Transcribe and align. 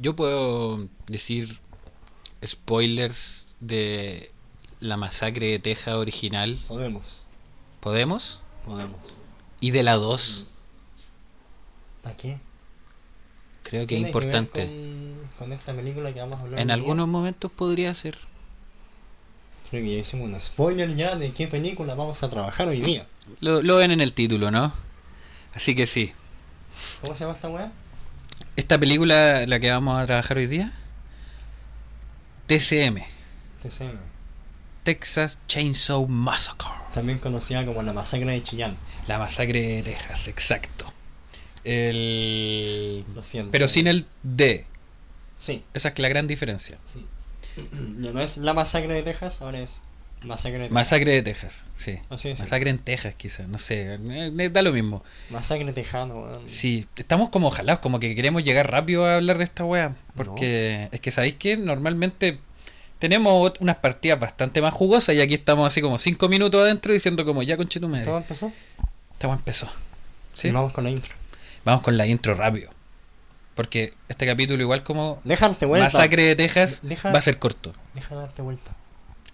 yo 0.00 0.16
puedo 0.16 0.88
decir 1.06 1.60
spoilers 2.44 3.46
de 3.60 4.32
la 4.80 4.96
masacre 4.96 5.48
de 5.48 5.58
Texas 5.58 5.94
original. 5.94 6.58
Podemos. 6.66 7.20
¿Podemos? 7.80 8.40
Podemos. 8.64 8.98
Y 9.60 9.70
de 9.72 9.82
la 9.82 9.94
2. 9.96 10.46
¿Para 12.02 12.16
qué? 12.16 12.40
Creo 13.62 13.86
que 13.86 13.96
es 13.96 14.06
importante. 14.06 14.66
con, 14.66 15.28
con 15.38 15.52
esta 15.52 15.74
película 15.74 16.12
que 16.14 16.20
vamos 16.20 16.38
a 16.40 16.42
hablar 16.42 16.60
En 16.60 16.68
día. 16.68 16.74
algunos 16.74 17.06
momentos 17.06 17.52
podría 17.52 17.92
ser. 17.92 18.16
Creo 19.68 19.84
que 19.84 19.92
ya 19.92 19.98
hicimos 20.00 20.28
un 20.28 20.40
spoiler 20.40 20.94
ya 20.96 21.14
de 21.14 21.32
qué 21.32 21.46
película 21.46 21.94
vamos 21.94 22.22
a 22.22 22.30
trabajar 22.30 22.68
hoy 22.68 22.80
día. 22.80 23.06
Lo, 23.40 23.62
lo 23.62 23.76
ven 23.76 23.90
en 23.90 24.00
el 24.00 24.14
título, 24.14 24.50
¿no? 24.50 24.72
Así 25.54 25.74
que 25.74 25.86
sí. 25.86 26.12
¿Cómo 27.02 27.14
se 27.14 27.24
llama 27.24 27.34
esta 27.34 27.48
weá? 27.50 27.70
Esta 28.56 28.78
película, 28.78 29.46
la 29.46 29.60
que 29.60 29.70
vamos 29.70 29.98
a 29.98 30.06
trabajar 30.06 30.36
hoy 30.36 30.46
día, 30.46 30.72
TCM, 32.46 33.02
TCM. 33.62 33.98
Texas 34.82 35.38
Chainsaw 35.46 36.06
Massacre. 36.08 36.68
También 36.92 37.18
conocida 37.18 37.64
como 37.64 37.82
la 37.82 37.92
masacre 37.92 38.32
de 38.32 38.42
Chillán. 38.42 38.76
La 39.06 39.18
masacre 39.18 39.60
de 39.60 39.82
Texas, 39.82 40.28
exacto. 40.28 40.92
El... 41.64 43.04
Lo 43.14 43.22
siento. 43.22 43.50
Pero 43.52 43.68
sin 43.68 43.86
el 43.86 44.06
D. 44.22 44.66
Sí, 45.36 45.64
Esa 45.74 45.90
es 45.90 45.98
la 45.98 46.08
gran 46.08 46.26
diferencia. 46.26 46.78
sí. 46.84 47.06
ya 47.98 48.12
no 48.12 48.20
es 48.20 48.36
la 48.36 48.54
masacre 48.54 48.94
de 48.94 49.02
Texas, 49.02 49.42
ahora 49.42 49.58
es 49.60 49.80
masacre 50.22 50.58
de 50.58 50.64
Texas. 50.68 50.72
Masacre 50.74 51.12
de 51.12 51.22
Texas, 51.22 51.66
sí. 51.76 51.98
Es. 52.10 52.40
Masacre 52.40 52.70
en 52.70 52.78
Texas, 52.78 53.14
quizás, 53.16 53.48
no 53.48 53.58
sé. 53.58 53.98
eh, 54.02 54.50
Da 54.52 54.62
lo 54.62 54.72
mismo. 54.72 55.02
Masacre 55.30 55.72
tejano, 55.72 56.20
weón. 56.22 56.48
Sí, 56.48 56.86
estamos 56.96 57.30
como 57.30 57.50
jalados, 57.50 57.80
como 57.80 57.98
que 58.00 58.14
queremos 58.14 58.42
llegar 58.44 58.70
rápido 58.70 59.06
a 59.06 59.16
hablar 59.16 59.38
de 59.38 59.44
esta 59.44 59.64
wea. 59.64 59.94
Porque 60.14 60.88
es 60.92 61.00
que 61.00 61.10
sabéis 61.10 61.36
que 61.36 61.56
normalmente 61.56 62.38
tenemos 62.98 63.52
unas 63.60 63.76
partidas 63.76 64.20
bastante 64.20 64.60
más 64.60 64.74
jugosas 64.74 65.14
y 65.14 65.20
aquí 65.22 65.34
estamos 65.34 65.66
así 65.66 65.80
como 65.80 65.96
5 65.98 66.28
minutos 66.28 66.60
adentro 66.62 66.92
diciendo 66.92 67.24
como 67.24 67.42
ya 67.42 67.56
conche 67.56 67.80
tu 67.80 67.88
madre. 67.88 68.04
¿Todo 68.04 68.18
empezó? 68.18 68.52
Wea 69.18 69.34
empezó. 69.34 69.70
¿Sí? 70.34 70.48
Y 70.48 70.50
vamos 70.50 70.72
con 70.72 70.84
la 70.84 70.90
intro. 70.90 71.14
Vamos 71.64 71.82
con 71.82 71.96
la 71.96 72.06
intro 72.06 72.34
rápido. 72.34 72.70
Porque 73.54 73.94
este 74.08 74.26
capítulo, 74.26 74.62
igual 74.62 74.82
como 74.82 75.20
Deja 75.24 75.48
darte 75.48 75.66
vuelta. 75.66 75.86
Masacre 75.86 76.22
de 76.22 76.36
Texas, 76.36 76.80
Deja- 76.82 77.10
va 77.12 77.18
a 77.18 77.22
ser 77.22 77.38
corto. 77.38 77.72
Deja 77.94 78.14
darte 78.14 78.42
vuelta. 78.42 78.76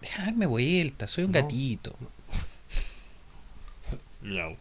Deja 0.06 0.22
darme 0.26 0.46
vuelta, 0.46 1.08
soy 1.08 1.24
un 1.24 1.32
No. 1.32 1.40
gatito. 1.42 1.96
No. 4.22 4.56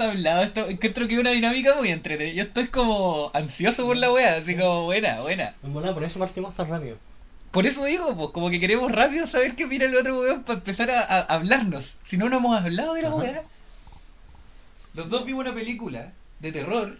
Hemos 0.00 0.16
hablado 0.16 0.42
esto, 0.42 0.66
encuentro 0.68 1.06
que 1.06 1.14
es 1.14 1.20
una 1.20 1.30
dinámica 1.30 1.74
muy 1.74 1.88
entretenida. 1.88 2.34
Yo 2.34 2.42
estoy 2.42 2.68
como 2.68 3.30
ansioso 3.34 3.86
por 3.86 3.96
la 3.96 4.10
wea, 4.12 4.36
así 4.36 4.56
como 4.56 4.84
buena, 4.84 5.20
buena. 5.20 5.54
Por 5.62 6.04
eso 6.04 6.18
partimos 6.18 6.54
tan 6.54 6.68
rápido. 6.68 6.96
Por 7.50 7.66
eso 7.66 7.84
digo, 7.84 8.16
pues, 8.16 8.30
como 8.30 8.50
que 8.50 8.60
queremos 8.60 8.92
rápido 8.92 9.26
saber 9.26 9.56
qué 9.56 9.66
mira 9.66 9.86
el 9.86 9.96
otro 9.96 10.20
weón 10.20 10.44
para 10.44 10.58
empezar 10.58 10.90
a, 10.90 11.00
a 11.00 11.20
hablarnos. 11.20 11.96
Si 12.04 12.16
no, 12.16 12.28
no 12.28 12.36
hemos 12.36 12.60
hablado 12.60 12.94
de 12.94 13.02
la 13.02 13.14
weá. 13.14 13.44
Los 14.94 15.08
dos 15.10 15.24
vimos 15.24 15.44
una 15.44 15.54
película 15.54 16.12
de 16.38 16.52
terror 16.52 16.98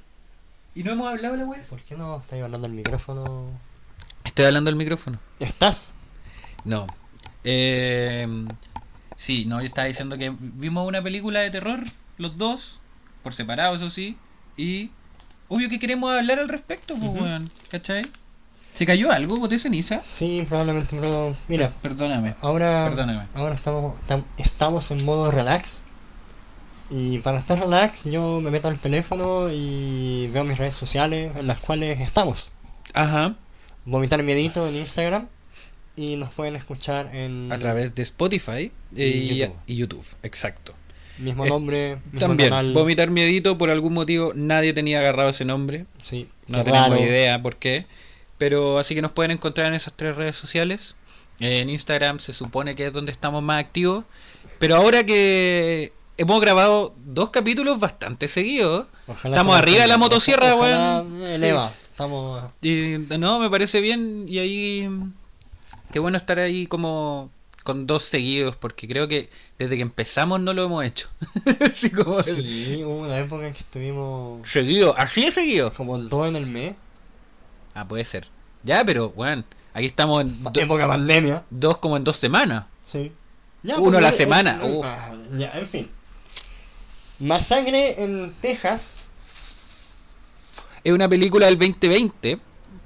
y 0.74 0.82
no 0.82 0.92
hemos 0.92 1.08
hablado 1.08 1.34
de 1.34 1.42
la 1.42 1.46
weá. 1.46 1.62
¿Por 1.68 1.80
qué 1.80 1.96
no 1.96 2.18
estás 2.18 2.40
hablando 2.40 2.66
al 2.66 2.72
micrófono? 2.72 3.50
Estoy 4.24 4.44
hablando 4.46 4.70
al 4.70 4.76
micrófono. 4.76 5.18
¿Estás? 5.38 5.94
No. 6.64 6.86
Eh, 7.44 8.26
sí, 9.16 9.44
no, 9.46 9.60
yo 9.60 9.66
estaba 9.66 9.86
diciendo 9.86 10.18
que 10.18 10.34
vimos 10.38 10.86
una 10.86 11.02
película 11.02 11.40
de 11.40 11.50
terror, 11.50 11.80
los 12.18 12.36
dos, 12.36 12.79
por 13.22 13.34
separado, 13.34 13.74
eso 13.74 13.88
sí, 13.90 14.16
y 14.56 14.90
obvio 15.48 15.68
que 15.68 15.78
queremos 15.78 16.12
hablar 16.12 16.38
al 16.38 16.48
respecto, 16.48 16.94
pues, 16.96 17.10
weón, 17.10 17.50
¿cachai? 17.70 18.02
¿Se 18.72 18.86
cayó 18.86 19.10
algo? 19.10 19.36
¿Boté 19.38 19.58
ceniza? 19.58 20.00
Sí, 20.02 20.44
probablemente, 20.48 20.94
pero... 20.94 21.36
Mira, 21.48 21.72
Perdóname, 21.82 22.34
ahora... 22.40 22.84
perdóname. 22.88 23.26
Ahora 23.34 23.54
estamos, 23.56 23.94
tam- 24.06 24.24
estamos 24.38 24.90
en 24.92 25.04
modo 25.04 25.30
relax. 25.32 25.82
Y 26.88 27.18
para 27.18 27.38
estar 27.38 27.58
relax, 27.58 28.04
yo 28.04 28.40
me 28.40 28.50
meto 28.50 28.68
al 28.68 28.78
teléfono 28.78 29.48
y 29.52 30.28
veo 30.32 30.44
mis 30.44 30.56
redes 30.58 30.76
sociales 30.76 31.32
en 31.36 31.46
las 31.48 31.58
cuales 31.58 32.00
estamos. 32.00 32.52
Ajá, 32.94 33.36
Vomitar 33.84 34.22
Miedito 34.22 34.66
en 34.68 34.76
Instagram. 34.76 35.26
Y 35.96 36.16
nos 36.16 36.30
pueden 36.30 36.54
escuchar 36.56 37.14
en 37.14 37.50
a 37.52 37.58
través 37.58 37.94
de 37.94 38.02
Spotify 38.02 38.70
Y 38.94 39.02
y, 39.02 39.36
YouTube. 39.38 39.56
y 39.66 39.76
YouTube, 39.76 40.06
exacto. 40.22 40.74
Mismo 41.20 41.44
Eh, 41.44 41.48
nombre, 41.48 41.96
mismo 42.06 42.18
También, 42.20 42.50
canal. 42.50 42.72
Vomitar 42.72 43.10
Miedito, 43.10 43.56
por 43.58 43.70
algún 43.70 43.92
motivo 43.94 44.32
nadie 44.34 44.72
tenía 44.72 44.98
agarrado 45.00 45.30
ese 45.30 45.44
nombre, 45.44 45.86
Sí, 46.02 46.28
no 46.48 46.64
tenemos 46.64 46.90
raro. 46.90 47.02
idea 47.02 47.40
por 47.42 47.56
qué. 47.56 47.86
Pero 48.38 48.78
así 48.78 48.94
que 48.94 49.02
nos 49.02 49.12
pueden 49.12 49.30
encontrar 49.32 49.66
en 49.68 49.74
esas 49.74 49.92
tres 49.94 50.16
redes 50.16 50.34
sociales. 50.36 50.96
En 51.40 51.68
Instagram 51.70 52.18
se 52.20 52.32
supone 52.32 52.74
que 52.74 52.86
es 52.86 52.92
donde 52.92 53.12
estamos 53.12 53.42
más 53.42 53.60
activos. 53.60 54.04
Pero 54.58 54.76
ahora 54.76 55.04
que 55.04 55.92
hemos 56.18 56.40
grabado 56.40 56.94
dos 57.04 57.30
capítulos 57.30 57.78
bastante 57.80 58.28
seguidos. 58.28 58.86
Ojalá 59.06 59.36
Estamos 59.36 59.56
arriba 59.56 59.80
de 59.82 59.86
la 59.88 59.96
motosierra, 59.98 60.54
weón. 60.54 61.22
eleva. 61.26 61.72
Estamos... 61.90 62.42
Y 62.62 62.96
no, 63.18 63.38
me 63.40 63.50
parece 63.50 63.80
bien. 63.80 64.24
Y 64.26 64.38
ahí. 64.38 64.88
Qué 65.92 65.98
bueno 65.98 66.16
estar 66.16 66.38
ahí 66.38 66.66
como 66.66 67.30
con 67.70 67.86
dos 67.86 68.02
seguidos. 68.04 68.56
Porque 68.56 68.86
creo 68.88 69.08
que 69.08 69.30
desde 69.58 69.76
que 69.76 69.82
empezamos 69.82 70.40
no 70.40 70.52
lo 70.52 70.64
hemos 70.64 70.84
hecho. 70.84 71.08
así 71.70 71.90
como. 71.90 72.20
Sí, 72.22 72.82
hubo 72.84 73.00
una 73.02 73.18
época 73.18 73.46
en 73.46 73.52
que 73.52 73.60
estuvimos 73.60 74.48
Seguido, 74.48 74.94
así 74.98 75.24
es 75.24 75.34
seguido. 75.34 75.72
como 75.72 75.98
dos 75.98 76.28
en 76.28 76.36
el 76.36 76.46
mes. 76.46 76.74
Ah, 77.74 77.86
puede 77.86 78.04
ser. 78.04 78.28
Ya, 78.62 78.84
pero, 78.84 79.10
bueno, 79.10 79.44
aquí 79.72 79.86
estamos 79.86 80.22
en 80.22 80.42
do- 80.42 80.52
Época 80.60 80.86
pandemia. 80.88 81.44
dos 81.50 81.78
como 81.78 81.96
en 81.96 82.04
dos 82.04 82.16
semanas. 82.16 82.66
Sí. 82.82 83.12
Uno 83.78 83.98
a 83.98 84.00
la 84.00 84.08
eh, 84.08 84.12
semana, 84.12 84.58
eh, 84.62 84.72
uf. 84.78 84.86
ah, 84.86 85.12
ya, 85.36 85.50
en 85.52 85.68
fin. 85.68 85.90
Masacre 87.18 88.02
en 88.02 88.32
Texas. 88.40 89.08
Es 90.82 90.92
una 90.92 91.08
película 91.08 91.46
del 91.46 91.58
2020 91.58 92.38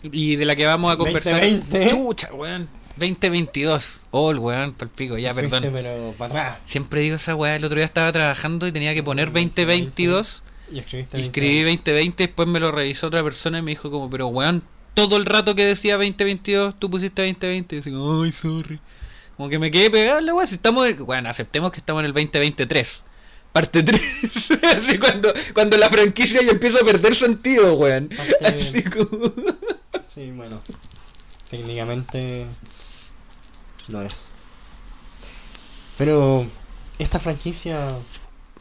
y 0.03 0.37
de 0.37 0.45
la 0.45 0.56
que 0.56 0.66
vamos 0.66 0.93
a 0.93 0.97
conversar. 0.97 1.41
2020. 1.41 1.89
Chucha, 1.91 2.34
weón. 2.34 2.69
2022. 2.97 4.03
Oh, 4.10 4.31
el 4.31 4.38
weón, 4.38 4.72
palpico, 4.75 5.19
ya, 5.19 5.34
perdón. 5.34 5.65
pero 5.72 6.15
para 6.16 6.31
atrás. 6.43 6.59
Siempre 6.65 7.00
digo 7.00 7.16
esa 7.16 7.34
weá. 7.34 7.57
El 7.57 7.65
otro 7.65 7.77
día 7.77 7.84
estaba 7.84 8.10
trabajando 8.13 8.66
y 8.66 8.72
tenía 8.72 8.95
que 8.95 9.03
poner 9.03 9.33
2022. 9.33 10.45
Y 10.72 10.78
escribiste 10.78 11.19
Y 11.19 11.22
escribí 11.22 11.63
2020, 11.63 12.27
después 12.27 12.48
me 12.48 12.59
lo 12.60 12.72
revisó 12.72 13.09
otra 13.09 13.22
persona 13.22 13.59
y 13.59 13.63
me 13.63 13.72
dijo 13.72 13.91
como, 13.91 14.09
pero 14.09 14.28
weón, 14.28 14.63
todo 14.95 15.16
el 15.16 15.27
rato 15.27 15.54
que 15.54 15.65
decía 15.65 15.95
2022, 15.97 16.78
tú 16.78 16.91
pusiste 16.91 17.22
2020. 17.22 17.77
Y 17.77 17.78
así 17.80 17.92
ay, 18.24 18.33
sorry. 18.33 18.80
Como 19.36 19.48
que 19.48 19.59
me 19.59 19.71
quedé 19.71 19.91
pegado 19.91 20.21
la 20.21 20.34
weá. 20.34 20.47
Si 20.47 20.54
estamos, 20.54 20.97
bueno, 20.98 21.28
aceptemos 21.28 21.71
que 21.72 21.78
estamos 21.78 22.01
en 22.01 22.07
el 22.07 22.13
2023. 22.13 23.04
Parte 23.53 23.83
3. 23.84 24.01
Así 24.78 24.98
cuando, 24.98 25.33
cuando 25.53 25.77
la 25.77 25.89
franquicia 25.89 26.42
ya 26.42 26.51
empieza 26.51 26.80
a 26.80 26.84
perder 26.84 27.15
sentido, 27.15 27.74
weón. 27.74 28.09
Parte- 28.09 28.47
Así 28.47 28.83
como... 28.83 29.33
Sí, 30.07 30.33
bueno. 30.33 30.60
Técnicamente 31.51 32.47
lo 33.89 34.03
es. 34.03 34.31
Pero 35.98 36.47
esta 36.98 37.19
franquicia 37.19 37.89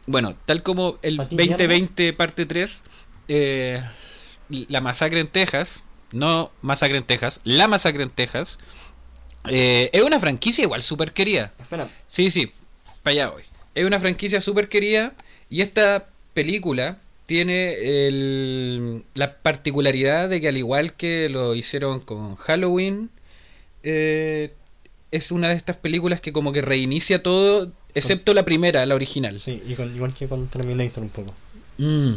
Bueno, 0.06 0.36
tal 0.44 0.62
como 0.62 0.98
el 1.02 1.16
¿Pa' 1.16 1.28
ti 1.28 1.36
2020 1.36 2.12
parte 2.12 2.46
3, 2.46 2.84
eh, 3.28 3.82
la 4.48 4.80
masacre 4.80 5.20
en 5.20 5.28
Texas, 5.28 5.82
no 6.12 6.52
masacre 6.62 6.98
en 6.98 7.04
Texas, 7.04 7.40
la 7.44 7.66
masacre 7.68 8.02
en 8.02 8.10
Texas, 8.10 8.58
eh, 9.48 9.90
es 9.92 10.02
una 10.02 10.20
franquicia 10.20 10.62
igual 10.62 10.82
súper 10.82 11.12
querida. 11.12 11.52
Espera, 11.58 11.88
Sí, 12.06 12.30
sí, 12.30 12.50
para 13.02 13.12
allá 13.12 13.28
voy. 13.30 13.42
Es 13.74 13.84
una 13.84 13.98
franquicia 13.98 14.40
súper 14.40 14.68
querida 14.68 15.14
y 15.50 15.62
esta 15.62 16.06
película 16.34 16.98
tiene 17.26 18.06
el- 18.06 19.04
la 19.14 19.38
particularidad 19.38 20.28
de 20.28 20.40
que 20.40 20.48
al 20.48 20.56
igual 20.58 20.92
que 20.94 21.28
lo 21.30 21.54
hicieron 21.54 22.00
con 22.00 22.36
Halloween, 22.36 23.10
eh, 23.82 24.52
es 25.16 25.30
una 25.32 25.48
de 25.48 25.54
estas 25.54 25.76
películas 25.76 26.20
que 26.20 26.32
como 26.32 26.52
que 26.52 26.62
reinicia 26.62 27.22
todo, 27.22 27.70
excepto 27.94 28.34
la 28.34 28.44
primera, 28.44 28.84
la 28.86 28.94
original. 28.94 29.38
Sí, 29.38 29.62
y 29.66 29.74
con- 29.74 29.94
igual 29.94 30.12
que 30.14 30.26
con 30.28 30.46
Terminator 30.48 31.02
un 31.02 31.08
poco. 31.10 31.34
Mm. 31.78 32.14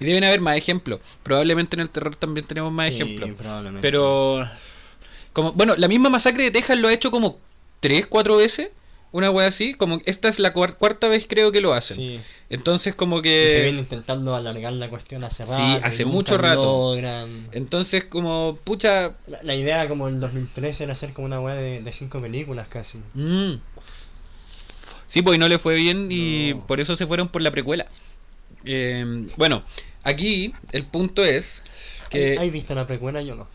Y 0.00 0.04
deben 0.04 0.24
haber 0.24 0.40
más 0.40 0.56
ejemplos. 0.56 1.00
Probablemente 1.22 1.76
en 1.76 1.80
el 1.80 1.90
terror 1.90 2.16
también 2.16 2.46
tenemos 2.46 2.72
más 2.72 2.88
Sí, 2.88 2.94
ejemplos. 3.02 3.30
probablemente. 3.38 3.80
Pero. 3.86 4.44
Como, 5.32 5.52
bueno, 5.52 5.74
la 5.76 5.88
misma 5.88 6.10
masacre 6.10 6.44
de 6.44 6.50
Texas 6.50 6.78
lo 6.78 6.88
ha 6.88 6.92
hecho 6.92 7.10
como 7.10 7.38
tres, 7.80 8.06
cuatro 8.06 8.36
veces. 8.36 8.68
Una 9.14 9.30
wea 9.30 9.46
así. 9.46 9.74
Como 9.74 10.00
esta 10.06 10.28
es 10.28 10.40
la 10.40 10.52
cuar- 10.52 10.74
cuarta 10.76 11.06
vez 11.06 11.26
creo 11.28 11.52
que 11.52 11.60
lo 11.60 11.72
hacen. 11.72 11.96
Sí, 11.96 12.20
Entonces, 12.50 12.96
como 12.96 13.22
que 13.22 13.48
se 13.48 13.62
viene 13.62 13.78
intentando 13.78 14.34
alargar 14.34 14.72
la 14.72 14.88
cuestión 14.90 15.22
hace 15.22 15.44
Sí, 15.44 15.50
rato. 15.52 15.62
y 15.62 15.88
hace 15.88 16.04
mucho 16.04 16.36
rato. 16.36 16.62
logran. 16.64 17.48
Entonces, 17.52 18.04
como. 18.06 18.58
Pucha. 18.64 19.12
La, 19.28 19.40
la 19.44 19.54
idea 19.54 19.86
como 19.86 20.08
el 20.08 20.18
2013 20.18 20.82
era 20.84 20.94
hacer 20.94 21.12
como 21.12 21.26
una 21.26 21.40
weá 21.40 21.54
de, 21.54 21.80
de 21.80 21.92
cinco 21.92 22.20
películas 22.20 22.66
casi. 22.66 22.98
mm. 23.14 23.60
Sí, 25.06 25.22
pues 25.22 25.36
y 25.36 25.38
no 25.38 25.48
le 25.48 25.58
fue 25.60 25.76
bien 25.76 26.08
y 26.10 26.54
No. 26.54 26.66
por 26.66 26.80
eso 26.80 26.96
se 26.96 27.06
fueron 27.06 27.28
por 27.28 27.40
la 27.42 27.50
precuela. 27.52 27.86
Eh, 28.64 29.28
bueno, 29.36 29.62
aquí 30.02 30.52
el 30.72 30.84
punto 30.86 31.24
es 31.24 31.62
que. 32.10 32.32
¿Hay, 32.32 32.38
hay 32.38 32.50
visto 32.50 32.74
la 32.74 32.86
precuela? 32.86 33.22
Yo 33.22 33.36
no. 33.36 33.46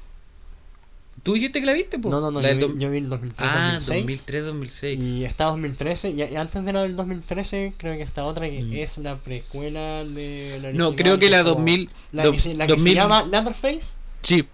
¿Tú 1.29 1.35
dijiste 1.35 1.59
que 1.59 1.65
la 1.67 1.73
viste? 1.73 1.99
po? 1.99 2.09
No, 2.09 2.21
no, 2.21 2.31
no, 2.31 2.41
La 2.41 2.53
yo, 2.53 2.69
vi, 2.69 2.79
yo 2.79 2.89
vi 2.89 2.97
el 2.97 3.07
2003, 3.09 3.47
Ah, 3.51 3.71
2006. 3.79 4.25
2003-2006. 4.27 4.97
Y 4.99 5.25
está 5.25 5.43
2013, 5.45 6.09
y, 6.09 6.23
antes 6.35 6.65
de 6.65 6.73
la 6.73 6.81
del 6.81 6.95
2013 6.95 7.73
creo 7.77 7.95
que 7.97 8.01
está 8.01 8.25
otra 8.25 8.49
que 8.49 8.63
Mm. 8.63 8.73
es 8.77 8.97
la 8.97 9.15
precuela 9.17 10.03
de 10.05 10.57
la 10.59 10.71
No, 10.73 10.87
original, 10.87 10.95
creo 10.95 11.19
que 11.19 11.29
la 11.29 11.43
como- 11.43 11.55
2000 11.55 11.89
La, 12.11 12.23
do- 12.23 12.31
que, 12.31 12.39
se, 12.39 12.55
la 12.55 12.65
que 12.65 12.73
2000 12.73 12.93
se 12.93 12.99
llama 12.99 13.23
Leatherface. 13.27 13.97
Sí, 14.23 14.47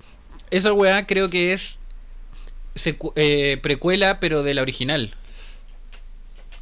esa 0.51 0.73
weá 0.73 1.07
creo 1.07 1.29
que 1.29 1.53
es 1.53 1.79
eh, 3.15 3.57
precuela, 3.63 4.19
pero 4.19 4.43
de 4.43 4.53
la 4.53 4.61
original. 4.61 5.13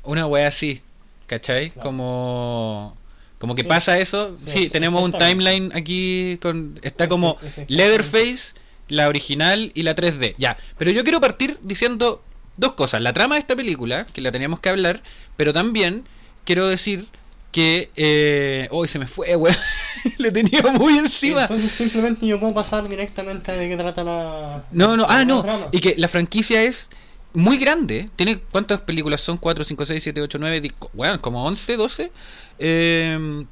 Una 0.04 0.28
weá 0.28 0.48
así, 0.48 0.82
¿cachai? 1.26 1.72
Claro. 1.72 1.88
Como 1.88 2.98
como 3.40 3.56
que 3.56 3.64
Sí. 3.64 3.68
pasa 3.68 3.98
eso. 3.98 4.38
Sí, 4.38 4.70
tenemos 4.70 5.02
un 5.04 5.12
timeline 5.12 5.72
aquí 5.76 6.38
con 6.42 6.80
está 6.84 7.10
como. 7.10 7.38
Leatherface, 7.68 8.54
la 8.94 9.08
original 9.08 9.72
y 9.74 9.84
la 9.84 9.96
3D. 9.96 10.36
Ya, 10.38 10.58
pero 10.78 10.92
yo 10.92 11.04
quiero 11.04 11.20
partir 11.20 11.58
diciendo 11.62 12.24
dos 12.58 12.74
cosas. 12.74 13.02
La 13.02 13.14
trama 13.14 13.36
de 13.36 13.42
esta 13.42 13.56
película, 13.56 14.06
que 14.06 14.22
la 14.22 14.32
teníamos 14.32 14.60
que 14.60 14.70
hablar, 14.70 15.02
pero 15.36 15.54
también 15.54 16.06
quiero 16.46 16.68
decir 16.68 17.08
que... 17.52 17.90
Eh... 17.96 18.68
Uy, 18.72 18.88
se 18.88 19.00
me 19.00 19.08
fue, 19.08 19.36
weón. 19.36 19.56
Le 20.18 20.32
tenía 20.32 20.62
muy 20.74 20.98
encima. 20.98 21.44
Entonces 21.44 21.72
simplemente 21.72 22.28
yo 22.28 22.40
puedo 22.40 22.54
pasar 22.54 22.88
directamente 22.88 23.52
de 23.52 23.70
qué 23.70 23.78
trata 23.78 24.04
la... 24.04 24.64
No, 24.72 24.96
no, 24.96 25.08
la 25.08 25.20
ah, 25.20 25.26
no. 25.26 25.42
trama. 25.42 25.68
Y 25.72 25.80
que 25.80 25.96
la 25.98 26.08
franquicia 26.08 26.62
es 26.62 26.90
muy 27.34 27.58
grande. 27.58 28.10
Tiene 28.16 28.40
¿Cuántas 28.40 28.82
películas 28.82 29.22
son? 29.22 29.38
4, 29.38 29.64
5, 29.64 29.86
6, 29.86 30.04
7, 30.04 30.22
8, 30.22 30.38
9, 30.40 30.72
bueno, 30.94 31.20
como 31.22 31.46
11, 31.46 31.78
12. 31.78 32.12
Eh, 32.60 33.46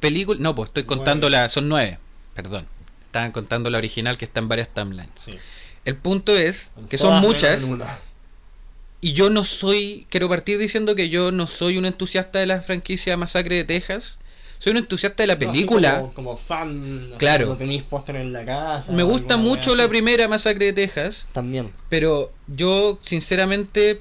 películas. 0.00 0.40
No, 0.40 0.54
pues 0.54 0.70
estoy 0.70 0.84
contando 0.84 1.30
la. 1.30 1.48
Son 1.48 1.68
9, 1.68 1.98
perdón. 2.34 2.66
Estaban 3.12 3.30
contando 3.30 3.68
la 3.68 3.76
original 3.76 4.16
que 4.16 4.24
está 4.24 4.40
en 4.40 4.48
varias 4.48 4.70
timelines. 4.70 5.10
Sí. 5.16 5.34
El 5.84 5.96
punto 5.96 6.34
es 6.34 6.70
que 6.88 6.96
son 6.96 7.20
muchas. 7.20 7.62
Y 9.02 9.12
yo 9.12 9.28
no 9.28 9.44
soy. 9.44 10.06
Quiero 10.08 10.30
partir 10.30 10.56
diciendo 10.56 10.94
que 10.94 11.10
yo 11.10 11.30
no 11.30 11.46
soy 11.46 11.76
un 11.76 11.84
entusiasta 11.84 12.38
de 12.38 12.46
la 12.46 12.62
franquicia 12.62 13.16
Masacre 13.18 13.56
de 13.56 13.64
Texas. 13.64 14.18
Soy 14.58 14.70
un 14.70 14.78
entusiasta 14.78 15.24
de 15.24 15.26
la 15.26 15.34
No, 15.34 15.40
película. 15.40 15.96
como, 15.98 16.14
como 16.14 16.36
fan, 16.38 17.10
Claro. 17.18 17.46
cuando 17.48 17.58
tenéis 17.62 17.82
póster 17.82 18.16
en 18.16 18.32
la 18.32 18.46
casa. 18.46 18.92
Me 18.92 19.02
gusta 19.02 19.36
mucho 19.36 19.74
la 19.74 19.88
primera 19.88 20.26
Masacre 20.28 20.66
de 20.66 20.72
Texas. 20.72 21.28
También. 21.32 21.70
Pero 21.90 22.32
yo, 22.46 22.98
sinceramente, 23.02 24.00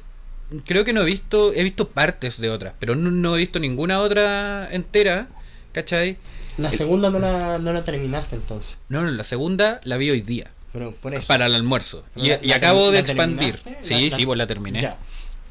creo 0.66 0.86
que 0.86 0.94
no 0.94 1.02
he 1.02 1.06
visto, 1.06 1.52
he 1.52 1.64
visto 1.64 1.90
partes 1.90 2.40
de 2.40 2.50
otras, 2.50 2.76
pero 2.80 2.96
no, 2.96 3.12
no 3.12 3.36
he 3.36 3.40
visto 3.40 3.60
ninguna 3.60 4.00
otra 4.00 4.70
entera, 4.72 5.28
¿cachai? 5.74 6.18
La 6.58 6.72
segunda 6.72 7.10
no 7.10 7.20
la, 7.20 7.58
no 7.60 7.74
la 7.74 7.84
terminaste 7.84 8.36
entonces. 8.36 8.78
No, 8.90 9.04
no, 9.04 9.12
la 9.12 9.24
segunda 9.24 9.80
la 9.84 9.98
vi 9.98 10.10
hoy 10.12 10.22
día, 10.22 10.52
Pero 10.74 10.92
por 10.94 11.14
eso. 11.14 11.28
para 11.28 11.46
el 11.46 11.56
almuerzo. 11.56 12.04
Y, 12.16 12.28
¿La- 12.30 12.40
y 12.42 12.48
la 12.48 12.56
acabo 12.58 12.92
de 12.92 13.00
expandir. 13.00 13.60
Sí, 13.82 14.12
sí, 14.12 14.26
pues 14.26 14.38
la 14.38 14.48
terminé. 14.48 14.82
Ya. 14.82 14.98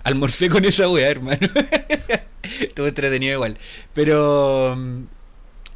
Almorcé 0.05 0.49
con 0.49 0.64
esa 0.64 0.88
wea, 0.88 1.08
hermano. 1.11 1.38
Estuvo 2.61 2.87
entretenido 2.87 3.35
igual. 3.35 3.56
Pero... 3.94 4.75
mm, 4.76 5.02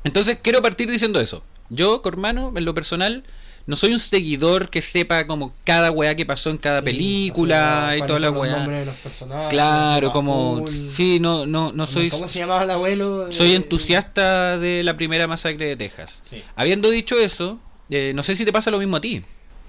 Entonces 0.04 0.38
quiero 0.42 0.62
partir 0.62 0.90
diciendo 0.90 1.20
eso. 1.20 1.42
Yo, 1.70 2.00
hermano, 2.04 2.52
en 2.56 2.64
lo 2.64 2.74
personal... 2.74 3.24
No 3.66 3.76
soy 3.76 3.92
un 3.94 3.98
seguidor 3.98 4.68
que 4.68 4.82
sepa 4.82 5.26
como 5.26 5.54
cada 5.64 5.90
weá 5.90 6.14
que 6.14 6.26
pasó 6.26 6.50
en 6.50 6.58
cada 6.58 6.80
Sí, 6.80 6.84
película 6.84 7.84
o 7.86 7.88
sea, 7.88 7.96
y 7.96 8.06
toda 8.06 8.20
la 8.20 8.30
weá. 8.30 8.56
nombres 8.58 8.80
de 8.80 8.86
los 8.86 8.94
personajes, 8.96 9.48
Claro, 9.48 10.12
como... 10.12 10.58
full. 10.58 10.70
Sí, 10.70 11.18
no, 11.18 11.46
no, 11.46 11.72
no 11.72 11.86
soy... 11.86 12.10
¿Cómo 12.10 12.28
se 12.28 12.40
llamaba 12.40 12.64
el 12.64 12.70
abuelo? 12.70 13.32
Soy 13.32 13.54
entusiasta 13.54 14.58
de 14.58 14.82
la 14.82 14.96
primera 14.98 15.26
masacre 15.26 15.66
de 15.66 15.76
Texas. 15.76 16.22
Sí. 16.28 16.42
Habiendo 16.56 16.90
dicho 16.90 17.18
eso, 17.18 17.58
eh, 17.88 18.12
no 18.14 18.22
sé 18.22 18.36
si 18.36 18.44
te 18.44 18.52
pasa 18.52 18.70
lo 18.70 18.78
mismo 18.78 18.96
a 18.96 19.00
ti. 19.00 19.22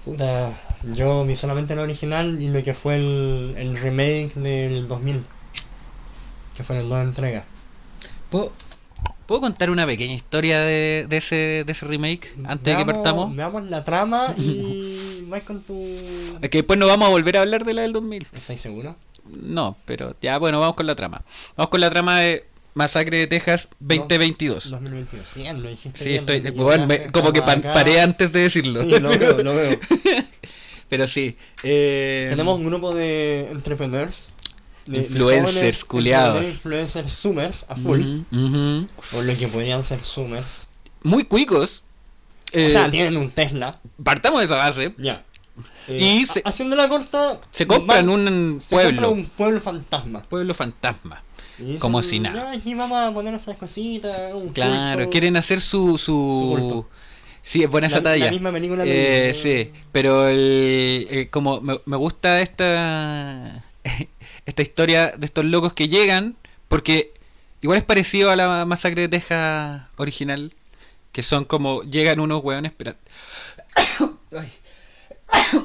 Puta, 0.04 0.52
yo 0.92 1.24
vi 1.24 1.34
solamente 1.34 1.72
el 1.72 1.78
original 1.78 2.40
y 2.40 2.48
lo 2.48 2.62
que 2.62 2.74
fue 2.74 2.96
el, 2.96 3.54
el 3.56 3.76
remake 3.78 4.34
del 4.34 4.88
2000. 4.88 5.24
Que 6.56 6.62
fueron 6.64 6.88
dos 6.88 7.02
entregas. 7.02 7.44
¿Puedo, 8.30 8.52
puedo 9.26 9.40
contar 9.40 9.70
una 9.70 9.84
pequeña 9.86 10.14
historia 10.14 10.60
de, 10.60 11.06
de 11.08 11.16
ese, 11.16 11.64
de 11.66 11.72
ese 11.72 11.86
remake 11.86 12.34
antes 12.44 12.74
de 12.76 12.84
que 12.84 12.92
partamos? 12.92 13.34
Veamos 13.34 13.64
la 13.68 13.84
trama 13.84 14.34
y 14.36 15.22
vais 15.28 15.44
con 15.44 15.62
tu... 15.62 15.74
Es 16.40 16.48
que 16.50 16.58
después 16.58 16.78
no 16.78 16.86
vamos 16.86 17.08
a 17.08 17.10
volver 17.10 17.36
a 17.36 17.40
hablar 17.40 17.64
de 17.64 17.74
la 17.74 17.82
del 17.82 17.92
2000. 17.92 18.26
¿Estáis 18.32 18.60
seguros? 18.60 18.94
No, 19.30 19.76
pero 19.84 20.14
ya 20.22 20.38
bueno, 20.38 20.60
vamos 20.60 20.76
con 20.76 20.86
la 20.86 20.94
trama. 20.94 21.22
Vamos 21.56 21.70
con 21.70 21.80
la 21.80 21.90
trama 21.90 22.20
de 22.20 22.44
Masacre 22.74 23.18
de 23.18 23.26
Texas 23.26 23.68
2022. 23.80 24.70
2022. 24.70 25.34
Bien, 25.34 25.62
lo 25.62 25.68
dijiste 25.68 25.98
Sí, 25.98 26.08
bien, 26.10 26.20
estoy, 26.28 26.50
bueno, 26.52 26.86
me- 26.86 27.10
como 27.10 27.32
que 27.32 27.40
pa- 27.42 27.60
paré 27.60 28.00
antes 28.00 28.32
de 28.32 28.40
decirlo. 28.40 28.80
Sí, 28.82 28.90
lo 29.00 29.08
veo, 29.10 29.42
lo 29.42 29.54
veo. 29.54 29.78
Pero 30.88 31.08
sí. 31.08 31.36
eh, 31.64 32.26
Tenemos 32.30 32.56
un 32.60 32.66
grupo 32.66 32.94
de 32.94 33.48
entrepreneurs. 33.50 34.34
De- 34.86 35.00
de 35.00 35.06
Influencers, 35.06 35.84
culiados. 35.84 36.36
entrepreneurs, 36.44 36.56
Influencers 36.96 37.12
zoomers 37.12 37.66
a 37.68 37.76
full. 37.76 38.20
O 39.12 39.22
lo 39.22 39.36
que 39.38 39.48
podrían 39.48 39.82
ser 39.84 40.00
zoomers. 40.02 40.68
Muy 41.02 41.24
cuicos. 41.24 41.82
o 42.54 42.58
Eh, 42.58 42.70
sea, 42.70 42.90
tienen 42.90 43.16
un 43.16 43.30
Tesla. 43.30 43.78
partamos 44.02 44.38
de 44.40 44.46
esa 44.46 44.56
base. 44.56 44.94
Ya. 44.98 45.24
Eh, 45.88 45.98
Y 46.20 46.26
se- 46.26 46.42
haciendo 46.44 46.76
la 46.76 46.88
corta. 46.88 47.40
Se 47.50 47.66
compran 47.66 48.06
van- 48.06 48.28
un 48.28 48.60
se 48.60 48.74
compra 48.76 48.90
pueblo. 48.92 49.10
un 49.10 49.26
pueblo 49.26 49.60
fantasma. 49.60 50.22
Pueblo 50.22 50.54
fantasma. 50.54 51.22
Y 51.58 51.78
Como 51.78 52.02
si 52.02 52.20
nada. 52.20 52.52
"Ya, 52.52 52.58
aquí 52.58 52.74
vamos 52.74 52.98
a 52.98 53.12
poner 53.12 53.34
estas 53.34 53.56
cositas. 53.56 54.32
Un 54.34 54.50
Claro, 54.50 54.96
culto". 54.98 55.10
quieren 55.10 55.36
hacer 55.36 55.60
su. 55.60 55.98
Su 55.98 56.56
su... 56.58 56.86
Sí, 57.42 57.62
es 57.62 57.70
buena 57.70 57.86
esa 57.86 58.00
La- 58.00 58.10
la 58.10 58.16
talla. 58.18 58.30
misma 58.30 58.52
película 58.52 58.84
Eh, 58.84 58.88
de 58.88 59.34
sí, 59.34 59.72
pero 59.92 60.28
el, 60.28 61.06
eh, 61.10 61.28
como 61.30 61.60
me, 61.60 61.80
me 61.86 61.96
gusta 61.96 62.40
esta 62.40 63.62
esta 64.46 64.62
historia 64.62 65.12
de 65.16 65.26
estos 65.26 65.44
locos 65.44 65.72
que 65.72 65.88
llegan, 65.88 66.36
porque 66.68 67.12
igual 67.60 67.78
es 67.78 67.84
parecido 67.84 68.30
a 68.30 68.36
la 68.36 68.64
masacre 68.64 69.02
de 69.02 69.08
Texas 69.08 69.82
original, 69.96 70.54
que 71.12 71.22
son 71.22 71.44
como 71.44 71.82
llegan 71.82 72.20
unos 72.20 72.42
hueones. 72.42 72.72
Ay. 74.32 74.52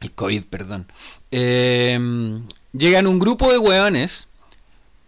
El 0.00 0.12
COVID, 0.12 0.44
perdón. 0.44 0.86
Eh, 1.30 1.98
llegan 2.72 3.06
un 3.06 3.18
grupo 3.18 3.50
de 3.50 3.58
hueones 3.58 4.28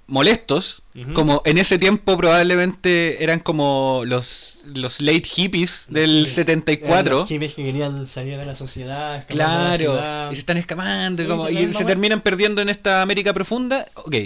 molestos, 0.09 0.83
como 1.15 1.43
en 1.45 1.59
ese 1.59 1.79
tiempo 1.79 2.17
probablemente 2.17 3.23
eran 3.23 3.38
como 3.41 4.03
los, 4.05 4.59
los 4.65 5.00
late 5.00 5.23
hippies 5.25 5.87
del 5.91 6.27
Sí, 6.27 6.35
74. 6.35 6.91
eran 6.99 7.19
los 7.21 7.29
hippies 7.29 7.55
que 7.55 7.62
querían 7.65 8.07
salir 8.07 8.37
de 8.38 8.45
la 8.47 8.55
sociedad. 8.57 9.19
la 9.19 9.27
Claro, 9.27 9.77
ciudad. 9.79 10.31
y 10.33 10.35
se 10.35 10.41
están 10.41 10.57
escapando 10.57 11.23
y, 11.23 11.27
Sí, 11.27 11.31
como- 11.31 11.79
se 11.79 11.85
terminan 11.85 12.21
perdiendo 12.23 12.61
en 12.62 12.69
esta 12.71 13.03
América 13.03 13.33
profunda. 13.33 13.87
Ok, 13.95 14.17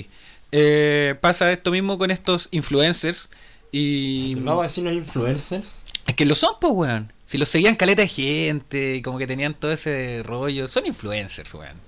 Eh, 0.55 1.15
pasa 1.23 1.51
esto 1.51 1.71
mismo 1.71 1.97
con 1.99 2.11
estos 2.11 2.49
influencers 2.51 3.31
y... 3.73 4.35
Vamos 4.35 4.61
a 4.61 4.63
decir 4.65 4.85
los 4.85 4.93
influencers. 4.93 5.77
Es 6.07 6.15
que 6.15 6.27
lo 6.27 6.35
son, 6.35 6.57
pues, 6.61 6.73
weón. 6.75 7.13
Si 7.25 7.39
los 7.39 7.49
seguían 7.49 7.75
caleta 7.75 8.03
de 8.03 8.09
gente 8.09 8.97
y 8.97 9.03
como 9.03 9.17
que 9.17 9.27
tenían 9.27 9.55
todo 9.55 9.73
ese 9.73 10.23
rollo, 10.25 10.69
son 10.69 10.85
influencers, 10.87 11.55
weón. 11.55 11.81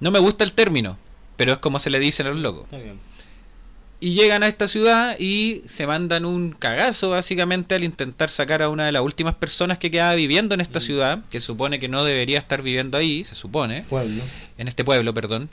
No 0.00 0.10
me 0.10 0.18
gusta 0.18 0.42
el 0.42 0.52
término, 0.54 0.98
pero 1.42 1.54
es 1.54 1.58
como 1.58 1.78
se 1.80 1.90
le 1.90 1.98
dicen 1.98 2.26
a 2.26 2.30
los 2.30 2.38
locos. 2.38 2.64
está 2.64 2.78
bien. 2.78 2.98
Y 4.00 4.14
llegan 4.14 4.42
a 4.42 4.48
esta 4.48 4.66
ciudad 4.66 5.16
y 5.18 5.62
se 5.66 5.86
mandan 5.86 6.24
un 6.24 6.50
cagazo 6.52 7.10
básicamente 7.10 7.74
al 7.76 7.84
intentar 7.84 8.30
sacar 8.30 8.60
a 8.62 8.68
una 8.68 8.84
de 8.86 8.92
las 8.92 9.02
últimas 9.02 9.34
personas 9.36 9.78
que 9.78 9.90
quedaba 9.92 10.14
viviendo 10.14 10.54
en 10.54 10.60
esta 10.60 10.78
Mm. 10.80 10.82
ciudad, 10.82 11.24
que 11.30 11.38
supone 11.40 11.78
que 11.78 11.88
no 11.88 12.02
debería 12.02 12.38
estar 12.38 12.62
viviendo 12.62 12.98
ahí, 12.98 13.22
se 13.24 13.34
supone, 13.36 13.84
Pueblo. 13.88 14.22
en 14.58 14.66
este 14.68 14.84
pueblo, 14.84 15.14
perdón. 15.14 15.48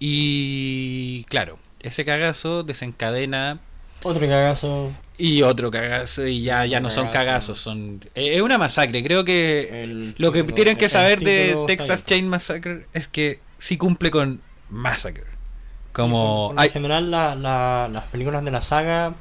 Y 0.00 1.24
claro, 1.28 1.58
ese 1.80 2.04
cagazo 2.04 2.62
desencadena 2.62 3.58
Otro 4.04 4.26
cagazo. 4.28 4.92
Y 5.18 5.42
otro 5.42 5.70
cagazo, 5.72 6.24
y 6.26 6.42
ya, 6.42 6.64
ya 6.66 6.78
no 6.80 6.88
son 6.88 7.06
Cagazo. 7.08 7.18
cagazos, 7.26 7.58
son... 7.58 8.00
eh, 8.14 8.36
Es 8.36 8.40
una 8.42 8.56
masacre, 8.56 9.02
creo 9.02 9.24
que 9.24 9.82
El 9.82 10.14
lo 10.18 10.30
que 10.32 10.44
tienen 10.44 10.76
que 10.76 10.88
saber 10.88 11.18
de 11.20 11.56
Texas. 11.66 12.06
Chain 12.06 12.28
Massacre 12.28 12.86
es 12.94 13.08
que 13.08 13.40
sí 13.58 13.76
cumple 13.76 14.10
con 14.12 14.40
Massacre. 14.70 15.24
Sí, 15.24 15.92
Como... 15.92 16.24
por- 16.24 16.46
por 16.48 16.54
lo 16.56 16.60
hay- 16.60 16.70
general 16.70 17.10
la, 17.10 17.34
la- 17.34 17.88
las 17.92 18.04
películas 18.06 18.44
de 18.44 18.50
la 18.50 18.60
saga 18.60 19.14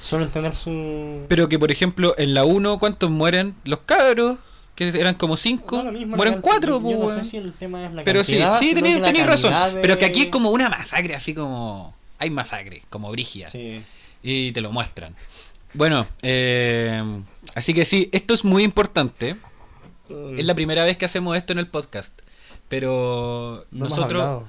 suelen 0.00 0.30
tener 0.30 0.54
su... 0.56 1.26
pero 1.28 1.48
que, 1.48 1.58
por 1.58 1.70
ejemplo, 1.70 2.14
en 2.18 2.34
la 2.34 2.44
1, 2.44 2.78
¿cuántos 2.78 3.10
mueren? 3.10 3.54
Los 3.64 3.80
cabros, 3.80 4.38
que 4.74 4.88
eran 4.88 5.14
como 5.14 5.36
5, 5.36 5.76
Da 5.76 5.82
lo 5.84 5.92
mismo, 5.92 6.16
mueren 6.16 6.34
cantidad- 6.34 6.52
4, 6.80 6.90
yo 6.90 6.98
no 6.98 7.10
sé 7.10 7.24
si 7.24 7.36
el 7.36 7.52
tema 7.52 7.84
es 7.84 7.92
la 7.92 8.02
Pero 8.04 8.24
sí, 8.24 8.38
cantidad, 8.38 8.58
sí, 8.58 8.74
tenéis 8.74 9.26
razón. 9.26 9.52
de- 9.74 9.80
Pero 9.80 9.98
que 9.98 10.04
aquí 10.06 10.22
es 10.22 10.28
como 10.28 10.50
una 10.50 10.68
masacre, 10.68 11.14
así 11.14 11.34
como... 11.34 11.94
Hay 12.18 12.30
masacre, 12.30 12.82
como 12.88 13.10
brigia. 13.10 13.50
Sí. 13.50 13.82
Y 14.22 14.52
te 14.52 14.60
lo 14.60 14.70
muestran. 14.72 15.14
Bueno, 15.74 16.06
eh, 16.22 17.02
así 17.54 17.74
que 17.74 17.84
sí, 17.84 18.08
esto 18.12 18.34
es 18.34 18.44
muy 18.44 18.62
importante. 18.62 19.36
Es 20.36 20.44
la 20.46 20.54
primera 20.54 20.84
vez 20.84 20.96
que 20.96 21.04
hacemos 21.06 21.36
esto 21.36 21.52
en 21.52 21.58
el 21.58 21.66
podcast. 21.66 22.12
Pero 22.72 23.66
No 23.70 23.84
nosotros 23.84 24.44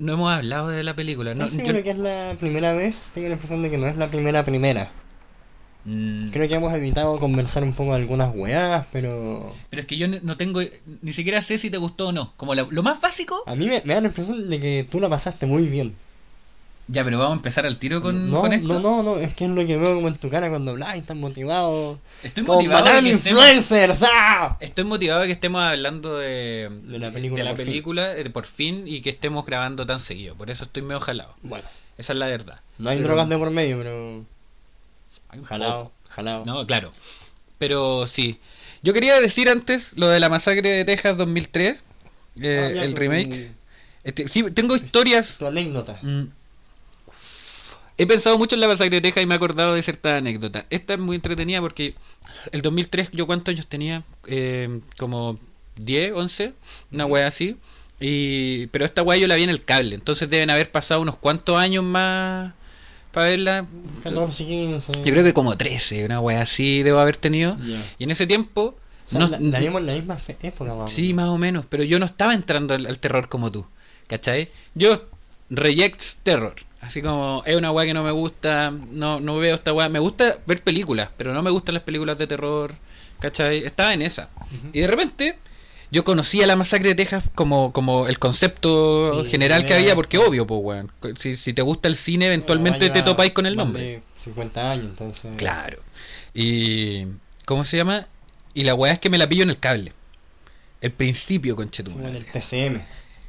no 0.00 0.12
hemos 0.14 0.32
hablado 0.32 0.66
de 0.66 0.82
la 0.82 0.96
película. 0.96 1.32
No, 1.36 1.44
¿Estás 1.44 1.58
yo- 1.60 1.64
seguro 1.66 1.84
que 1.84 1.90
es 1.90 1.98
la 1.98 2.34
primera 2.36 2.72
vez? 2.72 3.12
Tengo 3.14 3.28
la 3.28 3.34
impresión 3.34 3.62
de 3.62 3.70
que 3.70 3.78
no 3.78 3.86
es 3.86 3.96
la 3.96 4.08
primera 4.08 4.44
primera. 4.44 4.90
Mm, 5.84 6.30
Creo 6.30 6.48
que 6.48 6.54
hemos 6.56 6.74
evitado 6.74 7.16
conversar 7.20 7.62
un 7.62 7.72
poco 7.72 7.90
de 7.90 7.98
algunas 8.00 8.34
weas, 8.34 8.84
pero... 8.92 9.54
pero 9.70 9.80
es 9.82 9.86
que 9.86 9.96
yo 9.96 10.08
no- 10.08 10.18
no 10.24 10.36
tengo, 10.36 10.60
ni 11.02 11.12
siquiera 11.12 11.40
sé 11.40 11.56
si 11.56 11.70
te 11.70 11.78
gustó 11.78 12.08
o 12.08 12.12
no. 12.12 12.32
Como 12.36 12.56
la- 12.56 12.66
lo 12.68 12.82
más 12.82 13.00
básico. 13.00 13.44
A 13.46 13.54
mí 13.54 13.68
me, 13.68 13.80
me 13.84 13.94
da 13.94 14.00
la 14.00 14.08
impresión 14.08 14.50
de 14.50 14.58
que 14.58 14.84
tú 14.90 14.98
la 14.98 15.08
pasaste 15.08 15.46
muy 15.46 15.68
bien. 15.68 15.94
Ya, 16.90 17.04
pero 17.04 17.18
vamos 17.18 17.32
a 17.34 17.36
empezar 17.36 17.66
al 17.66 17.76
tiro 17.78 18.00
con, 18.00 18.30
no, 18.30 18.40
con 18.40 18.52
esto. 18.54 18.66
no, 18.66 18.80
no, 18.80 19.02
no, 19.02 19.18
es 19.18 19.34
que 19.34 19.44
es 19.44 19.50
lo 19.50 19.66
que 19.66 19.76
veo 19.76 19.94
como 19.96 20.08
en 20.08 20.16
tu 20.16 20.30
cara 20.30 20.48
cuando 20.48 20.70
hablas 20.70 20.96
y 20.96 21.00
estás 21.00 21.16
motivado. 21.18 21.98
Estoy 22.22 22.44
Como 22.44 22.56
motivado. 22.60 22.84
de 22.84 22.90
banana 22.92 23.06
que 23.08 23.14
estemos- 23.14 23.42
influencers, 23.42 24.04
¡ah! 24.10 24.56
Estoy 24.60 24.84
motivado 24.84 25.20
de 25.20 25.26
que 25.26 25.32
estemos 25.32 25.60
hablando 25.62 26.16
de, 26.16 26.70
De 26.84 26.98
la 26.98 27.10
película 27.10 27.42
de 27.42 27.44
la 27.44 27.50
por 27.50 27.58
fin. 27.58 27.66
película, 27.66 28.16
eh, 28.16 28.30
por 28.30 28.46
fin 28.46 28.84
y 28.86 29.02
que 29.02 29.10
estemos 29.10 29.44
grabando 29.44 29.84
tan 29.84 30.00
seguido. 30.00 30.34
Por 30.34 30.48
eso 30.50 30.64
estoy 30.64 30.80
medio 30.82 31.00
jalado. 31.00 31.34
Bueno, 31.42 31.68
Esa 31.98 32.14
es 32.14 32.18
la 32.18 32.26
verdad. 32.26 32.60
no 32.78 32.88
hay 32.88 32.96
Pero- 32.96 33.08
drogas 33.08 33.28
de 33.28 33.36
por 33.38 33.50
medio, 33.50 33.76
pero... 33.78 34.24
Jalado, 35.44 35.84
poco. 35.84 35.92
jalado. 36.08 36.44
No, 36.46 36.66
claro. 36.66 36.92
Pero 37.58 38.06
sí. 38.06 38.38
Yo 38.82 38.94
quería 38.94 39.20
decir 39.20 39.48
antes 39.50 39.92
lo 39.96 40.08
de 40.08 40.20
la 40.20 40.28
masacre 40.28 40.70
de 40.70 40.84
Texas 40.84 41.16
2003, 41.18 41.82
eh, 42.40 42.66
Ah, 42.70 42.74
ya, 42.74 42.84
el 42.84 42.94
tu- 42.94 43.00
remake. 43.00 43.50
Este, 44.04 44.26
sí, 44.28 44.42
tengo 44.54 44.74
historias. 44.76 45.38
Tu 45.38 45.46
anécdota. 45.46 45.98
mm. 46.02 46.24
He 47.98 48.06
pensado 48.06 48.38
mucho 48.38 48.54
en 48.54 48.60
la 48.60 48.68
masacre 48.68 48.96
de 48.96 49.00
Texas 49.00 49.22
y 49.24 49.26
me 49.26 49.34
he 49.34 49.36
acordado 49.36 49.74
de 49.74 49.82
cierta 49.82 50.16
anécdota. 50.16 50.66
Esta 50.70 50.94
es 50.94 51.00
muy 51.00 51.16
entretenida 51.16 51.60
porque 51.60 51.94
el 52.52 52.62
2003, 52.62 53.10
¿yo 53.12 53.26
cuántos 53.26 53.52
años 53.52 53.66
tenía? 53.66 54.04
Eh, 54.28 54.80
como 54.96 55.38
10, 55.76 56.12
11, 56.14 56.52
una 56.92 57.06
wea 57.06 57.26
así. 57.26 57.56
Y, 58.00 58.68
pero 58.68 58.84
esta 58.84 59.02
wea 59.02 59.18
yo 59.18 59.26
la 59.26 59.34
vi 59.34 59.42
en 59.42 59.50
el 59.50 59.64
cable, 59.64 59.96
entonces 59.96 60.30
deben 60.30 60.50
haber 60.50 60.70
pasado 60.70 61.00
unos 61.00 61.18
cuantos 61.18 61.56
años 61.56 61.82
más 61.82 62.52
para 63.10 63.26
verla. 63.30 63.66
14, 64.04 64.44
15... 64.46 64.92
Yo 65.04 65.12
creo 65.12 65.24
que 65.24 65.34
como 65.34 65.56
13, 65.56 66.04
una 66.04 66.20
wea 66.20 66.42
así 66.42 66.84
debo 66.84 67.00
haber 67.00 67.16
tenido. 67.16 67.56
Y 67.98 68.04
en 68.04 68.10
ese 68.12 68.28
tiempo, 68.28 68.76
O 69.04 69.10
sea, 69.10 69.18
no- 69.18 69.26
la, 69.26 69.40
la 69.40 69.58
vimos 69.58 69.80
en 69.80 69.86
la 69.86 69.92
misma 69.94 70.16
época, 70.42 70.86
sí, 70.86 71.12
más 71.14 71.26
o 71.26 71.38
menos, 71.38 71.64
pero 71.68 71.82
yo 71.82 71.98
no 71.98 72.06
estaba 72.06 72.34
entrando 72.34 72.74
al, 72.74 72.86
al 72.86 72.98
terror 73.00 73.28
como 73.28 73.50
tú, 73.50 73.66
¿cachai? 74.06 74.48
Yo 74.76 75.02
rejects 75.50 76.18
terror, 76.22 76.54
así 76.80 77.02
como 77.02 77.42
es 77.46 77.56
una 77.56 77.70
wea 77.72 77.86
que 77.86 77.94
no 77.94 78.02
me 78.02 78.10
gusta, 78.12 78.70
no, 78.70 79.20
no 79.20 79.36
veo 79.38 79.54
esta 79.54 79.72
wea, 79.72 79.88
me 79.88 79.98
gusta 79.98 80.38
ver 80.46 80.62
películas, 80.62 81.10
pero 81.16 81.32
no 81.34 81.42
me 81.42 81.50
gustan 81.50 81.74
las 81.74 81.82
películas 81.84 82.18
de 82.18 82.26
terror, 82.26 82.74
¿cachai? 83.20 83.64
Estaba 83.64 83.94
en 83.94 84.02
esa. 84.02 84.30
Y 84.72 84.80
de 84.80 84.86
repente 84.86 85.38
yo 85.90 86.04
conocía 86.04 86.46
la 86.46 86.54
masacre 86.56 86.90
de 86.90 86.94
Texas 86.94 87.24
como, 87.34 87.72
como 87.72 88.06
el 88.08 88.18
concepto 88.18 89.24
Sí, 89.24 89.30
general 89.30 89.64
que 89.66 89.74
había, 89.74 89.94
porque 89.94 90.18
obvio, 90.18 90.46
pues 90.46 90.60
weón, 90.62 90.92
si, 91.16 91.36
si 91.36 91.52
te 91.52 91.62
gusta 91.62 91.88
el 91.88 91.96
cine, 91.96 92.26
eventualmente 92.26 92.80
Bueno, 92.88 92.94
te 92.94 93.02
topáis 93.02 93.32
con 93.32 93.46
el 93.46 93.56
nombre. 93.56 93.82
de 93.82 94.02
50 94.18 94.70
años, 94.70 94.84
entonces... 94.86 95.36
Claro. 95.36 95.78
Y. 96.34 97.06
¿Cómo 97.46 97.64
se 97.64 97.78
llama? 97.78 98.06
Y 98.52 98.64
la 98.64 98.74
weá 98.74 98.92
es 98.92 98.98
que 98.98 99.08
me 99.10 99.16
la 99.18 99.28
pillo 99.28 99.42
en 99.44 99.50
el 99.50 99.58
cable. 99.58 99.92
El 100.80 100.92
principio, 100.92 101.56
conchetumare. 101.56 102.10
en 102.10 102.16
el 102.16 102.24
TCM. 102.26 102.80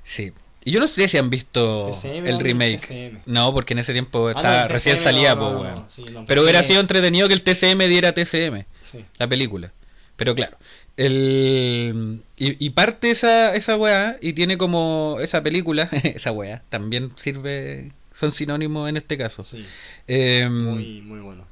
Sí. 0.03 0.33
Y 0.69 0.71
yo 0.71 0.79
no 0.79 0.87
sé 0.87 1.07
si 1.07 1.17
han 1.17 1.31
visto 1.31 1.89
el 2.03 2.39
remake. 2.39 3.17
No, 3.25 3.51
porque 3.51 3.73
en 3.73 3.79
ese 3.79 3.91
tiempo 3.91 4.27
Ah, 4.27 4.33
no, 4.33 4.39
estaba 4.39 4.67
recién 4.67 4.97
salía, 4.97 5.33
no, 5.33 5.63
no, 5.63 5.85
sí, 5.89 6.05
Pero 6.27 6.43
hubiera 6.43 6.61
sido 6.61 6.79
entretenido 6.79 7.27
que 7.27 7.33
el 7.33 7.41
TCM 7.41 7.87
diera 7.87 8.13
TCM, 8.13 8.65
Sí. 8.91 9.03
la 9.17 9.27
película. 9.27 9.73
Pero 10.15 10.35
claro. 10.35 10.57
El, 10.95 12.21
y, 12.37 12.63
y 12.63 12.69
parte 12.69 13.09
esa, 13.09 13.55
esa 13.55 13.77
weá 13.77 14.17
y 14.21 14.33
tiene 14.33 14.59
como 14.59 15.17
esa 15.21 15.41
película, 15.41 15.89
esa 16.03 16.31
weá, 16.31 16.61
también 16.69 17.09
sirve, 17.15 17.91
son 18.13 18.31
sinónimos 18.31 18.87
en 18.89 18.97
este 18.97 19.17
caso. 19.17 19.41
Sí, 19.41 19.65
Em, 20.07 20.53
muy, 20.65 21.01
muy 21.01 21.19
bueno. 21.21 21.47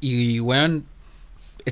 Y, 0.00 0.38
weón, 0.38 0.84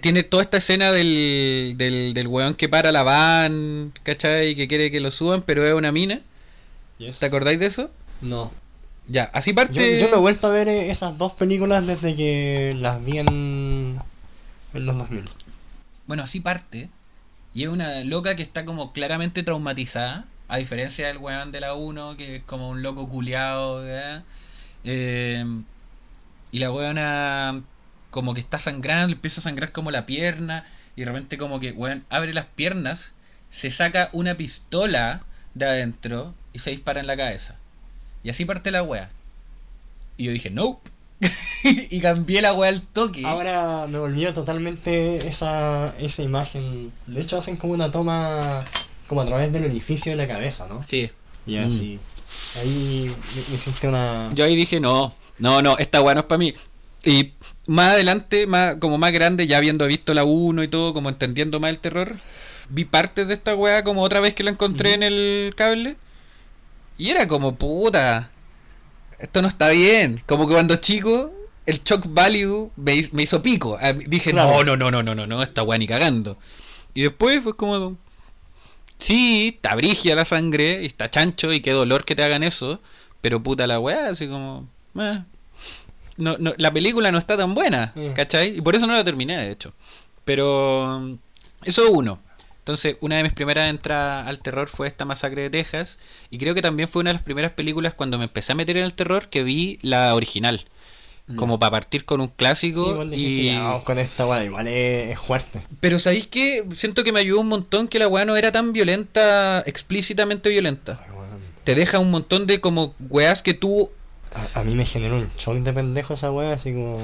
tiene 0.01 0.25
toda 0.25 0.43
esta 0.43 0.57
escena 0.57 0.91
del, 0.91 1.75
del, 1.77 2.15
del 2.15 2.27
weón 2.27 2.55
que 2.55 2.69
para 2.69 2.91
la 2.91 3.05
van, 3.05 3.93
¿cachai? 4.03 4.57
Que 4.57 4.67
quiere 4.67 4.91
que 4.91 4.99
lo 4.99 5.13
suban, 5.13 5.43
pero 5.43 5.65
es 5.65 5.73
una 5.73 5.93
mina. 5.93 6.21
Yes. 6.99 7.19
¿Te 7.19 7.27
acordáis 7.27 7.59
de 7.59 7.67
eso? 7.67 7.91
No. 8.21 8.53
Ya, 9.07 9.25
así 9.33 9.51
Yo, 9.51 9.57
parte... 9.57 10.01
yo 10.01 10.09
no 10.09 10.17
he 10.17 10.21
vuelto 10.21 10.47
a 10.47 10.51
ver 10.51 10.69
eh, 10.69 10.91
esas 10.91 11.19
dos 11.19 11.33
películas 11.35 11.87
desde 11.87 12.15
que 12.15 12.75
las 12.79 13.05
vi 13.05 13.19
en, 13.19 13.99
en 14.73 14.87
los 14.87 14.97
2000. 14.97 15.29
Bueno, 16.07 16.23
así 16.23 16.41
parte. 16.41 16.89
Y 17.53 17.65
es 17.65 17.69
una 17.69 18.03
loca 18.05 18.35
que 18.35 18.43
está 18.43 18.65
como 18.65 18.93
claramente 18.93 19.43
traumatizada. 19.43 20.25
A 20.49 20.59
diferencia 20.59 21.07
del 21.07 21.19
weón 21.19 21.53
de 21.53 21.61
la 21.61 21.75
1, 21.75 22.17
que 22.17 22.37
es 22.37 22.43
como 22.43 22.69
un 22.69 22.83
loco 22.83 23.09
culiado. 23.09 23.83
Eh, 24.85 25.45
y 26.53 26.59
la 26.59 26.71
weona 26.71 27.63
como 28.11 28.33
que 28.35 28.41
está 28.41 28.59
sangrando, 28.59 29.09
le 29.09 29.15
empieza 29.15 29.41
a 29.41 29.45
sangrar 29.45 29.73
como 29.73 29.91
la 29.91 30.07
pierna. 30.07 30.65
Y 30.97 31.01
de 31.01 31.07
repente 31.07 31.39
como 31.39 31.61
que, 31.61 31.73
weón, 31.73 32.05
abre 32.11 32.33
las 32.33 32.47
piernas, 32.47 33.15
se 33.51 33.71
saca 33.71 34.09
una 34.13 34.37
pistola 34.37 35.21
de 35.55 35.67
adentro 35.67 36.35
y 36.55 36.61
se 36.61 36.71
dispara 36.71 37.01
en 37.01 37.07
la 37.07 37.17
cabeza. 37.17 37.59
Y 38.23 38.31
así 38.31 38.47
parte 38.47 38.71
la 38.71 38.83
wea. 38.83 39.11
Y 40.17 40.25
yo 40.25 40.33
dije, 40.33 40.49
nope. 40.49 40.91
y 41.65 42.01
cambié 42.01 42.41
la 42.41 42.55
wea 42.55 42.71
al 42.71 42.81
toque. 42.81 43.27
Ahora 43.27 43.87
me 43.89 43.99
volvió 43.99 44.33
totalmente 44.33 45.17
esa, 45.29 45.95
esa 45.99 46.23
imagen. 46.23 46.93
De 47.07 47.21
hecho 47.21 47.37
hacen 47.37 47.57
como 47.57 47.75
una 47.75 47.91
toma 47.91 48.65
como 49.09 49.21
a 49.21 49.27
través 49.27 49.53
del 49.53 49.65
orificio 49.65 50.13
de 50.13 50.17
la 50.17 50.27
cabeza, 50.27 50.67
¿no? 50.69 50.83
Sí. 50.89 51.11
Y 51.47 51.57
Mm. 51.57 51.67
así. 51.67 51.99
Ahí 52.61 53.15
me, 53.51 53.57
hiciste 53.57 53.87
una... 53.89 54.31
Yo 54.35 54.45
ahí 54.45 54.57
dije, 54.57 54.81
no, 54.81 55.15
no, 55.39 55.61
no, 55.61 55.77
esta 55.79 56.01
weá 56.01 56.15
no 56.15 56.21
es 56.21 56.27
para 56.27 56.39
mí. 56.39 56.55
Y 57.05 57.33
más 57.67 57.93
adelante, 57.93 58.47
más, 58.47 58.77
como 58.77 58.97
más 58.97 59.13
grande, 59.13 59.47
ya 59.47 59.59
habiendo 59.59 59.87
visto 59.87 60.15
la 60.15 60.25
1 60.25 60.63
y 60.63 60.69
todo, 60.69 60.95
como 60.95 61.09
entendiendo 61.11 61.61
más 61.61 61.71
el 61.71 61.79
terror, 61.81 62.17
vi 62.71 62.85
partes 62.85 63.29
de 63.29 63.35
esta 63.35 63.55
weá 63.55 63.85
como 63.85 64.03
otra 64.03 64.21
vez 64.21 64.35
que 64.35 64.43
la 64.43 64.51
encontré 64.51 64.95
en 64.95 65.03
el 65.03 65.53
cable. 65.57 65.97
Y 66.99 67.11
era 67.11 67.27
como, 67.29 67.57
puta, 67.57 68.31
esto 69.19 69.43
no 69.43 69.49
está 69.49 69.69
bien. 69.71 70.23
Como 70.27 70.47
que 70.47 70.55
cuando 70.55 70.77
chico, 70.77 71.33
el 71.67 71.83
shock 71.83 72.07
value 72.09 72.71
me, 72.77 72.95
hi- 72.95 73.09
me 73.13 73.23
hizo 73.25 73.43
pico. 73.43 73.77
Ah, 73.81 73.93
Dije, 73.93 74.31
Claro. 74.31 74.65
no, 74.65 74.77
no, 74.77 74.91
no, 74.91 74.91
no, 74.91 75.03
no, 75.03 75.15
no, 75.15 75.27
no, 75.27 75.43
esta 75.43 75.63
weá 75.63 75.79
ni 75.79 75.87
cagando. 75.87 76.37
Y 76.95 77.03
después 77.03 77.43
fue 77.43 77.57
como, 77.57 77.97
sí, 78.99 79.55
está 79.57 79.75
brigia 79.75 80.15
la 80.15 80.25
sangre, 80.25 80.83
y 80.83 80.87
está 80.87 81.11
chancho, 81.11 81.53
y 81.53 81.61
qué 81.61 81.73
dolor 81.73 82.05
que 82.05 82.15
te 82.15 82.23
hagan 82.23 82.43
eso. 82.43 82.81
Pero 83.21 83.43
puta 83.43 83.67
la 83.67 83.81
weá, 83.81 84.09
así 84.11 84.29
como... 84.29 84.69
eh. 84.99 85.23
No, 86.17 86.37
no, 86.39 86.53
la 86.59 86.73
película 86.73 87.11
no 87.11 87.19
está 87.19 87.37
tan 87.37 87.55
buena, 87.55 87.93
Eh. 87.97 88.13
¿cachai? 88.15 88.59
Y 88.59 88.61
por 88.61 88.77
eso 88.77 88.87
no 88.87 88.93
la 88.95 89.03
terminé, 89.03 89.37
de 89.37 89.51
hecho. 89.51 89.73
Pero 90.25 91.19
eso 91.65 91.85
es 91.85 91.91
uno. 91.91 92.21
Entonces, 92.65 92.97
una 93.03 93.19
de 93.19 93.25
mis 93.25 93.35
primeras 93.35 93.69
entradas 93.69 94.27
al 94.27 94.39
terror 94.39 94.71
fue 94.71 94.87
esta 94.89 95.05
masacre 95.05 95.43
de 95.43 95.51
Texas. 95.51 95.99
Y 96.31 96.39
creo 96.39 96.55
que 96.55 96.63
también 96.63 96.89
fue 96.89 97.01
una 97.01 97.11
de 97.11 97.15
las 97.15 97.23
primeras 97.23 97.53
películas 97.53 97.93
cuando 97.93 98.17
me 98.17 98.25
empecé 98.25 98.53
a 98.53 98.55
meter 98.55 98.79
en 98.79 98.85
el 98.85 98.95
terror 98.95 99.29
que 99.29 99.43
vi 99.43 99.79
la 99.83 100.15
original. 100.15 100.65
Como 101.37 101.59
para 101.59 101.71
partir 101.73 102.07
con 102.07 102.23
un 102.23 102.29
Sí, 102.29 102.33
clásico. 102.39 103.05
dijiste, 103.05 103.17
y... 103.19 103.47
"Ya, 103.47 103.63
vamos 103.63 103.83
con 103.83 103.99
esta 103.99 104.27
weá, 104.27 104.45
igual 104.45 104.67
es, 104.69 105.19
fuerte. 105.19 105.61
Pero 105.81 105.99
¿sabéis 105.99 106.27
qué? 106.27 106.65
Siento 106.73 107.05
que 107.05 107.13
me 107.13 107.21
ayudó 107.21 107.41
un 107.41 107.49
montón 107.49 107.87
que 107.89 107.99
la 107.99 108.09
weá 108.09 108.25
no 108.25 108.35
era 108.37 108.51
tan 108.51 108.73
violenta, 108.73 109.63
explícitamente 109.67 110.49
violenta. 110.49 110.99
Ay. 111.03 111.39
Te 111.65 111.75
deja 111.75 111.99
un 111.99 112.11
montón 112.11 112.47
de 112.47 112.61
como 112.63 112.95
weas 113.11 113.43
que 113.43 113.53
tú... 113.53 113.91
A, 114.55 114.61
a 114.61 114.65
mí 114.65 114.75
me 114.75 114.87
generó 114.87 115.17
un 115.17 115.29
shock 115.39 115.57
de 115.59 115.73
pendejo 115.75 116.15
esa 116.15 116.31
weá, 116.31 116.55
así 116.55 116.73
como... 116.73 116.99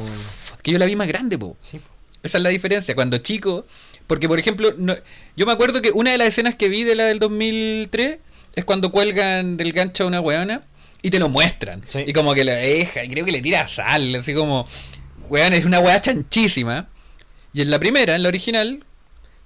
Que 0.63 0.71
yo 0.73 0.79
la 0.79 0.87
vi 0.87 0.97
más 0.97 1.07
grande, 1.09 1.39
po. 1.39 1.57
Sí, 1.61 1.79
po. 1.79 1.89
Esa 2.23 2.39
es 2.39 2.45
la 2.45 2.51
diferencia. 2.51 2.95
Cuando 2.95 3.19
chico... 3.19 3.67
Porque, 4.11 4.27
por 4.27 4.41
ejemplo, 4.41 4.75
no- 4.77 4.97
yo 5.37 5.47
me 5.47 5.53
acuerdo 5.53 5.81
que 5.81 5.93
una 5.93 6.11
de 6.11 6.19
las 6.19 6.27
escenas 6.27 6.57
que 6.57 6.69
vi 6.69 6.83
de 6.83 6.97
la 6.97 7.05
del 7.05 7.21
2003 7.21 8.19
es 8.57 8.65
cuando 8.65 8.91
cuelgan 8.91 9.57
del 9.57 9.73
gancho 9.73 10.03
a 10.03 10.07
una 10.09 10.21
weona 10.21 10.63
Y 11.03 11.11
te 11.11 11.21
lo 11.21 11.29
muestran. 11.29 11.85
Sí. 11.87 12.01
Y 12.09 12.13
como 12.13 12.35
que 12.35 12.43
lo 12.43 12.51
deja, 12.51 13.05
y 13.05 13.09
creo 13.09 13.25
que 13.25 13.31
le 13.31 13.41
tira 13.41 13.69
sal, 13.69 14.13
así 14.17 14.35
como, 14.35 14.67
weón, 15.29 15.53
es 15.53 15.65
una 15.65 15.79
weá 15.79 16.01
chanchísima. 16.01 16.89
Y 17.53 17.63
en 17.63 17.71
la 17.71 17.79
primera, 17.79 18.17
en 18.17 18.25
la 18.25 18.29
original, 18.31 18.83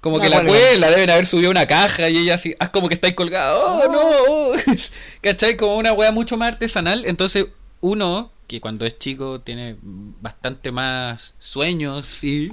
como 0.01 0.17
La 0.17 0.25
que 0.25 0.31
la 0.31 0.37
cuelgan. 0.39 0.57
cuelgan, 0.57 0.81
la 0.81 0.91
deben 0.91 1.11
haber 1.11 1.27
subido 1.27 1.49
a 1.49 1.53
una 1.53 1.67
caja 1.67 2.09
y 2.09 2.17
ella 2.17 2.37
así, 2.37 2.57
ah, 2.59 2.73
como 2.73 2.89
que 2.89 2.95
estáis 2.95 3.13
colgada, 3.15 3.55
oh, 3.55 3.93
no, 3.93 4.01
oh". 4.01 4.53
¿cachai? 5.21 5.59
Como 5.59 5.77
una 5.77 5.93
weá 5.93 6.11
mucho 6.11 6.39
más 6.39 6.49
artesanal. 6.55 7.05
Entonces, 7.05 7.47
uno, 7.83 8.33
que 8.49 8.61
cuando 8.63 8.87
es 8.87 8.99
chico 8.99 9.41
tiene 9.43 9.77
bastante 9.83 10.73
más 10.73 11.35
sueños 11.39 12.25
y, 12.25 12.51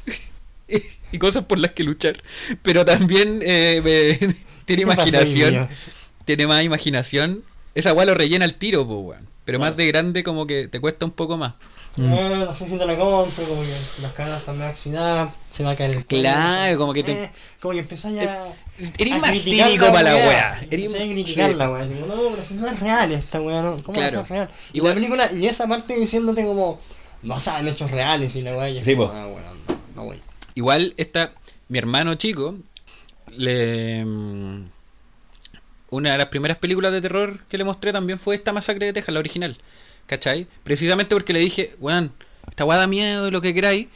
y 1.12 1.18
cosas 1.18 1.44
por 1.44 1.58
las 1.58 1.72
que 1.72 1.84
luchar, 1.84 2.22
pero 2.62 2.84
también 2.84 3.40
eh, 3.44 3.80
me- 3.82 4.34
tiene 4.64 4.82
¿Qué 4.82 4.86
pasó, 4.86 5.08
imaginación, 5.08 5.68
tiene 6.24 6.46
más 6.46 6.62
imaginación. 6.64 7.42
Esa 7.74 7.92
weá 7.94 8.04
lo 8.06 8.14
rellena 8.14 8.44
al 8.44 8.54
tiro, 8.54 8.86
po, 8.86 8.98
weón. 9.00 9.28
Pero 9.44 9.58
más 9.58 9.76
de 9.76 9.86
grande 9.88 10.22
como 10.22 10.46
que 10.46 10.68
te 10.68 10.78
cuesta 10.80 11.04
un 11.04 11.10
poco 11.10 11.36
más. 11.36 11.54
Eh, 11.98 12.00
no 12.46 12.54
sé 12.54 12.68
si 12.68 12.78
te 12.78 12.86
la 12.86 12.96
compro, 12.96 13.44
como 13.44 13.60
que 13.62 13.74
las 14.00 14.12
caras 14.12 14.38
están 14.38 14.56
más 14.56 14.70
oxidadas, 14.70 15.34
se 15.50 15.64
va 15.64 15.72
a 15.72 15.74
caer 15.74 15.96
el. 15.96 16.06
Claro, 16.06 16.78
como 16.78 16.92
que 16.94 17.02
te- 17.02 17.24
Eh, 17.24 17.30
como 17.60 17.72
que 17.74 17.80
empezás 17.80 18.14
ya. 18.14 18.46
Eres 18.98 19.12
a 19.14 19.18
más 19.18 19.36
cínico 19.42 19.86
para 19.86 20.02
la 20.02 20.14
weá. 20.16 20.66
Eres- 20.70 20.94
a 20.94 20.98
criticar 20.98 21.54
la 21.54 21.70
weá. 21.70 21.84
Digo, 21.86 22.06
no, 22.06 22.14
pero 22.30 22.44
si 22.44 22.54
no 22.54 22.68
es 22.68 22.78
real 22.78 23.10
esta 23.12 23.40
weá, 23.40 23.62
¿no? 23.62 23.76
¿cómo 23.82 23.94
Claro. 23.94 24.20
a 24.20 24.22
ser 24.22 24.30
real? 24.30 24.48
Y 24.72 24.76
Igual- 24.78 24.90
la 24.90 24.94
película, 24.94 25.30
y 25.36 25.46
esa 25.46 25.66
parte 25.66 25.96
diciéndote 25.96 26.44
como, 26.44 26.78
no 27.22 27.40
saben 27.40 27.66
hechos 27.68 27.90
reales 27.90 28.36
y 28.36 28.42
la 28.42 28.56
weá, 28.56 28.68
es 28.68 28.84
Sí, 28.84 28.94
como, 28.94 29.10
ah, 29.12 29.26
no, 29.26 29.74
no, 29.96 30.08
wey. 30.08 30.20
Igual 30.54 30.94
esta, 30.96 31.32
mi 31.68 31.78
hermano 31.78 32.14
chico, 32.14 32.56
le 33.36 34.04
mm, 34.04 34.64
una 35.90 36.12
de 36.12 36.18
las 36.18 36.28
primeras 36.28 36.56
películas 36.58 36.92
de 36.92 37.00
terror 37.00 37.38
que 37.48 37.58
le 37.58 37.64
mostré 37.64 37.92
también 37.92 38.18
fue 38.18 38.34
esta 38.34 38.52
masacre 38.52 38.86
de 38.86 38.92
Texas, 38.92 39.12
la 39.12 39.20
original. 39.20 39.56
¿Cachai? 40.06 40.46
Precisamente 40.64 41.14
porque 41.14 41.32
le 41.32 41.38
dije, 41.38 41.76
weón, 41.80 42.12
esta 42.48 42.64
weá 42.64 42.78
da 42.78 42.86
miedo, 42.86 43.30
lo 43.30 43.40
que 43.40 43.54
queráis, 43.54 43.88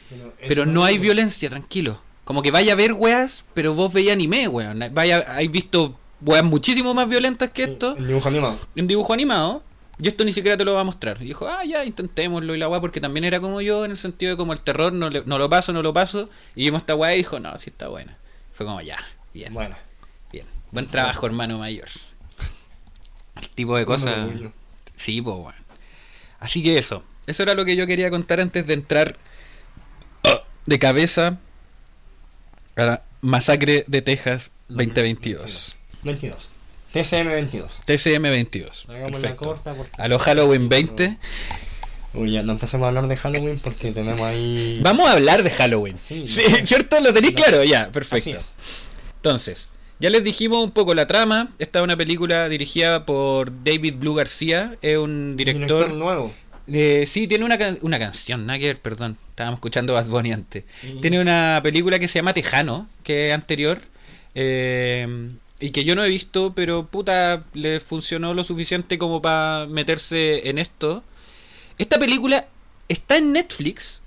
Pero, 0.47 0.65
no 0.65 0.83
hay 0.83 0.97
violencia, 0.97 1.49
tranquilo. 1.49 2.01
Como 2.23 2.41
que 2.41 2.51
vaya 2.51 2.73
a 2.73 2.75
ver 2.75 2.93
weas, 2.93 3.45
pero 3.53 3.73
vos 3.73 3.91
veis 3.91 4.11
anime, 4.11 4.47
weón. 4.47 4.83
Vaya, 4.91 5.25
hay 5.27 5.47
visto 5.47 5.97
weas 6.21 6.43
muchísimo 6.43 6.93
más 6.93 7.07
violentas 7.07 7.51
que 7.51 7.63
esto 7.63 7.95
El 7.97 8.07
dibujo 8.07 8.27
animado. 8.27 8.57
en 8.75 8.87
dibujo 8.87 9.13
animado. 9.13 9.63
Y 9.99 10.07
esto 10.07 10.23
ni 10.23 10.31
siquiera 10.31 10.55
te 10.57 10.63
lo 10.63 10.73
va 10.75 10.81
a 10.81 10.83
mostrar. 10.83 11.17
Y 11.21 11.25
dijo, 11.25 11.47
ah, 11.47 11.63
ya, 11.65 11.83
intentémoslo 11.83 12.53
y 12.53 12.59
la 12.59 12.67
weá, 12.69 12.79
porque 12.79 13.01
también 13.01 13.23
era 13.23 13.39
como 13.39 13.61
yo, 13.61 13.83
en 13.83 13.91
el 13.91 13.97
sentido 13.97 14.31
de 14.31 14.37
como 14.37 14.53
el 14.53 14.61
terror, 14.61 14.93
no, 14.93 15.09
le- 15.09 15.23
no 15.25 15.37
lo 15.39 15.49
paso, 15.49 15.73
no 15.73 15.81
lo 15.81 15.91
paso. 15.93 16.29
Y 16.55 16.65
vimos 16.65 16.81
esta 16.81 16.93
weá 16.95 17.13
y 17.15 17.17
dijo, 17.17 17.39
no, 17.39 17.57
sí 17.57 17.69
está 17.71 17.87
buena. 17.87 18.15
Fue 18.53 18.65
como, 18.65 18.79
ya, 18.81 18.97
bien, 19.33 19.53
Bueno, 19.53 19.75
bien. 20.31 20.45
Buen 20.71 20.85
trabajo, 20.87 21.25
hermano 21.25 21.57
mayor. 21.57 21.87
El 23.35 23.49
tipo 23.49 23.75
de 23.77 23.85
cosas. 23.85 24.29
Sí, 24.95 25.21
pues, 25.21 25.35
weón. 25.35 25.55
Así 26.39 26.61
que 26.61 26.77
eso. 26.77 27.03
Eso 27.25 27.43
era 27.43 27.53
lo 27.55 27.65
que 27.65 27.75
yo 27.75 27.87
quería 27.87 28.09
contar 28.11 28.39
antes 28.39 28.65
de 28.67 28.73
entrar 28.73 29.17
ah, 30.23 30.39
de 30.65 30.79
cabeza 30.79 31.39
a 32.75 32.83
la 32.85 33.03
masacre 33.21 33.83
de 33.87 34.01
Texas 34.03 34.51
2022. 34.69 35.75
22. 36.03 36.49
TCM 36.93 37.27
22. 37.29 37.81
TCM 37.85 38.21
22. 38.23 38.85
Hagamos 38.89 39.11
la 39.11 39.17
Perfecto. 39.19 39.45
corta 39.45 39.73
porque. 39.73 40.01
A 40.01 40.07
los 40.07 40.21
Halloween 40.21 40.69
20. 40.69 41.17
Uy, 42.13 42.31
ya 42.31 42.41
no 42.43 42.53
empecemos 42.53 42.85
a 42.85 42.87
hablar 42.89 43.07
de 43.07 43.17
Halloween 43.17 43.59
porque 43.59 43.91
tenemos 43.91 44.21
ahí. 44.21 44.79
Vamos 44.81 45.07
a 45.07 45.13
hablar 45.13 45.43
de 45.43 45.49
Halloween. 45.51 45.97
Sí, 45.97 46.27
Sí, 46.27 46.41
no. 46.49 46.57
¿cierto? 46.65 46.99
¿Lo 47.01 47.13
tenéis 47.13 47.33
No. 47.33 47.37
claro? 47.43 47.63
Ya, 47.63 47.91
perfecto. 47.91 48.31
es. 48.37 48.55
Entonces, 49.17 49.71
ya 49.99 50.09
les 50.09 50.23
dijimos 50.23 50.63
un 50.63 50.71
poco 50.71 50.95
la 50.95 51.05
trama. 51.05 51.49
Esta 51.59 51.79
es 51.79 51.83
una 51.83 51.97
película 51.97 52.47
dirigida 52.49 53.05
por 53.05 53.51
David 53.63 53.95
Blue 53.97 54.15
García. 54.15 54.73
Es 54.81 54.97
un 54.97 55.35
director. 55.37 55.93
nuevo. 55.93 56.33
eh, 56.71 57.03
sí, 57.07 57.27
tiene 57.27 57.45
una, 57.45 57.57
can- 57.57 57.77
una 57.81 57.99
canción, 57.99 58.47
ver, 58.47 58.79
perdón. 58.81 59.17
Estábamos 59.29 59.57
escuchando 59.59 59.93
Bad 59.93 60.07
Bunny 60.07 60.31
antes. 60.31 60.63
Mm. 60.83 61.01
Tiene 61.01 61.19
una 61.21 61.59
película 61.61 61.99
que 61.99 62.07
se 62.07 62.19
llama 62.19 62.33
Tejano, 62.33 62.87
que 63.03 63.27
es 63.29 63.33
anterior. 63.35 63.79
eh, 64.33 65.29
y 65.59 65.71
que 65.71 65.83
yo 65.83 65.95
no 65.95 66.03
he 66.03 66.09
visto, 66.09 66.53
pero 66.55 66.85
puta, 66.85 67.43
le 67.53 67.79
funcionó 67.79 68.33
lo 68.33 68.43
suficiente 68.43 68.97
como 68.97 69.21
para 69.21 69.65
meterse 69.67 70.49
en 70.49 70.57
esto. 70.57 71.03
Esta 71.77 71.97
película 71.99 72.47
está 72.87 73.17
en 73.17 73.33
Netflix, 73.33 74.01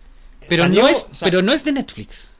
pero 0.48 0.64
Salió, 0.64 0.82
no 0.82 0.88
es, 0.88 1.06
pero 1.22 1.42
no 1.42 1.52
es 1.52 1.64
de 1.64 1.72
Netflix. 1.72 2.34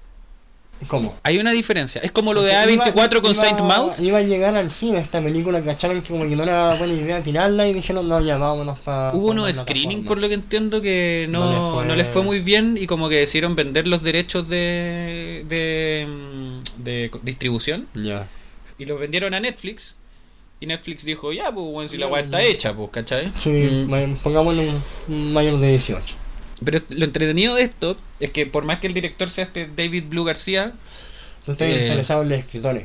¿Cómo? 0.89 1.15
Hay 1.25 1.39
una 1.39 1.51
diferencia. 1.51 2.01
Es 2.03 2.11
como 2.11 2.33
lo 2.33 2.43
de 2.43 2.53
Porque 2.55 2.73
iba- 2.73 2.85
A24 2.87 3.21
con 3.21 3.33
iba- 3.35 3.43
Saint 3.45 3.61
Mouse. 3.61 4.01
Iba 4.01 4.17
a 4.19 4.23
llegar 4.23 4.57
al 4.57 4.71
cine 4.71 4.99
esta 4.99 5.23
película, 5.23 5.63
cacharon 5.63 6.01
que 6.01 6.09
como 6.09 6.27
que 6.27 6.35
no 6.35 6.45
era 6.45 6.75
buena 6.77 6.95
idea 6.95 7.23
tirarla 7.23 7.69
y 7.69 7.75
dijeron, 7.75 8.09
no, 8.09 8.19
ya 8.23 8.39
vámonos 8.39 8.79
para. 8.79 9.15
Hubo 9.15 9.29
unos 9.29 9.55
screening, 9.55 10.05
por 10.07 10.19
lo 10.19 10.27
que 10.29 10.35
entiendo, 10.35 10.81
que 10.81 11.27
no, 11.29 11.41
No 11.41 11.51
les 11.51 11.59
no, 11.59 11.85
fue- 11.85 11.97
les 11.97 12.07
fue 12.09 12.23
muy 12.23 12.41
bien 12.41 12.79
y 12.81 12.87
como 12.87 13.11
que 13.11 13.17
decidieron 13.17 13.55
vender 13.57 13.87
los 13.89 14.03
derechos 14.03 14.49
de, 14.49 15.45
de, 15.49 16.09
de 16.79 17.11
distribución 17.25 17.87
Ya. 17.95 18.27
Y 18.81 18.87
los 18.87 18.99
vendieron 18.99 19.35
a 19.35 19.41
Netflix. 19.41 19.97
Y 20.59 20.67
Netflix 20.67 21.05
dijo, 21.05 21.33
ya, 21.33 21.53
pues, 21.53 21.67
bueno, 21.67 21.89
si 21.89 21.97
la 21.97 22.07
weá 22.09 22.23
está 22.23 22.43
hecha, 22.43 22.75
pues, 22.75 22.91
¿cachai? 22.91 23.33
Sí, 23.39 23.87
Mm. 23.89 24.17
pongámosle 24.17 24.71
un, 25.09 25.33
mayor 25.33 25.59
de 25.59 25.69
18. 25.71 26.17
Pero 26.65 26.81
lo 26.91 27.05
entretenido 27.07 27.55
de 27.55 27.63
esto 27.63 27.97
es 28.19 28.31
que 28.31 28.45
por 28.47 28.65
más 28.65 28.79
que 28.79 28.87
el 28.87 28.93
director 28.95 29.31
sea 29.31 29.45
este 29.45 29.67
David 29.75 30.05
Blue 30.09 30.25
García, 30.25 30.73
Tú 31.47 31.53
estás 31.53 31.69
Eh, 31.69 31.83
interesado 31.85 32.23
en 32.23 32.29
los 32.29 32.39
escritores. 32.39 32.85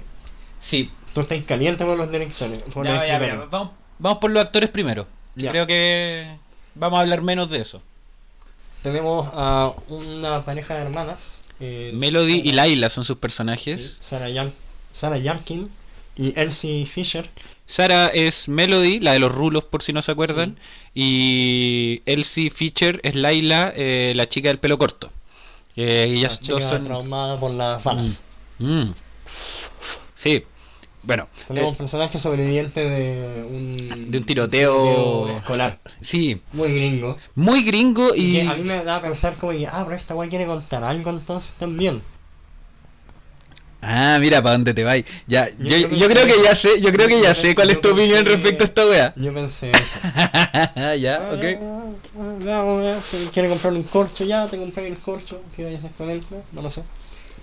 sí. 0.60 0.90
Tú 1.14 1.22
estás 1.22 1.40
caliente 1.44 1.84
por 1.86 1.98
los 1.98 2.10
directores. 2.12 2.60
Por 2.74 2.86
los 2.86 2.94
Ya, 2.94 3.00
ya, 3.00 3.14
escritores. 3.16 3.36
mira, 3.36 3.48
vamos, 3.52 3.72
vamos 4.00 4.20
por 4.20 4.32
los 4.32 4.44
actores 4.44 4.70
primero. 4.70 5.06
Ya. 5.36 5.52
Creo 5.52 5.68
que 5.68 6.26
vamos 6.76 6.98
a 6.98 7.02
hablar 7.02 7.22
menos 7.22 7.50
de 7.50 7.60
eso. 7.60 7.82
Tenemos 8.84 9.28
a 9.34 9.74
una 9.90 10.46
pareja 10.46 10.76
de 10.76 10.82
hermanas. 10.84 11.42
eh, 11.60 11.92
Melody 11.96 12.42
y 12.44 12.52
Laila 12.52 12.90
son 12.90 13.04
sus 13.06 13.18
personajes. 13.18 13.94
sí, 13.94 13.98
Sarah, 14.02 14.30
Yar- 14.30 14.52
Sarah 14.92 15.18
Yarkin 15.18 15.70
y 16.16 16.38
Elsie 16.40 16.86
Fisher. 16.86 17.30
Sara 17.66 18.08
es 18.08 18.48
Melody, 18.48 19.00
la 19.00 19.14
de 19.14 19.20
los 19.20 19.32
rulos, 19.32 19.64
por 19.64 19.82
si 19.82 19.92
no 19.94 20.02
se 20.02 20.12
acuerdan. 20.12 20.58
Y 20.94 22.02
Elsie 22.06 22.50
Fischer 22.52 23.00
es 23.04 23.16
Laila, 23.16 23.74
eh, 23.76 24.14
la 24.16 24.28
chica 24.30 24.50
del 24.50 24.60
pelo 24.60 24.78
corto. 24.78 25.12
Que 25.74 26.04
ellas 26.06 26.40
la 26.48 26.48
dos 26.54 26.64
son. 26.64 26.84
traumada 26.86 27.40
por 27.40 27.52
las 27.52 27.84
balas. 27.84 28.22
Mm. 28.60 28.92
Sí, 30.14 30.44
bueno, 31.04 31.28
Tenemos 31.48 31.68
eh, 31.68 31.72
un 31.72 31.76
personaje 31.76 32.18
sobreviviente 32.18 32.90
de 32.90 33.44
un, 33.44 34.12
De 34.12 34.18
un 34.18 34.24
tiroteo. 34.24 35.38
escolar. 35.38 35.80
sí, 36.00 36.42
Muy 36.54 36.74
gringo. 36.74 37.18
muy 37.36 37.64
gringo 37.64 38.16
Y 38.16 38.22
y. 38.22 38.34
que 38.34 38.42
a 38.48 38.54
mí 38.56 38.64
me 38.64 38.84
da 38.84 38.98
a 38.98 39.02
pensar 39.02 39.36
como 39.36 39.52
que, 39.52 39.68
ah, 39.68 39.84
pero 39.86 39.96
esta 39.98 40.16
weá 40.16 40.30
quiere 40.30 40.46
contar 40.48 40.84
algo 40.84 41.10
entonces 41.10 41.54
también. 41.56 42.02
Ah, 43.88 44.18
mira 44.20 44.42
para 44.42 44.54
dónde 44.54 44.74
te 44.74 44.84
vais. 44.84 45.06
Ya, 45.28 45.48
yo, 45.60 45.78
Yo- 45.78 45.90
yo 45.90 45.96
yo 45.96 46.08
creo 46.10 46.26
que 46.26 46.44
ya 46.44 46.56
sé, 46.56 46.82
yo 46.82 46.92
creo 46.92 47.08
que 47.08 47.22
ya 47.22 47.36
sé 47.36 47.54
cuál 47.54 47.70
es 47.70 47.80
tu 47.82 47.92
opinión 47.92 48.26
respecto 48.26 48.64
a 48.64 48.68
esta 48.68 48.86
wea. 48.88 49.14
Yo 49.16 49.34
pensé 49.34 49.72
eso. 49.72 50.00
ya, 50.98 51.30
Ah, 51.30 51.32
ok. 51.34 51.42
ya, 51.42 51.52
ya, 51.52 51.60
Veamos, 52.40 52.80
veamos, 52.80 53.06
si 53.06 53.18
quiere 53.34 53.50
comprar 53.50 53.74
un 53.74 53.84
corcho, 53.84 54.24
ya 54.26 54.48
te 54.50 54.58
compré 54.58 54.88
el 54.88 54.98
corcho. 54.98 55.42
¿Qué 55.56 55.64
vayas 55.66 55.84
a 55.84 55.88
hacer 55.88 55.98
con 55.98 56.10
él? 56.10 56.24
No, 56.32 56.44
no 56.54 56.62
lo 56.64 56.72
sé. 56.72 56.84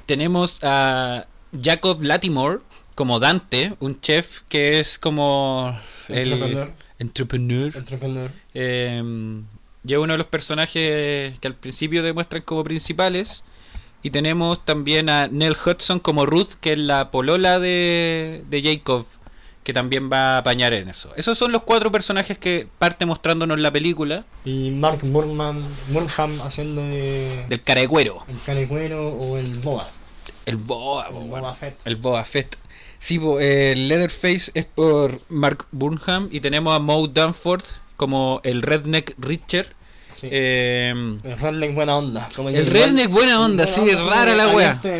Tenemos 0.06 0.58
a 0.62 1.26
Jacob 1.62 2.02
Latimore 2.02 2.58
como 2.94 3.20
Dante, 3.20 3.74
un 3.80 4.00
chef 4.00 4.40
que 4.48 4.80
es 4.80 4.98
como 4.98 5.78
el 6.08 6.32
Entrepreneur. 6.32 6.72
entrepreneur. 6.98 7.76
Entrepreneur. 7.76 8.30
Eh, 8.54 9.02
y 9.84 9.92
es 9.92 9.98
uno 9.98 10.12
de 10.14 10.18
los 10.18 10.26
personajes 10.26 11.38
que 11.38 11.46
al 11.48 11.54
principio 11.54 12.02
demuestran 12.02 12.42
como 12.42 12.64
principales. 12.64 13.44
Y 14.02 14.10
tenemos 14.10 14.64
también 14.64 15.08
a 15.08 15.28
Nell 15.28 15.56
Hudson 15.64 16.00
como 16.00 16.26
Ruth, 16.26 16.54
que 16.60 16.72
es 16.72 16.78
la 16.78 17.10
polola 17.10 17.60
de, 17.60 18.44
de 18.50 18.62
Jacob, 18.62 19.06
que 19.62 19.72
también 19.72 20.10
va 20.12 20.34
a 20.34 20.38
apañar 20.38 20.72
en 20.72 20.88
eso. 20.88 21.12
Esos 21.16 21.38
son 21.38 21.52
los 21.52 21.62
cuatro 21.62 21.92
personajes 21.92 22.36
que 22.36 22.66
parte 22.78 23.06
mostrándonos 23.06 23.60
la 23.60 23.70
película 23.70 24.24
Y 24.44 24.72
Mark 24.72 24.98
Burman, 25.04 25.62
Burnham 25.88 26.40
haciendo 26.40 26.82
de 26.82 27.46
del 27.48 27.62
cara 27.62 27.82
de 27.82 27.88
cuero. 27.88 28.24
el 28.28 28.40
carecuero 28.44 29.08
o 29.10 29.36
el 29.38 29.54
boa. 29.60 29.88
El 30.46 30.56
Boa, 30.56 31.06
El 31.06 31.14
bueno. 31.28 31.54
Fett. 31.54 31.76
El 31.84 31.96
Boba 31.96 32.24
Fett. 32.24 32.58
Sí, 32.98 33.20
el 33.40 33.88
Leatherface 33.88 34.50
es 34.54 34.66
por 34.66 35.20
Mark 35.28 35.66
Burnham 35.70 36.28
y 36.32 36.40
tenemos 36.40 36.74
a 36.74 36.80
Moe 36.80 37.08
Dunford 37.08 37.62
como 37.96 38.40
el 38.42 38.62
Redneck 38.62 39.14
Richer. 39.18 39.74
Sí. 40.22 40.28
Eh, 40.30 40.90
el 41.24 41.38
redneck 41.38 41.74
buena 41.74 41.96
onda. 41.98 42.28
como 42.36 42.48
el 42.48 42.64
redneck 42.64 43.08
buena 43.10 43.40
onda, 43.44 43.66
sí, 43.66 43.90
rara 43.90 44.36
la 44.36 44.48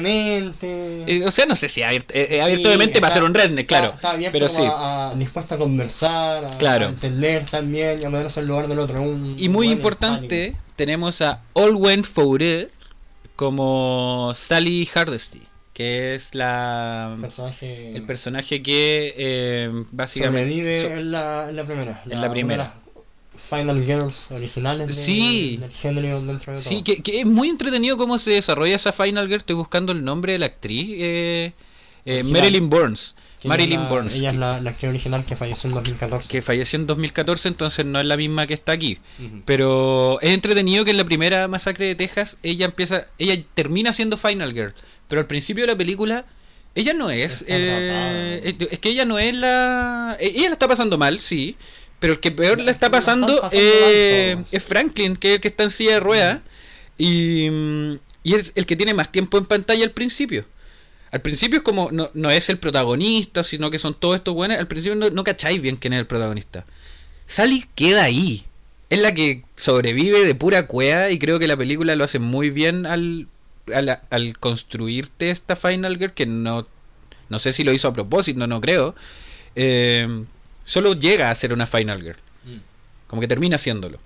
mente. 0.01 1.05
eh, 1.07 1.25
o 1.25 1.31
sea, 1.31 1.47
no 1.47 1.55
sé 1.55 1.69
si 1.69 1.83
abierto, 1.85 2.13
eh, 2.13 2.27
eh, 2.29 2.43
abierto 2.43 2.65
Sí, 2.67 2.71
de 2.73 2.77
mente 2.79 2.95
para 3.01 3.09
está- 3.11 3.21
ser 3.21 3.23
un 3.29 3.33
redneck, 3.35 3.61
está- 3.71 3.79
claro. 3.79 3.95
Está 3.95 4.11
abierto 4.11 4.33
pero 4.33 4.49
sí. 4.49 4.63
a- 4.65 5.11
a- 5.11 5.15
conversar, 5.59 6.45
a, 6.45 6.59
Claro. 6.59 6.87
a 6.87 6.89
entender 6.89 7.47
también 7.49 8.01
y 8.03 8.05
a 8.05 8.11
ponerse 8.11 8.41
en 8.41 8.45
el 8.45 8.49
lugar 8.49 8.67
del 8.67 8.81
otro. 8.81 9.01
Un, 9.01 9.37
Y 9.39 9.49
muy 9.49 9.69
importante, 9.71 10.57
tenemos 10.75 11.23
a 11.23 11.41
Olwen 11.53 12.03
Fouret 12.03 12.71
como 13.37 14.33
Sally 14.35 14.87
Hardesty. 14.87 15.43
que 15.73 16.15
es 16.15 16.35
la 16.35 17.17
Personaje. 17.19 17.97
el 17.97 18.03
personaje 18.05 18.63
que 18.63 19.15
eh, 19.17 19.71
básicamente 19.91 20.43
sobrevive 20.53 20.81
so- 20.83 20.87
en, 20.89 21.11
la, 21.11 21.47
en 21.49 21.57
la 21.57 21.65
primera. 21.65 22.03
En 22.11 22.21
la 22.21 22.31
primera. 22.31 22.75
Final 23.57 23.85
Girls 23.85 24.31
originales 24.31 24.87
de- 24.89 24.93
Sí. 24.95 25.57
del 25.61 25.71
género 25.71 26.21
dentro 26.23 26.53
de 26.53 26.59
todo. 26.59 26.69
Sí, 26.69 26.83
que, 26.83 27.03
que 27.03 27.21
es 27.21 27.27
muy 27.27 27.49
entretenido 27.49 27.97
cómo 27.97 28.19
se 28.19 28.31
desarrolla 28.33 28.77
esa 28.77 28.93
Final 28.93 29.27
Girl. 29.27 29.39
Estoy 29.39 29.57
buscando 29.57 29.93
el 29.93 30.03
nombre 30.05 30.33
de 30.33 30.39
la 30.39 30.47
actriz. 30.47 30.89
eh, 30.99 31.53
eh. 32.05 32.25
Marilyn 32.25 32.69
Burns. 32.69 33.15
Marilyn 33.45 33.81
ella 33.81 33.89
Burns. 33.89 34.15
Ella 34.15 34.31
es 34.31 34.37
la, 34.37 34.61
la 34.61 34.71
actriz 34.71 34.89
original 34.91 35.25
que 35.25 35.35
falleció 35.37 35.69
en 35.69 35.75
2014. 35.75 36.29
que 36.29 36.43
falleció 36.43 36.79
en 36.79 36.87
2014, 36.87 37.49
entonces 37.49 37.85
no 37.85 37.99
es 37.99 38.07
la 38.07 38.17
misma 38.17 38.47
que 38.47 38.55
está 38.55 38.71
aquí. 38.73 38.99
Pero 39.45 40.19
es 40.21 40.31
entretenido 40.31 40.85
que 40.85 40.93
en 40.93 40.97
la 40.97 41.05
primera 41.05 41.49
masacre 41.49 41.87
de 41.87 41.95
Texas 41.95 42.37
ella 42.43 42.67
empieza, 42.67 43.07
ella 43.19 43.37
termina 43.55 43.93
siendo 43.93 44.17
Final 44.17 44.53
Girl, 44.53 44.73
pero 45.09 45.21
al 45.21 45.27
principio 45.27 45.65
de 45.65 45.73
la 45.73 45.77
película 45.79 46.25
ella 46.75 46.95
no 46.95 47.11
es, 47.11 47.45
eh, 47.49 48.57
es 48.71 48.79
que 48.79 48.89
ella 48.91 49.05
no 49.05 49.19
es 49.19 49.35
la, 49.35 50.17
eh, 50.21 50.33
ella 50.37 50.47
la 50.49 50.53
está 50.55 50.69
pasando 50.69 50.97
mal, 50.97 51.19
sí, 51.19 51.57
pero 52.03 52.15
el 52.15 52.19
que 52.19 52.33
peor 52.33 52.61
la 52.61 52.73
está 52.73 52.91
pasando, 52.91 53.41
pasando 53.41 53.57
eh, 53.57 54.37
es 54.51 54.63
Franklin, 54.65 55.17
que 55.17 55.29
es 55.29 55.35
el 55.37 55.41
que 55.41 55.47
está 55.47 55.63
en 55.63 55.71
silla 55.71 55.93
de 55.93 56.01
ruedas 56.01 56.41
y, 56.99 57.49
mm, 57.49 57.93
y 58.25 58.35
es 58.35 58.51
el 58.57 58.67
que 58.67 58.75
tiene 58.75 58.93
más 58.93 59.13
tiempo 59.13 59.39
en 59.39 59.45
pantalla 59.45 59.85
al 59.85 59.93
principio. 59.93 60.45
Al 61.13 61.21
principio 61.23 61.59
es 61.59 61.63
como, 61.63 61.93
no, 61.93 62.11
no 62.13 62.29
es 62.33 62.49
el 62.49 62.59
protagonista, 62.59 63.45
sino 63.45 63.71
que 63.71 63.79
son 63.79 63.95
todos 63.95 64.17
estos 64.17 64.35
buenos. 64.35 64.59
Al 64.59 64.67
principio 64.67 64.97
no, 64.97 65.11
no 65.11 65.23
cacháis 65.23 65.63
bien 65.63 65.77
quién 65.77 65.93
es 65.93 66.01
el 66.01 66.09
protagonista. 66.09 66.67
Sally 67.27 67.67
queda 67.77 68.03
ahí. 68.03 68.47
Es 68.91 68.99
la 68.99 69.15
que 69.15 69.45
sobrevive 69.55 70.25
de 70.25 70.35
pura 70.35 70.67
cueva 70.67 71.09
y 71.11 71.21
creo 71.21 71.39
que 71.39 71.47
la 71.47 71.57
película 71.57 71.95
lo 71.95 72.03
hace 72.03 72.19
muy 72.19 72.51
bien 72.51 72.85
al, 72.85 73.29
al, 73.73 74.01
al 74.11 74.39
construirte 74.41 75.31
esta 75.31 75.55
Final 75.55 75.99
Girl, 75.99 76.15
que 76.15 76.27
no, 76.27 76.67
no 77.29 77.39
sé 77.39 77.53
si 77.53 77.63
lo 77.63 77.73
hizo 77.73 77.87
a 77.87 77.93
propósito, 77.93 78.41
no, 78.41 78.49
no 78.49 78.61
creo. 78.61 78.97
Eh, 79.55 80.25
solo 80.65 80.95
llega 80.95 81.31
a 81.31 81.35
ser 81.35 81.53
una 81.53 81.67
Final 81.67 82.03
Girl. 82.03 82.17
Mm. 82.45 82.61
Como 83.07 83.21
que 83.21 83.29
termina 83.29 83.57
haciéndolo. 83.57 83.99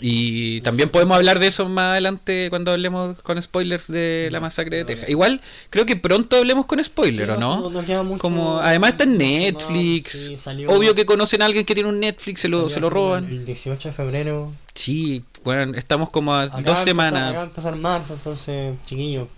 Y 0.00 0.60
también 0.60 0.90
podemos 0.90 1.16
hablar 1.16 1.38
de 1.38 1.46
eso 1.46 1.68
más 1.68 1.92
adelante 1.92 2.48
cuando 2.50 2.72
hablemos 2.72 3.20
con 3.22 3.40
spoilers 3.40 3.90
de 3.90 4.28
la 4.30 4.40
masacre 4.40 4.78
de 4.78 4.84
Texas. 4.84 5.08
Igual 5.08 5.40
creo 5.70 5.86
que 5.86 5.96
pronto 5.96 6.36
hablemos 6.36 6.66
con 6.66 6.82
spoilers, 6.82 7.30
¿o 7.30 7.36
no? 7.36 7.72
Como 8.18 8.58
además 8.58 8.90
está 8.90 9.04
en. 9.04 9.16
Netflix. 9.16 10.46
Obvio 10.68 10.94
que 10.94 11.06
conocen 11.06 11.42
a 11.42 11.46
alguien 11.46 11.64
que 11.64 11.74
tiene 11.74 11.88
un 11.88 12.00
Netflix, 12.00 12.40
se 12.40 12.48
lo, 12.48 12.68
se 12.68 12.80
lo 12.80 12.90
roban. 12.90 13.24
El 13.24 13.44
18 13.44 13.88
de 13.88 13.94
febrero. 13.94 14.52
Sí, 14.74 15.24
bueno, 15.42 15.74
estamos 15.76 16.10
como 16.10 16.34
a 16.34 16.48
dos 16.48 16.80
semanas. 16.80 17.30
acaba 17.30 17.44
de 17.44 17.48
empezar 17.48 17.76
marzo, 17.76 18.14
entonces, 18.14 18.74
chiquillo. 18.84 19.28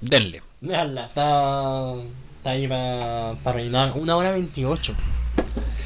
Denle. 0.00 0.42
Veanla, 0.60 1.06
está, 1.06 1.94
está 2.36 2.50
ahí 2.50 2.68
para, 2.68 3.34
para 3.42 3.56
rellenar. 3.56 3.92
Una 3.94 4.16
hora 4.16 4.32
28. 4.32 4.94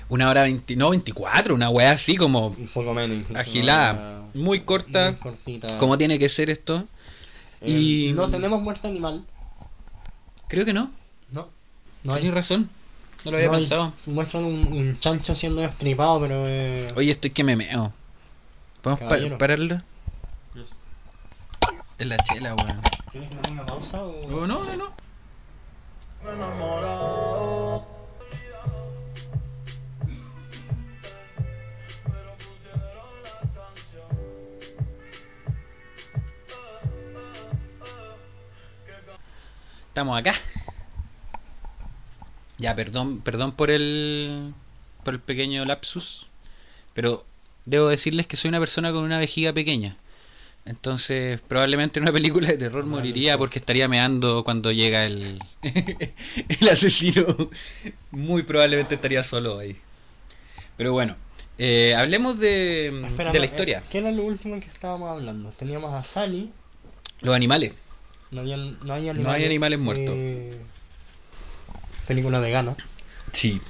Una 0.09 0.29
hora 0.31 0.43
20, 0.45 0.77
no 0.77 0.91
24, 0.91 1.55
una 1.55 1.69
weá 1.71 1.91
así 1.93 2.17
como 2.17 2.49
Un 2.49 2.69
poco 2.69 2.95
menos. 2.95 3.17
incluso, 3.19 3.39
agilada, 3.41 3.93
una- 4.35 4.43
muy 4.45 4.61
corta, 4.61 5.11
muy 5.13 5.21
cortita. 5.21 5.79
como 5.79 5.99
tiene 5.99 6.19
que 6.19 6.29
ser 6.29 6.49
esto. 6.51 6.85
Eh, 7.61 7.71
y- 7.71 8.13
No 8.13 8.29
tenemos 8.31 8.63
muerte 8.63 8.87
animal. 8.87 9.25
Creo 10.49 10.65
que 10.65 10.73
no, 10.73 10.91
No. 11.33 11.49
No 12.05 12.15
tienes 12.15 12.35
razón. 12.35 12.71
No 13.25 13.33
lo 13.33 13.37
había 13.39 13.49
no 13.49 13.55
hay- 13.55 13.61
pensado. 13.61 13.93
Muestran 14.07 14.45
un, 14.45 14.55
un 14.73 14.99
chancho 15.01 15.35
siendo 15.35 15.63
destripado, 15.63 16.21
pero. 16.21 16.45
Eh, 16.47 16.93
Oye, 16.95 17.11
estoy 17.11 17.31
que 17.31 17.43
me 17.43 17.57
meo. 17.57 17.93
¿Podemos 18.83 19.01
pa- 19.31 19.39
pararlo? 19.39 19.83
Yes. 20.55 20.67
Es 21.99 22.07
la 22.07 22.17
chela, 22.19 22.55
weón. 22.55 22.81
¿Tienes 23.11 23.31
que 23.31 23.37
poner 23.37 23.53
una 23.53 23.67
pausa 23.67 24.05
o.? 24.05 24.13
Oh, 24.29 24.47
no, 24.47 24.65
no, 24.65 24.77
no. 24.77 24.95
Estamos 39.97 40.19
acá. 40.19 40.35
Ya, 42.59 42.77
perdón, 42.77 43.23
perdón 43.23 43.53
por 43.53 43.71
el 43.71 44.53
por 45.03 45.15
el 45.15 45.21
pequeño 45.21 45.65
lapsus, 45.65 46.29
pero 46.93 47.25
debo 47.65 47.89
decirles 47.89 48.27
que 48.27 48.37
soy 48.37 48.51
una 48.51 48.59
persona 48.59 48.93
con 48.93 49.05
una 49.05 49.19
vejiga 49.19 49.55
pequeña. 49.55 49.97
Entonces, 50.67 51.41
probablemente 51.41 51.99
en 51.99 52.03
una 52.03 52.13
película 52.13 52.47
de 52.47 52.59
terror 52.59 52.85
moriría 52.85 53.39
porque 53.39 53.59
estaría 53.59 53.89
meando 53.89 54.45
cuando 54.45 54.71
llega 54.71 55.07
el, 55.07 55.43
el 55.63 56.69
asesino. 56.69 57.25
Muy 58.11 58.43
probablemente 58.43 58.97
estaría 58.97 59.23
solo 59.23 59.59
ahí. 59.59 59.79
Pero 60.77 60.93
bueno, 60.93 61.17
eh, 61.57 61.95
hablemos 61.97 62.39
de, 62.39 63.03
de 63.33 63.39
la 63.39 63.47
eh, 63.47 63.49
historia. 63.49 63.83
¿Qué 63.89 63.97
era 63.97 64.13
lo 64.13 64.25
último 64.25 64.61
que 64.61 64.67
estábamos 64.67 65.11
hablando? 65.11 65.53
Teníamos 65.53 65.95
a 65.95 66.05
Sally. 66.05 66.53
Los 67.23 67.35
animales. 67.35 67.73
No 68.31 68.41
hay 68.43 68.53
animales. 68.53 69.17
No 69.25 69.31
hay 69.31 69.45
animales 69.45 69.79
muertos. 69.79 70.15
eh, 70.17 70.59
película 72.07 72.39
vegana. 72.39 72.77
Sí, 73.33 73.61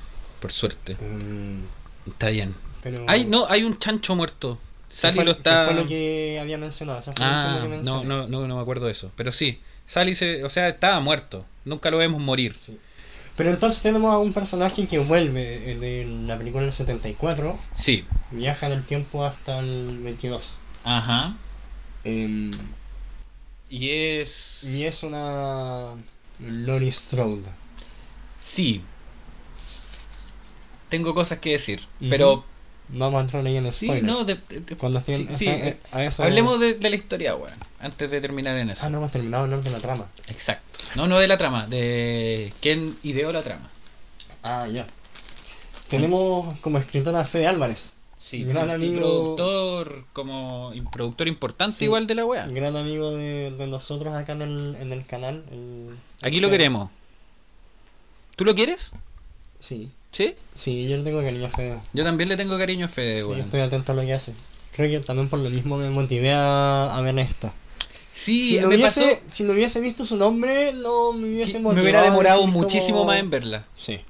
por 0.40 0.52
suerte. 0.52 0.94
mm, 0.94 2.10
Está 2.10 2.28
bien. 2.30 2.54
pero. 2.82 3.04
Hay, 3.08 3.24
no, 3.26 3.46
hay 3.48 3.62
un 3.64 3.78
chancho 3.78 4.14
muerto. 4.14 4.58
¿Qué 4.88 4.94
Sally 4.96 5.24
lo 5.24 5.32
está... 5.32 5.66
fue 5.66 5.74
lo 5.74 5.86
que 5.86 6.38
había 6.40 6.56
mencionado? 6.58 7.00
Ah, 7.20 7.58
que 7.62 7.68
no, 7.68 8.02
no, 8.04 8.26
no, 8.28 8.46
no 8.48 8.56
me 8.56 8.62
acuerdo 8.62 8.86
de 8.86 8.92
eso. 8.92 9.10
Pero 9.16 9.30
sí, 9.32 9.60
Sally 9.86 10.14
se, 10.14 10.42
o 10.44 10.48
sea, 10.48 10.68
estaba 10.68 11.00
muerto. 11.00 11.44
Nunca 11.64 11.90
lo 11.90 11.98
vemos 11.98 12.20
morir. 12.22 12.56
Sí. 12.58 12.78
Pero 13.36 13.50
entonces 13.50 13.82
tenemos 13.82 14.14
a 14.14 14.18
un 14.18 14.32
personaje 14.32 14.86
que 14.86 14.98
vuelve 14.98 15.72
eh, 15.72 15.76
de 15.76 16.06
la 16.26 16.38
película 16.38 16.62
del 16.62 16.72
74, 16.72 17.58
Sí. 17.74 18.06
viaja 18.30 18.66
en 18.66 18.72
el 18.72 18.84
tiempo 18.84 19.26
hasta 19.26 19.58
el 19.58 19.98
22. 19.98 20.56
Ajá. 20.84 21.36
em, 22.04 22.50
Y 23.68 23.90
es... 23.90 24.64
y 24.64 24.84
es 24.84 25.02
una 25.02 25.88
Lori 26.40 26.90
Strode. 26.92 27.42
Sí. 28.38 28.82
Tengo 30.88 31.14
cosas 31.14 31.38
que 31.38 31.50
decir. 31.52 31.82
Pero... 31.98 32.44
Vamos 32.88 33.18
a 33.18 33.22
entrar 33.22 33.44
ahí 33.44 33.56
en 33.56 33.72
Sí, 33.72 33.86
spoiler. 33.86 34.04
no, 34.04 34.24
de- 34.24 34.36
de- 34.48 34.60
de- 34.60 34.76
Cuando 34.76 35.00
estén, 35.00 35.26
sí, 35.30 35.36
sí, 35.38 35.46
eh, 35.48 35.76
a 35.90 36.04
eso- 36.04 36.22
Hablemos 36.22 36.60
de, 36.60 36.74
de 36.74 36.88
la 36.90 36.94
historia, 36.94 37.34
weón. 37.34 37.58
Antes 37.80 38.08
de 38.12 38.20
terminar 38.20 38.56
en 38.56 38.70
eso. 38.70 38.86
Ah, 38.86 38.90
no 38.90 38.98
hemos 38.98 39.10
terminado 39.10 39.42
de 39.42 39.54
hablar 39.54 39.64
de 39.64 39.70
la 39.76 39.80
trama. 39.82 40.06
Exacto. 40.28 40.78
No, 40.94 41.08
no 41.08 41.18
de 41.18 41.26
la 41.26 41.36
trama. 41.36 41.66
De 41.66 42.52
quién 42.62 42.96
ideó 43.02 43.32
la 43.32 43.42
trama. 43.42 43.68
Ah, 44.44 44.68
ya. 44.70 44.86
Tenemos 45.88 46.56
como 46.60 46.78
escritora 46.78 47.20
a 47.20 47.24
Fede 47.24 47.48
Álvarez, 47.48 47.95
Sí. 48.18 48.44
Gran 48.44 48.68
y 48.68 48.72
amigo- 48.72 48.96
productor 49.36 50.04
como 50.12 50.72
y 50.74 50.80
productor 50.80 51.28
importante 51.28 51.76
Sí. 51.76 51.84
igual 51.84 52.06
de 52.06 52.14
la 52.14 52.24
wea. 52.24 52.46
gran 52.46 52.74
amigo 52.76 53.10
de, 53.12 53.50
de 53.50 53.66
nosotros 53.66 54.14
acá 54.14 54.32
en 54.32 54.42
el, 54.42 54.76
en 54.80 54.92
el 54.92 55.04
canal. 55.06 55.44
el- 55.50 55.94
Aquí 56.22 56.40
lo 56.40 56.48
queremos. 56.50 56.90
¿Tú 58.36 58.44
lo 58.44 58.54
quieres? 58.54 58.92
Sí, 59.58 59.90
¿Sí? 60.12 60.34
sí, 60.54 60.88
yo 60.88 60.96
le 60.98 61.02
tengo 61.02 61.22
cariño 61.22 61.46
a 61.46 61.50
Fede. 61.50 61.80
Yo 61.92 62.04
también 62.04 62.28
le 62.28 62.36
tengo 62.36 62.56
cariño 62.58 62.86
a 62.86 62.88
Fede, 62.88 63.22
Sí, 63.22 63.32
estoy 63.40 63.60
atento 63.60 63.92
a 63.92 63.94
lo 63.94 64.02
que 64.02 64.12
hace. 64.14 64.34
Creo 64.74 64.90
que 65.00 65.06
también 65.06 65.28
por 65.28 65.38
lo 65.38 65.48
mismo 65.48 65.76
me 65.78 65.88
motivé 65.90 66.32
a, 66.32 66.94
a 66.94 67.00
ver 67.00 67.18
esta. 67.18 67.54
Sí, 68.12 68.42
si, 68.42 68.60
no 68.60 68.68
me 68.68 68.76
hubiese, 68.76 69.16
pasó. 69.16 69.20
si 69.30 69.44
no 69.44 69.52
hubiese 69.52 69.80
visto 69.80 70.04
su 70.06 70.16
nombre, 70.16 70.72
no 70.74 71.12
me 71.12 71.28
hubiese 71.28 71.58
motivado. 71.58 71.74
me 71.76 71.82
hubiera 71.82 72.02
demorado 72.02 72.46
muchísimo 72.46 72.98
como- 72.98 73.10
más 73.10 73.20
en 73.20 73.30
verla. 73.30 73.64
Sí. 73.74 74.00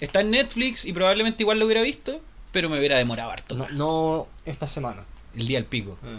Está 0.00 0.20
en 0.20 0.30
Netflix 0.30 0.84
y 0.84 0.92
probablemente 0.92 1.42
igual 1.42 1.58
lo 1.58 1.64
hubiera 1.66 1.82
visto, 1.82 2.20
pero 2.52 2.68
me 2.68 2.78
hubiera 2.78 2.98
demorado 2.98 3.30
harto. 3.30 3.54
No, 3.72 4.26
esta 4.44 4.66
semana. 4.68 5.04
El 5.36 5.46
día 5.46 5.58
al 5.58 5.64
pico. 5.66 5.98
Ah. 6.02 6.18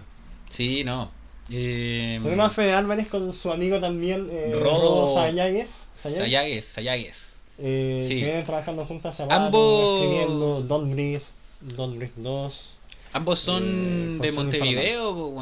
Sí, 0.49 0.83
no. 0.83 1.11
Eh, 1.49 2.19
Tenemos 2.21 2.47
a 2.47 2.49
Fede 2.49 2.73
Álvarez 2.73 3.07
con 3.07 3.31
su 3.33 3.51
amigo 3.51 3.79
también, 3.79 4.27
eh, 4.31 4.51
Rodo- 4.61 5.13
Sayagues. 5.13 5.89
Sayagues, 5.93 6.65
Sayagues, 6.65 7.41
eh, 7.57 8.03
sí. 8.07 8.15
Que 8.19 8.25
vienen 8.25 8.45
trabajando 8.45 8.85
juntos 8.85 9.13
hace 9.19 9.31
Ambos- 9.33 10.01
escribiendo 10.03 10.61
Don't 10.63 10.91
Breathe, 10.93 11.23
Don't 11.61 11.97
Breathe 11.97 12.13
2. 12.17 12.73
Ambos 13.13 13.39
son 13.39 13.63
Eh, 13.63 14.17
de 14.21 14.31
Montevideo 14.33 15.33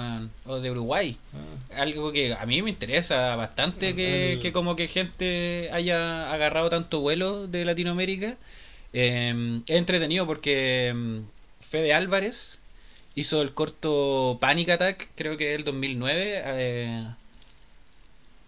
o 0.45 0.59
de 0.59 0.71
Uruguay. 0.71 1.17
Ah. 1.73 1.81
Algo 1.81 2.11
que 2.11 2.33
a 2.35 2.45
mí 2.45 2.61
me 2.61 2.69
interesa 2.69 3.35
bastante 3.35 3.95
que, 3.95 4.33
El- 4.33 4.39
que 4.39 4.51
como 4.53 4.75
que 4.75 4.87
gente 4.87 5.69
haya 5.73 6.31
agarrado 6.31 6.69
tanto 6.69 6.99
vuelo 7.01 7.47
de 7.47 7.65
Latinoamérica. 7.65 8.37
Eh, 8.97 9.61
es 9.67 9.75
entretenido 9.77 10.25
porque 10.25 10.93
mm, 10.95 11.19
Fede 11.69 11.93
Álvarez 11.93 12.61
hizo 13.13 13.41
el 13.41 13.53
corto 13.53 14.37
Panic 14.39 14.69
Attack, 14.69 15.09
creo 15.15 15.35
que 15.35 15.51
es 15.51 15.57
el 15.57 15.65
2009. 15.65 16.41
eh, 16.45 17.07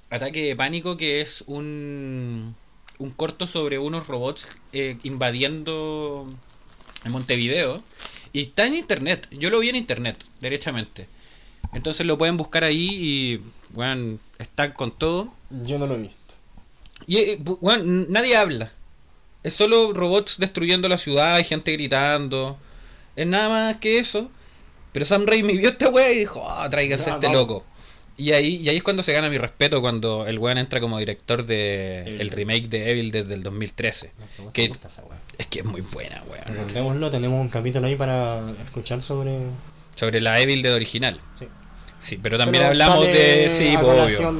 Ataque 0.09 0.41
de 0.45 0.55
Pánico, 0.55 0.95
que 0.95 1.19
es 1.19 1.43
un, 1.47 2.55
un 2.97 3.11
corto 3.11 3.45
sobre 3.45 3.77
unos 3.77 4.07
robots 4.07 4.55
eh, 4.71 4.97
invadiendo 5.03 6.33
en 7.03 7.11
Montevideo. 7.11 7.83
Y 8.31 8.41
está 8.41 8.65
en 8.67 8.75
internet. 8.75 9.27
Yo 9.31 9.49
lo 9.49 9.59
vi 9.59 9.67
en 9.69 9.75
internet, 9.75 10.23
derechamente. 10.39 11.07
Entonces 11.73 12.05
lo 12.05 12.17
pueden 12.17 12.37
buscar 12.37 12.63
ahí 12.63 12.87
y, 12.89 13.41
bueno, 13.73 14.17
está 14.39 14.73
con 14.73 14.91
todo. 14.91 15.33
Yo 15.49 15.77
no 15.77 15.87
lo 15.87 15.95
he 15.95 15.99
visto. 15.99 16.15
Y, 17.05 17.17
eh, 17.17 17.39
bu- 17.43 17.57
weón, 17.59 17.81
n- 17.81 18.05
nadie 18.09 18.37
habla. 18.37 18.71
Es 19.47 19.53
solo 19.53 19.93
robots 19.93 20.39
destruyendo 20.39 20.89
la 20.89 20.97
ciudad 20.97 21.39
y 21.39 21.45
gente 21.45 21.71
gritando. 21.71 22.59
Es 23.15 23.25
nada 23.25 23.47
más 23.47 23.77
que 23.77 23.97
eso. 23.97 24.29
Pero 24.91 25.05
Sam 25.05 25.25
Raimi 25.25 25.57
vio 25.57 25.69
esta 25.69 25.89
wea 25.89 26.11
y 26.11 26.19
dijo, 26.19 26.45
ah, 26.49 26.69
tráigase 26.69 27.05
Ya, 27.05 27.13
este 27.13 27.29
loco. 27.29 27.63
Y 28.17 28.33
ahí, 28.33 28.57
y 28.57 28.67
ahí 28.67 28.75
es 28.75 28.83
cuando 28.83 29.03
se 29.03 29.13
gana 29.13 29.29
mi 29.29 29.37
respeto 29.37 29.79
cuando 29.79 30.25
el 30.25 30.37
weón 30.37 30.57
entra 30.57 30.81
como 30.81 30.99
director 30.99 31.45
de 31.45 32.01
Evil 32.01 32.21
el 32.21 32.29
remake 32.31 32.67
de 32.67 32.91
Evil 32.91 33.11
desde 33.11 33.35
el 33.35 33.43
2013. 33.43 34.11
No, 34.39 34.51
¿Qué? 34.51 34.63
me 34.63 34.67
gusta 34.67 34.87
esa. 34.87 35.03
Es 35.37 35.47
que 35.47 35.59
es 35.59 35.65
muy 35.65 35.79
buena, 35.79 36.21
weón. 36.27 36.43
Recordémoslo, 36.45 37.09
tenemos 37.09 37.39
un 37.39 37.47
capítulo 37.47 37.87
ahí 37.87 37.95
para 37.95 38.41
escuchar 38.65 39.01
sobre. 39.01 39.43
Sobre 39.95 40.19
la 40.19 40.41
Evil 40.41 40.61
Dead 40.61 40.73
original. 40.73 41.21
Sí. 41.35 41.47
Sí, 41.99 42.19
pero 42.21 42.37
también 42.37 42.63
Pero 42.63 42.71
hablamos 42.71 43.05
de... 43.05 43.49
Sí, 43.49 43.75
a 43.75 43.79
po, 43.79 43.87
obvio. 43.87 44.31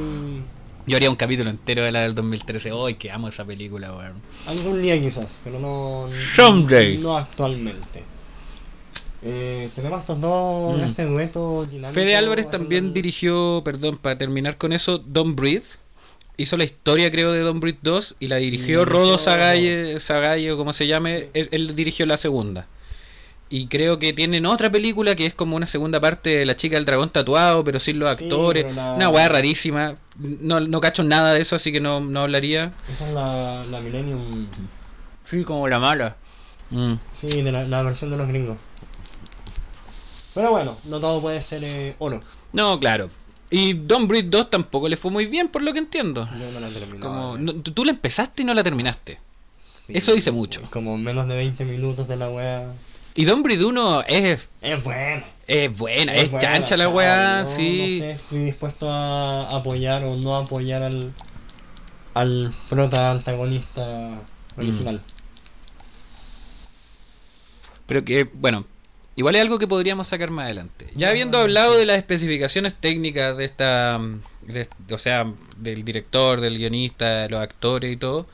Yo 0.88 0.96
haría 0.96 1.10
un 1.10 1.16
capítulo 1.16 1.50
entero 1.50 1.82
de 1.84 1.92
la 1.92 2.00
del 2.00 2.14
2013. 2.14 2.72
Hoy 2.72 2.94
que 2.94 3.10
amo 3.10 3.28
esa 3.28 3.44
película, 3.44 3.92
weón. 3.94 4.14
Algún 4.46 4.80
día 4.80 4.98
quizás, 5.00 5.40
pero 5.44 5.60
no. 5.60 6.08
Someday. 6.34 6.96
No 6.98 7.16
actualmente. 7.16 8.04
Eh, 9.22 9.68
tenemos 9.74 10.00
estos 10.00 10.20
dos, 10.20 10.78
Mm. 10.78 10.84
este 10.84 11.04
dueto 11.04 11.66
dinámico. 11.66 11.92
Fede 11.92 12.16
Álvarez 12.16 12.50
también 12.50 12.94
dirigió, 12.94 13.60
perdón, 13.64 13.98
para 13.98 14.16
terminar 14.16 14.56
con 14.56 14.72
eso, 14.72 14.98
Don't 14.98 15.36
Breathe. 15.38 15.66
Hizo 16.38 16.56
la 16.56 16.64
historia, 16.64 17.10
creo, 17.10 17.32
de 17.32 17.40
Don't 17.40 17.60
Breathe 17.60 17.80
2 17.82 18.14
y 18.20 18.28
la 18.28 18.36
dirigió 18.36 18.82
Y 18.82 18.84
Rodo 18.84 19.18
Sagalle, 19.18 19.98
Sagalle 20.00 20.52
o 20.52 20.56
como 20.56 20.72
se 20.72 20.86
llame. 20.86 21.18
Sí. 21.20 21.26
Él, 21.34 21.48
él 21.50 21.76
dirigió 21.76 22.06
la 22.06 22.16
segunda. 22.16 22.66
Y 23.50 23.66
creo 23.66 23.98
que 23.98 24.12
tienen 24.12 24.46
otra 24.46 24.70
película 24.70 25.16
que 25.16 25.26
es 25.26 25.34
como 25.34 25.56
una 25.56 25.66
segunda 25.66 26.00
parte 26.00 26.30
de 26.30 26.46
La 26.46 26.54
chica 26.54 26.76
del 26.76 26.84
dragón 26.84 27.08
tatuado, 27.10 27.64
pero 27.64 27.80
sin 27.80 27.98
los 27.98 28.16
Sí, 28.16 28.24
actores. 28.24 28.72
la- 28.74 28.92
Una 28.94 29.08
weá 29.08 29.28
rarísima. 29.28 29.96
No, 30.18 30.60
no 30.60 30.80
cacho 30.80 31.02
nada 31.04 31.32
de 31.32 31.40
eso, 31.40 31.56
así 31.56 31.70
que 31.72 31.80
no, 31.80 32.00
no 32.00 32.20
hablaría. 32.20 32.72
Esa 32.92 33.06
es 33.08 33.14
la, 33.14 33.64
la 33.66 33.80
Millennium. 33.80 34.48
Sí, 35.24 35.44
como 35.44 35.68
la 35.68 35.78
mala. 35.78 36.16
Mm. 36.70 36.94
Sí, 37.12 37.42
de 37.42 37.52
la, 37.52 37.66
la 37.66 37.82
versión 37.82 38.10
de 38.10 38.16
los 38.16 38.26
gringos. 38.28 38.56
Pero 40.34 40.50
bueno, 40.50 40.76
no 40.84 41.00
todo 41.00 41.20
puede 41.20 41.40
ser 41.42 41.62
eh, 41.64 41.94
oro. 41.98 42.22
No, 42.52 42.78
claro. 42.78 43.10
Y 43.50 43.72
Don't 43.74 44.08
Breathe 44.08 44.28
2 44.28 44.50
tampoco 44.50 44.88
le 44.88 44.96
fue 44.96 45.10
muy 45.10 45.26
bien, 45.26 45.48
por 45.48 45.62
lo 45.62 45.72
que 45.72 45.78
entiendo. 45.78 46.28
Yo 46.38 46.50
no 46.52 46.60
la 46.60 46.68
terminé. 46.68 47.00
Como, 47.00 47.36
no- 47.38 47.54
tú 47.54 47.84
la 47.84 47.92
empezaste 47.92 48.42
y 48.42 48.44
no 48.44 48.54
la 48.54 48.62
terminaste. 48.62 49.18
eso 49.88 50.12
dice 50.12 50.30
mucho. 50.30 50.62
Como 50.70 50.98
menos 50.98 51.26
de 51.28 51.36
20 51.36 51.64
minutos 51.64 52.06
de 52.08 52.16
la 52.16 52.28
wea. 52.28 52.72
Y 53.14 53.24
Don't 53.24 53.42
Breathe 53.42 53.64
1 53.64 54.02
es, 54.06 54.48
Es 54.60 54.84
buena. 54.84 55.24
Es 55.48 55.76
buena, 55.76 56.14
es, 56.14 56.30
chancha 56.38 56.76
la 56.76 56.88
weá, 56.88 57.44
sí. 57.44 57.98
No 58.00 58.06
sé, 58.06 58.10
estoy 58.12 58.38
dispuesto 58.44 58.90
a 58.90 59.48
apoyar 59.48 60.04
o 60.04 60.14
no 60.16 60.36
apoyar 60.36 60.82
al, 60.82 61.12
al 62.14 62.54
prota 62.68 63.10
antagonista 63.10 64.20
original. 64.56 65.02
Pero 67.86 68.04
que, 68.04 68.24
bueno, 68.24 68.66
igual 69.16 69.36
es 69.36 69.40
algo 69.42 69.58
que 69.58 69.66
podríamos 69.66 70.06
sacar 70.08 70.30
más 70.30 70.44
adelante. 70.46 70.88
Ya 70.94 71.08
habiendo 71.10 71.38
hablado 71.38 71.76
de 71.76 71.86
las 71.86 71.96
especificaciones 71.96 72.74
técnicas 72.78 73.36
de 73.36 73.44
esta, 73.46 73.98
mm, 73.98 74.20
de- 74.52 74.68
o 74.92 74.98
sea, 74.98 75.32
del 75.56 75.84
director, 75.84 76.40
del 76.40 76.58
guionista, 76.58 77.22
de 77.22 77.28
los 77.30 77.40
actores 77.40 77.90
y 77.92 77.96
todo, 77.96 78.26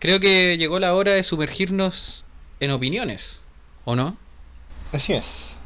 creo 0.00 0.18
que 0.18 0.56
llegó 0.58 0.78
la 0.80 0.94
hora 0.94 1.12
de 1.12 1.22
sumergirnos 1.22 2.24
en 2.58 2.72
opiniones, 2.72 3.42
¿o 3.84 3.94
no? 3.94 4.16
Así 4.92 5.12
es. 5.12 5.56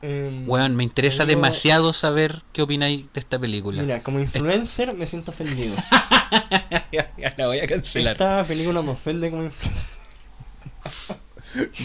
Em, 0.00 0.48
Weón, 0.48 0.76
me 0.76 0.84
interesa 0.84 1.24
amigo, 1.24 1.36
demasiado 1.40 1.92
saber 1.92 2.42
qué 2.52 2.62
opináis 2.62 3.06
de 3.12 3.20
esta 3.20 3.38
película. 3.38 3.82
Mira, 3.82 4.00
como 4.02 4.20
influencer 4.20 4.94
me 4.94 5.06
siento 5.06 5.32
ofendido. 5.32 5.74
ya, 6.92 7.10
ya 7.18 7.34
la 7.36 7.46
voy 7.48 7.58
a 7.58 7.66
cancelar. 7.66 8.12
Esta 8.12 8.44
película 8.46 8.80
me 8.82 8.90
ofende 8.90 9.30
como 9.30 9.42
influencer. 9.44 9.98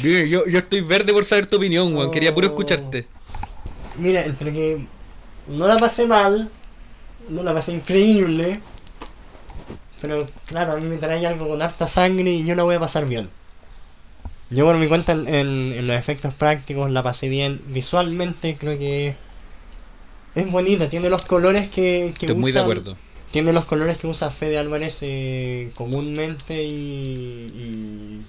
Yo, 0.04 0.46
yo 0.46 0.60
estoy 0.60 0.82
verde 0.82 1.14
por 1.14 1.24
saber 1.26 1.48
tu 1.48 1.58
opinión, 1.58 1.96
weón. 1.96 2.12
Quería 2.12 2.34
puro 2.34 2.48
Oh. 2.48 2.50
escucharte. 2.52 3.08
Mira, 3.98 4.24
pero 4.38 4.52
que 4.52 4.86
no 5.48 5.68
la 5.68 5.78
pasé 5.78 6.06
mal, 6.06 6.50
no 7.30 7.44
la 7.44 7.54
pasé 7.54 7.72
increíble, 7.72 8.60
pero 10.02 10.26
claro, 10.46 10.74
a 10.74 10.78
mí 10.78 10.86
me 10.86 10.98
trae 10.98 11.26
algo 11.26 11.48
con 11.48 11.62
harta 11.62 11.88
sangre 11.88 12.30
y 12.32 12.44
yo 12.44 12.56
la 12.56 12.64
voy 12.64 12.76
a 12.76 12.80
pasar 12.80 13.08
bien. 13.08 13.30
Yo 14.54 14.66
por 14.66 14.78
mi 14.78 14.88
cuenta 14.88 15.12
en, 15.14 15.28
en- 15.28 15.74
en 15.74 15.88
los 15.88 15.96
efectos 15.98 16.34
prácticos 16.34 16.90
la 16.92 17.02
pasé 17.04 17.30
bien, 17.30 17.62
visualmente 17.68 18.56
creo 18.60 18.78
que 18.78 19.16
es 20.36 20.52
bonita, 20.52 20.90
tiene 20.90 21.10
los 21.10 21.24
colores 21.26 21.68
que, 21.70 22.14
que 22.18 22.26
Estoy 22.26 22.36
muy 22.36 22.52
de 22.52 22.60
acuerdo. 22.60 22.98
Tiene 23.32 23.52
los 23.52 23.66
colores 23.66 23.98
que 23.98 24.06
usa 24.08 24.30
Fede 24.30 24.58
Álvarez 24.60 25.00
eh, 25.02 25.72
comúnmente 25.76 26.64
y, 26.64 26.70
y 26.70 28.22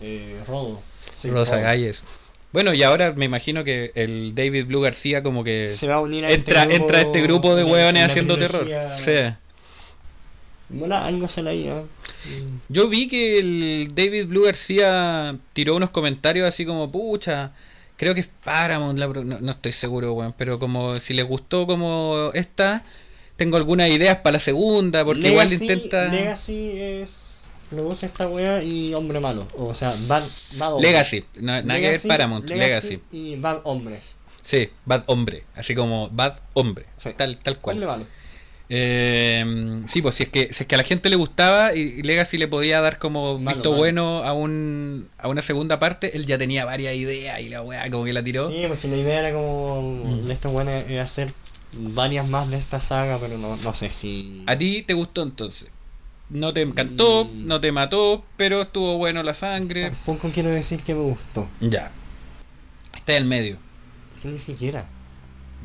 eh, 0.00 0.36
Rodo. 0.48 0.80
Sí, 1.14 1.30
Rosa 1.30 1.56
Rodo. 1.56 1.64
Galles. 1.64 2.04
Bueno, 2.52 2.72
y 2.74 2.82
ahora 2.82 3.12
me 3.12 3.26
imagino 3.26 3.62
que 3.64 3.92
el 3.94 4.34
David 4.34 4.66
Blue 4.66 4.80
García 4.80 5.22
como 5.22 5.44
que 5.44 5.68
Se 5.68 5.86
va 5.86 5.96
a 5.96 6.00
unir 6.00 6.24
a 6.24 6.30
entra, 6.32 6.62
este 6.62 6.68
grupo, 6.74 6.84
entra 6.84 6.98
a 6.98 7.02
este 7.02 7.20
grupo 7.22 7.54
de 7.54 7.64
hueones 7.64 8.02
haciendo 8.06 8.36
terror. 8.38 8.66
Sí. 8.98 9.34
Bueno, 10.70 10.96
algo 10.96 11.26
se 11.28 11.42
la 11.42 11.52
iba. 11.52 11.84
Yo 12.68 12.88
vi 12.88 13.08
que 13.08 13.38
el 13.38 13.92
David 13.94 14.26
Blue 14.26 14.44
García 14.44 15.36
tiró 15.52 15.74
unos 15.76 15.90
comentarios 15.90 16.46
así 16.48 16.64
como, 16.64 16.90
pucha, 16.90 17.52
creo 17.96 18.14
que 18.14 18.20
es 18.20 18.28
Paramount, 18.44 18.98
la 18.98 19.08
pro- 19.08 19.24
no, 19.24 19.40
no 19.40 19.50
estoy 19.50 19.72
seguro, 19.72 20.12
weón, 20.12 20.34
pero 20.36 20.58
como 20.58 20.94
si 21.00 21.12
les 21.14 21.26
gustó 21.26 21.66
como 21.66 22.30
esta, 22.34 22.84
tengo 23.36 23.56
algunas 23.56 23.90
ideas 23.90 24.16
para 24.18 24.34
la 24.34 24.40
segunda, 24.40 25.04
porque 25.04 25.28
igual 25.30 25.52
intenta... 25.52 26.04
Legacy 26.08 26.70
es. 26.74 27.26
Produce 27.70 28.06
esta 28.06 28.26
wea 28.28 28.62
y 28.64 28.94
Hombre 28.94 29.20
Malo. 29.20 29.46
O 29.56 29.74
sea, 29.74 29.94
Bad, 30.08 30.24
bad 30.56 30.72
Hombre. 30.74 30.88
Legacy, 30.90 31.24
no- 31.40 31.62
nada 31.62 31.80
que 31.80 31.88
ver 31.90 32.00
Paramount, 32.06 32.48
Legacy. 32.48 33.00
Y 33.12 33.36
Bad 33.36 33.60
Hombre. 33.64 34.00
Sí, 34.42 34.70
Bad 34.86 35.04
Hombre, 35.06 35.44
así 35.54 35.74
como 35.74 36.08
Bad 36.10 36.40
Hombre, 36.54 36.86
Sí. 36.96 37.10
tal, 37.16 37.38
tal 37.38 37.58
cual. 37.58 37.74
Hombre 37.76 37.86
Malo. 37.88 38.06
Eh, 38.72 39.82
sí, 39.86 40.00
pues 40.00 40.14
si 40.14 40.22
es 40.22 40.28
que 40.28 40.52
si 40.52 40.62
es 40.62 40.66
que 40.68 40.76
a 40.76 40.78
la 40.78 40.84
gente 40.84 41.10
le 41.10 41.16
gustaba 41.16 41.74
y, 41.74 42.02
Legacy 42.02 42.38
le 42.38 42.46
podía 42.46 42.80
dar 42.80 42.98
como 43.00 43.36
Malo, 43.38 43.56
visto 43.56 43.70
malo. 43.70 43.78
bueno 43.80 44.22
a 44.22 44.32
un 44.32 45.08
a 45.18 45.26
una 45.26 45.42
segunda 45.42 45.80
parte, 45.80 46.16
él 46.16 46.24
ya 46.24 46.38
tenía 46.38 46.64
varias 46.64 46.94
ideas 46.94 47.40
y 47.40 47.48
la 47.48 47.62
weá 47.62 47.90
como 47.90 48.04
que 48.04 48.12
la 48.12 48.22
tiró. 48.22 48.48
Sí, 48.48 48.62
pues 48.68 48.78
si 48.78 48.88
la 48.88 48.96
idea 48.96 49.18
era 49.18 49.32
como. 49.32 50.02
Mm. 50.04 50.26
De 50.28 50.32
estos 50.32 50.52
buenos 50.52 50.74
es 50.88 51.00
hacer 51.00 51.32
varias 51.76 52.28
más 52.28 52.48
de 52.48 52.58
esta 52.58 52.78
saga, 52.78 53.18
pero 53.18 53.36
no, 53.38 53.56
no 53.56 53.74
sé 53.74 53.90
si. 53.90 54.44
¿A 54.46 54.54
ti 54.56 54.82
te 54.82 54.94
gustó 54.94 55.22
entonces? 55.24 55.68
No 56.28 56.54
te 56.54 56.60
encantó, 56.62 57.24
Mm. 57.24 57.46
no 57.48 57.60
te 57.60 57.72
mató, 57.72 58.24
pero 58.36 58.62
estuvo 58.62 58.96
bueno 58.98 59.24
la 59.24 59.34
sangre. 59.34 59.90
Tampoco 59.90 60.30
quiero 60.32 60.50
decir 60.50 60.80
que 60.80 60.94
me 60.94 61.02
gustó. 61.02 61.48
Ya. 61.58 61.90
Está 62.94 63.14
en 63.16 63.22
el 63.24 63.28
medio. 63.28 63.56
Que 64.22 64.28
ni 64.28 64.38
siquiera. 64.38 64.86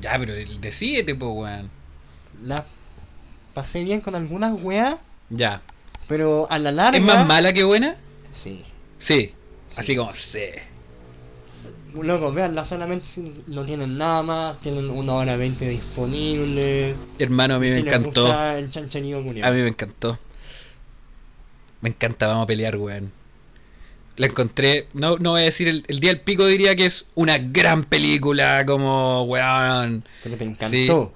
Ya, 0.02 0.18
pero 0.18 0.34
el 0.34 0.60
decídete, 0.60 1.13
pues 1.13 1.32
weón. 1.36 1.70
La 2.44 2.65
pasé 3.56 3.84
bien 3.84 4.02
con 4.02 4.13
algunas 4.13 4.62
weas, 4.62 4.98
Ya. 5.32 5.62
pero 6.08 6.46
a 6.52 6.60
la 6.60 6.72
larga. 6.72 7.00
¿Es 7.00 7.04
más 7.04 7.26
mala 7.26 7.52
que 7.54 7.63
buena? 7.63 7.96
Sí. 8.32 8.63
Sí. 9.00 9.34
Sí. 9.65 9.80
Así 9.80 9.96
como 9.96 10.13
sí. 10.13 10.41
Loco, 12.00 12.34
veanla 12.34 12.65
solamente 12.65 13.06
si 13.06 13.34
no 13.48 13.63
tienen 13.63 13.98
nada 13.98 14.22
más, 14.22 14.60
tienen 14.60 14.89
una 14.89 15.13
hora 15.13 15.38
veinte 15.38 15.68
disponible. 15.68 16.94
Hermano, 17.18 17.56
a 17.56 17.60
mí 17.60 17.70
me 17.70 17.78
encantó. 17.78 18.52
el 18.52 18.70
chanchanío 18.70 19.24
culiao. 19.24 19.48
A 19.48 19.52
mí 19.52 19.62
me 19.62 19.70
encantó. 19.70 20.20
Me 21.82 21.89
encanta, 21.89 22.28
vamos 22.28 22.44
a 22.44 22.48
pelear, 22.48 22.76
weón. 22.78 23.12
La 24.18 24.28
encontré, 24.28 24.88
no, 24.94 25.18
no 25.18 25.32
voy 25.32 25.41
a 25.41 25.46
decir 25.46 25.68
el, 25.68 25.84
el 25.88 26.00
día 26.00 26.12
del 26.12 26.22
pico, 26.22 26.46
diría 26.46 26.76
que 26.76 26.86
es 26.86 27.06
una 27.15 27.38
gran 27.38 27.84
película, 27.84 28.65
como, 28.65 29.24
weón. 29.24 30.04
Pero 30.24 30.38
te 30.38 30.44
encantó. 30.44 31.13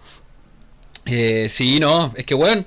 Eh, 1.10 1.48
sí, 1.50 1.80
no, 1.80 2.14
es 2.16 2.26
que, 2.26 2.36
weón, 2.36 2.66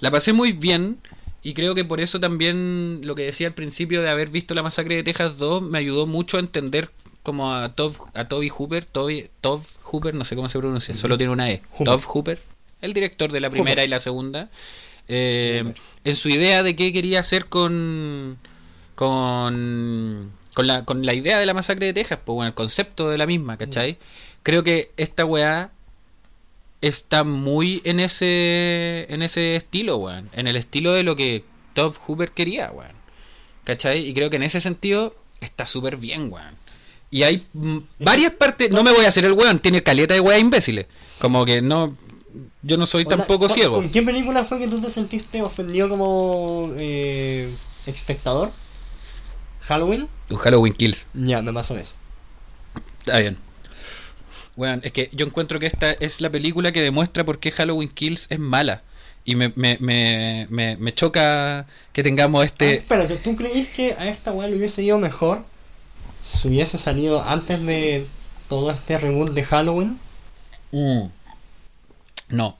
la 0.00 0.10
pasé 0.10 0.32
muy 0.32 0.52
bien. 0.52 0.98
Y 1.42 1.52
creo 1.52 1.74
que 1.74 1.84
por 1.84 2.00
eso 2.00 2.20
también 2.20 3.00
lo 3.04 3.14
que 3.14 3.24
decía 3.24 3.48
al 3.48 3.54
principio 3.54 4.00
de 4.00 4.08
haber 4.08 4.30
visto 4.30 4.54
la 4.54 4.62
masacre 4.62 4.96
de 4.96 5.02
Texas 5.02 5.36
2 5.36 5.62
me 5.62 5.78
ayudó 5.78 6.06
mucho 6.06 6.38
a 6.38 6.40
entender 6.40 6.90
como 7.22 7.54
a, 7.54 7.68
Tob, 7.68 7.94
a 8.14 8.28
Toby 8.28 8.48
Hooper, 8.48 8.84
Toby, 8.84 9.28
Tob 9.42 9.62
Hooper, 9.82 10.14
no 10.14 10.24
sé 10.24 10.36
cómo 10.36 10.48
se 10.48 10.58
pronuncia, 10.58 10.94
solo 10.94 11.18
tiene 11.18 11.32
una 11.32 11.50
E. 11.50 11.62
Hooper. 11.70 11.84
Tob 11.84 12.02
Hooper, 12.06 12.42
el 12.80 12.94
director 12.94 13.30
de 13.30 13.40
la 13.40 13.50
primera 13.50 13.72
Hooper. 13.74 13.86
y 13.86 13.90
la 13.90 13.98
segunda, 13.98 14.50
eh, 15.08 15.64
en 16.04 16.16
su 16.16 16.30
idea 16.30 16.62
de 16.62 16.76
qué 16.76 16.92
quería 16.92 17.20
hacer 17.20 17.46
con 17.46 18.38
con 18.94 20.32
con 20.54 20.66
la, 20.66 20.84
con 20.84 21.04
la 21.04 21.14
idea 21.14 21.38
de 21.38 21.46
la 21.46 21.52
masacre 21.52 21.86
de 21.86 21.92
Texas, 21.92 22.20
pues 22.24 22.34
bueno, 22.34 22.48
el 22.48 22.54
concepto 22.54 23.10
de 23.10 23.18
la 23.18 23.26
misma, 23.26 23.58
¿cachai? 23.58 23.98
Creo 24.42 24.62
que 24.62 24.92
esta 24.96 25.24
weá 25.24 25.72
está 26.86 27.24
muy 27.24 27.80
en 27.84 27.98
ese 28.00 29.06
en 29.08 29.22
ese 29.22 29.56
estilo, 29.56 29.96
weón. 29.96 30.28
En 30.34 30.46
el 30.46 30.56
estilo 30.56 30.92
de 30.92 31.02
lo 31.02 31.16
que 31.16 31.44
Todd 31.72 31.94
Hooper 32.06 32.30
quería, 32.32 32.70
weón. 32.70 32.92
¿Cachai? 33.64 34.06
Y 34.06 34.12
creo 34.12 34.28
que 34.30 34.36
en 34.36 34.42
ese 34.42 34.60
sentido 34.60 35.14
está 35.40 35.66
súper 35.66 35.96
bien, 35.96 36.30
weón. 36.32 36.54
Y 37.10 37.22
hay 37.22 37.46
varias 37.98 38.32
partes, 38.32 38.70
no 38.70 38.82
me 38.82 38.92
voy 38.92 39.04
a 39.04 39.08
hacer 39.08 39.24
el 39.24 39.32
weón, 39.32 39.60
tiene 39.60 39.82
caleta 39.82 40.14
de 40.14 40.20
weá 40.20 40.38
imbéciles. 40.38 40.86
Como 41.20 41.44
que 41.44 41.62
no 41.62 41.96
yo 42.62 42.76
no 42.76 42.86
soy 42.86 43.04
tampoco 43.04 43.46
¿con- 43.46 43.50
ciego. 43.50 43.76
¿Con 43.76 43.90
qué 43.90 44.02
película 44.02 44.44
fue 44.44 44.58
que 44.58 44.68
tú 44.68 44.80
te 44.80 44.90
sentiste 44.90 45.40
ofendido 45.42 45.88
como 45.88 46.70
eh, 46.76 47.48
espectador? 47.86 48.50
¿Halloween? 49.60 50.08
Un 50.30 50.36
Halloween 50.36 50.74
Kills. 50.74 51.06
Ya, 51.14 51.40
me 51.40 51.52
pasó 51.52 51.78
eso. 51.78 51.94
Está 53.00 53.18
bien. 53.18 53.38
Bueno, 54.56 54.80
es 54.84 54.92
que 54.92 55.08
yo 55.12 55.26
encuentro 55.26 55.58
que 55.58 55.66
esta 55.66 55.92
es 55.92 56.20
la 56.20 56.30
película 56.30 56.72
que 56.72 56.80
demuestra 56.82 57.24
por 57.24 57.38
qué 57.40 57.50
Halloween 57.50 57.88
Kills 57.88 58.26
es 58.30 58.38
mala. 58.38 58.82
Y 59.24 59.36
me, 59.36 59.52
me, 59.56 59.78
me, 59.80 60.46
me, 60.50 60.76
me 60.76 60.92
choca 60.92 61.66
que 61.92 62.02
tengamos 62.02 62.42
Ah, 62.42 62.44
este... 62.46 62.74
espérate, 62.76 63.16
¿tú 63.16 63.34
creís 63.36 63.68
que 63.68 63.92
a 63.94 64.08
esta 64.08 64.32
weá 64.32 64.48
le 64.48 64.56
hubiese 64.56 64.82
ido 64.82 64.98
mejor 64.98 65.44
si 66.20 66.48
hubiese 66.48 66.76
salido 66.78 67.22
antes 67.22 67.60
de 67.64 68.06
todo 68.48 68.70
este 68.70 68.98
reboot 68.98 69.32
de 69.32 69.42
Halloween? 69.44 69.98
Mm. 70.72 71.06
No, 72.30 72.58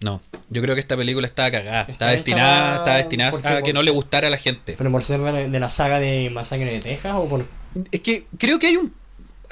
no. 0.00 0.20
Yo 0.50 0.60
creo 0.62 0.74
que 0.74 0.80
esta 0.80 0.96
película 0.96 1.26
estaba 1.26 1.50
cagada. 1.50 1.86
Está 1.88 2.08
destinada, 2.08 2.78
estaba 2.78 2.96
destinada 2.96 3.30
a 3.36 3.56
que 3.56 3.60
por- 3.66 3.74
no 3.74 3.82
le 3.82 3.90
gustara 3.90 4.26
a 4.26 4.30
la 4.30 4.38
gente. 4.38 4.74
¿Pero 4.76 4.90
por 4.90 5.04
ser 5.04 5.20
de, 5.20 5.48
de 5.48 5.60
la 5.60 5.68
saga 5.68 5.98
de 5.98 6.30
Masacre 6.30 6.72
de 6.72 6.80
Texas 6.80 7.14
o 7.16 7.28
por...? 7.28 7.46
Es 7.90 8.00
que 8.00 8.26
creo 8.38 8.58
que 8.58 8.66
hay 8.66 8.76
un 8.76 8.92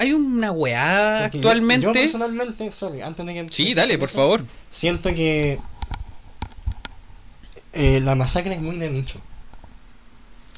hay 0.01 0.15
una 0.15 0.51
weá 0.51 1.19
porque 1.25 1.39
actualmente. 1.39 1.85
Yo, 1.85 1.93
personalmente, 1.93 2.73
sorry, 2.73 3.03
antes 3.03 3.27
de 3.27 3.35
que... 3.35 3.47
Sí, 3.51 3.75
dale, 3.75 3.99
por 3.99 4.09
eso, 4.09 4.17
favor. 4.17 4.45
Siento 4.71 5.13
que 5.13 5.59
eh, 7.75 8.01
la 8.01 8.15
masacre 8.15 8.55
es 8.55 8.63
muy 8.63 8.79
de 8.79 8.89
nicho. 8.89 9.21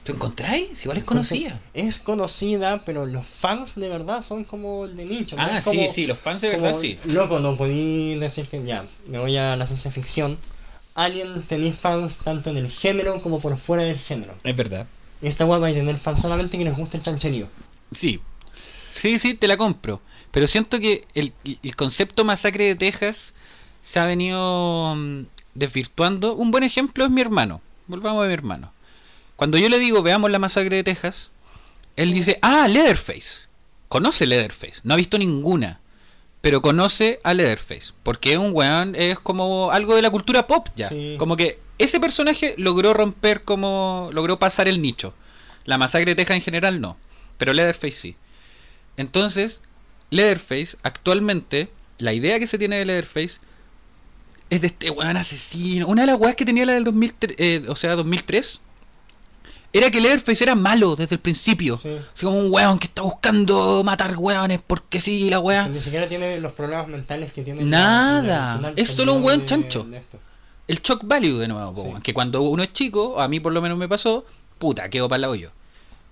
¿Tú 0.05 0.12
encontráis? 0.12 0.83
Igual 0.85 0.98
es 0.98 1.02
Entonces, 1.02 1.52
Es 1.74 1.98
conocida, 1.98 2.85
pero 2.85 3.05
los 3.07 3.26
fans 3.26 3.74
de 3.74 3.88
verdad 3.88 4.22
son 4.22 4.44
como 4.44 4.87
de 4.87 5.07
nicho. 5.07 5.35
Ah, 5.38 5.61
sí, 5.61 5.70
como- 5.70 5.92
sí, 5.92 6.07
los 6.07 6.18
fans 6.20 6.40
de 6.40 6.52
como, 6.52 6.62
verdad 6.62 6.78
sí. 6.78 6.98
Loco, 7.07 7.40
no 7.40 7.57
podí 7.57 8.14
decir 8.20 8.46
que 8.48 8.62
ya, 8.62 8.85
me 9.09 9.18
voy 9.18 9.37
a 9.37 9.57
la 9.57 9.66
ciencia 9.66 9.90
ficción. 9.90 10.38
Alien 10.94 11.42
tenéis 11.42 11.74
fans 11.74 12.18
tanto 12.18 12.50
en 12.50 12.59
el 12.59 12.70
género 12.70 13.20
como 13.22 13.40
por 13.40 13.59
fuera 13.59 13.83
del 13.83 13.98
género. 13.98 14.35
Es 14.44 14.55
verdad. 14.55 14.87
Y 15.20 15.26
esta 15.26 15.44
weá 15.46 15.59
va 15.59 15.68
a 15.68 15.72
tener 15.74 15.98
fans 15.98 16.20
solamente 16.20 16.59
que 16.59 16.64
les 16.64 16.76
guste 16.76 16.96
el 16.96 17.02
chancherío. 17.02 17.48
Sí. 17.90 18.20
Sí, 18.94 19.18
sí, 19.18 19.35
te 19.35 19.48
la 19.48 19.57
compro. 19.57 20.00
Pero 20.31 20.46
siento 20.46 20.81
que 20.81 21.07
el, 21.14 21.33
el 21.44 21.76
concepto 21.76 22.24
masacre 22.24 22.64
de 22.64 22.74
Texas 22.74 23.35
se 23.83 23.98
ha 23.98 24.07
venido 24.07 24.94
mm, 24.96 25.24
desvirtuando. 25.55 26.35
Un 26.35 26.50
buen 26.50 26.64
ejemplo 26.64 27.05
es 27.05 27.11
mi 27.11 27.20
hermano. 27.20 27.61
Volvamos 27.87 28.24
a 28.24 28.28
mi 28.28 28.33
hermano. 28.33 28.72
Cuando 29.37 29.59
yo 29.59 29.68
le 29.68 29.78
digo 29.78 30.02
veamos 30.02 30.31
la 30.31 30.38
masacre 30.38 30.76
de 30.76 30.85
Texas, 30.85 31.33
él 31.96 32.12
dice, 32.12 32.38
ah, 32.42 32.68
Leatherface. 32.68 33.48
Conoce 33.88 34.26
Leatherface. 34.26 34.81
No 34.85 34.94
ha 34.94 34.96
visto 34.96 35.18
ninguna. 35.18 35.81
Pero 36.40 36.62
conoce 36.62 37.20
a 37.24 37.35
Leatherface. 37.35 37.92
Porque 38.02 38.33
es 38.33 38.38
un 38.38 38.52
weón, 38.55 38.94
es 38.96 39.18
como 39.18 39.70
algo 39.70 39.94
de 39.94 40.02
la 40.02 40.11
cultura 40.11 40.46
pop 40.46 40.68
ya. 40.74 40.88
Sí. 40.88 41.16
Como 41.18 41.37
que 41.37 41.61
ese 41.78 42.00
personaje 42.00 42.55
logró 42.57 42.94
romper 42.94 43.42
como... 43.42 44.11
Logró 44.12 44.38
pasar 44.38 44.68
el 44.68 44.81
nicho. 44.81 45.14
La 45.64 45.78
masacre 45.78 46.12
de 46.12 46.14
Texas 46.16 46.37
en 46.37 46.42
general 46.42 46.81
no. 46.81 46.96
Pero 47.37 47.52
Leatherface 47.52 47.96
sí. 47.96 48.16
Entonces, 48.96 49.62
Leatherface, 50.11 50.76
actualmente, 50.83 51.70
la 51.98 52.12
idea 52.12 52.38
que 52.38 52.46
se 52.46 52.59
tiene 52.59 52.76
de 52.78 52.85
Leatherface 52.85 53.38
es 54.50 54.61
de 54.61 54.66
este 54.66 54.90
weón 54.90 55.16
asesino. 55.16 55.87
Una 55.87 56.02
de 56.02 56.07
las 56.09 56.16
weas 56.20 56.37
que 56.37 56.44
tenía 56.44 56.66
la 56.66 56.74
del 56.74 56.85
2003, 56.85 57.37
eh, 57.38 57.64
o 57.68 57.76
sea, 57.76 57.94
2003, 57.96 58.61
era 59.72 59.90
que 59.90 60.00
Leatherface 60.02 60.44
era 60.44 60.55
malo 60.55 60.94
desde 60.96 61.14
el 61.14 61.20
principio. 61.20 61.78
Sí. 61.83 61.88
Así 62.12 62.26
como 62.26 62.38
un 62.38 62.52
weón 62.52 62.78
que 62.78 62.87
está 62.87 63.00
buscando 63.00 63.83
matar 63.85 64.14
weones 64.18 64.61
porque 64.66 65.00
sí, 65.00 65.31
la 65.31 65.40
wea. 65.40 65.68
Ni 65.68 65.81
siquiera 65.81 66.07
tiene 66.09 66.38
los 66.40 66.52
problemas 66.52 66.87
mentales 66.88 67.33
que 67.33 67.42
tiene. 67.42 67.64
Nada. 67.64 68.22
la- 68.22 68.28
la 68.61 68.68
original 68.68 68.74
Es 68.76 68.90
solo 68.90 69.14
un 69.14 69.24
weón 69.24 69.40
de- 69.40 69.46
chancho. 69.46 69.85
de. 69.85 70.02
El 70.68 70.81
shock 70.83 71.02
value 71.07 71.38
de 71.38 71.48
nuevo, 71.48 71.74
po, 71.74 71.83
Sí. 71.83 71.88
weón, 71.88 72.02
que 72.02 72.12
cuando 72.12 72.42
uno 72.42 72.62
es 72.62 72.72
chico, 72.72 73.20
a 73.20 73.28
mí 73.28 73.40
por 73.40 73.52
lo 73.55 73.62
menos 73.62 73.78
me 73.78 73.88
pasó, 73.88 74.26
puta, 74.59 74.90
quedo 74.90 75.09
para 75.09 75.20
la 75.20 75.31
hoyo. 75.31 75.50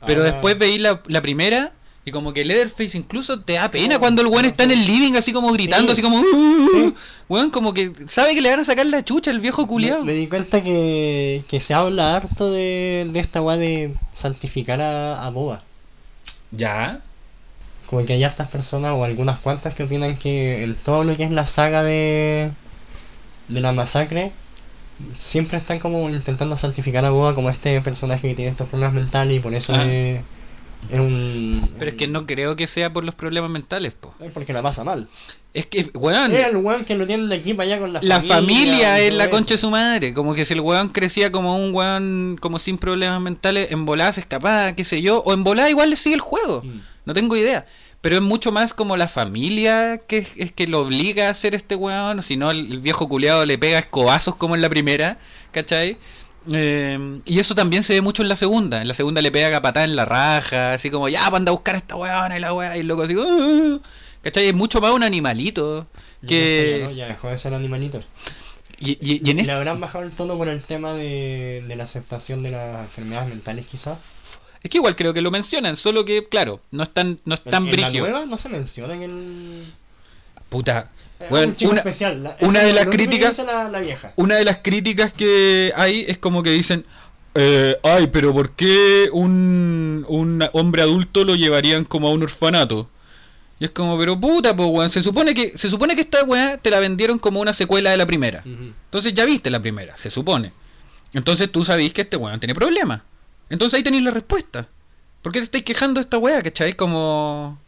Pero 0.07 0.21
Ahora- 0.23 0.33
después 0.33 0.59
veí 0.59 0.79
la, 0.79 1.03
la 1.07 1.21
primera 1.21 1.73
y 2.11 2.13
como 2.13 2.33
que 2.35 2.45
Leatherface 2.45 2.99
incluso 2.99 3.41
te 3.41 3.55
da 3.55 3.71
pena 3.71 3.99
cuando 3.99 4.21
el 4.23 4.29
weón 4.29 4.45
está 4.45 4.65
en 4.65 4.73
el 4.73 4.85
living 4.87 5.15
así 5.17 5.33
como 5.33 5.53
gritando, 5.53 5.87
Sí. 5.87 5.93
así 5.93 6.03
como... 6.03 6.19
"Uh", 6.21 6.69
Sí. 6.71 6.95
Weón, 7.29 7.51
como 7.51 7.73
que 7.73 7.93
sabe 8.09 8.35
que 8.35 8.41
le 8.43 8.51
van 8.51 8.61
a 8.61 8.65
sacar 8.65 8.85
la 8.87 9.05
chucha 9.05 9.31
el 9.31 9.41
viejo 9.41 9.63
Me, 9.63 9.69
culiao. 9.69 10.05
me 10.05 10.13
di 10.13 10.27
cuenta 10.27 10.63
que, 10.63 11.45
que 11.49 11.61
se 11.61 11.73
habla 11.75 12.17
harto 12.17 12.51
de, 12.51 13.09
de 13.11 13.21
esta 13.21 13.41
weá 13.41 13.57
de 13.57 13.95
santificar 14.13 14.81
a, 14.81 15.25
a 15.25 15.31
Boba. 15.31 15.63
Ya. 16.51 17.01
Como 17.87 18.05
que 18.05 18.13
hay 18.15 18.25
hartas 18.25 18.49
personas 18.49 18.93
o 18.95 19.05
algunas 19.05 19.39
cuantas 19.39 19.75
que 19.75 19.85
opinan 19.85 20.17
que 20.17 20.63
en 20.65 20.75
todo 20.75 21.05
lo 21.05 21.17
que 21.17 21.25
es 21.25 21.31
la 21.31 21.47
saga 21.47 21.83
de, 21.83 22.51
de 23.49 23.61
la 23.61 23.73
masacre, 23.73 24.33
siempre 25.19 25.57
están 25.59 25.79
como 25.79 26.09
intentando 26.11 26.57
santificar 26.57 27.05
a 27.05 27.11
Boba 27.11 27.35
como 27.35 27.51
este 27.51 27.81
personaje 27.81 28.29
que 28.29 28.35
tiene 28.35 28.51
estos 28.51 28.69
problemas 28.69 28.95
mentales 28.95 29.37
y 29.37 29.41
por 29.41 29.55
eso 29.55 29.73
Ah. 29.75 29.85
es, 29.87 30.21
es 30.89 30.99
un... 30.99 31.69
Pero 31.79 31.91
es 31.91 31.97
que 31.97 32.07
no 32.09 32.27
creo 32.27 32.57
que 32.57 32.67
sea 32.67 32.93
por 32.93 33.05
los 33.05 33.15
problemas 33.15 33.51
mentales, 33.51 33.93
po. 33.93 34.15
Es 34.21 34.33
porque 34.33 34.53
la 34.53 34.63
pasa 34.63 34.83
mal. 34.85 35.09
Es 35.53 35.67
que, 35.67 35.91
weón, 35.95 36.33
Es 36.33 36.47
el 36.47 36.57
weón 36.57 36.85
que 36.85 36.95
lo 36.95 37.07
tienen 37.07 37.29
de 37.29 37.37
aquí 37.37 37.55
para 37.55 37.69
allá 37.69 37.81
con 37.81 37.93
la, 37.93 38.01
la 38.03 38.21
familia 38.21 39.01
y 39.01 39.05
es 39.05 39.09
todo 39.11 39.19
la 39.19 39.25
eso. 39.25 39.31
concha 39.33 39.55
de 39.55 39.59
su 39.61 39.71
madre. 39.71 40.15
Como 40.15 40.35
que 40.35 40.45
si 40.45 40.55
el 40.55 40.61
weón 40.61 40.89
crecía 40.89 41.33
como 41.33 41.57
un 41.57 41.75
weón 41.75 42.39
como 42.41 42.59
sin 42.59 42.79
problemas 42.79 43.21
mentales, 43.21 43.71
en 43.73 43.85
volada 43.85 44.13
se 44.13 44.21
escapaba, 44.21 44.73
qué 44.75 44.85
sé 44.85 45.03
yo, 45.03 45.19
o 45.25 45.33
en 45.33 45.43
volada 45.45 45.69
igual 45.69 45.91
le 45.91 45.97
sigue 45.97 46.15
el 46.15 46.21
juego. 46.21 46.63
Mm. 46.65 46.81
No 47.05 47.15
tengo 47.15 47.37
idea. 47.37 47.67
Pero 48.01 48.17
es 48.17 48.23
mucho 48.23 48.51
más 48.51 48.73
como 48.73 48.97
la 48.97 49.09
familia 49.09 49.99
que 49.99 50.19
es, 50.19 50.29
es 50.37 50.53
que 50.53 50.67
lo 50.67 50.81
obliga 50.81 51.27
a 51.27 51.31
hacer 51.31 51.55
este 51.55 51.75
weón. 51.77 52.23
Si 52.23 52.37
no, 52.37 52.51
el, 52.51 52.73
el 52.73 52.79
viejo 52.79 53.09
culiado 53.09 53.45
le 53.45 53.59
pega 53.59 53.79
escobazos 53.81 54.37
como 54.37 54.55
en 54.55 54.63
la 54.63 54.71
primera, 54.71 55.19
¿cachai? 55.53 55.99
Eh, 56.53 57.21
y 57.27 57.39
eso 57.39 57.55
también 57.55 57.83
se 57.83 57.95
ve 57.95 58.01
mucho 58.01 58.23
en 58.23 58.29
la 58.29 58.37
segunda. 58.37 58.81
En 58.83 58.89
la 58.89 58.95
segunda 58.95 59.23
le 59.23 59.31
pega 59.31 59.61
patada 59.63 59.85
en 59.85 59.97
la 59.97 60.05
raja, 60.05 60.73
así 60.75 60.91
como, 60.91 61.09
ya, 61.09 61.27
anda 61.27 61.51
a 61.51 61.53
buscar 61.53 61.75
a 61.75 61.79
esta 61.79 61.97
weona 61.97 62.37
y 62.37 62.41
la 62.41 62.53
weá. 62.53 62.77
Y 62.77 62.83
luego 62.83 63.03
así, 63.03 63.15
"Ah". 63.19 63.79
¿cachai? 64.23 64.49
Es 64.49 64.55
mucho 64.55 64.81
más 64.81 64.93
un 64.93 65.03
animalito. 65.03 65.87
Ya 66.23 66.29
Que... 66.29 66.81
no, 66.85 66.91
ya 66.91 67.07
dejó 67.09 67.29
de 67.29 67.39
ser 67.39 67.55
animalito. 67.55 68.03
Y, 68.79 68.93
y- 68.93 69.21
y 69.25 69.31
en 69.31 69.37
¿Le 69.37 69.43
este- 69.43 69.53
habrán 69.53 69.79
bajado 69.81 70.05
el 70.05 70.11
tono 70.11 70.37
por 70.39 70.49
el 70.49 70.63
tema 70.63 70.95
de, 70.95 71.63
de 71.69 71.77
la 71.77 71.85
aceptación 71.85 72.43
de 72.43 72.51
las 72.51 72.81
enfermedades 72.81 73.29
mentales 73.29 73.67
quizás? 73.67 73.99
Es 74.63 74.71
que 74.71 74.79
igual 74.79 74.97
creo 74.97 75.15
que 75.15 75.21
lo 75.23 75.31
mencionan, 75.31 75.77
solo 75.77 76.05
que, 76.05 76.29
claro, 76.29 76.61
no 76.71 76.83
es 76.83 76.93
tan, 76.93 77.19
no 77.25 77.35
es 77.35 77.43
tan 77.43 77.67
en, 77.69 77.75
en 77.75 77.81
la 77.81 77.91
nueva 77.91 78.27
no 78.27 78.37
se 78.39 78.49
menciona 78.51 78.95
en 78.95 79.03
el... 79.03 79.65
Puta. 80.51 80.91
Es 81.21 81.29
Bueno, 81.31 81.49
un 81.49 81.57
chico 81.57 81.71
una, 81.73 81.81
especial. 81.81 82.23
la- 82.23 82.37
una 82.41 82.61
de 82.61 82.73
las 82.73 82.87
críticas- 82.87 83.39
La, 83.45 83.69
la 83.69 83.81
vieja. 83.81 84.13
una 84.17 84.37
de 84.37 84.45
las 84.45 84.59
críticas 84.63 85.13
que 85.13 85.73
hay 85.77 86.05
es 86.09 86.19
como 86.19 86.43
que 86.43 86.51
dicen, 86.51 86.85
eh, 87.35 87.77
ay, 87.83 88.09
pero 88.09 88.33
¿por 88.33 88.51
qué 88.53 89.09
un, 89.13 90.05
un 90.09 90.45
hombre 90.53 90.83
adulto 90.83 91.25
lo 91.25 91.35
llevarían 91.37 91.85
como 91.85 92.09
a 92.09 92.11
un 92.11 92.23
orfanato? 92.23 92.89
Y 93.59 93.65
es 93.67 93.71
como, 93.73 93.99
pero 93.99 94.19
puta, 94.19 94.57
pues, 94.57 94.69
weón, 94.71 94.89
se 94.91 95.03
supone 95.03 95.35
que, 95.35 95.53
se 95.57 95.69
supone 95.69 95.95
que 95.95 96.01
esta 96.01 96.25
weá 96.25 96.57
te 96.57 96.71
la 96.71 96.81
vendieron 96.81 97.19
como 97.19 97.41
una 97.41 97.53
secuela 97.53 97.91
de 97.91 97.99
la 97.99 98.07
primera. 98.07 98.43
Entonces 98.45 99.13
ya 99.13 99.27
viste 99.27 99.51
la 99.51 99.61
primera, 99.61 99.97
se 99.99 100.09
supone. 100.09 100.53
Entonces 101.13 101.53
tú 101.53 101.63
sabís 101.65 101.93
que 101.93 102.01
este 102.01 102.17
weón 102.17 102.41
tiene 102.41 102.55
problemas. 102.55 103.03
Entonces 103.51 103.77
ahí 103.77 103.83
tenéis 103.83 104.05
la 104.05 104.13
respuesta. 104.13 104.67
¿Por 105.21 105.33
qué 105.33 105.41
te 105.41 105.45
estáis 105.45 105.65
quejando 105.65 105.99
de 106.01 106.03
esta 106.05 106.17
weá, 106.17 106.43
cachai? 106.43 106.73
Como... 106.75 107.59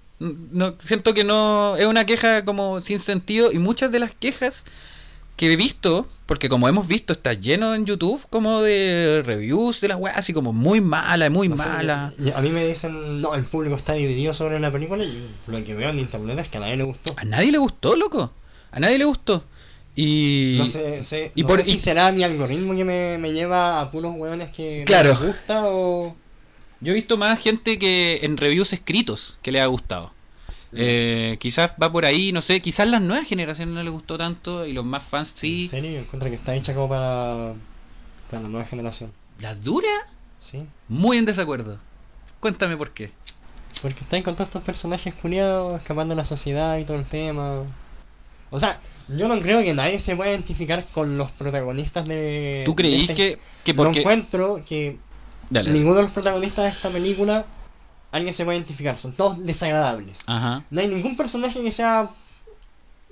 No, 0.52 0.74
siento 0.78 1.14
que 1.14 1.24
no... 1.24 1.76
Es 1.76 1.87
una 1.87 2.04
queja 2.06 2.44
como 2.44 2.80
sin 2.80 2.98
sentido 2.98 3.50
y 3.52 3.58
muchas 3.58 3.90
de 3.92 3.98
las 3.98 4.12
quejas 4.14 4.64
que 5.37 5.50
he 5.52 5.56
visto, 5.56 6.06
porque 6.26 6.48
como 6.48 6.68
hemos 6.68 6.87
visto 6.87 7.12
está 7.14 7.32
lleno 7.32 7.74
en 7.74 7.87
YouTube 7.87 8.24
como 8.30 8.61
de 8.62 9.22
reviews 9.24 9.80
de 9.80 9.88
la 9.88 9.96
weá, 9.96 10.12
así 10.14 10.32
como 10.32 10.52
muy 10.52 10.80
mala, 10.80 11.28
muy 11.30 11.48
No 11.48 11.56
mala. 11.56 12.12
a 12.37 12.40
mí 12.40 12.50
me 12.50 12.66
dicen, 12.66 13.20
no, 13.22 13.35
el 13.35 13.44
público 13.44 13.74
está 13.74 13.94
dividido 13.94 14.35
sobre 14.35 14.61
la 14.61 14.70
película 14.70 15.02
y 15.04 15.28
lo 15.46 15.64
que 15.64 15.74
veo 15.74 15.88
en 15.90 15.98
internet 15.98 16.38
es 16.38 16.48
que 16.48 16.58
a 16.58 16.61
nadie 16.61 16.76
le 16.76 16.85
gustó. 16.85 17.14
A 17.16 17.24
nadie 17.24 17.50
le 17.50 17.58
gustó, 17.58 17.96
loco. 17.96 18.30
A 18.70 18.78
nadie 18.78 18.98
le 18.98 19.04
gustó. 19.06 19.42
Y... 19.96 20.54
No 20.58 20.66
sé, 20.66 21.02
sé- 21.04 21.32
y 21.35 21.42
no 21.42 21.48
por- 21.48 21.58
sé 21.58 21.64
si 21.70 21.76
y- 21.76 21.78
será 21.78 22.12
mi 22.12 22.22
algoritmo 22.22 22.74
que 22.76 22.85
me, 22.85 23.18
me 23.18 23.32
lleva 23.32 23.80
a 23.80 23.90
puros 23.90 24.12
hueones 24.16 24.51
que 24.51 24.84
Claro. 24.86 25.14
no 25.14 25.20
les 25.20 25.28
gusta 25.28 25.62
o... 25.66 26.14
Yo 26.83 26.93
he 26.93 26.95
visto 26.95 27.16
más 27.16 27.39
gente 27.41 27.78
que 27.78 28.20
en 28.22 28.37
reviews 28.37 28.72
escritos 28.72 29.39
que 29.41 29.53
le 29.53 29.61
ha 29.61 29.66
gustado. 29.66 30.12
Eh, 30.74 31.37
quizás 31.39 31.72
va 31.80 31.93
por 31.93 32.05
ahí, 32.07 32.33
no 32.33 32.41
sé, 32.43 32.61
quizás 32.62 32.87
las 32.87 33.03
nuevas 33.03 33.26
generaciones 33.28 33.74
no 33.74 33.83
les 33.83 33.93
gustó 33.93 34.16
tanto 34.16 34.66
y 34.66 34.72
los 34.72 34.85
más 34.85 35.03
fans 35.03 35.30
En 35.33 35.37
sí. 35.39 35.68
serio, 35.68 35.91
yo 35.93 35.99
encuentro 36.01 36.28
que 36.30 36.37
está 36.37 36.55
hecha 36.55 36.74
como 36.74 36.89
para, 36.89 37.53
para 38.30 38.43
la 38.43 38.49
nueva 38.49 38.66
generación. 38.66 39.12
¿Las 39.41 39.62
dura? 39.62 39.89
Sí. 40.41 40.61
Muy 40.89 41.18
en 41.18 41.26
desacuerdo. 41.26 41.78
Cuéntame 42.41 42.76
por 42.76 42.91
qué. 42.93 43.12
Porque 43.83 44.01
están 44.01 44.22
con 44.22 44.35
todos 44.35 44.49
estos 44.49 44.62
personajes 44.62 45.12
culiados, 45.14 45.78
escapando 45.80 46.14
de 46.14 46.20
la 46.20 46.24
sociedad 46.24 46.78
y 46.78 46.85
todo 46.85 46.97
el 46.97 47.05
tema. 47.05 47.64
O 48.51 48.59
sea, 48.59 48.80
yo 49.09 49.28
no 49.28 49.39
creo 49.41 49.62
que 49.62 49.74
nadie 49.74 50.01
se 50.01 50.16
pueda 50.16 50.30
identificar 50.30 50.87
con 50.93 51.18
los 51.18 51.30
protagonistas 51.33 52.07
de. 52.09 52.62
¿Tú 52.64 52.74
creís 52.74 53.09
de 53.09 53.12
este- 53.12 53.14
que, 53.37 53.39
que 53.64 53.72
No 53.74 53.85
porque... 53.85 54.01
encuentro 54.01 54.62
que 54.66 54.99
Dale, 55.53 55.70
ninguno 55.70 55.96
de 55.96 56.03
los 56.03 56.12
protagonistas 56.12 56.64
de 56.64 56.70
esta 56.70 56.90
película 56.90 57.44
alguien 58.11 58.32
se 58.34 58.44
pueda 58.44 58.57
identificar. 58.57 58.96
Son 58.98 59.12
todos 59.12 59.42
desagradables. 59.42 60.20
Ajá. 60.26 60.64
No 60.70 60.80
hay 60.80 60.88
ningún 60.88 61.16
personaje 61.16 61.62
que 61.62 61.70
sea 61.72 62.09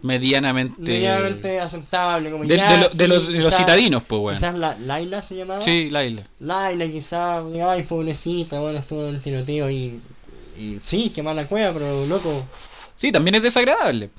medianamente. 0.03 0.81
medianamente 0.81 1.61
aceptable. 1.61 2.31
Como 2.31 2.45
de, 2.45 2.57
ya, 2.57 2.71
de 2.73 2.79
lo- 2.79 2.89
de 2.89 2.95
sí, 3.05 3.07
los, 3.07 3.29
de 3.29 3.39
los 3.43 3.55
citadinos, 3.57 4.03
pues, 4.05 4.21
weón. 4.21 4.35
Quizás 4.35 4.55
la, 4.55 4.77
Laila 4.79 5.23
se 5.23 5.37
llamaba. 5.37 5.61
Sí, 5.61 5.91
Laila. 5.91 6.23
Laila 6.41 6.87
quizás, 6.89 7.45
ay, 7.67 7.83
pobrecita, 7.83 8.61
bueno, 8.61 8.79
estuvo 8.79 9.07
en 9.07 9.17
el 9.17 9.21
tiroteo 9.23 9.71
y, 9.71 10.01
y 10.57 10.79
sí, 10.85 11.11
qué 11.15 11.23
mala 11.23 11.47
cueva, 11.47 11.73
pero 11.73 12.07
loco, 12.07 12.45
Sí, 12.97 13.13
también 13.13 13.35
es 13.37 13.43
desagradable. 13.43 14.11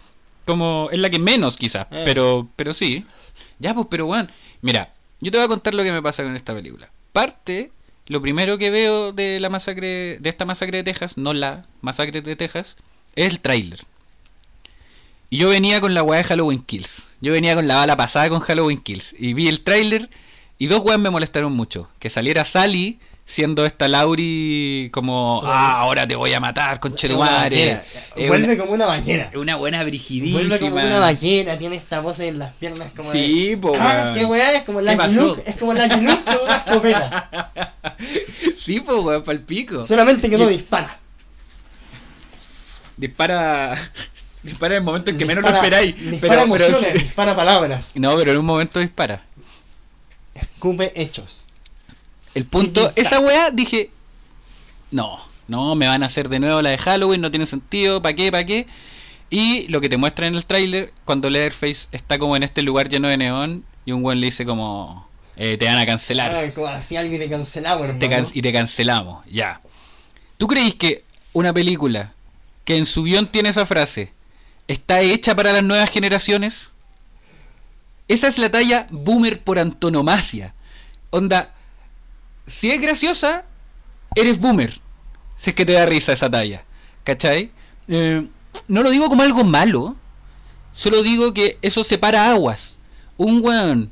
Como 0.45 0.89
es 0.91 0.97
la 0.97 1.09
que 1.11 1.19
menos, 1.19 1.55
quizás. 1.55 1.85
Eh. 1.91 2.01
Pero, 2.03 2.49
pero 2.55 2.73
sí. 2.73 3.05
Ya, 3.59 3.75
pues, 3.75 3.85
pero 3.91 4.07
weón. 4.07 4.31
Mira, 4.61 4.91
yo 5.19 5.29
te 5.31 5.37
voy 5.37 5.45
a 5.45 5.47
contar 5.47 5.75
lo 5.75 5.83
que 5.83 5.91
me 5.91 6.01
pasa 6.01 6.23
con 6.23 6.35
esta 6.35 6.53
película. 6.55 6.89
Parte, 7.11 7.71
lo 8.11 8.21
primero 8.21 8.57
que 8.57 8.69
veo 8.69 9.13
de 9.13 9.39
la 9.39 9.49
masacre, 9.49 10.17
de 10.19 10.29
esta 10.29 10.43
masacre 10.45 10.79
de 10.79 10.83
Texas, 10.83 11.17
no 11.17 11.31
la 11.33 11.65
masacre 11.81 12.21
de 12.21 12.35
Texas, 12.35 12.75
es 13.15 13.27
el 13.33 13.39
tráiler. 13.39 13.79
Y 15.29 15.37
yo 15.37 15.47
venía 15.49 15.79
con 15.79 15.93
la 15.93 16.03
weá 16.03 16.17
de 16.17 16.25
Halloween 16.25 16.59
Kills. 16.61 17.07
Yo 17.21 17.31
venía 17.31 17.55
con 17.55 17.67
la 17.67 17.75
bala 17.77 17.95
pasada 17.95 18.29
con 18.29 18.41
Halloween 18.41 18.79
Kills. 18.81 19.15
Y 19.17 19.33
vi 19.33 19.47
el 19.47 19.61
tráiler 19.61 20.09
y 20.57 20.65
dos 20.67 20.81
weas 20.83 20.99
me 20.99 21.09
molestaron 21.09 21.53
mucho. 21.53 21.87
Que 21.99 22.09
saliera 22.09 22.43
Sally 22.43 22.99
siendo 23.23 23.65
esta 23.65 23.87
Lauri 23.87 24.89
como, 24.91 25.41
ah, 25.45 25.79
ahora 25.79 26.05
te 26.05 26.17
voy 26.17 26.33
a 26.33 26.41
matar, 26.41 26.81
vaquera. 26.81 27.83
Es 28.17 28.27
vuelve 28.27 28.45
una- 28.47 28.57
como 28.57 28.73
una 28.73 28.85
vaquera. 28.87 29.31
una 29.35 29.55
buena 29.55 29.81
brigidísima. 29.85 30.39
Vuelve 30.49 30.59
como 30.59 30.75
una 30.75 30.99
vaquera, 30.99 31.57
tiene 31.57 31.77
esta 31.77 32.01
pose 32.03 32.27
en 32.27 32.39
las 32.39 32.51
piernas 32.55 32.89
como 32.93 33.09
Sí, 33.09 33.51
de... 33.51 33.57
po, 33.57 33.73
Ah, 33.79 34.11
qué 34.13 34.25
weá, 34.25 34.57
es 34.57 34.63
como 34.63 34.79
¿Qué 34.79 34.85
Lucky 34.85 34.97
pasó? 34.97 35.27
Luke, 35.27 35.43
es 35.45 35.55
como 35.55 35.73
Luke 35.73 35.89
con 36.25 36.43
una 36.43 36.55
escopeta. 36.57 37.70
Sí, 38.61 38.79
pues, 38.79 38.99
weón, 38.99 39.23
pa'l 39.23 39.39
pico. 39.41 39.83
Solamente 39.85 40.29
que 40.29 40.37
no 40.37 40.49
Y- 40.49 40.53
dispara. 40.57 40.99
Dispara. 42.97 43.73
Dispara 44.43 44.75
en 44.75 44.81
el 44.81 44.85
momento 44.85 45.11
en 45.11 45.17
que 45.17 45.25
menos 45.25 45.43
lo 45.43 45.49
esperáis. 45.55 45.95
Dispara 45.95 46.33
Pero, 46.33 46.41
emociones, 46.43 46.93
dispara 46.93 47.35
palabras. 47.35 47.91
No, 47.95 48.15
pero 48.17 48.31
en 48.31 48.37
un 48.39 48.45
momento 48.45 48.79
dispara. 48.79 49.23
Escupe 50.33 50.91
hechos. 50.99 51.45
El 52.33 52.45
punto, 52.45 52.91
esa 52.95 53.19
weá 53.19 53.51
dije. 53.51 53.91
No, 54.89 55.19
no, 55.47 55.75
me 55.75 55.87
van 55.87 56.01
a 56.03 56.07
hacer 56.07 56.27
de 56.29 56.39
nuevo 56.39 56.61
la 56.61 56.71
de 56.71 56.77
Halloween, 56.79 57.21
no 57.21 57.29
tiene 57.31 57.45
sentido, 57.45 58.01
¿para 58.01 58.15
qué, 58.15 58.31
para 58.31 58.45
qué? 58.45 58.65
Y 59.29 59.67
lo 59.67 59.79
que 59.79 59.89
te 59.89 59.97
muestra 59.97 60.25
en 60.27 60.35
el 60.35 60.45
tráiler, 60.45 60.91
cuando 61.05 61.29
Leatherface 61.29 61.87
está 61.91 62.17
como 62.19 62.35
en 62.35 62.43
este 62.43 62.61
lugar 62.63 62.89
lleno 62.89 63.07
de 63.07 63.17
neón 63.17 63.63
y 63.85 63.91
un 63.91 64.03
weón 64.03 64.19
le 64.19 64.25
dice 64.27 64.45
como, 64.45 65.07
eh, 65.35 65.57
te 65.57 65.65
van 65.65 65.77
a 65.77 65.85
cancelar. 65.85 66.31
Ah, 66.35 66.49
como 66.53 66.67
así 66.67 66.97
alguien 66.97 67.19
te 67.21 67.29
cancelaba, 67.29 67.81
hermano. 67.81 67.99
te 67.99 68.09
can- 68.09 68.27
y 68.33 68.41
te 68.41 68.51
cancelamos, 68.53 69.25
ya. 69.31 69.61
¿Tú 70.37 70.47
creéis 70.47 70.75
que 70.75 71.03
una 71.33 71.53
película 71.53 72.13
que 72.65 72.77
en 72.77 72.85
su 72.85 73.03
guion 73.03 73.27
tiene 73.27 73.49
esa 73.49 73.65
frase 73.65 74.13
está 74.67 75.01
hecha 75.01 75.35
para 75.35 75.53
las 75.53 75.63
nuevas 75.63 75.89
generaciones? 75.89 76.71
Esa 78.07 78.27
es 78.27 78.37
la 78.37 78.49
talla 78.49 78.87
boomer 78.91 79.41
por 79.41 79.57
antonomasia. 79.59 80.53
Onda, 81.11 81.53
si 82.45 82.69
es 82.71 82.81
graciosa, 82.81 83.45
eres 84.15 84.39
boomer. 84.39 84.79
Si 85.37 85.51
es 85.51 85.55
que 85.55 85.65
te 85.65 85.73
da 85.73 85.85
risa 85.85 86.13
esa 86.13 86.29
talla. 86.29 86.65
¿Cachai? 87.03 87.51
Eh, 87.87 88.27
no 88.67 88.83
lo 88.83 88.89
digo 88.91 89.07
como 89.09 89.21
algo 89.23 89.43
malo. 89.43 89.95
Solo 90.73 91.03
digo 91.03 91.33
que 91.33 91.57
eso 91.61 91.83
separa 91.83 92.29
aguas. 92.31 92.79
Un 93.17 93.41
weón, 93.43 93.91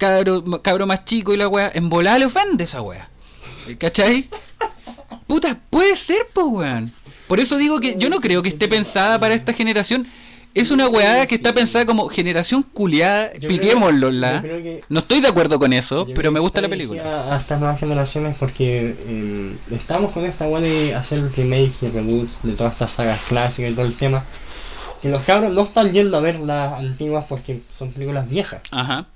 cabro, 0.00 0.42
cabro 0.62 0.86
más 0.86 1.04
chico 1.04 1.32
y 1.32 1.36
la 1.36 1.46
weá, 1.46 1.70
en 1.72 1.88
volada 1.88 2.18
le 2.18 2.24
ofende 2.24 2.64
esa 2.64 2.80
weá. 2.80 3.08
¿Cachai? 3.78 4.28
Puta, 5.28 5.60
puede 5.70 5.94
ser, 5.94 6.26
pues 6.32 6.46
weón. 6.48 6.92
Por 7.28 7.38
eso 7.38 7.56
digo 7.58 7.78
que 7.78 7.96
yo 7.96 8.08
no 8.08 8.20
creo 8.20 8.42
que 8.42 8.48
esté 8.48 8.66
pensada 8.66 9.20
para 9.20 9.34
esta 9.34 9.52
generación. 9.52 10.08
Es 10.52 10.72
una 10.72 10.88
weá 10.88 11.24
que 11.26 11.36
está 11.36 11.54
pensada 11.54 11.86
como 11.86 12.08
generación 12.08 12.64
culiada, 12.64 13.30
pitiémoslo 13.38 14.10
la. 14.10 14.42
No 14.88 14.98
estoy 14.98 15.20
de 15.20 15.28
acuerdo 15.28 15.60
con 15.60 15.72
eso, 15.72 16.06
pero 16.12 16.32
me 16.32 16.40
gusta 16.40 16.60
la 16.60 16.68
película. 16.68 17.32
A 17.32 17.36
estas 17.36 17.60
nuevas 17.60 17.78
generaciones 17.78 18.36
porque 18.36 18.96
eh, 19.06 19.56
estamos 19.70 20.10
con 20.10 20.24
esta 20.24 20.48
weá 20.48 20.60
de 20.60 20.96
hacer 20.96 21.30
remakes 21.36 21.82
y 21.82 21.90
reboots 21.90 22.38
de 22.42 22.54
todas 22.54 22.72
estas 22.72 22.90
sagas 22.90 23.20
clásicas 23.28 23.70
y 23.70 23.74
todo 23.74 23.86
el 23.86 23.96
tema. 23.96 24.24
Que 25.00 25.08
los 25.08 25.22
cabros 25.22 25.52
no 25.52 25.62
están 25.62 25.92
yendo 25.92 26.16
a 26.16 26.20
ver 26.20 26.40
las 26.40 26.80
antiguas 26.80 27.26
porque 27.28 27.62
son 27.78 27.92
películas 27.92 28.28
viejas. 28.28 28.62
Ajá. 28.72 29.06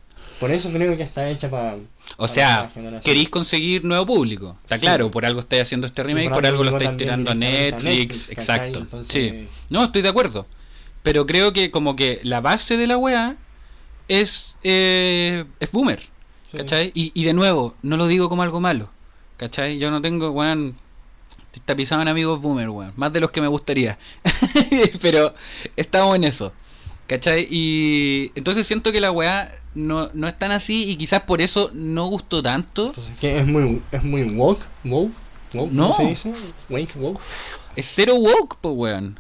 Por 0.45 0.53
eso 0.53 0.71
creo 0.71 0.95
que 0.95 1.03
está 1.03 1.27
hecha 1.31 1.49
para. 1.51 1.77
O 2.19 2.29
sea, 2.29 2.71
queréis 3.03 3.31
conseguir 3.31 3.83
nuevo 3.83 4.05
público. 4.05 4.59
Está 4.63 4.77
Sí. 4.77 4.83
claro, 4.83 5.11
por 5.11 5.25
algo 5.25 5.41
estáis 5.41 5.63
haciendo 5.63 5.87
este 5.87 6.03
remake, 6.03 6.25
por 6.29 6.35
por 6.35 6.47
algo 6.47 6.65
lo 6.65 6.77
estáis 6.77 6.99
tirando 6.99 7.31
a 7.31 7.35
Netflix, 7.35 8.31
exacto. 8.31 8.81
Entonces- 8.81 9.11
Sí. 9.11 9.49
No, 9.71 9.85
estoy 9.85 10.03
de 10.03 10.11
acuerdo. 10.11 10.47
Pero 11.03 11.25
creo 11.25 11.55
que 11.55 11.71
como 11.71 11.97
que 11.97 12.21
la 12.25 12.43
base 12.43 12.77
de 12.77 12.87
la 12.87 12.99
weá 12.99 13.37
es, 14.09 14.59
eh, 14.65 15.47
es 15.61 15.73
boomer. 15.73 16.01
¿Cachai? 16.55 16.93
Y, 16.95 17.11
y 17.15 17.25
de 17.25 17.33
nuevo, 17.33 17.75
no 17.81 17.97
lo 17.97 18.07
digo 18.07 18.29
como 18.29 18.43
algo 18.43 18.61
malo. 18.61 18.91
¿Cachai? 19.39 19.79
Yo 19.79 19.91
no 19.91 20.03
tengo, 20.03 20.31
weón. 20.31 20.77
Tapizaban 21.65 22.07
amigos 22.07 22.39
boomer, 22.43 22.69
weón. 22.69 22.93
Más 22.97 23.15
de 23.15 23.21
los 23.21 23.31
que 23.31 23.41
me 23.41 23.49
gustaría. 23.49 23.99
Pero 25.01 25.35
estamos 25.75 26.15
en 26.17 26.25
eso. 26.25 26.53
¿Cachai? 27.07 27.47
Y 27.51 28.31
entonces 28.35 28.67
siento 28.67 28.93
que 28.93 29.01
la 29.01 29.11
weá 29.11 29.55
no, 29.75 30.11
no 30.15 30.29
es 30.29 30.39
tan 30.39 30.51
así 30.53 30.91
y 30.91 30.97
quizás 30.97 31.23
por 31.23 31.41
eso 31.41 31.71
no 31.75 32.07
gustó 32.07 32.43
tanto. 32.43 32.87
Entonces, 32.87 33.15
que 33.21 33.39
es 33.39 33.47
muy, 33.47 33.83
es 33.93 34.03
muy 34.03 34.23
woke, 34.25 34.65
woke, 34.85 35.13
woke, 35.55 35.73
No. 35.73 35.91
¿cómo 35.91 35.93
se 35.97 36.05
dice? 36.07 36.33
Wake, 36.71 36.93
woke. 36.97 37.21
Es 37.77 37.91
cero 37.95 38.15
woke, 38.17 38.57
po, 38.61 38.71
weón. 38.71 39.19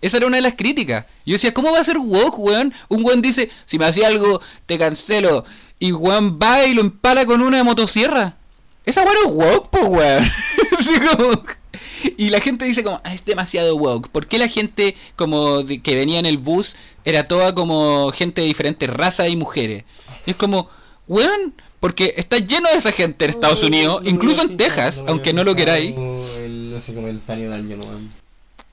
Esa 0.00 0.18
era 0.18 0.26
una 0.28 0.36
de 0.36 0.42
las 0.42 0.54
críticas. 0.54 1.06
Yo 1.26 1.32
decía, 1.32 1.52
¿cómo 1.52 1.72
va 1.72 1.80
a 1.80 1.84
ser 1.84 1.98
woke, 1.98 2.38
weón? 2.38 2.72
Un 2.88 3.04
weón 3.04 3.20
dice, 3.20 3.50
si 3.64 3.78
me 3.78 3.86
hacía 3.86 4.06
algo, 4.06 4.40
te 4.66 4.78
cancelo. 4.78 5.44
Y 5.80 5.92
weón 5.92 6.38
va 6.40 6.64
y 6.64 6.74
lo 6.74 6.80
empala 6.82 7.26
con 7.26 7.42
una 7.42 7.64
motosierra. 7.64 8.36
Esa 8.84 9.02
weón 9.02 9.16
es 9.26 9.32
woke, 9.32 9.68
po, 9.70 9.86
weón. 9.88 10.24
Así 10.78 10.92
como- 11.00 11.42
Y 12.16 12.30
la 12.30 12.40
gente 12.40 12.64
dice 12.64 12.82
como, 12.84 13.00
ah, 13.04 13.14
es 13.14 13.24
demasiado 13.24 13.76
woke. 13.76 14.08
¿Por 14.08 14.26
qué 14.26 14.38
la 14.38 14.48
gente 14.48 14.94
como 15.16 15.62
de- 15.62 15.78
que 15.80 15.94
venía 15.94 16.18
en 16.18 16.26
el 16.26 16.38
bus 16.38 16.76
era 17.04 17.24
toda 17.24 17.54
como 17.54 18.10
gente 18.12 18.40
de 18.40 18.46
diferentes 18.46 18.88
razas 18.90 19.28
y 19.30 19.36
mujeres? 19.36 19.84
Y 20.26 20.30
es 20.32 20.36
como, 20.36 20.68
weón, 21.06 21.54
porque 21.80 22.14
está 22.16 22.38
lleno 22.38 22.68
de 22.70 22.76
esa 22.76 22.92
gente 22.92 23.24
en 23.24 23.30
Estados 23.30 23.62
Unidos, 23.62 24.02
incluso 24.04 24.42
en 24.42 24.56
Texas, 24.56 25.04
aunque 25.06 25.32
no 25.32 25.44
lo 25.44 25.54
queráis. 25.54 25.94
El, 26.36 26.70
de 26.70 26.76
weón. 27.84 28.10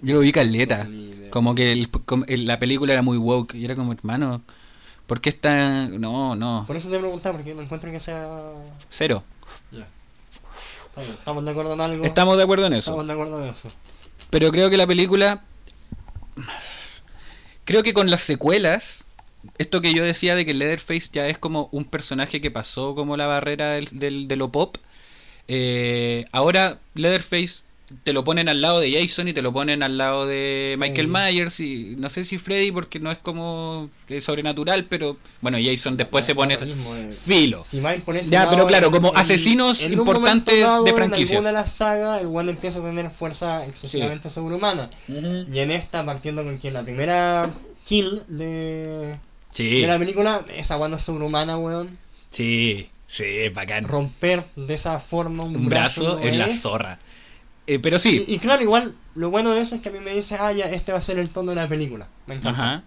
Yo 0.01 0.15
lo 0.15 0.19
vi 0.21 0.31
caleta. 0.31 0.87
Como 1.29 1.55
que 1.55 1.71
el- 1.71 2.45
la 2.45 2.59
película 2.59 2.93
era 2.93 3.01
muy 3.01 3.17
woke. 3.17 3.55
Y 3.55 3.65
era 3.65 3.75
como, 3.75 3.93
hermano, 3.93 4.41
¿por 5.07 5.21
qué 5.21 5.29
está.? 5.29 5.87
No, 5.87 6.35
no. 6.35 6.63
Por 6.67 6.75
eso 6.77 6.89
te 6.89 6.97
preguntaba, 6.99 7.37
porque 7.37 7.53
no 7.55 7.61
encuentro 7.61 7.91
que 7.91 7.99
sea. 7.99 8.27
Cero. 8.89 9.23
Estamos 10.97 11.43
de 11.45 11.51
acuerdo 11.51 11.73
en 11.73 11.81
algo. 11.81 12.05
Estamos 12.05 12.37
de 12.37 12.43
acuerdo 12.43 12.67
en 12.67 12.73
eso. 12.73 12.91
Estamos 12.91 13.07
de 13.07 13.13
acuerdo 13.13 13.43
en 13.43 13.49
eso. 13.51 13.69
Pero 14.29 14.51
creo 14.51 14.69
que 14.69 14.77
la 14.77 14.87
película. 14.87 15.43
Creo 17.63 17.83
que 17.83 17.93
con 17.93 18.09
las 18.09 18.21
secuelas. 18.21 19.05
Esto 19.59 19.79
que 19.81 19.93
yo 19.93 20.03
decía 20.03 20.33
de 20.35 20.43
que 20.45 20.53
Leatherface 20.55 21.09
ya 21.11 21.27
es 21.27 21.37
como 21.37 21.69
un 21.71 21.85
personaje 21.85 22.41
que 22.41 22.49
pasó 22.49 22.95
como 22.95 23.15
la 23.15 23.27
barrera 23.27 23.71
del, 23.71 23.85
del- 23.99 24.27
de 24.27 24.35
lo 24.35 24.51
pop. 24.51 24.77
eh, 25.47 26.25
ahora 26.31 26.79
Leatherface 26.95 27.63
te 28.03 28.13
lo 28.13 28.23
ponen 28.23 28.49
al 28.49 28.61
lado 28.61 28.79
de 28.79 28.91
Jason 28.91 29.27
y 29.27 29.33
te 29.33 29.41
lo 29.43 29.53
ponen 29.53 29.83
al 29.83 29.97
lado 29.97 30.25
de 30.25 30.75
Michael 30.79 31.05
Sí. 31.07 31.11
Myers 31.13 31.59
y 31.59 31.95
no 31.97 32.09
sé 32.09 32.23
si 32.23 32.37
Freddy 32.39 32.71
porque 32.71 32.99
no 32.99 33.11
es 33.11 33.19
como 33.19 33.89
eh, 34.09 34.21
sobrenatural, 34.21 34.85
pero 34.85 35.17
bueno, 35.41 35.57
Jason 35.63 35.95
después 35.95 36.25
se 36.25 36.33
pone 36.33 36.55
eh. 36.55 37.13
filo. 37.13 37.63
Si 37.63 37.79
ese 38.15 38.31
Ya, 38.31 38.49
pero 38.49 38.65
claro, 38.65 38.87
en- 38.87 38.91
como 38.93 39.09
en- 39.09 39.17
asesinos 39.17 39.83
en 39.83 39.93
importantes 39.93 40.59
dado, 40.61 40.83
de 40.83 40.89
En 40.89 40.95
franquicias. 40.95 41.31
alguna 41.33 41.49
de 41.49 41.53
las 41.53 41.71
sagas, 41.73 42.21
el 42.21 42.27
one 42.27 42.51
empieza 42.51 42.79
a 42.79 42.83
tener 42.83 43.09
fuerza 43.11 43.65
excesivamente 43.65 44.29
sobrehumana. 44.29 44.89
Y 45.07 45.59
en 45.59 45.69
esta, 45.71 46.03
partiendo 46.05 46.43
con 46.43 46.57
que 46.57 46.71
la 46.71 46.81
primera 46.83 47.51
kill 47.83 48.23
de, 48.27 49.17
Sí, 49.51 49.81
de 49.81 49.87
la 49.87 49.99
película, 49.99 50.43
esa 50.55 50.75
es 50.97 51.03
sobrehumana, 51.03 51.55
weón. 51.57 51.97
sí, 52.29 52.89
sí, 53.07 53.49
bacán. 53.53 53.85
Romper 53.85 54.43
de 54.55 54.73
esa 54.73 54.99
forma 54.99 55.43
un, 55.43 55.55
Un 55.55 55.65
brazo 55.67 56.17
no 56.17 56.19
es 56.27 56.35
la 56.35 56.49
zorra. 56.49 56.99
Eh, 57.67 57.79
pero 57.79 57.97
sí, 57.99 58.23
Y, 58.27 58.35
y 58.35 58.39
claro, 58.39 58.61
igual, 58.61 58.93
lo 59.15 59.29
bueno 59.31 59.51
de 59.53 59.61
eso 59.61 59.75
es 59.75 59.81
que 59.81 59.89
a 59.89 59.91
mí 59.91 59.99
me 59.99 60.13
dice, 60.13 60.35
ah, 60.39 60.51
ya, 60.51 60.65
este 60.65 60.91
va 60.91 60.99
a 60.99 61.01
ser 61.01 61.17
el 61.19 61.29
tono 61.29 61.49
de 61.51 61.55
la 61.55 61.67
película. 61.67 62.07
Me 62.27 62.35
encanta. 62.35 62.61
ajá. 62.61 62.83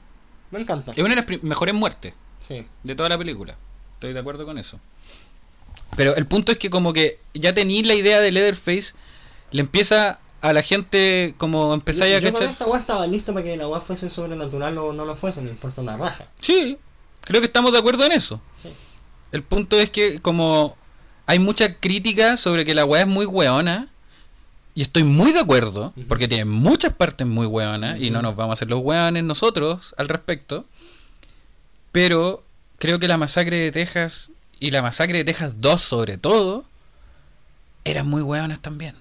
Me 0.50 0.60
encanta. 0.60 0.92
Es 0.92 0.98
una 0.98 1.14
de 1.14 1.16
las 1.22 1.42
mejores 1.42 1.74
muertes 1.74 2.14
Sí. 2.38 2.64
de 2.84 2.94
toda 2.94 3.08
la 3.08 3.18
película. 3.18 3.56
Estoy 3.94 4.12
de 4.12 4.20
acuerdo 4.20 4.46
con 4.46 4.56
eso. 4.58 4.78
Pero 5.96 6.14
el 6.16 6.26
punto 6.26 6.52
es 6.52 6.58
que 6.58 6.70
como 6.70 6.92
que 6.92 7.18
ya 7.34 7.52
tenéis 7.54 7.86
la 7.86 7.94
idea 7.94 8.20
de 8.20 8.30
Leatherface, 8.30 8.94
le 9.50 9.60
empieza 9.60 10.20
a 10.40 10.52
la 10.52 10.62
gente 10.62 11.34
como 11.38 11.74
empezáis 11.74 12.14
a 12.16 12.20
yo, 12.20 12.28
con 12.28 12.34
cachar. 12.40 12.50
esta 12.52 12.66
weá 12.66 12.80
estaba 12.80 13.06
listo 13.06 13.32
para 13.32 13.44
que 13.44 13.56
la 13.56 13.66
weá 13.66 13.80
fuese 13.80 14.08
sobrenatural 14.08 14.78
o 14.78 14.92
no 14.92 15.04
lo 15.04 15.16
fuese, 15.16 15.40
me 15.42 15.50
importa 15.50 15.82
una 15.82 15.96
raja. 15.96 16.26
Sí, 16.40 16.78
creo 17.22 17.40
que 17.40 17.46
estamos 17.46 17.72
de 17.72 17.78
acuerdo 17.78 18.04
en 18.04 18.12
eso. 18.12 18.40
Sí. 18.62 18.68
El 19.32 19.42
punto 19.42 19.78
es 19.80 19.90
que 19.90 20.20
como 20.20 20.76
hay 21.26 21.38
mucha 21.40 21.74
crítica 21.74 22.36
sobre 22.36 22.64
que 22.64 22.74
la 22.74 22.84
weá 22.84 23.02
es 23.02 23.08
muy 23.08 23.26
weona 23.26 23.88
Y 24.78 24.82
estoy 24.82 25.02
muy 25.02 25.32
de 25.32 25.40
acuerdo, 25.40 25.92
porque 26.06 26.28
tiene 26.28 26.44
muchas 26.44 26.92
partes 26.92 27.26
muy 27.26 27.46
hueonas 27.46 27.98
y 28.00 28.10
no 28.10 28.22
nos 28.22 28.36
vamos 28.36 28.52
a 28.52 28.54
hacer 28.58 28.70
los 28.70 28.78
hueones 28.78 29.24
nosotros 29.24 29.92
al 29.98 30.06
respecto. 30.08 30.66
Pero 31.90 32.44
creo 32.78 33.00
que 33.00 33.08
la 33.08 33.16
masacre 33.18 33.58
de 33.58 33.72
Texas 33.72 34.30
y 34.60 34.70
la 34.70 34.80
masacre 34.80 35.18
de 35.18 35.24
Texas 35.24 35.56
2 35.60 35.80
sobre 35.80 36.16
todo 36.16 36.64
eran 37.84 38.08
muy 38.08 38.22
hueonas 38.22 38.60
también. 38.60 38.94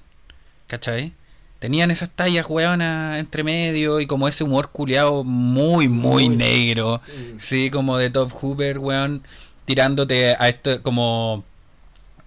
¿Cachai? 0.66 1.14
Tenían 1.60 1.92
esas 1.92 2.10
tallas 2.10 2.48
hueonas 2.50 3.20
entre 3.20 3.44
medio 3.44 4.00
y 4.00 4.08
como 4.08 4.28
ese 4.28 4.44
humor 4.44 4.72
culiado 4.72 5.24
muy, 5.24 5.88
muy 5.88 6.28
Muy- 6.28 6.38
negro. 6.38 7.02
Sí, 7.38 7.70
como 7.70 8.00
de 8.00 8.10
Top 8.10 8.32
Hooper, 8.32 8.80
weón, 8.80 9.22
tirándote 9.66 10.36
a 10.40 10.50
esto 10.50 10.82
como 10.82 11.44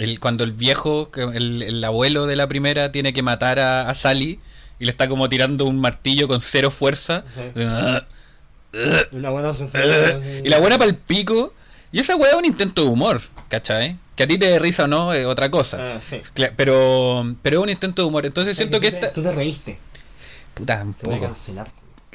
el, 0.00 0.18
cuando 0.20 0.42
el 0.44 0.52
viejo, 0.52 1.10
el, 1.14 1.62
el 1.62 1.84
abuelo 1.84 2.26
de 2.26 2.34
la 2.36 2.48
primera 2.48 2.90
tiene 2.90 3.12
que 3.12 3.22
matar 3.22 3.58
a, 3.60 3.88
a 3.88 3.94
Sally 3.94 4.40
y 4.78 4.84
le 4.86 4.90
está 4.90 5.08
como 5.08 5.28
tirando 5.28 5.66
un 5.66 5.78
martillo 5.80 6.26
con 6.26 6.40
cero 6.40 6.70
fuerza. 6.70 7.22
Sí. 7.34 7.40
Y 9.12 9.16
una 9.16 9.30
buena 9.30 9.52
sufrida, 9.52 10.20
y 10.44 10.48
la 10.48 10.58
buena 10.58 10.78
para 10.78 10.90
el 10.90 10.96
pico. 10.96 11.54
Y 11.92 11.98
esa 11.98 12.14
weá 12.16 12.30
es 12.30 12.36
un 12.36 12.44
intento 12.44 12.82
de 12.84 12.88
humor, 12.88 13.20
¿cachai? 13.48 13.98
Que 14.14 14.22
a 14.22 14.26
ti 14.26 14.38
te 14.38 14.46
dé 14.46 14.58
risa 14.60 14.84
o 14.84 14.86
no 14.86 15.12
es 15.12 15.26
otra 15.26 15.50
cosa. 15.50 15.94
Ah, 15.96 16.00
sí. 16.00 16.22
Pero, 16.56 17.34
pero 17.42 17.58
es 17.58 17.62
un 17.64 17.70
intento 17.70 18.02
de 18.02 18.08
humor. 18.08 18.26
Entonces 18.26 18.56
siento 18.56 18.78
que 18.78 18.90
tú 18.92 18.98
te- 19.00 19.06
esta... 19.06 19.12
Tú 19.12 19.22
te 19.22 19.32
reíste. 19.32 19.80
Puta, 20.54 20.82
un 20.84 20.94
poco. 20.94 21.20
cancelar. 21.20 21.68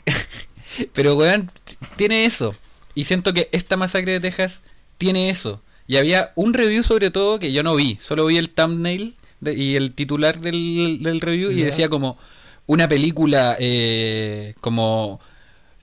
Pero, 0.94 1.16
weón, 1.16 1.52
tiene 1.98 2.26
eso. 2.26 2.56
Y 2.94 3.06
siento 3.06 3.34
que 3.34 3.50
esta 3.52 3.76
masacre 3.78 4.14
de 4.14 4.20
Texas 4.20 4.64
tiene 4.98 5.30
eso. 5.30 5.62
Y 5.88 5.98
había 5.98 6.32
un 6.36 6.54
review 6.54 6.84
sobre 6.84 7.12
todo 7.12 7.40
que 7.40 7.52
yo 7.52 7.64
no 7.64 7.76
vi. 7.76 7.98
Solo 8.00 8.26
vi 8.26 8.38
el 8.38 8.50
thumbnail 8.50 9.16
de- 9.40 9.54
y 9.54 9.76
el 9.76 9.94
titular 9.94 10.40
del, 10.42 11.00
del 11.02 11.22
review 11.22 11.52
y 11.52 11.62
decía 11.62 11.90
como 11.90 12.18
una 12.66 12.88
película 12.88 13.56
eh, 13.60 14.56
como... 14.62 15.20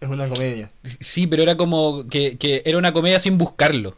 Es 0.01 0.09
una 0.09 0.29
comedia. 0.29 0.71
Sí, 0.99 1.29
pero 1.29 1.45
era 1.45 1.57
como 1.57 2.09
que, 2.09 2.37
que 2.37 2.63
era 2.65 2.79
una 2.79 2.93
comedia 2.93 3.21
sin 3.21 3.39
buscarlo. 3.39 3.97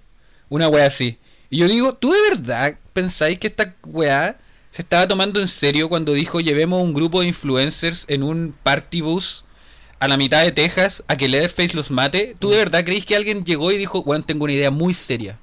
Una 0.50 0.68
weá 0.68 0.86
así. 0.86 1.16
Y 1.48 1.58
yo 1.58 1.68
digo, 1.68 1.94
¿tú 1.94 2.12
de 2.12 2.20
verdad 2.30 2.78
pensáis 2.92 3.38
que 3.38 3.46
esta 3.46 3.74
weá 3.86 4.36
se 4.70 4.82
estaba 4.82 5.08
tomando 5.08 5.40
en 5.40 5.48
serio 5.48 5.88
cuando 5.88 6.12
dijo 6.12 6.40
llevemos 6.40 6.82
un 6.82 6.92
grupo 6.92 7.22
de 7.22 7.28
influencers 7.28 8.04
en 8.08 8.22
un 8.22 8.54
party 8.62 9.00
bus 9.00 9.44
a 10.00 10.08
la 10.08 10.18
mitad 10.18 10.42
de 10.44 10.52
Texas 10.52 11.02
a 11.08 11.16
que 11.16 11.28
Leatherface 11.28 11.74
los 11.74 11.90
mate? 11.90 12.34
¿Tú 12.38 12.50
de 12.50 12.58
verdad 12.58 12.84
creéis 12.84 13.06
que 13.06 13.16
alguien 13.16 13.44
llegó 13.44 13.72
y 13.72 13.78
dijo, 13.78 14.00
weón, 14.00 14.24
tengo 14.24 14.44
una 14.44 14.52
idea 14.52 14.70
muy 14.70 14.92
seria? 14.92 15.38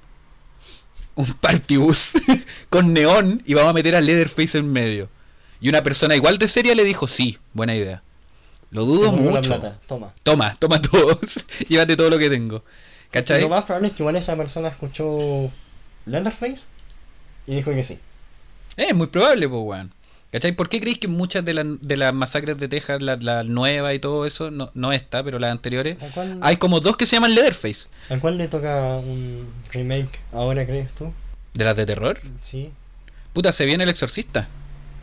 Un 1.14 1.32
party 1.34 1.76
bus 1.76 2.12
con 2.70 2.92
neón 2.92 3.42
y 3.44 3.54
vamos 3.54 3.70
a 3.70 3.74
meter 3.74 3.94
a 3.94 4.00
Leatherface 4.00 4.58
en 4.58 4.72
medio. 4.72 5.08
Y 5.60 5.68
una 5.68 5.82
persona 5.82 6.16
igual 6.16 6.38
de 6.38 6.48
seria 6.48 6.74
le 6.74 6.84
dijo, 6.84 7.06
sí, 7.06 7.38
buena 7.52 7.76
idea. 7.76 8.02
Lo 8.70 8.84
dudo 8.84 9.12
mucho. 9.12 9.60
toma. 9.86 10.12
Toma, 10.22 10.56
toma 10.58 10.80
todo. 10.80 11.20
Llévate 11.68 11.96
todo 11.96 12.08
lo 12.10 12.18
que 12.18 12.30
tengo. 12.30 12.64
¿Cachai? 13.10 13.42
Lo 13.42 13.50
más 13.50 13.64
probable 13.64 13.88
es 13.88 13.94
que 13.94 14.02
igual 14.02 14.16
esa 14.16 14.34
persona 14.36 14.68
escuchó 14.68 15.50
Leatherface 16.06 16.66
y 17.46 17.56
dijo 17.56 17.70
que 17.72 17.82
sí. 17.82 17.98
Eh, 18.76 18.86
Es 18.88 18.94
muy 18.94 19.08
probable, 19.08 19.48
pues, 19.48 19.62
weón. 19.62 19.92
¿Cachai? 20.32 20.52
¿Por 20.52 20.68
qué 20.70 20.80
creéis 20.80 20.98
que 20.98 21.08
muchas 21.08 21.44
de, 21.44 21.52
las 21.52 21.66
de 21.80 21.96
las 21.96 22.12
masacres 22.14 22.58
de 22.58 22.66
Texas, 22.66 23.02
la, 23.02 23.16
la 23.16 23.44
nueva 23.44 23.92
y 23.94 23.98
todo 23.98 24.24
eso, 24.26 24.50
no, 24.50 24.70
no 24.74 24.90
esta, 24.92 25.22
pero 25.22 25.38
las 25.38 25.52
anteriores, 25.52 26.02
¿A 26.02 26.08
cuál, 26.10 26.38
hay 26.42 26.56
como 26.56 26.80
dos 26.80 26.96
que 26.96 27.04
se 27.06 27.16
llaman 27.16 27.34
Leatherface? 27.34 27.88
¿A 28.08 28.18
cuál 28.18 28.38
le 28.38 28.48
toca 28.48 28.96
un 28.96 29.46
remake 29.72 30.20
ahora, 30.32 30.64
crees 30.66 30.90
tú? 30.94 31.12
¿De 31.52 31.64
las 31.64 31.76
de 31.76 31.84
terror? 31.84 32.18
Sí. 32.40 32.72
Puta, 33.34 33.52
se 33.52 33.66
viene 33.66 33.84
el 33.84 33.90
exorcista, 33.90 34.48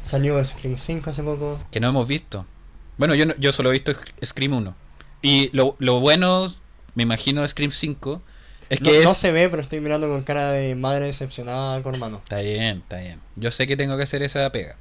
Salió 0.01 0.43
Scream 0.43 0.77
5 0.77 1.09
hace 1.09 1.21
poco. 1.23 1.59
que 1.71 1.79
no 1.79 1.89
hemos 1.89 2.07
visto. 2.07 2.45
Bueno, 2.97 3.13
yo, 3.15 3.25
no- 3.27 3.35
yo 3.37 3.51
solo 3.51 3.69
he 3.69 3.73
visto 3.73 3.91
Scream 4.25 4.53
1. 4.53 4.75
Y 5.21 5.49
lo, 5.55 5.75
lo 5.79 5.99
bueno, 5.99 6.51
me 6.95 7.03
imagino, 7.03 7.41
de 7.43 7.47
Scream 7.49 7.71
5, 7.71 8.21
es 8.69 8.81
no, 8.81 8.89
que 8.91 9.03
no 9.03 9.11
es... 9.11 9.17
se 9.17 9.31
ve, 9.31 9.47
pero 9.49 9.61
estoy 9.61 9.79
mirando 9.81 10.07
con 10.07 10.23
cara 10.23 10.51
de 10.53 10.73
madre 10.75 11.05
decepcionada 11.05 11.81
con 11.83 11.93
hermano. 11.93 12.17
Está 12.23 12.39
bien, 12.39 12.79
está 12.79 12.97
bien. 12.97 13.19
Yo 13.35 13.51
sé 13.51 13.67
que 13.67 13.77
tengo 13.77 13.95
que 13.97 14.03
hacer 14.03 14.23
esa 14.23 14.49
pega. 14.51 14.75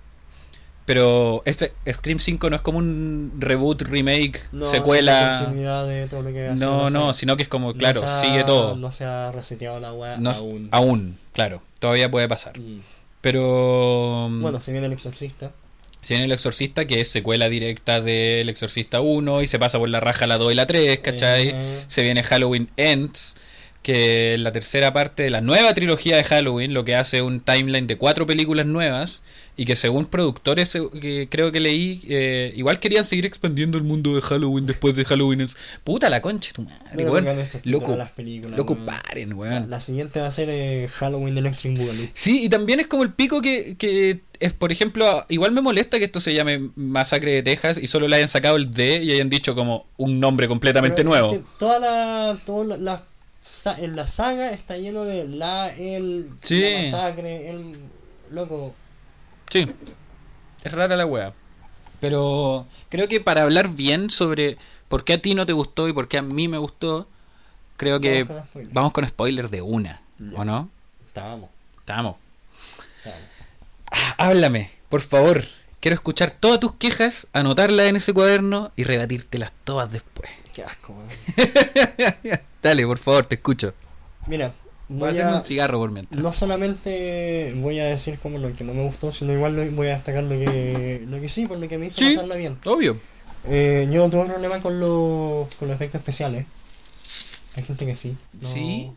Pero 0.88 1.42
este 1.44 1.72
Scream 1.92 2.18
5 2.18 2.48
no 2.48 2.56
es 2.56 2.62
como 2.62 2.78
un 2.78 3.30
reboot, 3.38 3.82
remake, 3.82 4.40
No, 4.52 4.64
secuela. 4.64 5.36
continuidad 5.44 5.86
de 5.86 6.06
todo 6.08 6.22
lo 6.22 6.32
que 6.32 6.48
No, 6.56 6.88
no, 6.88 7.12
sino 7.12 7.36
que 7.36 7.42
es 7.42 7.48
como, 7.50 7.68
No 7.74 7.78
claro, 7.78 8.02
ha- 8.04 8.20
sigue 8.22 8.42
todo. 8.42 8.74
No 8.74 8.90
se 8.90 9.04
ha 9.04 9.30
reseteado 9.30 9.78
la 9.80 10.16
No 10.16 10.30
s- 10.30 10.40
aún. 10.40 10.68
aún, 10.72 11.18
claro, 11.34 11.60
todavía 11.78 12.10
puede 12.10 12.26
pasar. 12.26 12.58
Mm. 12.58 12.80
Pero 13.20 14.28
Bueno, 14.30 14.60
se 14.60 14.72
viene 14.72 14.86
el 14.86 14.92
exorcista. 14.94 15.52
se 16.00 16.14
viene 16.14 16.24
el 16.26 16.32
Exorcista, 16.32 16.86
que 16.86 17.00
es 17.00 17.08
secuela 17.08 17.48
directa 17.50 18.00
del 18.00 18.48
Exorcista 18.48 19.00
1 19.02 19.42
y 19.42 19.46
se 19.46 19.58
pasa 19.58 19.78
por 19.78 19.88
la 19.90 20.00
raja 20.00 20.26
la 20.26 20.38
2 20.38 20.52
y 20.52 20.54
la 20.54 20.66
3, 20.66 21.00
¿cachai? 21.00 21.48
Eh, 21.48 21.84
Se 21.88 22.02
viene 22.02 22.22
Halloween 22.22 22.70
Ends, 22.76 23.36
que 23.82 24.36
la 24.38 24.52
tercera 24.52 24.92
parte 24.92 25.22
de 25.22 25.30
la 25.30 25.40
nueva 25.40 25.72
trilogía 25.72 26.16
de 26.16 26.24
Halloween, 26.24 26.74
lo 26.74 26.84
que 26.84 26.94
hace 26.94 27.22
un 27.22 27.40
timeline 27.40 27.86
de 27.86 27.96
cuatro 27.96 28.26
películas 28.26 28.66
nuevas 28.66 29.22
y 29.56 29.64
que 29.64 29.76
según 29.76 30.06
productores 30.06 30.74
eh, 30.76 30.82
que 31.00 31.28
creo 31.30 31.50
que 31.52 31.60
leí, 31.60 32.02
eh, 32.08 32.52
igual 32.56 32.80
querían 32.80 33.04
seguir 33.04 33.24
expandiendo 33.26 33.78
el 33.78 33.84
mundo 33.84 34.14
de 34.14 34.20
Halloween 34.20 34.66
después 34.66 34.94
de 34.96 35.04
Halloween. 35.04 35.46
Puta 35.84 36.10
la 36.10 36.20
concha, 36.20 36.50
de 36.50 36.54
tu 36.54 36.62
madre, 36.62 37.04
no 37.04 37.12
weón. 37.12 37.24
título 37.24 37.62
Loco, 37.64 37.96
las 37.96 38.10
películas, 38.10 38.58
loco, 38.58 38.74
weón. 38.74 38.86
paren, 38.86 39.28
La, 39.30 39.34
weón. 39.36 39.70
la 39.70 39.80
siguiente 39.80 40.20
va 40.20 40.26
a 40.26 40.30
ser 40.32 40.48
eh, 40.50 40.88
Halloween 40.92 41.38
Electric 41.38 41.78
Boogaloo. 41.78 42.08
Sí, 42.12 42.44
y 42.44 42.48
también 42.48 42.80
es 42.80 42.86
como 42.88 43.02
el 43.04 43.12
pico 43.14 43.40
que, 43.40 43.76
que 43.78 44.20
es, 44.38 44.52
por 44.52 44.70
ejemplo, 44.70 45.24
igual 45.28 45.50
me 45.52 45.60
molesta 45.62 45.98
que 45.98 46.04
esto 46.04 46.20
se 46.20 46.34
llame 46.34 46.70
Masacre 46.76 47.32
de 47.32 47.42
Texas 47.42 47.78
y 47.82 47.86
solo 47.88 48.06
le 48.06 48.16
hayan 48.16 48.28
sacado 48.28 48.56
el 48.56 48.70
D 48.70 49.02
y 49.02 49.12
hayan 49.12 49.28
dicho 49.30 49.54
como 49.56 49.86
un 49.96 50.20
nombre 50.20 50.46
completamente 50.46 50.96
Pero 50.98 51.08
nuevo. 51.08 51.32
es 51.32 51.38
que 51.38 51.44
toda 51.58 51.80
la, 51.80 52.38
toda 52.46 52.64
la, 52.64 52.76
la 52.76 52.96
sa- 52.98 53.07
en 53.78 53.96
la 53.96 54.06
saga 54.06 54.50
está 54.50 54.76
lleno 54.76 55.04
de 55.04 55.26
la, 55.28 55.70
el, 55.70 56.30
Sí. 56.40 56.60
la 56.60 56.82
masacre, 56.82 57.50
el... 57.50 57.76
Loco, 58.30 58.74
Sí, 59.50 59.66
es 60.62 60.72
rara 60.72 60.96
la 60.96 61.06
wea. 61.06 61.32
Pero 62.00 62.66
creo 62.90 63.08
que 63.08 63.20
para 63.20 63.42
hablar 63.42 63.70
bien 63.70 64.10
sobre 64.10 64.58
por 64.88 65.04
qué 65.04 65.14
a 65.14 65.22
ti 65.22 65.34
no 65.34 65.46
te 65.46 65.52
gustó 65.54 65.88
y 65.88 65.92
por 65.94 66.08
qué 66.08 66.18
a 66.18 66.22
mí 66.22 66.46
me 66.48 66.58
gustó, 66.58 67.08
creo 67.78 68.00
que 68.00 68.24
Vamos 68.24 68.36
con 68.42 68.46
spoiler. 68.50 68.72
vamos 68.74 68.92
con 68.92 69.08
spoilers 69.08 69.50
de 69.50 69.62
una, 69.62 70.02
Ya. 70.18 70.38
¿o 70.38 70.44
no? 70.44 70.68
estábamos, 71.06 71.48
Estamos. 71.78 72.16
estábamos. 72.98 73.28
Ah, 73.90 74.14
háblame, 74.18 74.70
por 74.90 75.00
favor. 75.00 75.42
Quiero 75.80 75.94
escuchar 75.94 76.32
todas 76.32 76.60
tus 76.60 76.72
quejas, 76.74 77.26
anotarlas 77.32 77.86
en 77.86 77.96
ese 77.96 78.12
cuaderno 78.12 78.72
y 78.76 78.84
rebatírtelas 78.84 79.52
todas 79.64 79.90
después. 79.90 80.28
Qué 80.54 80.64
asco. 80.64 80.94
Dale, 82.62 82.86
por 82.86 82.98
favor, 82.98 83.26
te 83.26 83.36
escucho. 83.36 83.74
Mira, 84.26 84.52
Voy 84.88 84.96
a 84.96 85.00
voy 85.00 85.08
hacerme 85.10 85.32
a... 85.32 85.34
un 85.40 85.44
cigarro 85.44 85.78
por 85.78 85.90
mientras. 85.90 86.22
No 86.22 86.32
solamente 86.32 87.52
voy 87.56 87.78
a 87.78 87.84
decir 87.84 88.18
como 88.18 88.38
lo 88.38 88.52
que 88.54 88.64
no 88.64 88.72
me 88.74 88.84
gustó, 88.84 89.12
sino 89.12 89.32
igual 89.32 89.70
voy 89.72 89.88
a 89.88 89.94
destacar 89.94 90.24
lo 90.24 90.30
que, 90.38 91.04
lo 91.06 91.20
que 91.20 91.28
sí, 91.28 91.46
por 91.46 91.58
lo 91.58 91.68
que 91.68 91.76
me 91.78 91.86
hizo 91.86 91.98
Sí. 91.98 92.14
pasarla 92.14 92.36
bien. 92.36 92.56
Obvio. 92.64 92.96
Eh, 93.46 93.86
yo 93.92 94.02
no 94.02 94.10
tuve 94.10 94.24
problema 94.24 94.60
con, 94.60 94.80
los 94.80 95.48
con 95.58 95.68
los 95.68 95.74
efectos 95.74 95.98
especiales. 96.00 96.46
Hay 97.56 97.62
gente 97.64 97.84
que 97.86 97.94
sí. 97.94 98.16
No- 98.40 98.46
Sí. 98.48 98.90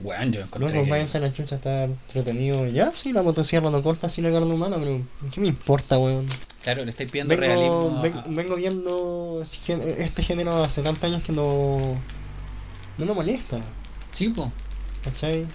Bueno, 0.00 0.32
yo 0.32 0.40
encontré 0.40 0.68
Luego 0.70 0.84
que- 0.84 0.90
váyanse 0.90 1.18
a 1.18 1.20
la 1.20 1.32
chucha, 1.32 1.56
está 1.56 1.84
entretenido. 1.84 2.66
Ya, 2.66 2.92
sí, 2.94 3.12
la 3.12 3.22
motosierra 3.22 3.70
no 3.70 3.82
corta 3.84 4.08
así 4.08 4.20
la 4.20 4.32
carne 4.32 4.52
humana, 4.52 4.76
pero 4.80 5.00
¿qué 5.32 5.40
me 5.40 5.46
importa, 5.46 5.96
weón? 5.98 6.26
Claro, 6.62 6.84
le 6.84 6.90
estáis 6.90 7.08
pidiendo 7.10 7.36
Vengo, 7.36 7.46
realismo. 7.46 8.02
ven- 8.02 8.18
a- 8.18 8.24
vengo 8.28 8.56
viendo 8.56 9.40
este 9.42 10.02
este 10.02 10.22
género 10.24 10.62
hace 10.64 10.82
tantos 10.82 11.04
años 11.04 11.22
que 11.22 11.32
no. 11.32 12.00
No 12.98 13.06
me 13.06 13.14
molesta, 13.14 13.60
Sí, 14.12 14.28
po. 14.28 14.52
¿cachai? 15.02 15.46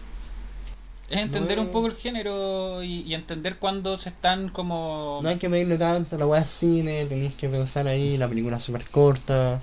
Es 1.10 1.20
entender 1.20 1.58
No 1.58 1.64
un 1.64 1.70
poco 1.72 1.88
el 1.88 1.96
género 1.96 2.84
y, 2.84 3.02
y 3.02 3.14
entender 3.14 3.58
cuándo 3.60 3.98
se 3.98 4.10
están 4.10 4.50
como... 4.50 5.20
No 5.24 5.30
hay 5.30 5.38
que 5.38 5.50
pedirle 5.50 5.78
tanto, 5.78 6.18
la 6.18 6.26
weá 6.26 6.42
es 6.42 6.50
cine, 6.50 7.06
tenéis 7.06 7.36
que 7.36 7.48
pensar 7.48 7.88
ahí, 7.88 8.18
la 8.18 8.28
película 8.28 8.58
es 8.58 8.64
súper 8.64 8.86
corta. 8.90 9.62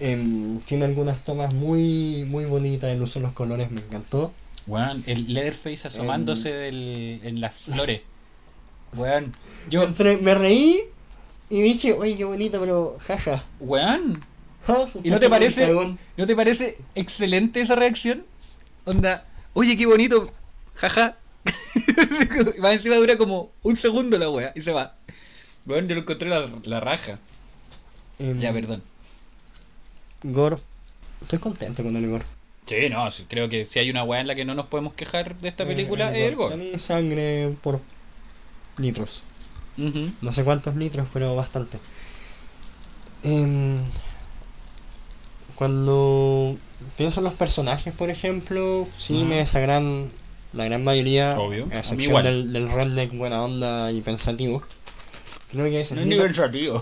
Em, 0.00 0.60
tiene 0.60 0.84
algunas 0.84 1.24
tomas 1.24 1.52
muy 1.54 2.24
muy 2.28 2.44
bonitas, 2.44 2.90
el 2.90 3.02
uso 3.02 3.18
de 3.18 3.24
los 3.24 3.32
colores 3.32 3.70
me 3.70 3.80
encantó. 3.80 4.32
Weón, 4.66 5.02
el 5.06 5.32
Leatherface 5.32 5.88
asomándose 5.88 6.52
del, 6.52 7.20
en 7.24 7.40
las 7.40 7.56
flores. 7.56 8.02
Weón, 8.94 9.34
yo... 9.70 9.82
Entre- 9.84 10.18
me 10.18 10.34
reí 10.34 10.82
y 11.48 11.62
dije, 11.62 11.94
oye, 11.94 12.14
qué 12.16 12.24
bonito, 12.24 12.60
pero 12.60 12.98
jaja. 13.06 13.42
Weón, 13.60 14.22
¿y 15.02 15.10
no 15.10 15.20
te 15.20 15.28
parece, 15.30 15.72
no 16.16 16.26
te 16.26 16.36
parece 16.36 16.76
excelente 16.94 17.60
esa 17.60 17.74
reacción? 17.74 18.24
Onda, 18.84 19.26
oye, 19.54 19.76
qué 19.76 19.86
bonito, 19.86 20.32
jaja. 20.74 21.16
Va 22.64 22.72
encima 22.72 22.96
dura 22.96 23.16
como 23.16 23.50
un 23.62 23.76
segundo 23.76 24.18
la 24.18 24.28
wea 24.30 24.52
y 24.54 24.62
se 24.62 24.72
va. 24.72 24.96
Weón, 25.66 25.88
yo 25.88 25.94
lo 25.94 26.02
encontré 26.02 26.28
la, 26.28 26.48
la 26.64 26.80
raja. 26.80 27.18
Em, 28.18 28.40
Ya, 28.40 28.52
perdón. 28.52 28.82
Gore. 30.22 30.58
Estoy 31.22 31.38
contento 31.38 31.82
con 31.82 31.96
el 31.96 32.08
Gore. 32.08 32.24
Sí, 32.66 32.88
no, 32.90 33.08
creo 33.28 33.48
que 33.48 33.64
si 33.64 33.78
hay 33.78 33.88
una 33.90 34.04
weá 34.04 34.20
en 34.20 34.26
la 34.26 34.34
que 34.34 34.44
no 34.44 34.54
nos 34.54 34.66
podemos 34.66 34.92
quejar 34.94 35.38
de 35.38 35.48
esta 35.48 35.64
Eh, 35.64 35.66
película 35.68 36.10
es 36.14 36.28
el 36.28 36.36
gore. 36.36 36.56
Tiene 36.56 36.78
sangre 36.78 37.54
por 37.62 37.80
litros. 38.76 39.22
No 39.76 40.32
sé 40.32 40.44
cuántos 40.44 40.76
litros, 40.76 41.06
pero 41.12 41.34
bastante. 41.34 41.78
Em, 43.22 43.78
cuando 45.58 46.56
pienso 46.96 47.18
en 47.18 47.24
los 47.24 47.34
personajes, 47.34 47.92
por 47.92 48.10
ejemplo, 48.10 48.86
sí 48.96 49.24
me 49.24 49.38
desagran 49.38 50.08
la 50.52 50.64
gran 50.66 50.84
mayoría, 50.84 51.36
Obvio. 51.36 51.66
A 51.72 51.78
excepción 51.78 52.22
del, 52.22 52.52
del 52.52 52.70
redneck 52.70 53.12
buena 53.12 53.42
onda 53.42 53.90
y 53.90 54.00
pensativo. 54.00 54.62
Creo 55.50 55.64
que 55.64 55.80
ese 55.80 55.96
No 55.96 56.02
es 56.02 56.36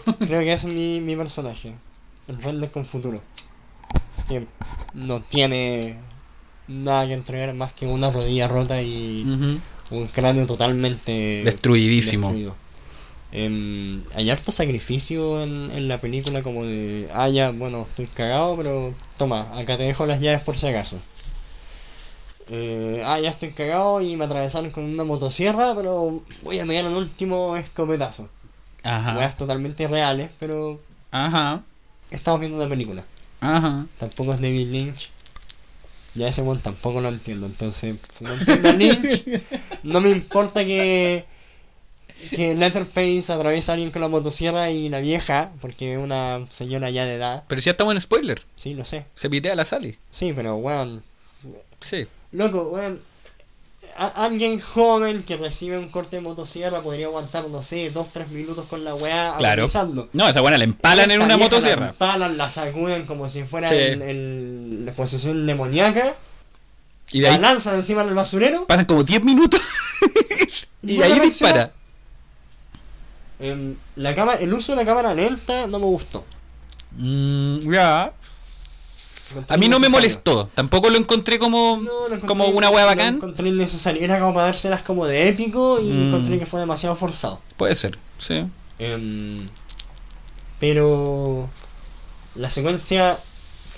creo 0.18 0.40
que 0.40 0.52
ese 0.52 0.68
es 0.68 0.74
mi, 0.74 1.00
mi 1.00 1.16
personaje. 1.16 1.74
El 2.28 2.42
redneck 2.42 2.70
con 2.72 2.84
futuro. 2.84 3.22
Que 4.28 4.46
no 4.92 5.22
tiene 5.22 5.96
nada 6.68 7.06
que 7.06 7.14
entregar 7.14 7.54
más 7.54 7.72
que 7.72 7.86
una 7.86 8.10
rodilla 8.10 8.46
rota 8.46 8.82
y 8.82 9.22
un 9.90 10.06
cráneo 10.08 10.46
totalmente 10.46 11.42
Destruidísimo. 11.46 12.28
destruido. 12.28 12.56
Em, 13.32 14.02
hay 14.14 14.30
harto 14.30 14.52
sacrificio 14.52 15.42
en, 15.42 15.70
en 15.72 15.88
la 15.88 16.00
película 16.00 16.42
como 16.42 16.64
de, 16.64 17.08
ah 17.12 17.28
ya, 17.28 17.50
bueno, 17.50 17.86
estoy 17.88 18.06
cagado, 18.06 18.56
pero 18.56 18.94
toma, 19.16 19.50
acá 19.58 19.76
te 19.76 19.82
dejo 19.82 20.06
las 20.06 20.20
llaves 20.20 20.42
por 20.42 20.56
si 20.56 20.66
acaso. 20.68 20.98
Eh, 22.48 23.02
ah, 23.04 23.18
ya 23.18 23.30
estoy 23.30 23.50
cagado 23.50 24.00
y 24.00 24.16
me 24.16 24.24
atravesaron 24.24 24.70
con 24.70 24.84
una 24.84 25.04
motosierra, 25.04 25.74
pero 25.74 26.22
voy 26.42 26.58
a 26.60 26.66
pegar 26.66 26.84
un 26.86 26.94
último 26.94 27.56
escopetazo. 27.56 28.28
Ajá. 28.82 29.16
Weas 29.16 29.36
totalmente 29.36 29.88
reales, 29.88 30.30
pero 30.38 30.80
Ajá. 31.10 31.62
estamos 32.10 32.38
viendo 32.40 32.58
una 32.58 32.68
película. 32.68 33.04
Ajá. 33.40 33.86
Tampoco 33.98 34.32
es 34.32 34.40
David 34.40 34.68
Lynch. 34.68 35.10
Ya 36.14 36.28
ese 36.28 36.42
one 36.42 36.60
tampoco 36.62 37.00
lo 37.00 37.08
entiendo. 37.08 37.46
Entonces, 37.46 37.96
si 38.16 38.24
no 38.24 38.32
entiendo 38.32 38.68
a 38.68 38.72
Lynch, 38.72 39.24
no 39.82 40.00
me 40.00 40.10
importa 40.10 40.64
que, 40.64 41.26
que 42.30 42.54
Letterface 42.54 43.32
atraviesa 43.32 43.72
a 43.72 43.74
alguien 43.74 43.90
con 43.90 44.02
la 44.02 44.08
motosierra 44.08 44.70
y 44.70 44.88
la 44.88 45.00
vieja, 45.00 45.52
porque 45.60 45.92
es 45.92 45.98
una 45.98 46.46
señora 46.50 46.90
ya 46.90 47.04
de 47.06 47.14
edad. 47.16 47.44
Pero 47.48 47.60
si 47.60 47.66
ya 47.66 47.72
estamos 47.72 47.94
en 47.94 48.00
spoiler. 48.00 48.42
Sí, 48.54 48.74
lo 48.74 48.84
sé. 48.84 49.06
Se 49.14 49.28
pitea 49.30 49.54
la 49.54 49.64
Sally. 49.64 49.98
Sí, 50.10 50.32
pero 50.34 50.56
weón. 50.56 51.02
Sí. 51.80 52.06
Loco, 52.32 52.68
weón. 52.68 53.00
a- 53.98 54.24
Alguien 54.26 54.60
joven 54.60 55.22
que 55.22 55.36
recibe 55.38 55.78
un 55.78 55.88
corte 55.88 56.16
de 56.16 56.22
motosierra 56.22 56.82
podría 56.82 57.06
aguantar, 57.06 57.48
no 57.48 57.62
sé, 57.62 57.90
2-3 57.92 58.28
minutos 58.28 58.66
con 58.68 58.84
la 58.84 58.94
weá 58.94 59.36
Claro. 59.38 59.62
agonizando. 59.62 60.08
No, 60.12 60.28
esa 60.28 60.40
buena 60.42 60.58
la 60.58 60.64
empalan 60.64 61.10
en 61.10 61.22
una 61.22 61.36
vieja 61.36 61.38
La 61.38 61.44
motosierra. 61.44 61.88
empalan, 61.90 62.36
la 62.36 62.50
sacuden 62.50 63.06
como 63.06 63.28
si 63.30 63.44
fuera 63.44 63.68
Sí. 63.70 63.74
el, 63.74 64.02
el- 64.02 64.84
la 64.86 64.92
posesión 64.92 65.46
demoníaca. 65.46 66.14
Y 67.12 67.20
de 67.20 67.28
ahí 67.28 67.34
la 67.38 67.52
lanzan 67.52 67.76
encima 67.76 68.04
del 68.04 68.14
basurero. 68.14 68.66
pasan 68.66 68.84
como 68.84 69.02
10 69.04 69.22
minutos. 69.22 69.60
y 70.82 70.96
Y 70.96 71.02
ahí 71.02 71.18
dispara. 71.20 71.72
Em, 73.38 73.74
la 73.96 74.14
cámara, 74.14 74.40
el 74.40 74.52
uso 74.54 74.72
de 74.72 74.76
la 74.76 74.84
cámara 74.86 75.14
lenta 75.14 75.66
no 75.66 75.78
me 75.78 75.84
gustó. 75.86 76.24
Mm, 76.92 77.58
ya. 77.72 78.12
A 79.48 79.56
mí 79.56 79.68
no 79.68 79.78
me 79.80 79.88
molestó. 79.88 80.48
Tampoco 80.54 80.88
lo 80.88 80.96
encontré 80.96 81.38
como, 81.38 81.78
No, 81.82 82.08
lo 82.08 82.14
encontré- 82.14 82.26
como 82.28 82.46
una 82.46 82.68
lo 82.70 82.74
bacán. 82.74 83.16
encontré 83.16 83.48
innecesario. 83.48 84.02
Era 84.02 84.20
como 84.20 84.32
para 84.32 84.46
dárselas 84.46 84.82
como 84.82 85.04
de 85.06 85.28
épico 85.28 85.80
y 85.80 85.90
Mm. 85.90 86.06
encontré 86.08 86.38
que 86.38 86.46
fue 86.46 86.60
demasiado 86.60 86.94
forzado. 86.96 87.40
Puede 87.56 87.74
ser, 87.74 87.98
sí. 88.18 88.44
Em, 88.78 89.46
pero 90.60 91.48
la 92.34 92.50
secuencia 92.50 93.16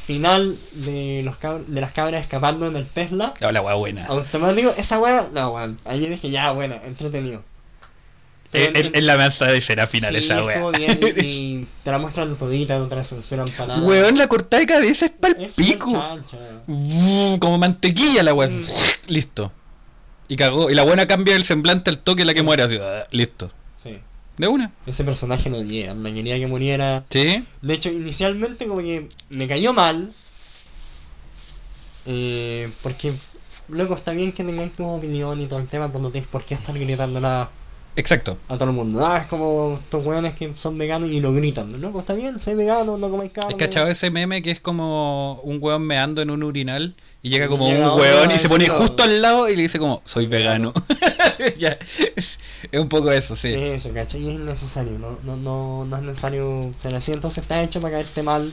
final 0.06 0.56
de 0.72 1.22
los 1.24 1.36
cab- 1.38 1.64
de 1.66 1.80
las 1.80 1.92
cabras 1.92 2.20
escapando 2.22 2.66
en 2.66 2.76
el 2.76 2.86
Tesla 2.86 3.34
La, 3.40 3.52
la 3.52 3.61
wea 3.62 3.74
buena. 3.74 4.06
automático, 4.06 4.70
esa 4.76 4.98
wea, 4.98 5.28
no 5.32 5.50
weón. 5.50 5.78
Ahí 5.84 6.06
dije, 6.06 6.30
ya, 6.30 6.50
buena, 6.52 6.76
entretenido. 6.84 7.42
Es, 8.53 8.90
es 8.94 9.03
la 9.05 9.16
mansa 9.18 9.44
de 9.46 9.59
escena 9.59 9.86
final 9.86 10.12
Sí, 10.14 10.24
esa 10.24 10.42
wea. 10.42 10.70
bien 10.70 10.99
y, 11.16 11.20
y 11.61 11.66
te 11.84 11.90
la 11.90 11.99
muestran 11.99 12.34
todita, 12.36 12.78
no 12.78 12.88
te 12.88 12.96
la 12.96 13.05
censuran 13.05 13.51
para 13.51 13.76
nada. 13.76 13.86
Weón, 13.86 14.16
la 14.16 14.26
cortada 14.26 14.61
de 14.61 14.66
cabeza 14.66 15.07
es 15.07 15.12
pa'l 15.12 15.36
Es 15.38 15.55
pico. 15.55 15.90
Como 17.40 17.59
mantequilla 17.59 18.22
la 18.22 18.32
wea. 18.34 18.49
Mm. 18.49 18.62
Listo. 19.09 19.53
Y 20.28 20.36
cagó. 20.36 20.70
Y 20.70 20.74
la 20.74 20.82
buena 20.84 21.07
cambia 21.07 21.36
el 21.36 21.44
semblante 21.44 21.90
al 21.90 21.99
toque 21.99 22.24
la 22.24 22.32
que 22.34 22.42
muere 22.42 22.62
así. 22.62 22.76
ah, 22.80 23.07
Listo. 23.11 23.51
Sí. 23.76 23.99
De 24.38 24.46
una. 24.49 24.72
Ese 24.86 25.05
personaje 25.05 25.51
lo 25.51 25.59
odié, 25.59 25.92
no 25.94 26.12
quería 26.14 26.38
que 26.38 26.46
muriera. 26.46 27.05
Sí. 27.11 27.44
De 27.61 27.74
hecho, 27.74 27.90
inicialmente 27.90 28.66
como 28.66 28.80
que 28.80 29.09
me 29.30 29.46
cayó 29.49 29.72
mal. 29.72 30.12
eh, 32.07 32.70
porque, 32.82 33.12
loco, 33.68 33.94
está 33.94 34.12
bien 34.12 34.32
que 34.32 34.44
tengáis 34.44 34.72
tu 34.74 34.86
opinión 34.86 35.40
y 35.40 35.46
todo 35.46 35.59
el 35.59 35.66
tema, 35.66 35.88
pero 35.88 36.01
no 36.01 36.11
tienes 36.11 36.28
por 36.28 36.44
qué 36.44 36.55
estar 36.55 36.78
gritándola 36.78 37.51
Exacto. 37.99 38.38
a 38.49 38.55
todo 38.57 38.70
el 38.70 38.76
mundo. 38.76 39.05
Ah, 39.05 39.18
es 39.18 39.26
como 39.26 39.74
estos 39.74 40.07
weones 40.07 40.34
que 40.36 40.55
son 40.55 40.78
veganos 40.78 41.11
y 41.11 41.20
lo 41.20 41.32
gritan. 41.32 41.80
Loco, 41.80 41.99
está 41.99 42.14
bien, 42.14 42.38
soy 42.38 42.55
vegano, 42.55 42.96
no 42.96 43.11
comáis 43.11 43.32
carne. 43.32 43.51
¿Has 43.53 43.59
cachado 43.59 43.88
ese 43.88 44.11
meme 44.11 44.40
que 44.40 44.53
es 44.53 44.61
como 44.61 45.40
un 45.42 45.59
weón 45.61 45.82
meando 45.82 46.22
en 46.22 46.30
un 46.30 46.44
urinal 46.44 46.94
y 47.22 47.30
llega 47.30 47.46
Y 47.46 47.49
como 47.49 47.68
llega 47.68 47.92
un 47.92 48.01
weón 48.01 48.30
y 48.30 48.38
se 48.38 48.49
pone 48.49 48.68
justo 48.68 49.03
al 49.03 49.20
lado 49.20 49.49
y 49.49 49.57
le 49.57 49.62
dice 49.62 49.80
como, 49.80 50.01
soy 50.05 50.26
vegano. 50.26 50.72
ya. 51.59 51.76
Es 52.14 52.38
es 52.70 52.80
un 52.80 52.88
poco 52.88 53.11
eso, 53.11 53.34
sí. 53.34 53.53
Eso, 53.53 53.92
¿cachai? 53.92 54.22
Y 54.22 54.28
es 54.28 54.34
innecesario, 54.36 54.99
no, 54.99 55.18
no, 55.24 55.36
no, 55.36 55.84
no 55.84 55.96
es 55.96 56.03
necesario. 56.03 56.61
O 56.61 56.72
sea, 56.78 56.96
así 56.96 57.12
entonces 57.12 57.42
está 57.42 57.62
hecho 57.62 57.80
para 57.80 57.94
caerte 57.94 58.22
mal. 58.22 58.51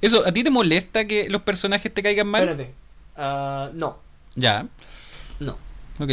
Eso, 0.00 0.26
¿a 0.26 0.32
ti 0.32 0.42
te 0.42 0.50
molesta 0.50 1.06
que 1.06 1.28
los 1.28 1.42
personajes 1.42 1.92
te 1.92 2.02
caigan 2.02 2.26
mal? 2.26 2.42
Espérate. 2.42 2.72
Ah, 3.16 3.70
no, 3.74 3.98
Ya, 4.34 4.66
no. 5.40 5.58
ok. 5.98 6.10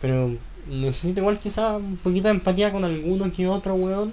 Pero 0.00 0.36
necesito 0.70 1.20
igual 1.20 1.38
quizá 1.38 1.76
un 1.76 1.96
poquito 1.96 2.28
de 2.28 2.34
empatía 2.34 2.72
con 2.72 2.84
alguno 2.84 3.30
que 3.32 3.46
otro, 3.46 3.74
weón. 3.74 4.12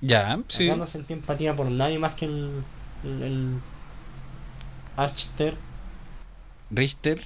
Ya, 0.00 0.40
sí. 0.46 0.68
Acá 0.68 0.76
no 0.76 0.86
sentí 0.86 1.12
empatía 1.12 1.56
por 1.56 1.70
nadie 1.70 1.98
más 1.98 2.14
que 2.14 2.26
el. 2.26 2.62
el. 3.04 3.22
el 3.22 3.54
Achter. 4.96 5.56
Richter. 6.70 7.22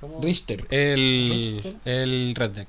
¿Cómo? 0.00 0.20
Richter. 0.20 0.66
El, 0.70 1.30
Richter. 1.30 1.76
el 1.84 2.34
redneck. 2.34 2.68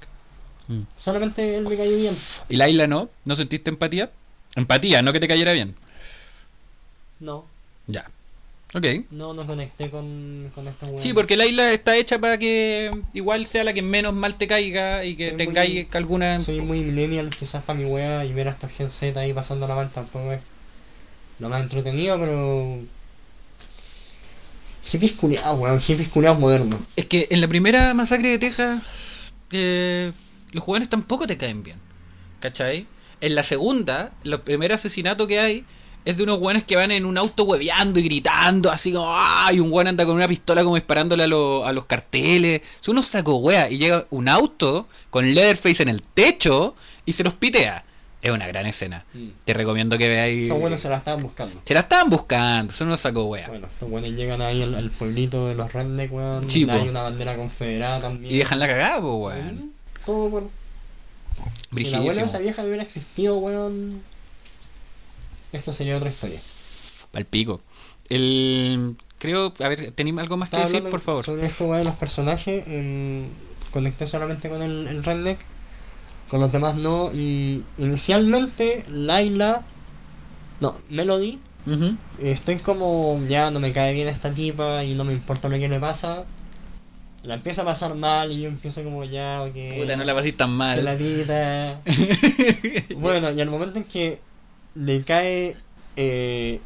Mm. 0.67 0.81
Solamente 0.97 1.57
él 1.57 1.67
me 1.67 1.77
cayó 1.77 1.95
bien. 1.95 2.15
¿Y 2.49 2.57
Laila 2.57 2.87
no? 2.87 3.09
¿No 3.25 3.35
sentiste 3.35 3.69
empatía? 3.69 4.11
Empatía, 4.55 5.01
no 5.01 5.13
que 5.13 5.19
te 5.19 5.27
cayera 5.27 5.53
bien. 5.53 5.75
No, 7.19 7.45
Ya. 7.87 8.09
Ok. 8.73 8.85
no, 9.11 9.33
no 9.33 9.45
conecté 9.45 9.89
con, 9.89 10.49
con 10.55 10.65
esta 10.67 10.85
weón. 10.85 10.97
Sí, 10.97 11.13
porque 11.13 11.35
Laila 11.35 11.73
está 11.73 11.97
hecha 11.97 12.19
para 12.19 12.37
que 12.37 12.89
igual 13.13 13.45
sea 13.45 13.65
la 13.65 13.73
que 13.73 13.81
menos 13.81 14.13
mal 14.13 14.35
te 14.35 14.47
caiga 14.47 15.03
y 15.03 15.15
que 15.17 15.29
Soy 15.29 15.37
tengáis 15.37 15.73
muy- 15.73 15.87
alguna... 15.91 16.39
Soy 16.39 16.61
muy 16.61 16.81
millennial, 16.83 17.29
quizás 17.29 17.63
para 17.63 17.77
mi 17.77 17.85
wea 17.85 18.23
y 18.23 18.31
ver 18.31 18.47
a 18.47 18.51
esta 18.51 18.69
Gen 18.69 18.89
Z 18.89 19.19
ahí 19.19 19.33
pasando 19.33 19.67
la 19.67 19.75
mal 19.75 19.89
tampoco 19.89 20.31
es 20.31 20.39
lo 21.39 21.49
más 21.49 21.61
entretenido, 21.61 22.17
pero. 22.19 22.79
Hippies 24.83 25.13
culiados, 25.13 25.59
weón, 25.59 25.79
hippies 25.79 26.09
culiados 26.09 26.39
modernos. 26.39 26.79
Es 26.95 27.05
que 27.05 27.27
en 27.29 27.41
la 27.41 27.47
primera 27.47 27.93
masacre 27.93 28.29
de 28.29 28.39
Texas, 28.39 28.81
eh, 29.51 30.11
los 30.53 30.63
jóvenes 30.63 30.89
tampoco 30.89 31.27
te 31.27 31.37
caen 31.37 31.61
bien. 31.63 31.77
¿Cachai? 32.39 32.87
En 33.21 33.35
la 33.35 33.43
segunda, 33.43 34.11
el 34.23 34.39
primer 34.41 34.71
asesinato 34.73 35.27
que 35.27 35.39
hay 35.39 35.65
es 36.05 36.17
de 36.17 36.23
unos 36.23 36.39
hueones 36.39 36.63
que 36.63 36.75
van 36.75 36.91
en 36.91 37.05
un 37.05 37.17
auto 37.17 37.43
hueveando 37.43 37.99
y 37.99 38.03
gritando, 38.03 38.71
así 38.71 38.91
como, 38.91 39.13
¡ay! 39.15 39.59
un 39.59 39.71
hueón 39.71 39.87
anda 39.87 40.05
con 40.05 40.15
una 40.15 40.27
pistola 40.27 40.63
como 40.63 40.75
disparándole 40.75 41.23
a, 41.23 41.27
lo- 41.27 41.65
a 41.65 41.71
los 41.73 41.85
carteles. 41.85 42.61
Son 42.79 42.93
unos 42.93 43.07
saco 43.07 43.35
wea. 43.37 43.69
Y 43.69 43.77
llega 43.77 44.05
un 44.09 44.27
auto 44.29 44.87
con 45.09 45.33
Leatherface 45.33 45.83
en 45.83 45.89
el 45.89 46.01
techo 46.01 46.75
y 47.05 47.13
se 47.13 47.23
los 47.23 47.33
pitea. 47.35 47.83
Es 48.21 48.29
una 48.31 48.45
gran 48.47 48.67
escena. 48.67 49.03
Te 49.45 49.53
recomiendo 49.53 49.97
que 49.97 50.07
veáis. 50.07 50.45
Esos 50.45 50.59
buenos 50.59 50.79
se 50.79 50.89
la 50.89 50.97
estaban 50.97 51.23
buscando. 51.23 51.59
Se 51.65 51.73
la 51.73 51.79
estaban 51.79 52.07
buscando, 52.09 52.71
son 52.71 52.87
unos 52.87 52.99
saco 52.99 53.25
wea. 53.25 53.47
Bueno, 53.47 53.65
estos 53.67 53.89
buenos 53.89 54.11
llegan 54.11 54.41
ahí 54.43 54.61
al, 54.61 54.75
al 54.75 54.91
pueblito 54.91 55.47
de 55.47 55.55
los 55.55 55.73
redneck, 55.73 56.13
weón. 56.13 56.47
Sí, 56.49 56.67
hay 56.69 56.87
una 56.89 57.01
bandera 57.01 57.35
confederada 57.35 57.99
también. 57.99 58.31
Y 58.33 58.37
dejan 58.37 58.59
la 58.59 58.67
cagada, 58.67 58.99
weón. 58.99 59.55
Mm, 59.55 59.71
Todo 60.05 60.29
por. 60.29 60.49
Si 61.73 61.85
la 61.85 61.97
abuela 61.97 62.21
de 62.21 62.25
esa 62.27 62.37
vieja 62.39 62.63
hubiera 62.63 62.83
existido, 62.83 63.37
weón. 63.37 64.03
Esto 65.51 65.73
sería 65.73 65.97
otra 65.97 66.09
historia. 66.09 66.39
Al 67.13 67.25
pico. 67.25 67.61
El. 68.09 68.95
Creo. 69.19 69.53
A 69.59 69.67
ver, 69.67 69.91
¿tenéis 69.91 70.17
algo 70.17 70.37
más 70.37 70.49
que 70.49 70.57
decir, 70.57 70.83
por 70.83 71.01
favor? 71.01 71.25
Sobre 71.25 71.45
esto, 71.45 71.71
de 71.73 71.83
los 71.83 71.95
personajes. 71.95 72.65
em, 72.67 73.27
conecté 73.71 74.05
solamente 74.07 74.49
con 74.49 74.61
el, 74.61 74.87
el 74.87 75.03
redneck. 75.03 75.39
Con 76.29 76.39
los 76.39 76.51
demás 76.51 76.75
no. 76.75 77.11
Y 77.13 77.63
inicialmente, 77.77 78.83
Laila. 78.89 79.63
No, 80.59 80.77
Melody. 80.89 81.39
Ujú. 81.65 81.95
Estoy 82.19 82.57
como. 82.57 83.21
Ya 83.27 83.51
no 83.51 83.59
me 83.59 83.71
cae 83.71 83.93
bien 83.93 84.07
esta 84.07 84.31
tipa 84.31 84.83
y 84.83 84.93
no 84.95 85.03
me 85.03 85.13
importa 85.13 85.49
lo 85.49 85.57
que 85.57 85.67
le 85.67 85.79
pasa. 85.79 86.25
La 87.23 87.35
empieza 87.35 87.61
a 87.61 87.65
pasar 87.65 87.93
mal 87.93 88.31
y 88.31 88.41
yo 88.41 88.47
empiezo 88.47 88.83
como 88.83 89.03
ya, 89.03 89.43
ok. 89.43 89.79
Puta, 89.81 89.95
no 89.95 90.03
la 90.03 90.15
paséis 90.15 90.35
tan 90.37 90.49
que 90.49 90.55
mal. 90.55 90.83
la 90.83 90.95
vida. 90.95 91.81
bueno, 92.97 93.31
y 93.31 93.41
al 93.41 93.49
momento 93.49 93.77
en 93.77 93.83
que 93.83 94.19
le 94.75 95.01
cae 95.03 95.55
eh, 95.95 96.59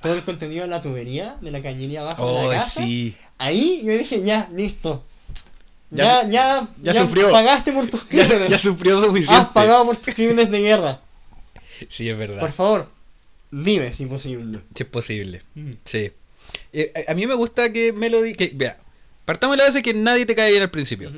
todo 0.00 0.14
el 0.14 0.22
contenido 0.22 0.62
de 0.62 0.68
la 0.68 0.80
tubería, 0.80 1.36
de 1.40 1.50
la 1.50 1.62
cañería 1.62 2.00
abajo 2.02 2.40
de 2.42 2.48
la 2.48 2.54
casa, 2.54 2.82
sí. 2.84 3.14
ahí 3.38 3.82
yo 3.84 3.92
dije, 3.96 4.22
ya, 4.22 4.48
listo. 4.54 5.04
Ya, 5.90 6.26
ya, 6.26 6.66
ya 6.82 6.94
sufrió. 6.94 7.30
Pagaste 7.30 7.70
por 7.72 7.86
tus 7.86 8.08
Ya, 8.10 8.26
crímenes. 8.26 8.48
ya 8.50 8.58
sufrió 8.58 8.98
suficiente. 9.02 9.34
Has 9.34 9.48
pagado 9.50 9.84
por 9.84 9.96
tus 9.96 10.14
crímenes 10.14 10.50
de 10.50 10.60
guerra. 10.60 11.00
Sí, 11.90 12.08
es 12.08 12.16
verdad. 12.16 12.40
Por 12.40 12.52
favor, 12.52 12.90
vive 13.50 13.92
si 13.92 14.06
posible. 14.06 14.60
Sí, 14.74 14.82
es 14.84 14.88
posible. 14.88 15.42
Mm. 15.54 15.72
Sí. 15.84 16.10
Eh, 16.72 16.92
a- 17.06 17.12
a 17.12 17.14
mí 17.14 17.26
me 17.26 17.34
gusta 17.34 17.70
que 17.72 17.92
Melody. 17.92 18.34
Que, 18.34 18.52
vea, 18.54 18.78
partamos 19.26 19.54
de 19.56 19.58
la 19.58 19.64
base 19.68 19.82
que 19.82 19.92
nadie 19.92 20.24
te 20.24 20.34
cae 20.34 20.50
bien 20.50 20.62
al 20.62 20.70
principio. 20.70 21.10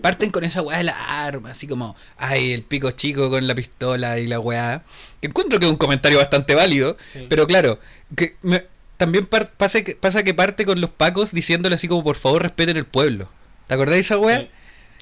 Parten 0.00 0.30
con 0.30 0.44
esa 0.44 0.62
weá 0.62 0.78
de 0.78 0.84
la 0.84 1.26
arma, 1.26 1.50
así 1.50 1.66
como, 1.66 1.96
ay, 2.18 2.52
el 2.52 2.62
pico 2.62 2.90
chico 2.92 3.30
con 3.30 3.46
la 3.46 3.54
pistola 3.54 4.18
y 4.18 4.26
la 4.26 4.38
weá. 4.40 4.82
Que 5.20 5.26
encuentro 5.28 5.58
que 5.58 5.64
es 5.66 5.70
un 5.70 5.76
comentario 5.76 6.18
bastante 6.18 6.54
válido, 6.54 6.96
Sí. 7.12 7.26
pero 7.28 7.46
claro, 7.46 7.78
que 8.16 8.36
me- 8.42 8.64
también 8.96 9.26
par- 9.26 9.52
pasa, 9.52 9.82
que, 9.82 9.94
pasa 9.96 10.22
que 10.22 10.34
parte 10.34 10.64
con 10.64 10.80
los 10.80 10.90
pacos 10.90 11.32
diciéndole 11.32 11.74
así 11.74 11.88
como, 11.88 12.02
por 12.04 12.16
favor, 12.16 12.42
respeten 12.42 12.76
el 12.76 12.84
pueblo. 12.84 13.28
¿Te 13.66 13.74
acordás 13.74 13.94
de 13.96 14.00
esa 14.00 14.18
weá? 14.18 14.40
Sí. 14.40 14.48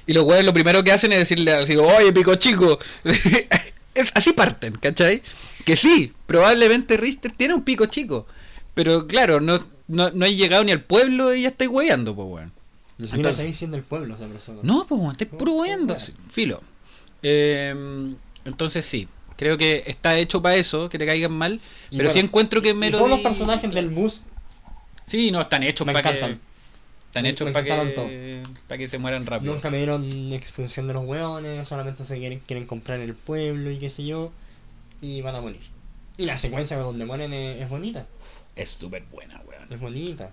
Y 0.09 0.13
los 0.13 0.25
weones 0.25 0.45
lo 0.47 0.53
primero 0.53 0.85
que 0.85 0.93
hacen 0.93 1.13
es 1.13 1.19
decirle 1.21 1.53
así, 1.53 1.77
oye, 1.77 2.13
pico 2.13 2.35
chico. 2.37 2.79
Es- 3.95 4.13
así 4.15 4.33
parten, 4.35 4.75
¿cachai? 4.75 5.23
Que 5.65 5.75
sí, 5.77 6.13
probablemente 6.27 6.97
Richter 6.99 7.33
tiene 7.33 7.55
un 7.55 7.63
pico 7.63 7.87
chico. 7.87 8.27
Pero 8.75 9.07
claro, 9.07 9.41
no, 9.41 9.67
no, 9.89 10.11
no 10.11 10.25
hay 10.27 10.37
llegado 10.37 10.63
ni 10.65 10.73
al 10.73 10.83
pueblo 10.83 11.35
y 11.35 11.43
ya 11.43 11.49
estáis 11.49 11.71
hueveando, 11.71 12.15
pues 12.15 12.29
weón. 12.29 12.53
Ni 12.53 12.66
siquiera 13.05 13.17
Entonces- 13.31 13.31
está 13.39 13.47
diciendo 13.47 13.77
el 13.77 13.83
pueblo 13.83 14.15
esa 14.15 14.27
persona. 14.27 14.61
No, 14.63 14.87
pues 14.87 15.01
weón, 15.01 15.13
estáis 15.13 15.31
puro 15.31 15.53
Oh, 15.53 15.61
hueveando. 15.61 15.95
oh, 15.95 16.01
sí, 16.01 16.15
Filo. 16.31 16.63
Eh, 17.23 17.75
entonces 18.45 18.85
sí, 18.85 19.09
creo 19.37 19.59
que 19.59 19.85
está 19.87 20.17
hecho 20.19 20.41
para 20.43 20.55
eso, 20.57 20.89
que 20.89 20.99
te 20.99 21.07
caigan 21.07 21.33
mal. 21.33 21.61
Y 21.91 21.97
pero 21.97 22.11
sí 22.11 22.15
bueno, 22.19 22.29
encuentro 22.29 22.63
que 22.63 22.75
Melody... 22.75 22.99
todos 22.99 23.11
los 23.11 23.21
personajes 23.21 23.73
del 23.73 23.91
bus 23.91 24.23
Sí, 25.05 25.31
no, 25.31 25.41
están 25.41 25.63
hechos 25.63 25.87
me 25.87 25.93
para 25.93 26.13
que... 26.13 26.19
Están 26.19 27.23
Me- 27.23 27.29
hechos 27.31 27.47
me 27.47 27.53
para 27.53 27.65
que... 27.65 28.43
para 28.67 28.79
que 28.79 28.89
se 28.89 28.99
mueran 28.99 29.25
rápido. 29.25 29.55
Nunca 29.55 29.71
me 29.71 29.77
dieron 29.79 30.05
exposición 30.33 30.87
de 30.89 30.95
los 30.95 31.05
hueones, 31.05 31.67
solamente 31.69 32.05
se 32.05 32.19
quieren, 32.19 32.41
quieren 32.47 32.67
comprar 32.67 33.01
el 33.01 33.15
pueblo 33.15 33.71
y 33.71 33.79
qué 33.79 33.89
sé 33.89 34.05
yo, 34.05 34.33
y 35.01 35.21
van 35.23 35.35
a 35.37 35.41
morir. 35.41 35.61
Y 36.19 36.25
la 36.27 36.37
secuencia 36.39 36.77
donde 36.79 37.05
mueren 37.07 37.33
es, 37.33 37.63
es 37.63 37.69
bonita, 37.69 38.07
Es 38.57 38.71
súper 38.71 39.05
buena, 39.13 39.41
weón. 39.47 39.73
es 39.73 39.79
bonita. 39.81 40.33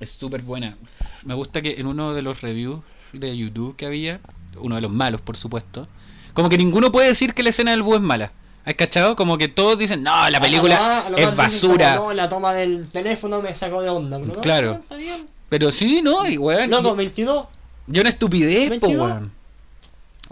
Es 0.00 0.10
súper 0.10 0.42
buena. 0.42 0.76
Me 1.24 1.34
gusta 1.34 1.62
que 1.62 1.74
en 1.78 1.86
uno 1.86 2.14
de 2.14 2.22
los 2.22 2.40
reviews 2.40 2.80
de 3.12 3.36
YouTube 3.36 3.76
que 3.76 3.86
había, 3.86 4.20
uno 4.58 4.74
de 4.74 4.80
los 4.80 4.90
malos, 4.90 5.20
por 5.20 5.36
supuesto, 5.36 5.86
como 6.32 6.48
que 6.48 6.58
ninguno 6.58 6.90
puede 6.92 7.08
decir 7.08 7.32
que 7.34 7.42
la 7.42 7.50
escena 7.50 7.70
del 7.70 7.82
búho 7.82 7.96
es 7.96 8.00
mala. 8.00 8.32
¿Has 8.64 8.74
cachado? 8.74 9.14
Como 9.14 9.36
que 9.38 9.46
todos 9.48 9.78
dicen, 9.78 10.02
no, 10.02 10.28
la 10.30 10.38
A 10.38 10.40
película 10.40 10.98
a 11.06 11.08
es 11.16 11.36
basura. 11.36 11.96
como, 11.96 12.08
no, 12.08 12.14
la 12.14 12.28
toma 12.28 12.52
del 12.54 12.88
teléfono 12.88 13.42
me 13.42 13.54
sacó 13.54 13.82
de 13.82 13.90
onda, 13.90 14.18
pero 14.18 14.34
no, 14.34 14.40
Claro. 14.40 14.68
no, 14.74 14.80
está 14.80 14.96
bien. 14.96 15.26
Pero 15.50 15.70
sí, 15.70 16.00
no, 16.02 16.26
y 16.26 16.38
weón. 16.38 16.70
Loco, 16.70 16.94
y- 16.94 16.96
22. 16.96 17.46
y 17.92 18.00
una 18.00 18.08
estupidez, 18.08 18.64
po, 18.80 18.86
22. 18.88 19.10
weón. 19.10 19.32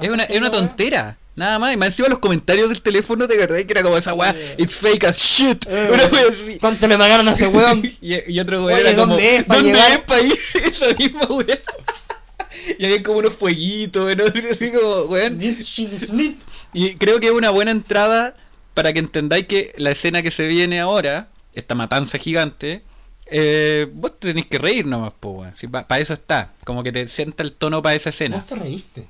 Es 0.00 0.10
una, 0.10 0.24
es 0.24 0.38
una 0.38 0.50
tontera. 0.50 1.18
Nada 1.34 1.58
más. 1.58 1.72
Y 1.72 1.76
más 1.76 1.88
encima 1.88 2.08
los 2.08 2.18
comentarios 2.18 2.68
del 2.68 2.82
teléfono, 2.82 3.26
¿te 3.26 3.42
acordás 3.42 3.64
que 3.64 3.72
era 3.72 3.82
como 3.82 3.96
esa 3.96 4.12
weá? 4.14 4.34
It's 4.58 4.76
fake 4.76 5.04
as 5.04 5.18
shit. 5.18 5.64
Eh, 5.68 5.90
Una 5.94 6.04
wea 6.06 6.24
así. 6.28 6.58
¿Cuánto 6.58 6.86
le 6.88 6.98
pagaron 6.98 7.28
a 7.28 7.32
ese 7.32 7.46
weón? 7.46 7.82
y, 8.00 8.32
y 8.32 8.40
otro 8.40 8.64
weón 8.64 8.80
era 8.80 8.94
como, 8.94 9.14
¿dónde 9.14 9.36
es 9.36 9.44
pa' 9.44 9.56
¿dónde 9.56 9.72
llegar? 9.72 9.92
es 9.92 9.98
para 10.00 10.20
ir? 10.20 10.38
Esa 10.54 10.86
misma 10.98 11.22
weá. 11.28 11.58
Y 12.78 12.84
había 12.84 13.02
como 13.02 13.18
unos 13.18 13.32
fueguitos, 13.32 14.14
¿no? 14.16 14.24
Así 14.24 14.70
como, 14.70 15.02
weón. 15.04 15.38
This 15.38 15.66
shit 15.66 15.92
is 15.92 16.10
lit. 16.10 16.38
Y 16.74 16.94
creo 16.96 17.18
que 17.18 17.26
es 17.26 17.32
una 17.32 17.50
buena 17.50 17.70
entrada 17.70 18.36
para 18.74 18.92
que 18.92 18.98
entendáis 18.98 19.46
que 19.46 19.72
la 19.78 19.90
escena 19.90 20.22
que 20.22 20.30
se 20.30 20.46
viene 20.46 20.78
ahora, 20.78 21.28
esta 21.54 21.74
matanza 21.74 22.18
gigante, 22.18 22.82
eh, 23.26 23.88
vos 23.94 24.18
tenéis 24.20 24.46
que 24.46 24.58
reír 24.58 24.86
nomás, 24.86 25.12
po, 25.18 25.30
weón. 25.30 25.56
Si 25.56 25.66
para 25.66 25.98
eso 25.98 26.12
está. 26.12 26.52
Como 26.64 26.82
que 26.82 26.92
te 26.92 27.08
sienta 27.08 27.42
el 27.42 27.52
tono 27.52 27.80
para 27.82 27.94
esa 27.94 28.10
Vos 28.10 28.14
escena. 28.16 28.44
te 28.46 28.54
reíste. 28.54 29.08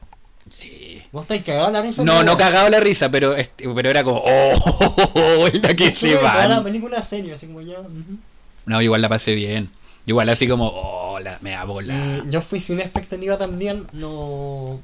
Sí. 0.49 1.03
Vos 1.13 1.23
estáis 1.23 1.43
cagado 1.45 1.71
la 1.71 1.83
risa. 1.83 2.05
No, 2.05 2.23
no 2.23 2.37
cagado 2.37 2.69
la 2.69 2.81
risa, 2.81 3.11
pero 3.11 3.35
este- 3.37 3.69
pero 3.75 3.91
era 3.91 4.03
como, 4.05 4.23
oh, 4.25 5.49
la 5.63 5.75
que 5.75 5.95
se 5.95 6.15
toda 6.17 6.49
la 6.49 6.63
película 6.65 7.03
serio, 7.03 7.35
así 7.35 7.47
como 7.47 7.61
ya. 7.63 7.79
No, 8.67 8.83
igual 8.83 9.01
la 9.03 9.09
pasé 9.09 9.35
bien. 9.35 9.71
Igual 10.05 10.29
así 10.29 10.49
como, 10.49 10.67
oh, 10.69 11.21
la, 11.21 11.39
me 11.43 11.51
da 11.51 11.65
bola. 11.65 11.95
Y 11.95 12.29
yo 12.31 12.43
fui 12.43 12.59
sin 12.61 12.81
expectativa 12.81 13.39
también, 13.39 13.87
no. 13.93 14.81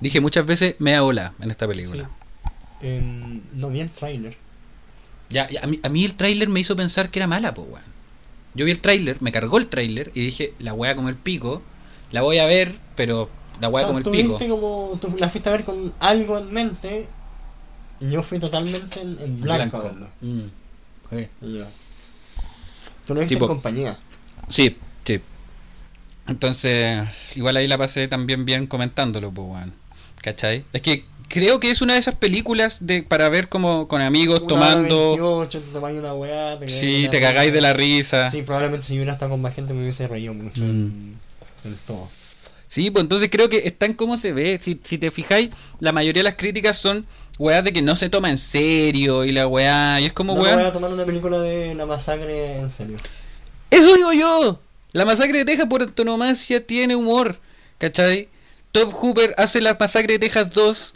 Dije 0.00 0.20
muchas 0.20 0.46
veces, 0.46 0.74
me 0.78 0.92
da 0.92 1.02
bola 1.02 1.34
en 1.40 1.50
esta 1.50 1.66
Sí. 1.66 1.70
película. 1.72 2.10
Em, 2.80 3.40
no 3.52 3.68
vi 3.70 3.80
el 3.80 3.90
trailer. 3.90 4.36
Ya, 5.30 5.48
ya, 5.48 5.60
a, 5.62 5.66
mí, 5.66 5.78
a 5.82 5.88
mí 5.88 6.04
el 6.04 6.14
tráiler 6.14 6.48
me 6.48 6.60
hizo 6.60 6.74
pensar 6.76 7.10
que 7.10 7.18
era 7.18 7.26
mala, 7.26 7.54
pues, 7.54 7.68
weón. 7.68 7.84
Yo 8.54 8.64
vi 8.64 8.70
el 8.70 8.80
tráiler, 8.80 9.20
me 9.22 9.32
cargó 9.32 9.58
el 9.58 9.66
tráiler 9.68 10.10
y 10.14 10.20
dije, 10.20 10.54
la 10.58 10.74
weá 10.74 10.94
como 10.94 11.08
el 11.08 11.16
pico, 11.16 11.62
la 12.10 12.20
voy 12.22 12.38
a 12.38 12.44
ver, 12.46 12.74
pero 12.96 13.30
la 13.60 13.68
weá 13.68 13.84
o 13.86 13.92
sea, 13.92 14.02
como 14.02 14.18
el 14.18 14.22
pico. 14.38 14.38
como. 14.38 14.98
Tú 15.00 15.14
la 15.18 15.28
fuiste 15.28 15.48
a 15.48 15.52
ver 15.52 15.64
con 15.64 15.92
algo 16.00 16.38
en 16.38 16.52
mente. 16.52 17.08
Y 18.00 18.10
yo 18.10 18.22
fui 18.22 18.38
totalmente 18.38 19.00
en, 19.00 19.16
en 19.20 19.40
blanco. 19.40 19.82
Mm, 20.20 20.40
sí. 21.10 21.26
Y 21.42 21.58
yo, 21.58 21.64
Tú 23.06 23.14
lo 23.14 23.20
viste 23.20 23.34
Tipo- 23.36 23.44
en 23.44 23.48
compañía. 23.48 23.98
Sí, 24.48 24.76
sí. 25.04 25.20
Entonces, 26.26 27.02
igual 27.34 27.56
ahí 27.56 27.66
la 27.68 27.78
pasé 27.78 28.08
también 28.08 28.44
bien 28.44 28.66
comentándolo, 28.66 29.30
pues, 29.32 29.48
weón. 29.48 29.72
¿Cachai? 30.22 30.64
Es 30.72 30.82
que 30.82 31.04
creo 31.28 31.58
que 31.58 31.70
es 31.70 31.80
una 31.82 31.94
de 31.94 31.98
esas 32.00 32.14
películas 32.14 32.86
de 32.86 33.02
para 33.02 33.28
ver 33.28 33.48
como 33.48 33.88
con 33.88 34.00
amigos 34.02 34.40
Una 34.40 34.48
tomando. 34.48 35.08
28, 35.10 35.60
te 35.60 35.66
tomáis 35.72 35.98
una 35.98 36.14
weá. 36.14 36.58
Te 36.60 36.68
Sí, 36.68 37.08
te 37.10 37.20
cagáis 37.20 37.52
de 37.52 37.60
la 37.60 37.72
risa. 37.72 38.28
Sí, 38.28 38.42
probablemente 38.42 38.86
si 38.86 38.94
hubiera 38.94 39.14
estado 39.14 39.30
con 39.32 39.42
más 39.42 39.54
gente 39.54 39.74
me 39.74 39.80
hubiese 39.82 40.06
reído 40.08 40.32
mucho 40.34 40.62
Mm. 40.62 40.70
en, 40.70 41.18
en 41.64 41.76
todo. 41.86 42.08
Sí, 42.72 42.90
pues 42.90 43.02
entonces 43.02 43.28
creo 43.30 43.50
que 43.50 43.58
está 43.66 43.84
en 43.84 43.92
cómo 43.92 44.16
se 44.16 44.32
ve. 44.32 44.58
Si, 44.58 44.80
si 44.82 44.96
te 44.96 45.10
fijáis, 45.10 45.50
la 45.78 45.92
mayoría 45.92 46.20
de 46.20 46.30
las 46.30 46.36
críticas 46.36 46.78
son 46.78 47.04
weas 47.38 47.62
de 47.62 47.70
que 47.70 47.82
no 47.82 47.94
se 47.96 48.08
toma 48.08 48.30
en 48.30 48.38
serio 48.38 49.26
y 49.26 49.32
la 49.32 49.46
weá. 49.46 50.00
Y 50.00 50.06
es 50.06 50.14
como, 50.14 50.32
no 50.32 50.40
me 50.40 50.46
weón. 50.46 50.60
voy 50.60 50.68
a 50.68 50.72
tomar 50.72 50.90
una 50.90 51.04
película 51.04 51.38
de 51.38 51.74
la 51.74 51.84
masacre 51.84 52.56
en 52.56 52.70
serio. 52.70 52.96
Eso 53.70 53.94
digo 53.94 54.14
yo. 54.14 54.58
La 54.92 55.04
masacre 55.04 55.36
de 55.36 55.44
Texas 55.44 55.66
por 55.68 55.82
antonomasia 55.82 56.66
tiene 56.66 56.96
humor. 56.96 57.38
¿Cachai? 57.76 58.30
Top 58.70 58.90
Hooper 58.90 59.34
hace 59.36 59.60
la 59.60 59.76
masacre 59.78 60.14
de 60.14 60.20
Texas 60.20 60.54
2 60.54 60.94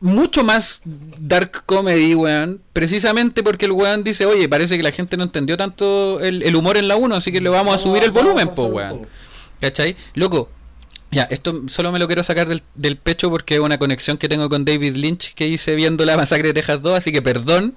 mucho 0.00 0.44
más 0.44 0.82
dark 0.84 1.64
comedy, 1.64 2.16
weón. 2.16 2.60
Precisamente 2.74 3.42
porque 3.42 3.64
el 3.64 3.72
weón 3.72 4.04
dice, 4.04 4.26
oye, 4.26 4.46
parece 4.46 4.76
que 4.76 4.82
la 4.82 4.92
gente 4.92 5.16
no 5.16 5.24
entendió 5.24 5.56
tanto 5.56 6.20
el, 6.20 6.42
el 6.42 6.54
humor 6.54 6.76
en 6.76 6.86
la 6.86 6.96
1, 6.96 7.14
así 7.14 7.32
que 7.32 7.40
le 7.40 7.48
vamos 7.48 7.74
a 7.74 7.78
subir 7.78 8.04
el 8.04 8.10
vamos 8.10 8.34
volumen, 8.34 8.54
po, 8.54 8.66
weón. 8.66 9.06
¿Cachai? 9.58 9.96
Loco, 10.12 10.50
ya, 11.10 11.22
esto 11.24 11.62
solo 11.68 11.90
me 11.92 11.98
lo 11.98 12.06
quiero 12.06 12.22
sacar 12.22 12.48
del, 12.48 12.62
del 12.74 12.96
pecho 12.96 13.30
porque 13.30 13.54
es 13.54 13.60
una 13.60 13.78
conexión 13.78 14.18
que 14.18 14.28
tengo 14.28 14.48
con 14.48 14.64
David 14.64 14.94
Lynch 14.96 15.34
que 15.34 15.46
hice 15.48 15.74
viendo 15.74 16.04
la 16.04 16.16
masacre 16.16 16.48
de 16.48 16.54
Texas 16.54 16.82
2, 16.82 16.98
así 16.98 17.12
que 17.12 17.22
perdón. 17.22 17.76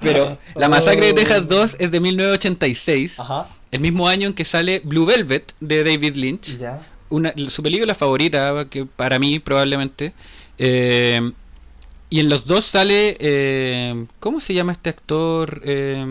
Pero 0.00 0.38
la 0.54 0.68
masacre 0.68 1.06
de 1.06 1.12
Texas 1.14 1.46
2 1.48 1.76
es 1.78 1.90
de 1.90 2.00
1986, 2.00 3.20
Ajá. 3.20 3.48
el 3.70 3.80
mismo 3.80 4.08
año 4.08 4.28
en 4.28 4.34
que 4.34 4.44
sale 4.44 4.80
Blue 4.84 5.06
Velvet 5.06 5.54
de 5.60 5.84
David 5.84 6.16
Lynch, 6.16 6.56
una, 7.10 7.32
su 7.48 7.62
película 7.62 7.94
favorita, 7.94 8.66
que 8.70 8.86
para 8.86 9.18
mí 9.18 9.38
probablemente. 9.38 10.12
eh, 10.58 11.32
y 12.10 12.20
en 12.20 12.28
los 12.28 12.46
dos 12.46 12.64
sale, 12.64 13.16
eh, 13.18 14.06
¿cómo 14.20 14.38
se 14.38 14.54
llama 14.54 14.70
este 14.72 14.88
actor? 14.90 15.60
Eh, 15.64 16.04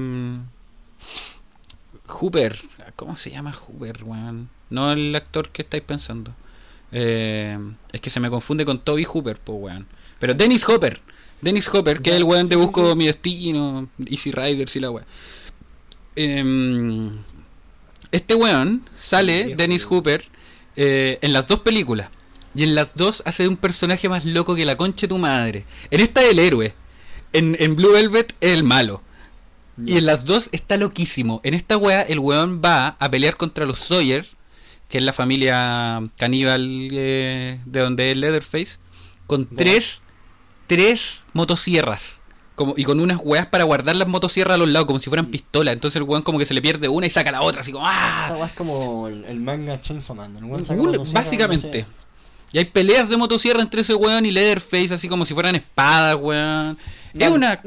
Hooper, 2.07 2.59
¿cómo 2.95 3.15
se 3.17 3.31
llama 3.31 3.53
Hooper, 3.53 4.03
weón? 4.03 4.49
No 4.69 4.91
el 4.91 5.15
actor 5.15 5.49
que 5.49 5.61
estáis 5.61 5.83
pensando. 5.83 6.33
Eh, 6.93 7.57
es 7.91 8.01
que 8.01 8.09
se 8.11 8.19
me 8.19 8.29
confunde 8.29 8.65
con 8.65 8.79
Toby 8.79 9.03
Hooper, 9.03 9.39
pues 9.39 9.57
weón. 9.59 9.87
Pero 10.19 10.35
Dennis 10.35 10.67
Hopper, 10.69 11.01
Dennis 11.41 11.67
Hopper, 11.73 12.01
que 12.01 12.11
es 12.11 12.15
el 12.15 12.23
weón 12.23 12.47
de 12.47 12.55
sí, 12.55 12.61
Busco 12.61 12.91
sí. 12.91 12.95
mi 12.95 13.07
destino, 13.07 13.89
Easy 14.05 14.31
Riders 14.31 14.75
y 14.75 14.79
la 14.79 14.91
weón. 14.91 15.05
Em, 16.15 17.17
este 18.11 18.35
weón 18.35 18.83
sale, 18.93 19.55
Dennis. 19.55 19.85
Hooper, 19.85 20.23
eh, 20.75 21.17
en 21.21 21.33
las 21.33 21.47
dos 21.47 21.59
películas. 21.61 22.09
Y 22.55 22.63
en 22.63 22.75
las 22.75 22.95
dos 22.95 23.23
hace 23.25 23.43
de 23.43 23.49
un 23.49 23.57
personaje 23.57 24.07
más 24.07 24.25
loco 24.25 24.53
que 24.55 24.63
la 24.63 24.77
concha 24.77 25.01
de 25.01 25.07
tu 25.07 25.17
madre. 25.17 25.65
En 25.89 25.99
esta 25.99 26.21
es 26.21 26.31
el 26.31 26.39
héroe. 26.39 26.75
En, 27.33 27.57
en 27.59 27.75
Blue 27.75 27.91
Velvet 27.91 28.35
es 28.39 28.53
el 28.53 28.63
malo. 28.63 29.01
Y 29.83 29.97
en 29.97 30.05
las 30.05 30.25
dos 30.25 30.49
está 30.51 30.77
loquísimo. 30.77 31.41
En 31.43 31.55
esta 31.55 31.77
wea 31.77 32.03
el 32.03 32.19
weón 32.19 32.61
va 32.63 32.89
a 32.99 33.09
pelear 33.09 33.37
contra 33.37 33.65
los 33.65 33.79
Sawyer, 33.79 34.27
que 34.93 34.99
es 34.99 35.03
la 35.03 35.11
familia 35.11 36.07
caníbal 36.17 36.61
eh, 36.91 37.59
de 37.65 37.79
donde 37.79 38.11
es 38.11 38.15
Leatherface, 38.17 38.77
con 39.25 39.47
tres, 39.47 40.03
tres 40.67 41.25
motosierras. 41.33 42.21
Como, 42.53 42.75
y 42.77 42.83
con 42.83 42.99
unas 42.99 43.19
weas 43.23 43.47
para 43.47 43.63
guardar 43.63 43.95
las 43.95 44.07
motosierras 44.07 44.53
a 44.53 44.57
los 44.59 44.69
lados, 44.69 44.85
como 44.85 44.99
si 44.99 45.09
fueran 45.09 45.25
pistolas. 45.31 45.73
Entonces 45.73 45.95
el 45.95 46.03
weón 46.03 46.21
como 46.21 46.37
que 46.37 46.45
se 46.45 46.53
le 46.53 46.61
pierde 46.61 46.89
una 46.89 47.07
y 47.07 47.09
saca 47.09 47.31
la 47.31 47.41
otra, 47.41 47.61
así 47.61 47.71
como 47.71 47.87
¡ah! 47.87 48.29
Esta 48.33 48.45
es 48.45 48.51
como 48.51 49.07
el, 49.07 49.25
el 49.25 49.39
manga 49.39 49.81
Chainsaw 49.81 50.15
Man. 50.15 50.37
el 50.37 50.43
weón 50.43 50.63
saca 50.63 50.79
básicamente. 51.11 51.79
no 51.79 51.85
sé. 51.85 51.91
Y 52.51 52.59
hay 52.59 52.65
peleas 52.65 53.09
de 53.09 53.17
motosierra 53.17 53.63
entre 53.63 53.81
ese 53.81 53.95
weón 53.95 54.27
y 54.27 54.31
Leatherface, 54.31 54.93
así 54.93 55.07
como 55.07 55.25
si 55.25 55.33
fueran 55.33 55.55
espadas, 55.55 56.17
weón. 56.21 56.77
Es 57.15 57.31
una, 57.31 57.59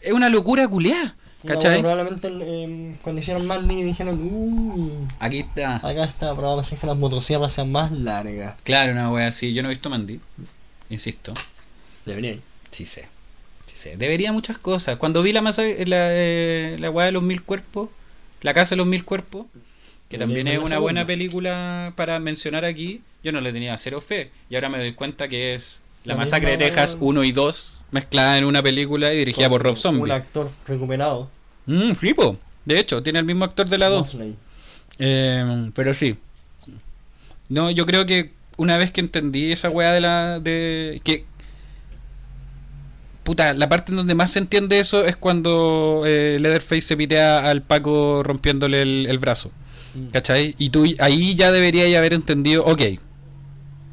es 0.00 0.12
una 0.12 0.28
locura 0.28 0.68
culeada. 0.68 1.16
¿Cachai? 1.46 1.80
Probablemente 1.80 2.28
eh, 2.32 2.94
cuando 3.02 3.20
hicieron 3.20 3.46
Mandy 3.46 3.82
dijeron, 3.82 4.18
uy, 4.20 5.06
Aquí 5.20 5.38
está. 5.38 5.76
acá 5.76 6.04
está, 6.04 6.32
hacer 6.32 6.78
que 6.78 6.86
las 6.86 6.96
motosierras 6.96 7.52
sean 7.52 7.70
más 7.70 7.92
largas. 7.92 8.56
Claro, 8.64 8.92
una 8.92 9.10
wea 9.12 9.28
así. 9.28 9.52
Yo 9.52 9.62
no 9.62 9.68
he 9.68 9.70
visto 9.70 9.88
Mandy. 9.88 10.20
Insisto. 10.90 11.34
Debería 12.04 12.32
ir. 12.32 12.42
Sí 12.70 12.84
sé. 12.86 13.06
Sí 13.66 13.76
sé. 13.76 13.96
Debería 13.96 14.32
muchas 14.32 14.58
cosas. 14.58 14.96
Cuando 14.96 15.22
vi 15.22 15.32
la 15.32 15.40
masa, 15.40 15.62
la, 15.62 16.08
eh, 16.10 16.76
la 16.80 16.90
weá 16.90 17.06
de 17.06 17.12
los 17.12 17.22
mil 17.22 17.42
cuerpos, 17.42 17.88
la 18.40 18.52
casa 18.52 18.70
de 18.70 18.78
los 18.78 18.86
mil 18.86 19.04
cuerpos, 19.04 19.46
que 20.08 20.18
Debería 20.18 20.42
también 20.42 20.58
es 20.58 20.64
una 20.64 20.78
buena 20.78 21.06
película 21.06 21.92
para 21.94 22.18
mencionar 22.18 22.64
aquí, 22.64 23.02
yo 23.22 23.30
no 23.30 23.40
le 23.40 23.52
tenía 23.52 23.76
cero 23.78 24.00
fe. 24.00 24.32
Y 24.50 24.56
ahora 24.56 24.70
me 24.70 24.78
doy 24.78 24.92
cuenta 24.94 25.28
que 25.28 25.54
es 25.54 25.82
La, 26.08 26.14
La 26.14 26.20
Masacre 26.20 26.50
de 26.52 26.58
Texas 26.58 26.94
weá. 27.00 27.08
1 27.10 27.24
y 27.24 27.32
2 27.32 27.76
mezclada 27.90 28.38
en 28.38 28.44
una 28.44 28.62
película 28.62 29.12
y 29.12 29.18
dirigida 29.18 29.48
por 29.48 29.62
Rob 29.62 29.76
Zombie. 29.76 30.02
Un 30.02 30.10
actor 30.10 30.50
recuperado. 30.66 31.30
Mm, 31.66 31.92
sí, 32.00 32.14
po. 32.14 32.36
De 32.64 32.78
hecho, 32.78 33.02
tiene 33.02 33.18
el 33.18 33.24
mismo 33.24 33.44
actor 33.44 33.68
de 33.68 33.78
la 33.78 33.88
2. 33.88 34.00
Mosley. 34.00 34.36
Eh, 34.98 35.70
pero 35.74 35.94
sí. 35.94 36.16
No, 37.48 37.70
yo 37.70 37.86
creo 37.86 38.04
que 38.04 38.32
una 38.56 38.76
vez 38.76 38.90
que 38.90 39.00
entendí 39.00 39.52
esa 39.52 39.70
weá 39.70 39.92
de 39.92 40.00
la. 40.00 40.40
de 40.40 41.00
que. 41.04 41.24
Puta, 43.24 43.52
la 43.52 43.68
parte 43.68 43.92
en 43.92 43.96
donde 43.96 44.14
más 44.14 44.30
se 44.32 44.38
entiende 44.38 44.80
eso 44.80 45.04
es 45.04 45.14
cuando 45.16 46.02
eh, 46.06 46.38
Leatherface 46.40 46.80
se 46.80 46.96
pitea 46.96 47.38
al 47.38 47.62
Paco 47.62 48.22
rompiéndole 48.22 48.80
el, 48.82 49.06
el 49.08 49.18
brazo. 49.18 49.50
Mm. 49.94 50.06
¿Cachai? 50.08 50.54
Y 50.58 50.70
tú 50.70 50.86
ahí 50.98 51.34
ya 51.34 51.52
deberías 51.52 51.94
haber 51.96 52.14
entendido, 52.14 52.64
ok. 52.64 52.82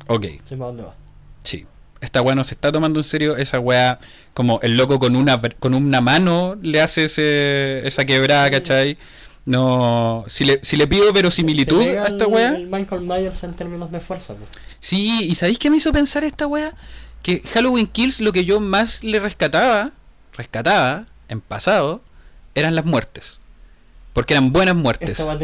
Ok, 0.08 0.26
Sé 0.44 0.56
para 0.56 0.68
dónde 0.68 0.84
va. 0.84 0.96
sí. 1.42 1.66
Esta 2.06 2.22
weá 2.22 2.36
no 2.36 2.44
se 2.44 2.54
está 2.54 2.72
tomando 2.72 3.00
en 3.00 3.04
serio. 3.04 3.36
Esa 3.36 3.60
weá, 3.60 4.00
como 4.34 4.60
el 4.62 4.78
loco 4.78 5.00
con 5.00 5.16
una, 5.16 5.42
con 5.60 5.74
una 5.74 6.02
mano 6.02 6.56
le 6.62 6.80
hace 6.82 7.06
ese, 7.06 7.86
esa 7.86 8.06
quebrada, 8.06 8.50
¿cachai? 8.50 8.98
No. 9.46 10.24
Si 10.28 10.46
le, 10.46 10.60
si 10.62 10.78
le 10.78 10.88
pido 10.88 11.12
verosimilitud 11.12 11.84
Se 11.84 12.00
a 12.00 12.06
esta 12.06 12.28
weá. 12.28 12.56
El 12.56 12.68
Michael 12.68 13.02
Myers 13.02 13.44
en 13.44 13.54
términos 13.54 13.92
de 13.92 14.00
fuerza. 14.00 14.36
pues. 14.36 14.50
Sí, 14.80 15.24
¿y 15.24 15.36
sabéis 15.36 15.60
qué 15.60 15.70
me 15.70 15.78
hizo 15.78 15.92
pensar 15.92 16.24
esta 16.24 16.48
weá? 16.48 16.74
Que 17.24 17.42
Halloween 17.54 17.88
Kills 17.88 18.22
lo 18.22 18.32
que 18.32 18.46
yo 18.46 18.60
más 18.60 19.04
le 19.04 19.20
rescataba, 19.20 19.92
rescataba 20.34 21.08
en 21.28 21.42
pasado, 21.42 22.02
eran 22.54 22.76
las 22.76 22.86
muertes. 22.86 23.42
Porque 24.14 24.36
eran 24.36 24.54
buenas 24.54 24.76
muertes. 24.76 25.20
¿Esta 25.20 25.26
va 25.26 25.40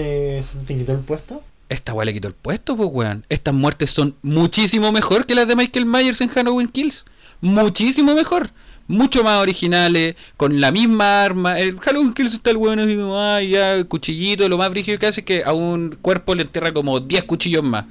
quitó 0.67 0.93
el 0.93 0.99
puesto? 0.99 1.43
Esta 1.71 1.93
weá 1.93 2.03
le 2.03 2.11
quitó 2.13 2.27
el 2.27 2.33
puesto, 2.33 2.75
pues 2.75 2.89
weón. 2.91 3.25
Estas 3.29 3.53
muertes 3.53 3.91
son 3.91 4.13
muchísimo 4.23 4.91
mejor 4.91 5.25
que 5.25 5.35
las 5.35 5.47
de 5.47 5.55
Michael 5.55 5.85
Myers 5.85 6.19
en 6.19 6.27
Halloween 6.27 6.67
Kills. 6.67 7.05
Muchísimo 7.39 8.13
mejor. 8.13 8.49
Mucho 8.87 9.23
más 9.23 9.41
originales, 9.41 10.15
con 10.35 10.59
la 10.59 10.69
misma 10.73 11.23
arma. 11.23 11.57
El 11.61 11.79
Halloween 11.79 12.13
Kills 12.13 12.33
está 12.33 12.49
el 12.49 12.57
weón 12.57 12.79
así 12.79 12.97
como, 12.97 13.17
ay, 13.17 13.51
ya, 13.51 13.81
cuchillito. 13.85 14.49
Lo 14.49 14.57
más 14.57 14.69
brígido 14.69 14.99
que 14.99 15.07
hace 15.07 15.21
es 15.21 15.25
que 15.25 15.43
a 15.45 15.53
un 15.53 15.97
cuerpo 16.01 16.35
le 16.35 16.41
entierra 16.41 16.73
como 16.73 16.99
10 16.99 17.23
cuchillos 17.23 17.63
más. 17.63 17.85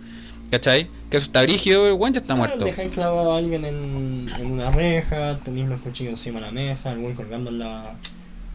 ¿Cachai? 0.51 0.91
Que 1.09 1.17
eso 1.17 1.25
está 1.27 1.41
brígido, 1.43 1.87
el 1.87 1.95
weón 1.95 2.13
ya 2.13 2.21
está 2.21 2.35
Sí, 2.35 2.39
muerto. 2.39 2.65
Dejáis 2.67 2.93
clavado 2.93 3.33
a 3.33 3.39
alguien 3.39 3.65
en, 3.65 4.31
en 4.39 4.47
una 4.51 4.71
reja, 4.71 5.39
tenéis 5.39 5.69
los 5.69 5.81
cuchillos 5.81 6.11
encima 6.11 6.41
de 6.41 6.47
la 6.47 6.53
mesa, 6.53 6.93
el 6.93 6.99
weón 6.99 7.15
colgando 7.15 7.49
en 7.49 7.61
la, 7.61 7.95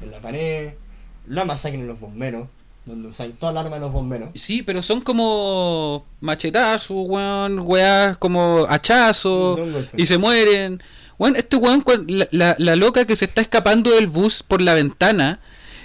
en 0.03 0.11
la 0.11 0.19
pared, 0.19 0.73
la 1.27 1.45
masacre 1.45 1.79
en 1.79 1.87
los 1.87 1.99
bomberos, 1.99 2.47
donde 2.85 3.07
usáis 3.07 3.33
toda 3.39 3.51
el 3.51 3.57
arma 3.57 3.75
de 3.75 3.81
los 3.81 3.91
bomberos. 3.91 4.29
Sí, 4.35 4.61
pero 4.61 4.81
son 4.81 5.01
como 5.01 6.05
machetazos, 6.21 7.07
weón, 7.09 7.61
weas 7.65 8.17
como 8.17 8.65
hachazos, 8.69 9.59
y 9.97 10.05
se 10.05 10.17
mueren. 10.17 10.81
Weón, 11.17 11.35
este 11.35 11.55
weón, 11.55 11.83
la, 12.07 12.27
la, 12.31 12.55
la 12.59 12.75
loca 12.75 13.05
que 13.05 13.15
se 13.15 13.25
está 13.25 13.41
escapando 13.41 13.89
del 13.91 14.07
bus 14.07 14.43
por 14.43 14.61
la 14.61 14.73
ventana, 14.73 15.39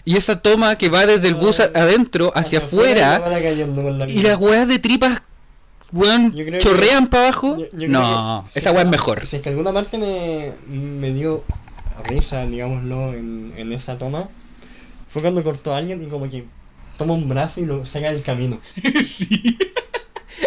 y 0.05 0.17
esa 0.17 0.39
toma 0.41 0.77
que 0.77 0.89
va 0.89 1.07
desde 1.07 1.29
el 1.29 1.35
bus 1.35 1.61
adentro 1.61 2.33
hacia 2.35 2.59
afuera, 2.59 3.19
la 3.19 4.09
y 4.09 4.23
las 4.23 4.39
weas 4.39 4.67
de 4.69 4.79
tripas, 4.79 5.23
weón, 5.93 6.35
chorrean 6.59 7.07
para 7.09 7.25
abajo. 7.29 7.57
Yo- 7.59 7.65
yo 7.65 7.71
creo 7.79 7.89
no, 7.91 8.43
que 8.47 8.51
si 8.53 8.59
esa 8.59 8.73
wea 8.73 8.83
es 8.83 8.89
mejor. 8.91 9.25
Si 9.27 9.37
es 9.37 9.43
que 9.43 9.49
alguna 9.49 9.73
parte 9.73 9.99
me, 9.99 10.53
me 10.69 11.13
dio 11.13 11.45
risa, 12.05 12.45
digámoslo, 12.47 13.13
en, 13.15 13.53
en 13.57 13.73
esa 13.73 13.99
toma, 13.99 14.29
fue 15.09 15.23
cuando 15.23 15.43
cortó 15.45 15.75
a 15.75 15.77
alguien 15.77 16.03
y 16.03 16.07
como 16.07 16.29
que 16.29 16.47
toma 17.01 17.15
un 17.15 17.27
brazo 17.31 17.61
y 17.63 17.65
lo 17.65 17.87
saca 17.87 18.13
del 18.13 18.23
camino. 18.23 18.61
sí. 19.07 19.57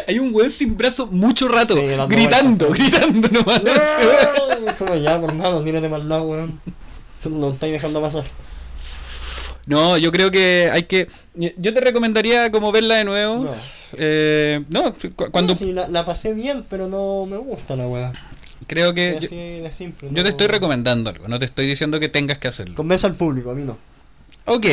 Hay 0.08 0.20
un 0.20 0.34
weón 0.36 0.52
sin 0.52 0.78
brazo 0.78 1.08
mucho 1.08 1.48
rato, 1.48 1.76
Sí, 1.76 1.82
gritando, 2.08 2.70
gritando 2.70 3.28
nomás. 3.30 3.60
Es 4.68 4.74
como 4.76 4.96
ya, 4.96 5.20
por 5.20 5.34
nada, 5.34 5.60
mírate 5.62 5.88
el 5.88 6.08
lado, 6.10 6.24
weón. 6.26 6.62
No 7.28 7.50
estáis 7.54 7.74
dejando 7.74 8.00
pasar. 8.02 8.24
No, 9.66 9.98
yo 9.98 10.12
creo 10.12 10.30
que 10.30 10.70
hay 10.72 10.84
que. 10.84 11.08
Yo 11.34 11.74
te 11.74 11.82
recomendaría 11.82 12.52
como 12.52 12.72
verla 12.72 12.96
de 12.98 13.04
nuevo. 13.06 13.46
No. 13.46 13.56
Eh, 13.94 14.64
no, 14.70 14.94
cu- 15.16 15.32
cuando 15.32 15.54
No, 15.54 15.58
sí, 15.60 15.74
la, 15.74 15.88
la 15.88 16.06
pasé 16.06 16.34
bien, 16.36 16.64
pero 16.70 16.88
no 16.88 17.26
me 17.26 17.38
gusta 17.38 17.76
la 17.76 17.88
weá. 17.88 18.14
creo 18.68 18.94
que 18.94 19.18
yo, 19.20 19.26
así 19.26 19.36
de 19.60 19.72
simple. 19.72 20.10
yo 20.12 20.22
te 20.24 20.30
estoy 20.30 20.48
recomendando 20.48 21.10
algo, 21.10 21.28
no 21.28 21.40
te 21.40 21.46
estoy 21.46 21.66
diciendo 21.66 22.00
que 22.00 22.10
tengas 22.10 22.38
que 22.38 22.48
hacerlo. 22.48 22.76
Convence 22.76 23.06
al 23.08 23.16
público, 23.16 23.50
a 23.52 23.56
mí 23.56 23.64
no. 23.64 23.78
Ok, 24.46 24.66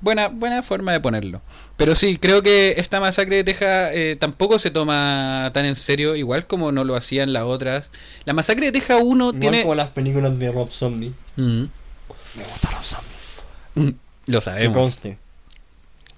buena 0.00 0.28
buena 0.28 0.62
forma 0.62 0.92
de 0.92 1.00
ponerlo. 1.00 1.40
Pero 1.76 1.94
sí, 1.94 2.18
creo 2.18 2.42
que 2.42 2.74
esta 2.78 3.00
masacre 3.00 3.36
de 3.36 3.44
Texas 3.44 3.90
eh, 3.94 4.16
tampoco 4.18 4.58
se 4.58 4.70
toma 4.70 5.50
tan 5.54 5.64
en 5.66 5.76
serio, 5.76 6.16
igual 6.16 6.46
como 6.46 6.72
no 6.72 6.84
lo 6.84 6.96
hacían 6.96 7.32
las 7.32 7.44
otras. 7.44 7.90
La 8.24 8.32
masacre 8.32 8.66
de 8.66 8.72
Texas 8.72 9.00
1 9.02 9.24
Igual 9.28 9.40
tiene. 9.40 9.62
como 9.62 9.74
las 9.74 9.90
películas 9.90 10.38
de 10.38 10.52
Rob 10.52 10.70
Zombie. 10.70 11.12
Mm, 11.36 11.42
Me 12.36 12.44
gusta 12.44 12.70
Rob 12.70 12.84
Zombie. 12.84 13.94
lo 14.26 14.38
Que 14.38 14.44
sabemos. 14.44 14.76
conste. 14.76 15.18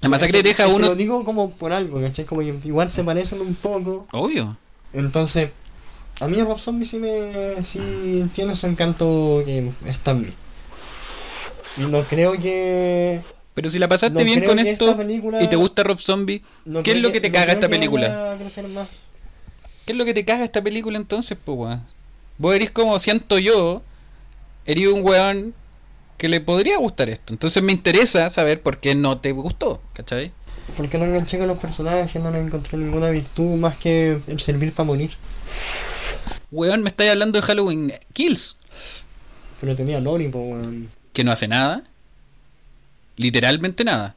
La 0.00 0.08
masacre 0.08 0.38
de 0.38 0.42
que- 0.42 0.48
Texas 0.50 0.66
es 0.66 0.72
que 0.72 0.76
1. 0.78 0.88
Lo 0.88 0.94
digo 0.96 1.24
como 1.24 1.50
por 1.52 1.72
algo, 1.72 2.00
¿cachai? 2.00 2.24
Como 2.24 2.40
que 2.40 2.56
igual 2.64 2.90
se 2.90 3.04
parecen 3.04 3.40
un 3.40 3.54
poco. 3.54 4.06
Obvio. 4.12 4.56
Entonces, 4.92 5.52
a 6.20 6.26
mí 6.28 6.40
Rob 6.42 6.58
Zombie 6.58 6.84
sí 6.84 6.98
me. 6.98 7.62
sí 7.62 8.28
tiene 8.34 8.54
su 8.56 8.66
encanto 8.66 9.42
que 9.44 9.70
está 9.86 10.10
en 10.10 10.22
mí. 10.22 10.28
Y 11.78 11.82
no 11.86 12.02
creo 12.02 12.32
que. 12.32 13.22
Pero 13.54 13.68
si 13.70 13.78
la 13.78 13.88
pasaste 13.88 14.18
No 14.18 14.24
bien 14.24 14.42
con 14.44 14.58
esto 14.58 14.96
película- 14.96 15.42
y 15.42 15.48
te 15.48 15.56
gusta 15.56 15.82
Rob 15.82 15.98
Zombie, 15.98 16.42
no 16.64 16.82
¿qué 16.82 16.92
es 16.92 17.00
lo 17.00 17.12
que 17.12 17.20
te 17.20 17.28
no 17.28 17.34
caga 17.34 17.52
esta 17.52 17.68
película? 17.68 18.36
más. 18.72 18.88
¿Qué 19.84 19.92
es 19.92 19.98
lo 19.98 20.04
que 20.04 20.14
te 20.14 20.24
caga 20.24 20.44
esta 20.44 20.62
película 20.62 20.96
entonces, 20.96 21.36
pues, 21.44 21.58
weón? 21.58 21.82
Vos 22.38 22.54
eres 22.54 22.70
como 22.70 22.98
siento 22.98 23.38
yo, 23.38 23.82
eres 24.64 24.86
un 24.88 25.04
weón 25.04 25.54
que 26.16 26.28
le 26.28 26.40
podría 26.40 26.78
gustar 26.78 27.10
esto. 27.10 27.34
Entonces 27.34 27.62
me 27.62 27.72
interesa 27.72 28.30
saber 28.30 28.62
por 28.62 28.78
qué 28.78 28.94
no 28.94 29.18
te 29.20 29.32
gustó, 29.32 29.82
¿cachai? 29.92 30.32
Porque 30.76 30.96
no 30.98 31.04
enganché 31.04 31.36
con 31.38 31.48
los 31.48 31.58
personajes, 31.58 32.22
no 32.22 32.30
le 32.30 32.38
encontré 32.38 32.78
ninguna 32.78 33.10
virtud 33.10 33.56
más 33.56 33.76
que 33.76 34.20
el 34.28 34.40
servir 34.40 34.72
para 34.72 34.86
morir. 34.86 35.10
Weón, 36.50 36.82
me 36.82 36.90
estáis 36.90 37.10
hablando 37.10 37.40
de 37.40 37.46
Halloween 37.46 37.92
Kills, 38.12 38.56
Pero 39.60 39.74
tenía 39.76 40.00
Lori, 40.00 40.28
pues, 40.28 40.44
weón. 40.44 40.88
que 41.12 41.24
no 41.24 41.32
hace 41.32 41.48
nada. 41.48 41.82
Literalmente 43.22 43.84
nada. 43.84 44.14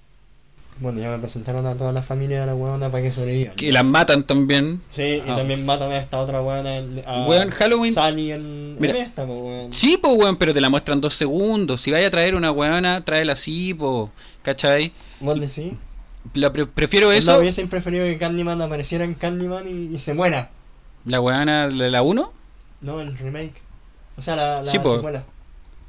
Bueno, 0.80 1.00
ya 1.00 1.10
me 1.10 1.20
presentaron 1.20 1.66
a 1.68 1.76
toda 1.78 1.94
la 1.94 2.02
familia 2.04 2.42
de 2.42 2.48
la 2.48 2.56
weona 2.56 2.92
para 2.92 3.02
que 3.02 3.10
sobrevivan. 3.10 3.56
Que 3.56 3.72
las 3.72 3.86
matan 3.86 4.26
también. 4.28 4.82
Sí, 4.90 5.22
y 5.26 5.30
Ah. 5.30 5.36
también 5.36 5.66
matan 5.66 5.90
a 5.92 5.98
esta 6.00 6.20
otra 6.20 6.40
en- 6.78 7.02
A 7.08 7.26
Weón, 7.28 7.50
Halloween- 7.52 7.94
Sally 7.94 8.32
en, 8.34 8.76
Mira. 8.78 8.98
en 8.98 9.04
esta, 9.06 9.26
pues, 9.26 9.40
weón. 9.40 9.72
Sí, 9.74 9.98
pues, 10.02 10.14
weón, 10.18 10.36
pero 10.36 10.54
te 10.54 10.60
la 10.60 10.70
muestran 10.70 11.00
dos 11.00 11.14
segundos. 11.14 11.82
Si 11.82 11.92
vaya 11.92 12.08
a 12.08 12.12
traer 12.12 12.36
una 12.36 12.52
weona, 12.52 13.06
tráela 13.06 13.34
así, 13.34 13.74
po, 13.74 14.12
¿cachai? 14.42 14.92
¿Vos 15.22 15.40
decís? 15.40 15.74
La 16.34 16.52
pre- 16.52 16.66
prefiero 16.66 17.08
No, 17.08 17.14
eso. 17.14 17.38
hubiese 17.40 17.66
preferido 17.68 18.04
que 18.06 18.18
Candyman 18.18 18.62
apareciera 18.62 19.06
en 19.06 19.14
Candyman 19.14 19.66
y, 19.68 19.96
y 19.96 20.00
se 20.00 20.14
muera. 20.14 20.50
La 21.06 21.22
weona, 21.22 21.68
la 21.68 21.90
la 21.90 22.02
1. 22.02 22.34
No, 22.82 23.00
el 23.00 23.18
remake. 23.18 23.54
O 24.18 24.22
sea, 24.22 24.36
la, 24.36 24.62
la 24.62 24.70
Sí, 24.72 24.80
po. 24.80 24.96
secuela. 24.96 25.24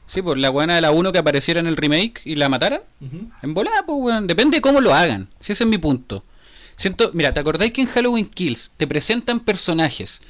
Sí, 0.06 0.22
pues 0.22 0.38
la 0.38 0.50
weona 0.50 0.76
de 0.76 0.80
la 0.80 0.90
1 0.92 1.12
que 1.12 1.18
apareciera 1.18 1.60
en 1.60 1.66
el 1.66 1.76
remake 1.76 2.20
y 2.24 2.36
la 2.36 2.48
mataran. 2.48 2.80
Ujú. 3.00 3.28
En 3.42 3.54
volada, 3.54 3.84
pues, 3.84 3.98
weón. 4.00 4.26
Depende 4.26 4.58
de 4.58 4.60
cómo 4.60 4.80
lo 4.80 4.94
hagan. 4.94 5.28
Si 5.40 5.52
ese 5.52 5.64
es 5.64 5.68
mi 5.70 5.78
punto. 5.78 6.22
Siento, 6.76 7.10
mira, 7.14 7.32
¿te 7.32 7.40
acordáis 7.40 7.72
que 7.72 7.80
en 7.80 7.86
Halloween 7.88 8.26
Kills 8.26 8.70
te 8.76 8.86
presentan 8.86 9.40
personajes 9.40 10.22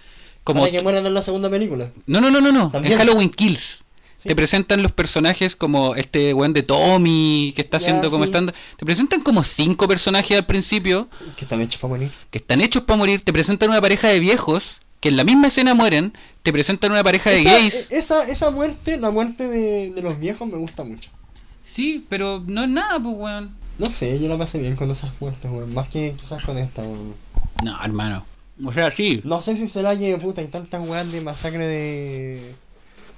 como. 0.45 0.61
Para 0.61 0.73
que 0.73 0.83
mueran 0.83 1.05
en 1.07 1.13
la 1.15 1.23
segunda 1.23 1.51
película. 1.51 1.91
No, 2.07 2.21
no, 2.21 2.31
no, 2.31 2.41
no, 2.41 2.53
no. 2.53 2.71
También. 2.71 2.93
En 2.95 2.99
Halloween 3.01 3.31
Kills. 3.31 3.83
Sí. 4.17 4.31
Te 4.31 4.35
presentan 4.37 4.83
los 4.83 4.93
personajes 4.93 5.57
como 5.57 5.95
este 5.95 6.33
weón 6.33 6.55
de 6.55 6.63
Tommy, 6.63 7.53
que 7.55 7.61
está 7.61 7.77
haciendo 7.77 8.09
como 8.11 8.25
sí. 8.25 8.29
stand 8.31 8.51
Te 8.79 8.87
presentan 8.87 9.21
como 9.21 9.45
cinco 9.45 9.87
personajes 9.87 10.35
al 10.39 10.47
principio 10.47 11.07
Que 11.37 11.45
están 11.45 11.61
hechos 11.61 11.79
para 11.83 11.91
morir. 11.93 12.11
que 12.31 12.39
están 12.39 12.63
hechos 12.63 12.83
para 12.85 12.97
morir. 12.97 13.21
Te 13.21 13.31
presentan 13.35 13.69
una 13.69 13.81
pareja 13.83 14.09
de 14.09 14.19
viejos 14.21 14.81
que 15.01 15.09
en 15.11 15.17
la 15.17 15.25
misma 15.25 15.49
escena 15.49 15.75
mueren. 15.75 16.13
Te 16.43 16.53
presentan 16.53 16.93
una 16.93 17.03
pareja 17.03 17.31
de 17.31 17.41
esa, 17.41 17.51
gays. 17.51 17.91
e- 17.91 17.99
esa, 17.99 18.23
esa 18.29 18.51
muerte, 18.51 18.99
la 18.99 19.11
muerte 19.11 19.49
de, 19.49 19.91
de 19.91 20.03
los 20.03 20.19
viejos 20.19 20.49
me 20.49 20.57
gusta 20.57 20.85
mucho. 20.85 21.11
Sí, 21.63 22.07
pero 22.09 22.43
no 22.47 22.63
es 22.63 22.69
nada, 22.71 23.01
pues, 23.01 23.17
weón. 23.17 23.57
No 23.79 23.91
sé, 23.91 24.19
yo 24.21 24.29
la 24.29 24.39
pasé 24.39 24.59
bien 24.59 24.77
con 24.77 24.91
esas 24.91 25.11
muertes, 25.21 25.51
weón. 25.51 25.75
Más 25.75 25.89
que 25.89 26.15
quizás 26.17 26.43
con 26.45 26.57
esta, 26.57 26.83
weón. 26.83 27.15
No, 27.65 27.83
hermano. 27.85 28.25
O 28.65 28.73
sea, 28.73 28.91
sí. 28.91 29.21
No 29.25 29.43
sé 29.43 29.57
si 29.57 29.67
será 29.67 29.99
que, 29.99 30.17
puta, 30.17 30.41
hay 30.41 30.47
tantas 30.49 30.87
weas 30.87 31.11
de 31.11 31.21
masacre 31.21 31.67
de... 31.67 32.55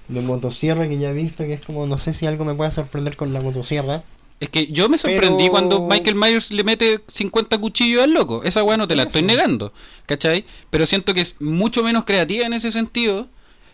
de 0.09 0.21
motosierra 0.23 0.89
que 0.89 0.99
ya 0.99 1.11
he 1.11 1.13
visto, 1.13 1.45
que 1.45 1.53
es 1.53 1.61
como, 1.61 1.87
no 1.87 1.99
sé 1.99 2.13
si 2.15 2.27
algo 2.27 2.45
me 2.45 2.55
pueda 2.55 2.71
sorprender 2.71 3.17
con 3.17 3.33
la 3.33 3.41
motosierra. 3.41 4.03
Es 4.41 4.51
que 4.51 4.69
yo 4.69 4.89
me 4.89 4.99
sorprendí 4.99 5.45
Pero- 5.45 5.51
cuando 5.51 5.83
Michael 5.87 6.15
Myers 6.15 6.53
le 6.53 6.63
mete 6.63 7.01
50 7.09 7.59
cuchillos 7.59 8.05
al 8.05 8.13
loco. 8.13 8.43
Esa 8.45 8.63
weá 8.63 8.77
no 8.77 8.87
te 8.87 8.95
la 8.95 9.03
estoy 9.05 9.23
negando, 9.23 9.73
¿cachai? 10.07 10.45
Pero 10.71 10.87
siento 10.87 11.13
que 11.13 11.23
es 11.23 11.37
mucho 11.41 11.83
menos 11.83 12.05
creativa 12.05 12.47
en 12.47 12.53
ese 12.53 12.71
sentido. 12.71 13.27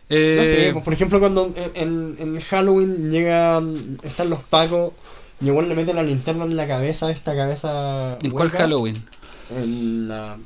Eh, 0.09 0.37
No 0.39 0.45
sé, 0.45 0.73
pues, 0.73 0.85
por 0.85 0.93
ejemplo, 0.95 1.21
cuando 1.21 1.53
en, 1.55 1.71
en- 1.75 2.17
en 2.19 2.41
Halloween 2.41 3.11
llegan, 3.11 3.99
están 4.03 4.31
los 4.31 4.41
pacos, 4.43 4.93
y 5.41 5.47
igual 5.49 5.69
le 5.69 5.75
meten 5.75 5.97
la 5.97 6.03
linterna 6.03 6.45
en 6.45 6.57
la 6.57 6.67
cabeza, 6.67 7.11
esta 7.11 7.35
cabeza. 7.37 8.19
¿En 8.23 8.31
cuál 8.31 8.49
hueca, 8.49 8.59
Halloween? 8.59 9.05
En 9.51 10.09
la. 10.09 10.39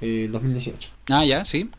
eh, 0.00 0.28
2018. 0.30 0.90
Ah, 1.10 1.24
ya, 1.24 1.44
sí. 1.44 1.70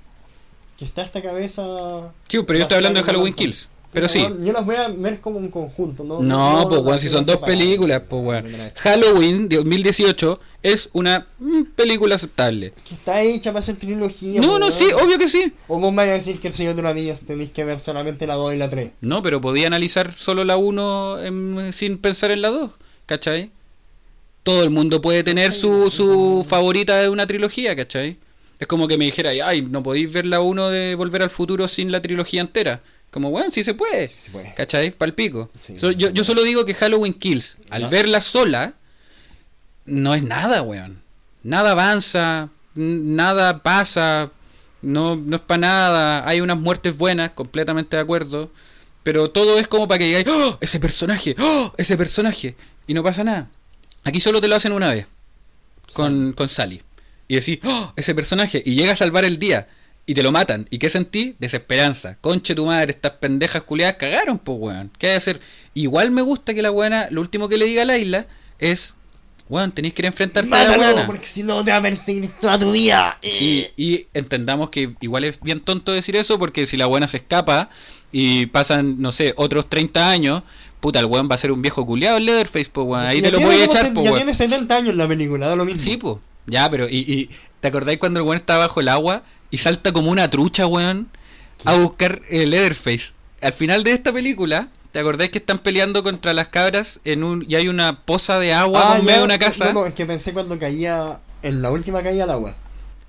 Que 0.78 0.86
está 0.86 1.04
esta 1.04 1.22
cabeza. 1.22 2.12
Sí, 2.28 2.40
pero 2.48 2.58
yo 2.58 2.64
estoy 2.64 2.78
hablando 2.78 3.00
de 3.00 3.06
Halloween 3.06 3.34
Kills. 3.34 3.70
Pero 3.94 4.08
sí. 4.08 4.26
Yo 4.42 4.52
las 4.54 4.66
voy 4.66 4.76
a 4.76 4.90
ver 4.90 5.22
como 5.22 5.38
un 5.38 5.50
conjunto, 5.50 6.04
¿no? 6.04 6.20
No, 6.22 6.66
pues 6.68 6.80
las 6.80 6.88
weón, 6.88 7.00
si 7.00 7.10
son 7.10 7.26
dos 7.26 7.36
separadas. 7.36 7.58
películas, 7.58 8.02
pues 8.10 8.24
weón. 8.24 8.44
Vez. 8.46 8.74
Halloween 8.78 9.48
de 9.48 9.58
2018 9.58 10.40
es 10.64 10.90
una 10.94 11.28
mm, 11.40 11.64
película 11.76 12.16
aceptable. 12.16 12.72
Que 12.88 12.96
está 12.96 13.22
hecha 13.22 13.52
para 13.52 13.60
hacer 13.60 13.76
trilogía. 13.78 14.42
No, 14.42 14.48
pues, 14.48 14.60
no, 14.60 14.66
weón. 14.68 14.72
sí, 14.72 14.88
obvio 15.06 15.18
que 15.20 15.30
sí. 15.30 15.54
O 15.68 15.80
vos 15.80 15.92
me 15.92 15.98
vas 15.98 16.10
a 16.10 16.14
decir 16.14 16.40
que 16.40 16.48
el 16.48 16.54
Señor 16.56 16.76
de 16.76 16.82
los 16.82 16.92
Anillos 16.92 17.22
tenéis 17.22 17.52
que 17.52 17.64
ver 17.64 17.80
solamente 17.80 18.26
la 18.26 18.36
2 18.36 18.56
y 18.56 18.58
la 18.58 18.70
3. 18.70 18.92
No, 19.02 19.22
pero 19.22 19.40
podía 19.40 19.68
analizar 19.68 20.16
solo 20.16 20.44
la 20.44 20.58
1 20.58 21.72
sin 21.72 21.98
pensar 22.00 22.32
en 22.32 22.42
la 22.42 22.50
2, 22.50 22.72
¿cachai? 23.06 23.52
Todo 24.42 24.64
el 24.64 24.72
mundo 24.72 25.02
puede 25.02 25.24
tener 25.24 25.52
su, 25.52 25.90
su 25.90 26.46
favorita 26.48 27.00
de 27.00 27.10
una 27.10 27.28
trilogía, 27.28 27.76
¿cachai? 27.76 28.18
Es 28.60 28.68
como 28.68 28.88
que 28.88 28.98
me 28.98 29.06
dijera, 29.06 29.32
ay, 29.46 29.62
no 29.62 29.84
podéis 29.84 30.12
ver 30.12 30.26
la 30.26 30.40
1 30.40 30.70
de 30.70 30.96
Volver 30.96 31.22
al 31.22 31.30
Futuro 31.30 31.68
sin 31.68 31.92
la 31.92 32.02
trilogía 32.02 32.42
entera. 32.42 32.82
Como, 33.14 33.30
bueno, 33.30 33.52
sí 33.52 33.64
se 33.64 33.74
puede. 33.76 34.08
Sí 34.08 34.18
se 34.24 34.32
puede. 34.32 34.54
¿Cachai? 34.56 34.90
Palpico. 34.92 35.50
Sí, 35.60 35.78
So- 35.78 35.92
sí 35.92 35.98
yo, 35.98 36.10
yo 36.10 36.24
solo 36.24 36.44
digo 36.44 36.66
que 36.66 36.74
Halloween 36.74 37.14
Kills, 37.14 37.58
al 37.70 37.88
verla 37.88 38.20
sola, 38.22 38.74
no 39.86 40.16
es 40.16 40.24
nada, 40.24 40.62
weón. 40.64 41.02
Nada 41.44 41.72
avanza, 41.72 42.50
nada 42.76 43.62
pasa, 43.62 44.32
no, 44.82 45.16
no 45.16 45.36
es 45.36 45.42
para 45.44 45.60
nada. 45.60 46.28
Hay 46.28 46.42
unas 46.42 46.58
muertes 46.58 46.98
buenas, 46.98 47.32
completamente 47.32 47.96
de 47.96 48.02
acuerdo. 48.02 48.52
Pero 49.04 49.30
todo 49.30 49.60
es 49.60 49.68
como 49.68 49.88
para 49.88 50.00
que 50.00 50.06
digáis, 50.06 50.26
¡Oh! 50.28 50.58
Ese 50.62 50.80
personaje, 50.80 51.36
¡Oh! 51.40 51.74
Ese 51.78 51.96
personaje. 51.98 52.56
Y 52.88 52.94
no 52.94 53.04
pasa 53.04 53.24
nada. 53.24 53.50
Aquí 54.06 54.20
solo 54.20 54.42
te 54.42 54.48
lo 54.48 54.56
hacen 54.56 54.72
una 54.72 54.92
vez. 54.92 55.06
Con, 55.94 56.34
con 56.34 56.48
Sally. 56.50 56.82
Y 57.28 57.36
decís, 57.36 57.60
¡Oh! 57.64 57.94
Ese 57.96 58.16
personaje. 58.16 58.64
Y 58.66 58.76
llega 58.76 58.94
a 58.94 58.96
salvar 58.96 59.26
el 59.26 59.38
día. 59.38 59.68
Y 60.06 60.14
te 60.14 60.22
lo 60.24 60.32
matan. 60.34 60.68
¿Y 60.70 60.80
qué 60.80 60.90
sentí? 60.90 61.36
Desesperanza. 61.40 62.18
Conche 62.20 62.54
tu 62.56 62.66
madre, 62.66 62.92
estas 62.92 63.14
pendejas 63.14 63.64
culiadas 63.64 63.96
cagaron, 63.96 64.38
pues 64.38 64.58
weón. 64.60 64.92
¿Qué 64.98 65.08
hay 65.08 65.14
que 65.14 65.18
hacer? 65.18 65.40
Igual 65.74 66.12
me 66.12 66.22
gusta 66.22 66.54
que 66.54 66.62
la 66.62 66.72
buena, 66.72 67.08
lo 67.10 67.22
último 67.22 67.48
que 67.48 67.58
le 67.58 67.66
diga 67.66 67.84
a 67.84 67.86
la 67.86 67.98
isla 67.98 68.26
es, 68.60 68.96
weón, 69.48 69.72
tenéis 69.72 69.94
que 69.94 70.02
ir 70.02 70.06
a 70.06 70.10
enfrentarte 70.10 70.54
a 70.54 70.68
la 70.68 70.76
buena. 70.78 71.06
porque 71.06 71.26
si 71.26 71.44
no 71.44 71.64
te 71.64 71.72
va 71.72 71.78
a 71.78 71.82
perseguir 71.82 72.30
toda 72.42 72.60
tu 72.60 72.74
vida. 72.74 73.18
Sí, 73.22 73.68
y 73.78 74.08
entendamos 74.14 74.70
que 74.72 74.94
igual 75.00 75.24
es 75.24 75.40
bien 75.40 75.62
tonto 75.62 75.94
decir 75.94 76.18
eso 76.18 76.38
porque 76.38 76.66
si 76.66 76.76
la 76.76 76.86
buena 76.88 77.08
se 77.08 77.18
escapa 77.18 77.70
y 78.12 78.48
pasan, 78.48 79.02
no 79.02 79.14
sé, 79.14 79.34
otros 79.38 79.70
30 79.70 80.10
años, 80.10 80.44
puta, 80.82 81.00
el 81.00 81.06
weón 81.06 81.30
va 81.32 81.36
a 81.36 81.38
ser 81.38 81.54
un 81.54 81.62
viejo 81.62 81.86
culiado 81.86 82.18
el 82.18 82.26
Leatherface, 82.26 82.70
pues 82.74 82.86
weón. 82.86 83.06
Ahí 83.06 83.22
te 83.22 83.32
lo 83.32 83.40
voy 83.40 83.56
a 83.56 83.64
echar, 83.64 83.86
se- 83.86 83.94
pues 83.94 84.06
Ya 84.06 84.12
weón. 84.12 84.26
tiene 84.26 84.34
70 84.38 84.76
años 84.76 84.96
la 84.96 85.08
película, 85.08 85.48
da 85.48 85.56
lo 85.56 85.64
mismo. 85.64 85.82
Sí, 85.82 85.96
pues. 85.96 86.18
Ya, 86.46 86.70
pero, 86.70 86.90
y, 86.90 86.98
y 86.98 87.30
¿te 87.62 87.70
acordáis 87.70 88.00
cuando 88.00 88.20
el 88.20 88.26
weón 88.26 88.36
está 88.38 88.58
bajo 88.58 88.82
el 88.82 88.90
agua 88.90 89.24
y 89.54 89.58
salta 89.60 89.92
como 89.94 90.10
una 90.10 90.30
trucha, 90.30 90.66
weón, 90.66 91.10
a 91.64 91.76
buscar 91.76 92.22
el 92.30 92.50
Leatherface? 92.50 93.14
Al 93.42 93.54
final 93.54 93.84
de 93.84 93.94
esta 93.94 94.12
película, 94.12 94.70
¿te 94.92 95.00
acordáis 95.00 95.30
que 95.30 95.38
están 95.38 95.60
peleando 95.60 96.02
contra 96.02 96.34
las 96.34 96.48
cabras 96.48 97.00
en 97.06 97.24
un 97.24 97.46
y 97.48 97.54
hay 97.56 97.68
una 97.68 98.02
poza 98.04 98.40
de 98.40 98.52
agua 98.54 98.94
Ah, 98.96 98.98
en 99.00 99.06
medio 99.06 99.20
de 99.20 99.26
una 99.26 99.38
casa? 99.38 99.66
No, 99.66 99.74
no, 99.82 99.86
es 99.86 99.94
que 99.94 100.06
pensé 100.08 100.34
cuando 100.34 100.58
caía. 100.58 101.20
En 101.44 101.62
la 101.62 101.70
última 101.72 102.02
caía 102.02 102.24
al 102.24 102.32
agua. 102.32 102.56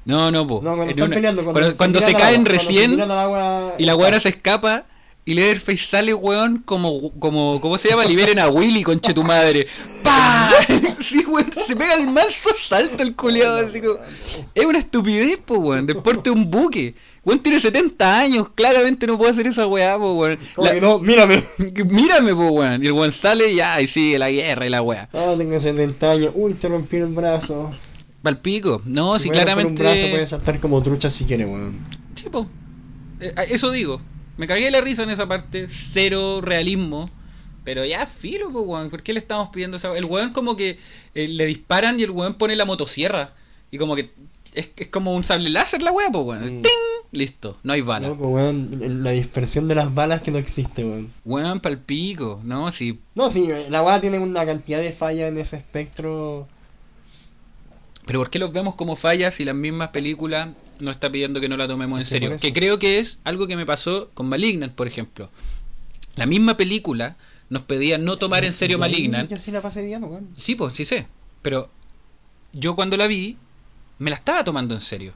No, 0.05 0.31
no, 0.31 0.47
po. 0.47 0.61
No, 0.63 0.75
cuando 0.75 0.91
están 0.91 1.07
una- 1.07 1.15
peleando. 1.17 1.45
Cuando, 1.45 1.61
cuando- 1.61 1.77
cuando 1.79 2.01
se 2.01 2.13
caen 2.13 2.17
agua, 2.17 2.29
cuando 2.35 2.51
se 2.51 2.57
recién 2.59 3.01
agua, 3.11 3.75
y 3.79 3.85
la 3.85 3.97
weona 3.97 4.21
se 4.21 4.29
escapa 4.31 4.85
y 5.25 5.33
Leatherface 5.35 5.79
sale, 5.79 6.13
weón, 6.13 6.59
como, 6.59 7.11
como, 7.19 7.59
¿cómo 7.63 7.79
se 7.79 7.89
llama? 7.89 8.05
Liberen 8.05 8.39
a 8.39 8.49
Willy, 8.49 8.83
conche 8.83 9.15
tu 9.15 9.23
madre. 9.25 9.67
¡Pah! 10.03 10.51
Sí, 11.05 11.25
weón, 11.27 11.51
se 11.67 11.77
pega 11.77 11.95
el 11.95 12.07
manso 12.09 12.51
salto 12.59 13.03
el 13.03 13.15
culiado, 13.15 13.59
así 13.67 13.81
como... 13.81 13.99
Es 14.55 14.65
una 14.65 14.79
estupidez, 14.79 15.39
po, 15.45 15.57
weón, 15.59 15.87
deporte 15.87 16.31
un 16.31 16.51
buque. 16.51 16.95
Weón 17.25 17.41
tiene 17.43 17.61
70 17.61 18.19
años, 18.19 18.49
claramente 18.55 19.07
no 19.07 19.17
puede 19.19 19.33
hacer 19.33 19.47
esa 19.47 19.67
weá, 19.67 19.99
po, 19.99 20.15
weón. 20.15 20.39
Como 20.55 20.67
La- 20.69 20.75
que 20.75 20.81
no, 20.81 20.99
mírame. 20.99 21.43
Mírame, 21.89 22.35
po, 22.35 22.49
weón. 22.53 22.83
Y 22.83 22.87
el 22.87 22.93
weón 22.93 23.13
sale 23.13 23.53
y 23.53 23.57
ya, 23.57 23.81
y 23.81 23.87
sigue 23.87 24.19
la 24.19 24.31
guerra 24.31 24.67
y 24.67 24.71
la 24.71 24.83
weá. 24.83 25.09
Ah, 25.13 25.35
tengo 25.37 25.59
70 25.61 26.11
años. 26.11 26.33
Uy, 26.35 26.55
te 26.55 26.69
rompí 26.69 26.97
el 26.97 27.07
brazo. 27.07 27.71
Palpico. 28.23 28.81
No, 28.87 29.19
si 29.19 29.25
Si 29.25 29.31
claramente... 29.31 29.71
un 29.83 29.89
brazo 29.89 30.11
puede 30.11 30.27
saltar 30.27 30.59
como 30.61 30.83
trucha 30.83 31.11
si 31.11 31.25
quiere, 31.25 31.45
weón. 31.45 31.79
Sí, 32.15 32.29
po. 32.31 32.47
Eh, 33.21 33.35
eso 33.51 33.71
digo. 33.71 34.01
Me 34.37 34.47
cagué 34.47 34.71
la 34.71 34.81
risa 34.81 35.03
en 35.03 35.11
esa 35.11 35.29
parte. 35.29 35.67
Cero 35.69 36.41
realismo. 36.41 37.09
Pero 37.65 37.85
ya, 37.85 38.07
filo, 38.07 38.53
po, 38.53 38.61
weón. 38.61 38.91
¿Por 38.91 39.03
qué 39.03 39.13
le 39.13 39.19
estamos 39.19 39.49
pidiendo 39.49 39.79
esa 39.79 39.97
El 39.97 40.05
weón 40.05 40.33
como 40.33 40.55
que 40.55 40.79
eh, 41.15 41.29
le 41.29 41.47
disparan 41.47 41.99
y 41.99 42.03
el 42.03 42.11
weón 42.11 42.35
pone 42.35 42.55
la 42.57 42.65
motosierra. 42.65 43.35
Y 43.71 43.79
como 43.79 43.97
que 43.97 44.11
es, 44.53 44.71
es 44.77 44.89
como 44.89 45.15
un 45.15 45.25
sable 45.25 45.51
láser 45.51 45.83
la 45.83 45.91
weá, 45.91 46.11
po, 46.11 46.21
weón. 46.21 46.45
Mm. 46.45 46.63
¡Ting! 46.63 46.73
Listo, 47.11 47.59
no 47.63 47.73
hay 47.73 47.81
bala. 47.81 48.09
Loco, 48.09 48.29
weón. 48.29 49.03
La 49.03 49.11
dispersión 49.13 49.69
de 49.69 49.75
las 49.75 49.95
balas 49.95 50.23
que 50.23 50.31
no 50.31 50.39
existe, 50.39 50.85
weón. 50.85 51.13
Weón, 51.25 51.61
palpico. 51.61 52.41
No, 52.45 52.71
sí. 52.71 53.01
No, 53.15 53.31
sí, 53.31 53.49
la 53.71 53.83
weá 53.83 54.01
tiene 54.01 54.19
una 54.19 54.45
cantidad 54.45 54.81
de 54.81 54.93
fallas 54.93 55.29
en 55.29 55.39
ese 55.39 55.57
espectro. 55.57 56.49
Pero 58.07 58.19
¿por 58.19 58.31
qué 58.31 58.39
los 58.39 58.53
vemos 58.53 58.75
como 58.75 58.97
fallas 58.97 59.35
si 59.35 59.45
las 59.45 59.55
mismas 59.55 59.89
películas 59.89 60.49
no 60.79 60.91
está 60.91 61.11
pidiendo 61.11 61.41
que 61.41 61.49
no 61.49 61.57
la 61.57 61.67
tomemos 61.67 61.99
en 61.99 62.05
serio? 62.05 62.37
Que 62.39 62.53
creo 62.53 62.79
que 62.79 62.99
es 62.99 63.21
algo 63.25 63.47
que 63.47 63.57
me 63.57 63.65
pasó 63.65 64.11
con 64.13 64.29
Malignant, 64.29 64.75
por 64.75 64.87
ejemplo. 64.87 65.31
La 66.17 66.27
misma 66.27 66.57
película 66.57 67.17
nos 67.49 67.63
pedía 67.63 67.99
no 67.99 68.17
tomar 68.17 68.45
en 68.45 68.53
serio 68.53 68.79
Malignant. 68.79 69.31
Yo 69.31 69.37
sí 69.37 69.51
la 69.51 69.61
pasé 69.61 69.85
bien, 69.85 70.05
weón. 70.05 70.29
Sí, 70.37 70.55
pues, 70.55 70.75
sí 70.75 70.85
sé. 70.85 71.07
Pero 71.43 71.71
yo 72.53 72.75
cuando 72.75 72.97
la 72.97 73.07
vi, 73.07 73.37
me 73.99 74.11
la 74.11 74.17
estaba 74.17 74.45
tomando 74.45 74.75
en 74.75 74.81
serio. 74.81 75.15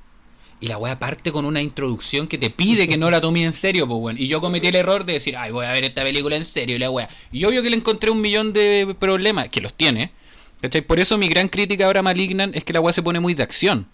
Y 0.60 0.66
la 0.66 0.76
weá 0.76 0.98
parte 0.98 1.30
con 1.30 1.44
una 1.44 1.62
introducción 1.62 2.26
que 2.26 2.36
te 2.36 2.50
pide 2.50 2.88
que 2.88 2.96
no 2.96 3.10
la 3.10 3.20
tome 3.20 3.44
en 3.44 3.52
serio, 3.52 3.86
pues 3.86 4.00
weón. 4.00 4.18
Y 4.18 4.26
yo 4.26 4.40
cometí 4.40 4.66
el 4.66 4.74
error 4.74 5.04
de 5.04 5.14
decir, 5.14 5.36
ay, 5.36 5.52
voy 5.52 5.66
a 5.66 5.72
ver 5.72 5.84
esta 5.84 6.02
película 6.02 6.36
en 6.36 6.44
serio 6.44 6.76
y 6.76 6.78
la 6.78 6.90
weá. 6.90 7.08
Y 7.30 7.44
obvio 7.44 7.62
que 7.62 7.70
le 7.70 7.76
encontré 7.76 8.10
un 8.10 8.20
millón 8.20 8.52
de 8.52 8.96
problemas, 8.98 9.48
que 9.48 9.60
los 9.60 9.72
tiene. 9.72 10.12
¿cachai? 10.60 10.82
Por 10.82 10.98
eso 10.98 11.16
mi 11.16 11.28
gran 11.28 11.48
crítica 11.48 11.86
ahora 11.86 12.00
a 12.00 12.02
Malignan 12.02 12.52
es 12.54 12.64
que 12.64 12.72
la 12.72 12.80
weá 12.80 12.92
se 12.92 13.02
pone 13.02 13.20
muy 13.20 13.34
de 13.34 13.44
acción. 13.44 13.88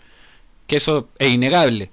Que 0.66 0.76
eso 0.76 1.10
es 1.18 1.32
innegable. 1.32 1.90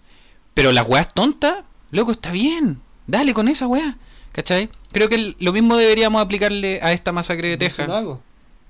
Pero 0.53 0.71
las 0.71 0.87
weas 0.87 1.13
tontas, 1.13 1.65
loco, 1.91 2.11
está 2.11 2.31
bien. 2.31 2.81
Dale 3.07 3.33
con 3.33 3.49
esa 3.49 3.67
weá. 3.67 3.97
¿Cachai? 4.31 4.69
Creo 4.91 5.09
que 5.09 5.15
el- 5.15 5.35
lo 5.39 5.51
mismo 5.53 5.75
deberíamos 5.77 6.21
aplicarle 6.21 6.79
a 6.81 6.93
esta 6.93 7.11
masacre 7.11 7.49
de 7.49 7.57
Texas. 7.57 7.89
hago. 7.89 8.21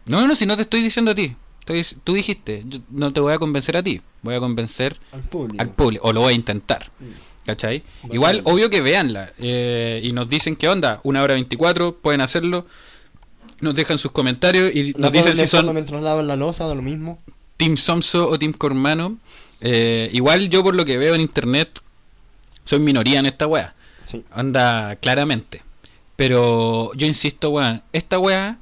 No, 0.08 0.28
no, 0.28 0.36
si 0.36 0.46
no 0.46 0.56
te 0.56 0.64
estoy 0.64 0.82
diciendo 0.82 1.12
a 1.12 1.16
ti. 1.16 1.36
Estoy- 1.60 2.00
tú 2.04 2.14
dijiste, 2.14 2.64
yo 2.68 2.80
no 2.90 3.14
te 3.14 3.20
voy 3.20 3.34
a 3.34 3.38
convencer 3.38 3.78
a 3.78 3.84
ti, 3.84 4.02
voy 4.24 4.34
a 4.36 4.40
convencer 4.40 4.98
Al 5.12 5.22
público. 5.22 5.62
al 5.62 5.70
público, 5.70 6.08
o 6.08 6.14
lo 6.14 6.22
voy 6.22 6.34
a 6.34 6.36
intentar. 6.36 6.92
Mm. 7.00 7.06
¿Cachai? 7.46 7.84
Bacán. 8.04 8.16
Igual, 8.16 8.42
obvio 8.46 8.70
que 8.70 8.82
veanla. 8.82 9.34
eh, 9.38 10.00
y 10.04 10.12
nos 10.12 10.28
dicen 10.30 10.56
qué 10.56 10.68
onda, 10.70 11.00
una 11.04 11.22
hora 11.22 11.36
24, 11.36 11.96
pueden 11.98 12.22
hacerlo. 12.22 12.66
Nos 13.60 13.76
dejan 13.76 14.00
sus 14.00 14.12
comentarios 14.12 14.74
y 14.74 14.94
nos 14.98 15.12
dicen 15.12 15.36
si 15.36 15.46
son 15.46 15.72
mientras 15.74 16.02
lavan 16.02 16.28
la 16.28 16.36
losa, 16.36 16.66
da 16.66 16.74
lo 16.74 16.82
mismo. 16.82 17.20
Team 17.58 17.78
Somso 17.78 18.28
o 18.28 18.40
Team 18.40 18.54
Cormano. 18.54 19.18
Eh, 19.60 20.10
igual 20.14 20.50
yo 20.50 20.64
por 20.64 20.76
lo 20.76 20.84
que 20.86 20.98
veo 20.98 21.14
en 21.14 21.22
internet, 21.22 21.80
soy 22.66 22.80
minoría 22.80 23.20
en 23.20 23.28
esta 23.28 23.46
wea. 23.46 23.76
Sí. 24.04 24.24
Anda 24.32 24.96
claramente. 24.98 25.62
Pero 26.16 26.94
yo 26.94 27.08
insisto, 27.08 27.50
weón, 27.52 27.82
esta 27.94 28.20
wea... 28.20 28.58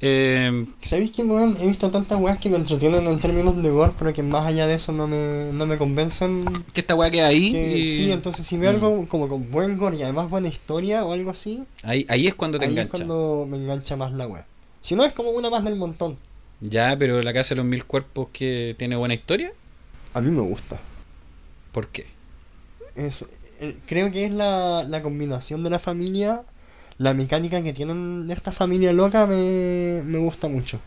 Eh, 0.00 0.66
¿Sabéis 0.82 1.10
que, 1.12 1.22
weón? 1.22 1.56
He 1.58 1.66
visto 1.68 1.90
tantas 1.90 2.20
weas 2.20 2.36
que 2.38 2.50
me 2.50 2.56
entretienen 2.56 3.06
en 3.06 3.18
términos 3.18 3.60
de 3.62 3.70
gore, 3.70 3.92
pero 3.98 4.12
que 4.12 4.22
más 4.22 4.44
allá 4.46 4.66
de 4.66 4.74
eso 4.74 4.92
no 4.92 5.06
me, 5.06 5.50
no 5.52 5.64
me 5.66 5.78
convencen. 5.78 6.44
que 6.74 6.80
esta 6.82 6.94
wea 6.94 7.10
queda 7.10 7.28
ahí. 7.28 7.52
Que- 7.52 7.78
y- 7.78 7.90
Sí, 7.90 8.12
entonces 8.12 8.46
si 8.46 8.58
veo 8.58 8.72
Mm. 8.72 8.74
algo 8.74 9.06
como 9.08 9.28
con 9.28 9.50
buen 9.50 9.78
gore 9.78 9.96
y 9.96 10.02
además 10.02 10.28
buena 10.28 10.48
historia 10.48 11.04
o 11.04 11.12
algo 11.12 11.30
así, 11.30 11.64
Ahí, 11.82 12.04
ahí 12.10 12.26
es 12.26 12.34
cuando 12.34 12.58
te 12.58 12.66
ahí 12.66 12.72
es 12.72 12.78
engancha. 12.78 12.90
cuando 12.92 13.46
me 13.48 13.56
engancha 13.56 13.96
más 13.96 14.12
la 14.12 14.26
wea. 14.26 14.46
Si 14.82 14.94
no, 14.94 15.04
es 15.04 15.14
como 15.14 15.30
una 15.30 15.48
más 15.48 15.64
del 15.64 15.76
montón. 15.76 16.18
Ya, 16.60 16.94
pero 16.98 17.22
la 17.22 17.32
casa 17.32 17.50
de 17.50 17.56
los 17.56 17.64
mil 17.66 17.84
cuerpos 17.86 18.28
que 18.32 18.74
tiene 18.78 18.96
buena 18.96 19.14
historia, 19.14 19.52
A 20.14 20.20
mí 20.20 20.30
me 20.30 20.42
gusta. 20.42 20.80
¿por 21.72 21.88
qué? 21.88 22.06
Es, 22.94 23.26
creo 23.86 24.10
que 24.10 24.24
es 24.24 24.30
la, 24.32 24.84
la 24.88 25.02
combinación 25.02 25.62
de 25.64 25.70
la 25.70 25.78
familia, 25.78 26.42
la 26.98 27.14
mecánica 27.14 27.62
que 27.62 27.72
tienen 27.72 28.28
esta 28.30 28.52
familia 28.52 28.92
loca 28.92 29.26
me, 29.26 30.02
me 30.04 30.18
gusta 30.18 30.48
mucho. 30.48 30.80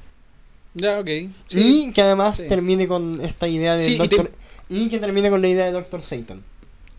Ya, 0.73 0.99
ok. 0.99 1.09
Y 1.49 1.91
que 1.91 2.01
además 2.01 2.37
Sí. 2.37 2.47
termine 2.47 2.87
con 2.87 3.19
esta 3.21 3.47
idea 3.47 3.75
de 3.75 3.83
Sí, 3.83 3.93
y 3.93 3.97
te- 4.07 4.15
Doctor... 4.17 4.31
Y 4.69 4.89
que 4.89 4.99
termine 4.99 5.29
con 5.31 5.41
la 5.41 5.47
idea 5.47 5.65
de 5.65 5.71
Doctor 5.71 6.03
Satan. 6.03 6.43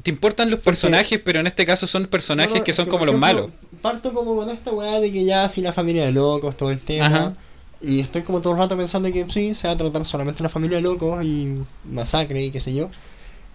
te 0.03 0.11
importan 0.11 0.51
los 0.51 0.59
personajes, 0.61 1.21
pero 1.25 1.39
en 1.41 1.47
este 1.47 1.65
caso 1.67 1.87
son 1.87 2.07
personajes 2.07 2.53
No, 2.53 2.59
no, 2.59 2.65
que 2.65 2.73
son 2.73 2.87
como 2.89 3.05
los 3.07 3.15
ejemplo, 3.15 3.27
malos. 3.43 3.51
Parto 3.81 4.13
como 4.13 4.35
con 4.35 4.51
esta 4.51 4.73
weá 4.73 4.99
de 4.99 5.13
que 5.13 5.25
ya 5.25 5.45
así 5.45 5.61
la 5.61 5.73
familia 5.73 6.05
de 6.05 6.13
locos, 6.13 6.57
todo 6.57 6.71
el 6.71 6.81
tema. 6.81 7.07
Ajá. 7.07 7.35
Y 7.83 8.01
estoy 8.01 8.23
como 8.23 8.41
todo 8.43 8.53
el 8.55 8.59
rato 8.59 8.77
pensando 8.77 9.11
que 9.13 9.25
sí, 9.31 9.55
se 9.55 9.69
va 9.69 9.75
a 9.75 9.77
tratar 9.77 10.05
solamente 10.05 10.43
la 10.43 10.49
familia 10.49 10.79
de 10.79 10.83
locos 10.83 11.25
y 11.25 11.63
masacre 11.85 12.43
y 12.43 12.51
qué 12.51 12.61
sé 12.61 12.75
yo. 12.75 12.91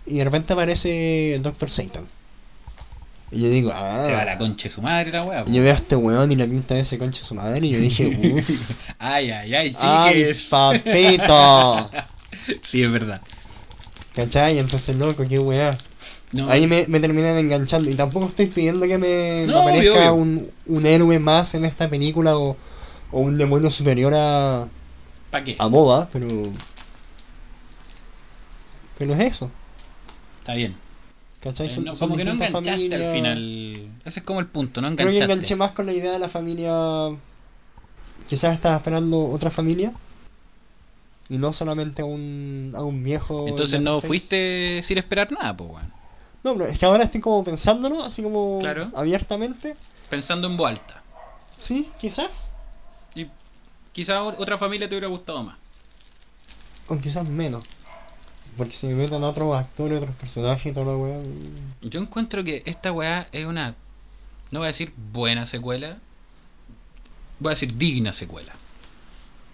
Y 0.06 0.18
de 0.18 0.24
repente 0.24 0.54
aparece 0.54 1.40
Doctor 1.42 1.70
Satan. 1.70 2.08
Y 3.32 3.42
yo 3.42 3.50
digo, 3.50 3.72
ah. 3.74 4.04
Se 4.06 4.14
va 4.14 4.22
a 4.22 4.26
la 4.26 4.38
concha 4.38 4.66
de 4.66 4.70
su 4.70 4.82
madre 4.82 5.12
la 5.12 5.24
weá. 5.24 5.46
yo 5.46 5.64
veo 5.64 5.74
a 5.74 5.76
este 5.76 5.96
weón 5.96 6.32
y 6.32 6.36
la 6.36 6.46
pinta 6.46 6.76
de 6.76 6.82
ese 6.82 6.98
concha 7.00 7.22
de 7.22 7.26
su 7.26 7.36
madre 7.36 7.66
y 7.66 7.72
yo 7.72 7.80
dije, 7.80 8.06
uff. 8.38 8.72
Ay, 9.00 9.32
ay, 9.32 9.54
ay, 9.56 9.76
¡Ay, 9.80 10.14
chiques. 10.14 10.46
papito! 10.46 11.90
sí, 12.64 12.84
es 12.84 12.92
verdad. 12.92 13.22
¿Cachai? 14.14 14.60
Entonces, 14.60 14.96
loco, 14.96 15.26
qué 15.28 15.40
weá. 15.40 15.78
No, 16.32 16.50
Ahí 16.50 16.68
me, 16.68 16.86
me 16.88 17.00
terminan 17.00 17.38
enganchando. 17.38 17.90
Y 17.90 17.96
tampoco 17.96 18.28
estoy 18.28 18.46
pidiendo 18.48 18.86
que 18.88 18.98
me, 18.98 19.44
aparezca 19.54 19.90
obvio, 19.90 19.94
obvio. 19.94 20.14
Un, 20.14 20.52
un 20.68 20.86
héroe 20.86 21.20
más 21.20 21.54
en 21.56 21.66
esta 21.66 21.90
película 21.90 22.38
o, 22.38 22.56
o 23.12 23.20
un 23.20 23.38
demonio 23.38 23.72
superior 23.72 24.14
a, 24.16 24.68
¿Para 25.32 25.44
qué? 25.44 25.56
a 25.58 25.66
Boba, 25.68 26.08
pero. 26.12 26.28
Pero 28.98 29.14
es 29.14 29.20
eso. 29.20 29.52
Está 30.46 30.54
bien. 30.54 30.76
¿Cachai? 31.42 31.66
Eh, 31.66 31.70
Son- 31.72 31.86
no, 31.86 31.96
son 31.96 32.10
como 32.10 32.18
que 32.20 32.24
no 32.24 32.32
enganchaste 32.34 32.94
al 32.96 33.14
final. 33.16 33.90
Ese 34.06 34.20
es 34.20 34.26
como 34.26 34.40
el 34.40 34.46
punto, 34.46 34.80
no 34.80 34.90
Creo 34.90 34.98
que 35.10 35.16
enganchaste. 35.16 35.34
enganché 35.34 35.56
más 35.56 35.72
con 35.72 35.88
la 35.88 35.94
idea 35.94 36.12
de 36.12 36.20
la 36.20 36.30
familia. 36.30 36.72
Quizás 38.30 38.54
estaba 38.54 38.76
esperando 38.78 39.26
otra 39.26 39.50
familia. 39.50 39.92
Y 41.30 41.40
no 41.40 41.52
solamente 41.52 42.04
a 42.04 42.06
un, 42.06 42.74
a 42.76 42.82
un 42.84 43.04
viejo. 43.04 43.48
Entonces 43.48 43.82
no 43.82 44.02
fuiste 44.02 44.82
sin 44.84 45.00
esperar 45.00 45.32
nada, 45.32 45.58
pues, 45.58 45.72
weón. 45.72 45.92
No, 46.44 46.54
pero 46.54 46.68
es 46.68 46.78
que 46.78 46.86
ahora 46.86 47.06
estoy 47.06 47.22
como 47.22 47.44
pensándolo, 47.44 48.04
así 48.04 48.22
como 48.22 48.60
Claro. 48.60 48.92
abiertamente. 48.96 49.76
Pensando 50.12 50.48
en 50.48 50.58
voz 50.58 50.70
alta. 50.70 51.02
Sí, 51.58 51.90
quizás. 52.00 52.52
Y 53.16 53.26
quizás 53.94 54.22
otra 54.38 54.60
familia 54.60 54.88
te 54.88 54.94
hubiera 54.94 55.08
gustado 55.08 55.42
más. 55.42 55.58
O 56.88 56.98
quizás 57.00 57.28
menos. 57.28 57.64
Porque 58.58 58.72
si 58.74 58.88
me 58.88 58.96
meten 58.96 59.24
a 59.24 59.28
otros 59.28 59.56
actores, 59.58 59.98
otros 60.00 60.16
personajes 60.16 60.72
y 60.72 60.74
toda 60.74 60.94
la 60.94 60.98
weá. 60.98 61.18
Yo 61.82 62.00
encuentro 62.00 62.44
que 62.44 62.64
esta 62.66 62.92
weá 62.92 63.28
es 63.32 63.46
una. 63.46 63.76
No 64.52 64.60
voy 64.60 64.66
a 64.66 64.68
decir 64.68 64.94
buena 65.12 65.46
secuela. 65.46 65.98
Voy 67.40 67.50
a 67.50 67.54
decir 67.56 67.76
digna 67.76 68.14
secuela. 68.14 68.54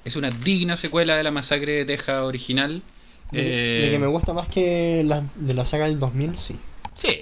Es 0.06 0.16
una 0.16 0.30
digna 0.30 0.76
secuela 0.76 1.16
de 1.16 1.24
la 1.24 1.32
masacre 1.32 1.74
de 1.74 1.86
Texas 1.86 2.22
original. 2.22 2.84
De, 3.32 3.41
Eh, 3.41 3.86
de 3.86 3.89
que 3.91 3.99
me 3.99 4.08
gusta 4.08 4.34
más 4.34 4.47
que 4.49 5.04
la, 5.06 5.24
de 5.36 5.54
la 5.54 5.66
saga 5.66 5.86
del 5.86 5.99
2000, 5.99 6.36
sí. 6.38 6.60
Sí. 6.95 7.16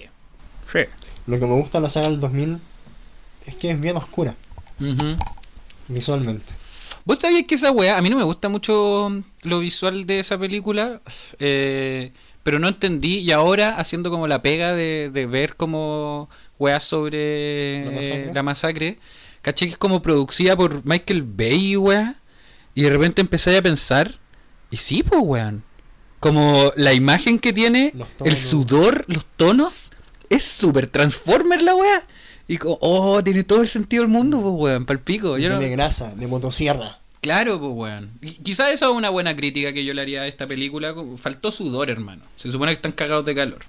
Sí. 0.71 0.79
Lo 1.27 1.39
que 1.39 1.45
me 1.45 1.53
gusta 1.53 1.77
de 1.77 1.83
la 1.83 1.89
saga 1.89 2.09
del 2.09 2.19
2000 2.19 2.59
es 3.45 3.55
que 3.55 3.69
es 3.71 3.79
bien 3.79 3.95
oscura, 3.97 4.35
Ujú. 4.81 5.15
visualmente. 5.87 6.53
¿Vos 7.09 7.17
sabías 7.17 7.45
que 7.47 7.55
esa 7.55 7.71
weá, 7.71 7.97
a 7.97 8.03
mí 8.03 8.09
no 8.11 8.17
me 8.17 8.23
gusta 8.23 8.49
mucho 8.49 9.23
lo 9.41 9.59
visual 9.61 10.05
de 10.05 10.19
esa 10.19 10.37
película, 10.37 11.01
eh, 11.39 12.11
pero 12.43 12.59
no 12.59 12.67
entendí 12.67 13.17
y 13.17 13.31
ahora 13.31 13.77
haciendo 13.79 14.11
como 14.11 14.27
la 14.27 14.43
pega 14.43 14.75
de, 14.75 15.09
de 15.11 15.25
ver 15.25 15.55
como 15.55 16.29
weá 16.59 16.79
sobre 16.79 17.83
¿La 17.83 17.91
masacre? 17.93 18.33
la 18.35 18.43
masacre, 18.43 18.99
caché 19.41 19.65
que 19.65 19.71
es 19.71 19.77
como 19.79 20.03
producida 20.03 20.55
por 20.55 20.85
Michael 20.85 21.23
Bay, 21.23 21.77
weá, 21.77 22.21
y 22.75 22.83
de 22.83 22.91
repente 22.91 23.21
empecé 23.21 23.57
a 23.57 23.61
pensar, 23.63 24.19
y 24.69 24.77
sí, 24.77 25.01
pues 25.01 25.19
weón, 25.23 25.63
como 26.19 26.71
la 26.75 26.93
imagen 26.93 27.39
que 27.39 27.53
tiene, 27.53 27.91
el 28.23 28.37
sudor, 28.37 29.05
los 29.07 29.25
tonos, 29.35 29.89
es 30.29 30.43
súper 30.43 30.85
Transformer 30.85 31.63
la 31.63 31.73
weá. 31.73 32.03
Y 32.49 32.57
como, 32.57 32.77
oh, 32.81 33.23
tiene 33.23 33.43
todo 33.43 33.61
el 33.61 33.67
sentido 33.67 34.01
del 34.03 34.11
mundo, 34.11 34.41
pues 34.41 34.53
weón, 34.57 34.85
palpico. 34.85 35.37
Yo 35.37 35.49
no- 35.49 35.59
tiene 35.59 35.71
grasa, 35.71 36.13
de 36.15 36.25
motosierra. 36.27 36.99
Claro, 37.21 37.59
pues 37.59 37.71
weón. 37.73 38.11
Y 38.21 38.31
Quizás 38.31 38.71
eso 38.73 38.89
es 38.89 38.97
una 38.97 39.09
buena 39.11 39.35
crítica 39.35 39.71
que 39.71 39.85
yo 39.85 39.93
le 39.93 40.01
haría 40.01 40.21
a 40.23 40.27
esta 40.27 40.47
película. 40.47 40.95
Faltó 41.17 41.51
sudor, 41.51 41.89
hermano. 41.91 42.23
Se 42.35 42.49
supone 42.49 42.71
que 42.71 42.75
están 42.77 42.91
cagados 42.91 43.23
de 43.25 43.35
calor. 43.35 43.59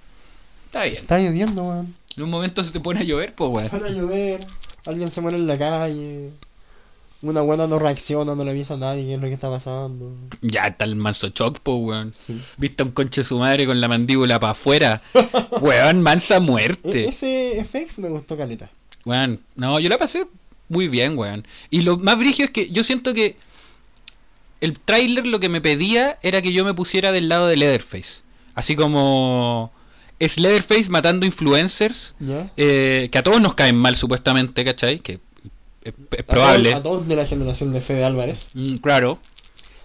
Está 0.67 0.85
bien. 0.85 0.97
Está 0.97 1.19
lloviendo, 1.19 1.63
weón. 1.65 1.95
En 2.17 2.23
un 2.23 2.31
momento 2.31 2.65
se 2.65 2.71
te 2.71 2.81
pone 2.81 3.01
a 3.01 3.03
llover, 3.05 3.35
pues 3.35 3.51
weón. 3.51 3.69
Van 3.71 3.85
a 3.85 3.89
llover, 3.91 4.41
alguien 4.87 5.11
se 5.11 5.21
muere 5.21 5.37
en 5.37 5.47
la 5.47 5.59
calle. 5.59 6.31
Una 7.23 7.43
buena 7.43 7.67
no 7.67 7.79
reacciona, 7.79 8.35
no 8.35 8.45
le 8.45 8.51
avisa 8.51 8.75
a 8.75 8.77
nadie 8.79 9.05
qué 9.05 9.15
es 9.15 9.21
lo 9.21 9.27
que 9.27 9.35
está 9.35 9.51
pasando. 9.51 10.11
Ya 10.41 10.69
está 10.69 10.87
el 10.87 10.97
manso 10.97 11.29
shock, 11.29 11.59
pues 11.63 11.77
weón. 11.79 12.13
Sí. 12.15 12.41
Viste 12.57 12.83
a 12.83 12.87
un 12.87 12.93
conche 12.93 13.21
de 13.21 13.25
su 13.27 13.39
madre 13.39 13.67
con 13.67 13.79
la 13.81 13.89
mandíbula 13.89 14.41
para 14.41 14.53
afuera. 14.53 15.03
weón, 15.61 16.01
mansa 16.03 16.37
E- 16.37 16.41
muerte. 16.41 17.09
ese 17.09 17.63
FX 17.65 17.99
me 17.99 18.09
gustó 18.09 18.37
caleta. 18.39 18.71
Weón, 19.05 19.41
no, 19.55 19.79
yo 19.81 19.89
la 19.91 19.99
pasé 19.99 20.27
muy 20.71 20.89
bien, 20.89 21.19
weón. 21.19 21.47
Y 21.69 21.83
lo 21.83 21.99
más 21.99 22.17
brigio 22.17 22.47
es 22.47 22.51
que 22.53 22.71
yo 22.71 22.83
siento 22.85 23.13
que 23.13 23.37
el 24.61 24.79
tráiler 24.79 25.27
lo 25.27 25.41
que 25.41 25.49
me 25.49 25.61
pedía 25.61 26.19
era 26.23 26.41
que 26.43 26.53
yo 26.53 26.65
me 26.65 26.75
pusiera 26.75 27.13
del 27.13 27.29
lado 27.29 27.47
de 27.49 27.57
Leatherface. 27.57 28.23
Así 28.55 28.77
como 28.77 29.73
es 30.19 30.39
Leatherface 30.39 30.91
matando 30.91 31.25
influencers 31.25 32.15
¿Ya? 32.21 32.51
eh, 32.57 33.09
que 33.11 33.19
a 33.19 33.23
todos 33.23 33.41
nos 33.41 33.55
caen 33.55 33.77
mal 33.77 33.97
supuestamente, 33.97 34.65
¿cachai? 34.65 35.01
Que 35.01 35.19
es, 35.83 35.93
probable. 36.27 36.71
todos, 36.71 36.81
a 36.81 36.83
todos 36.83 37.09
de 37.09 37.17
la 37.17 37.27
generación 37.27 37.73
de 37.73 37.81
Fede 37.81 38.05
Álvarez. 38.05 38.49
Mm, 38.55 38.77
claro. 38.77 39.19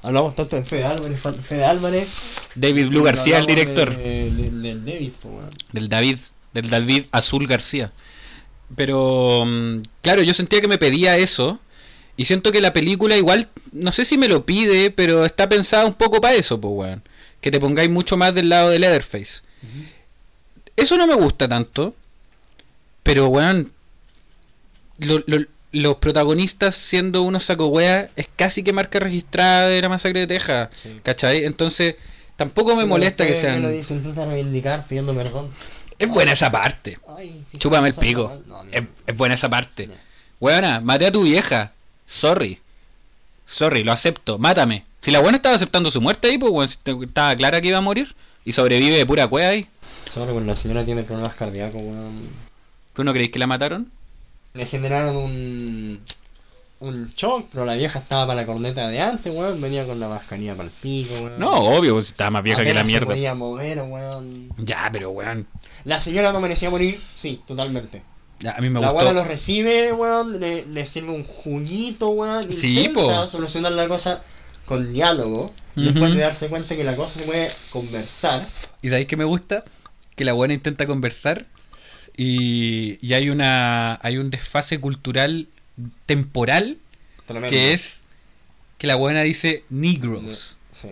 Hablamos 0.02 0.36
tanto 0.36 0.56
de 0.56 0.64
Fede 0.64 0.84
Álvarez, 0.84 1.20
Fede 1.43 1.64
Álvarez. 1.66 2.36
David 2.54 2.89
Blue 2.89 3.04
García, 3.04 3.39
el 3.39 3.46
director. 3.48 3.96
de- 3.96 4.30
de- 4.32 4.50
del 4.52 4.86
David. 4.86 5.12
Del 5.72 5.89
David, 5.89 6.18
del 6.54 6.70
David 6.70 7.06
Azul 7.12 7.48
García. 7.48 7.91
Pero, 8.76 9.43
mm, 9.46 9.82
claro, 10.02 10.22
yo 10.22 10.34
sentía 10.34 10.62
que 10.62 10.68
me 10.68 10.78
pedía 10.78 11.18
eso. 11.18 11.60
Y 12.18 12.26
siento 12.26 12.52
que 12.52 12.62
la 12.62 12.72
película 12.72 13.18
igual, 13.18 13.50
no 13.74 13.91
sé 13.91 14.06
si 14.06 14.18
me 14.18 14.28
lo 14.30 14.46
pide, 14.46 14.89
pero 14.91 15.26
está 15.26 15.50
pensada 15.50 15.86
un 15.86 15.96
poco 15.96 16.22
para 16.22 16.36
eso, 16.36 16.62
pues, 16.62 16.74
weón. 16.74 17.04
Que 17.41 17.52
te 17.52 17.60
pongáis 17.60 17.89
mucho 17.89 18.16
más 18.16 18.34
del 18.34 18.50
lado 18.50 18.70
de 18.70 18.80
Leatherface. 18.80 19.41
Eso 20.76 20.98
no 20.98 21.08
me 21.08 21.16
gusta 21.16 21.48
tanto. 21.48 21.96
Pero, 23.04 23.28
weón, 23.28 23.72
lo- 25.00 25.24
lo- 25.28 25.46
los 25.76 25.98
protagonistas 25.98 26.74
siendo 26.74 27.24
unos 27.24 27.44
saco 27.44 27.68
wea 27.68 28.10
es 28.16 28.30
casi 28.34 28.64
que 28.64 28.72
marca 28.72 28.98
registrada 28.98 29.68
de 29.68 29.82
la 29.82 29.90
masacre 29.90 30.22
de 30.22 30.28
Texas. 30.28 30.70
Sí. 30.82 31.02
¿Cachai? 31.04 31.44
Entonces, 31.44 31.96
tampoco 32.38 32.72
me 32.72 32.84
Pero 32.84 32.88
molesta 32.88 33.28
que 33.28 33.36
sean... 33.36 33.62
Lo 33.62 33.70
dicen, 33.70 33.98
intenta 33.98 34.26
reivindicar 34.26 34.88
pidiendo 34.88 35.14
perdón. 35.14 35.52
Es 36.00 36.10
buena 36.10 36.32
esa 36.32 36.50
parte. 36.50 36.98
Ay, 37.18 37.44
si 37.50 37.58
Chúpame 37.58 37.90
el 37.90 37.94
pico. 37.96 38.42
No, 38.48 38.64
Es, 38.72 39.18
buena 39.18 39.36
esa 39.36 39.50
parte. 39.50 39.88
No. 39.88 39.94
Weona, 40.40 40.80
maté 40.80 41.08
a 41.08 41.12
tu 41.12 41.24
vieja. 41.24 41.74
Sorry. 42.06 42.60
Sorry, 43.46 43.84
lo 43.84 43.92
acepto. 43.92 44.38
Mátame. 44.38 44.86
Si 45.02 45.12
la 45.12 45.20
buena 45.20 45.36
estaba 45.36 45.56
aceptando 45.56 45.92
su 45.92 46.00
muerte 46.00 46.30
ahí, 46.30 46.38
pues 46.38 46.80
estaba 46.86 47.36
clara 47.36 47.60
que 47.60 47.68
iba 47.68 47.80
a 47.80 47.82
morir. 47.82 48.16
Y 48.46 48.54
sobrevive 48.54 48.96
de 48.96 49.06
pura 49.06 49.28
cueva 49.28 49.50
ahí. 49.50 49.68
Solo 50.06 50.34
con 50.34 50.48
la 50.48 50.56
señora 50.56 50.86
tiene 50.86 51.04
problemas 51.04 51.36
cardíacos, 51.36 51.82
weón. 51.82 52.30
¿Tú 52.94 53.04
no 53.04 53.12
creéis 53.12 53.32
que 53.32 53.40
la 53.40 53.48
mataron? 53.48 53.92
Le 54.56 54.66
generaron 54.66 55.16
un. 55.16 55.99
un 56.80 57.10
shock, 57.10 57.47
pero 57.51 57.66
la 57.66 57.74
vieja 57.74 57.99
estaba 57.99 58.26
para 58.26 58.41
la 58.41 58.47
corneta 58.47 58.88
de 58.88 59.01
antes, 59.01 59.34
weón. 59.34 59.60
Venía 59.62 59.86
con 59.86 60.00
la 60.00 60.08
mascarilla 60.08 60.55
para 60.55 60.67
el 60.70 60.74
pico, 60.82 61.13
weón. 61.16 61.39
No, 61.39 61.51
obvio, 61.54 61.93
pues, 61.93 62.08
estaba 62.08 62.32
más 62.32 62.43
vieja 62.43 62.63
que 62.63 62.74
la 62.74 62.82
Apenas 62.82 62.86
se 62.88 62.92
mierda. 62.92 63.08
podía 63.08 63.36
mover, 63.36 63.82
weón. 63.82 64.50
Ya, 64.58 64.89
pero 64.92 65.09
weón. 65.12 65.47
La 65.84 66.00
señora 66.00 66.32
no 66.32 66.39
merecía 66.39 66.70
morir, 66.70 67.01
sí, 67.13 67.42
totalmente. 67.46 68.01
ya, 68.39 68.54
a 68.54 68.62
mí 68.62 68.70
me 68.70 68.80
la 68.80 68.92
gustó. 68.92 69.13
los 69.13 69.28
recibe, 69.28 69.92
weón, 69.93 70.39
le, 70.39 70.66
le 70.66 70.86
sirve 70.86 71.12
un 71.12 71.24
juguito, 71.25 72.09
weón. 72.09 72.51
Sí, 72.54 72.80
intenta 72.80 73.21
po. 73.24 73.28
solucionar 73.28 73.74
la 73.74 73.88
cosa 73.88 74.24
con 74.66 74.92
diálogo. 74.92 75.54
Después 75.75 76.16
de 76.16 76.21
darse 76.21 76.47
cuenta 76.47 76.74
que 76.78 76.86
la 76.86 76.96
cosa 76.96 77.20
se 77.20 77.25
puede 77.25 77.51
conversar. 77.70 78.47
¿Y 78.82 78.88
sabéis 78.89 79.08
que 79.08 79.17
me 79.17 79.25
gusta? 79.25 79.66
Que 80.16 80.24
la 80.24 80.32
buena 80.32 80.54
intenta 80.54 80.88
conversar 80.88 81.47
y, 82.17 82.97
y 83.05 83.13
hay 83.13 83.29
una 83.29 84.00
hay 84.01 84.17
un 84.17 84.29
desfase 84.29 84.79
cultural 84.79 85.47
temporal 86.05 86.78
Tremendo. 87.25 87.50
que 87.50 87.74
es 87.74 88.04
que 88.78 88.87
la 88.87 88.96
buena 88.96 89.21
dice 89.21 89.63
negros. 89.70 90.58
Sí. 90.71 90.89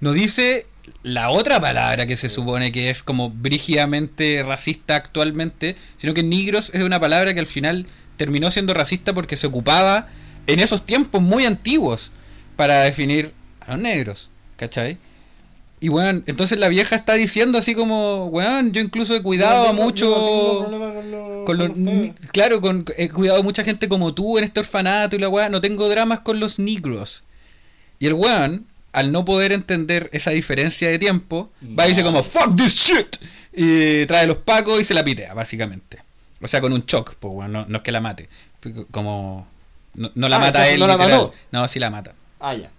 No 0.00 0.12
dice 0.12 0.66
la 1.02 1.30
otra 1.30 1.60
palabra 1.60 2.06
que 2.06 2.16
se 2.16 2.28
supone 2.28 2.72
que 2.72 2.90
es 2.90 3.02
como 3.02 3.30
brígidamente 3.30 4.42
racista 4.42 4.96
actualmente, 4.96 5.76
sino 5.96 6.14
que 6.14 6.22
negros 6.22 6.70
es 6.74 6.82
una 6.82 7.00
palabra 7.00 7.34
que 7.34 7.40
al 7.40 7.46
final 7.46 7.86
terminó 8.16 8.50
siendo 8.50 8.74
racista 8.74 9.12
porque 9.14 9.36
se 9.36 9.46
ocupaba 9.46 10.08
en 10.46 10.60
esos 10.60 10.84
tiempos 10.84 11.22
muy 11.22 11.46
antiguos 11.46 12.12
para 12.56 12.80
definir 12.80 13.32
a 13.60 13.72
los 13.72 13.80
negros, 13.80 14.30
¿cachai? 14.56 14.98
Y 15.82 15.88
bueno, 15.88 16.22
entonces 16.26 16.58
la 16.58 16.68
vieja 16.68 16.94
está 16.94 17.14
diciendo 17.14 17.56
así 17.58 17.74
como, 17.74 18.26
weón, 18.26 18.72
yo 18.72 18.82
incluso 18.82 19.14
he 19.14 19.22
cuidado 19.22 19.70
a 19.70 19.72
no 19.72 19.82
mucho... 19.82 20.68
no 20.70 20.78
con 21.00 21.10
lo- 21.10 21.44
con 21.46 21.58
los, 21.58 21.68
con 21.70 22.14
claro, 22.32 22.60
con, 22.60 22.84
he 22.98 23.08
cuidado 23.08 23.40
a 23.40 23.42
mucha 23.42 23.64
gente 23.64 23.88
como 23.88 24.12
tú 24.14 24.36
en 24.36 24.44
este 24.44 24.60
orfanato 24.60 25.16
y 25.16 25.18
la 25.18 25.28
weá, 25.30 25.48
no 25.48 25.60
tengo 25.62 25.88
dramas 25.88 26.20
con 26.20 26.38
los 26.38 26.58
negros. 26.58 27.24
Y 27.98 28.06
el 28.06 28.12
weón, 28.12 28.66
al 28.92 29.10
no 29.10 29.24
poder 29.24 29.52
entender 29.52 30.10
esa 30.12 30.32
diferencia 30.32 30.90
de 30.90 30.98
tiempo, 30.98 31.50
va 31.78 31.86
y 31.86 31.90
dice 31.90 32.02
como, 32.02 32.22
fuck 32.22 32.54
this 32.56 32.74
shit. 32.74 33.16
y 33.54 34.04
trae 34.06 34.24
a 34.24 34.26
los 34.26 34.36
pacos 34.38 34.80
y 34.80 34.84
se 34.84 34.92
la 34.92 35.02
pitea, 35.02 35.32
básicamente. 35.32 35.98
O 36.42 36.46
sea, 36.46 36.60
con 36.60 36.72
un 36.74 36.84
shock, 36.86 37.14
pues, 37.18 37.34
weón, 37.34 37.52
no, 37.52 37.66
es 37.76 37.82
que 37.82 37.92
la 37.92 38.00
mate. 38.00 38.28
Como. 38.90 39.46
No, 39.94 40.28
la 40.28 40.36
Ah, 40.36 40.40
mata 40.40 40.68
él, 40.68 40.78
no 40.78 40.86
la 40.86 40.96
mató. 40.98 41.32
No, 41.52 41.66
sí 41.68 41.78
la 41.78 41.88
mata. 41.90 42.12
Ah, 42.38 42.54
ya. 42.54 42.70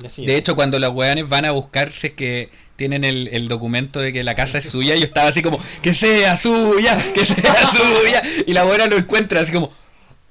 De 0.00 0.36
hecho, 0.36 0.56
cuando 0.56 0.78
los 0.78 0.94
weones 0.94 1.28
van 1.28 1.44
a 1.44 1.50
buscar 1.50 1.92
si 1.92 2.08
es 2.08 2.12
que 2.14 2.50
tienen 2.76 3.04
el, 3.04 3.28
el 3.32 3.48
documento 3.48 4.00
de 4.00 4.12
que 4.12 4.22
la 4.22 4.34
casa 4.34 4.58
es 4.58 4.64
suya, 4.64 4.96
yo 4.96 5.04
estaba 5.04 5.28
así 5.28 5.42
como, 5.42 5.60
que 5.82 5.92
sea 5.92 6.36
suya, 6.36 6.98
que 7.14 7.26
sea 7.26 7.68
suya. 7.70 8.22
Y 8.46 8.52
la 8.52 8.64
buena 8.64 8.86
lo 8.86 8.96
encuentra 8.96 9.40
así 9.40 9.52
como, 9.52 9.70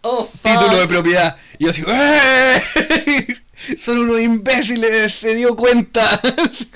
Oh, 0.02 0.30
título 0.42 0.78
de 0.78 0.88
propiedad. 0.88 1.36
Y 1.58 1.66
yo 1.66 1.72
así, 1.72 1.84
¡eh! 1.86 3.28
Son 3.78 3.98
unos 3.98 4.22
imbéciles, 4.22 5.14
se 5.14 5.36
dio 5.36 5.56
cuenta. 5.56 6.22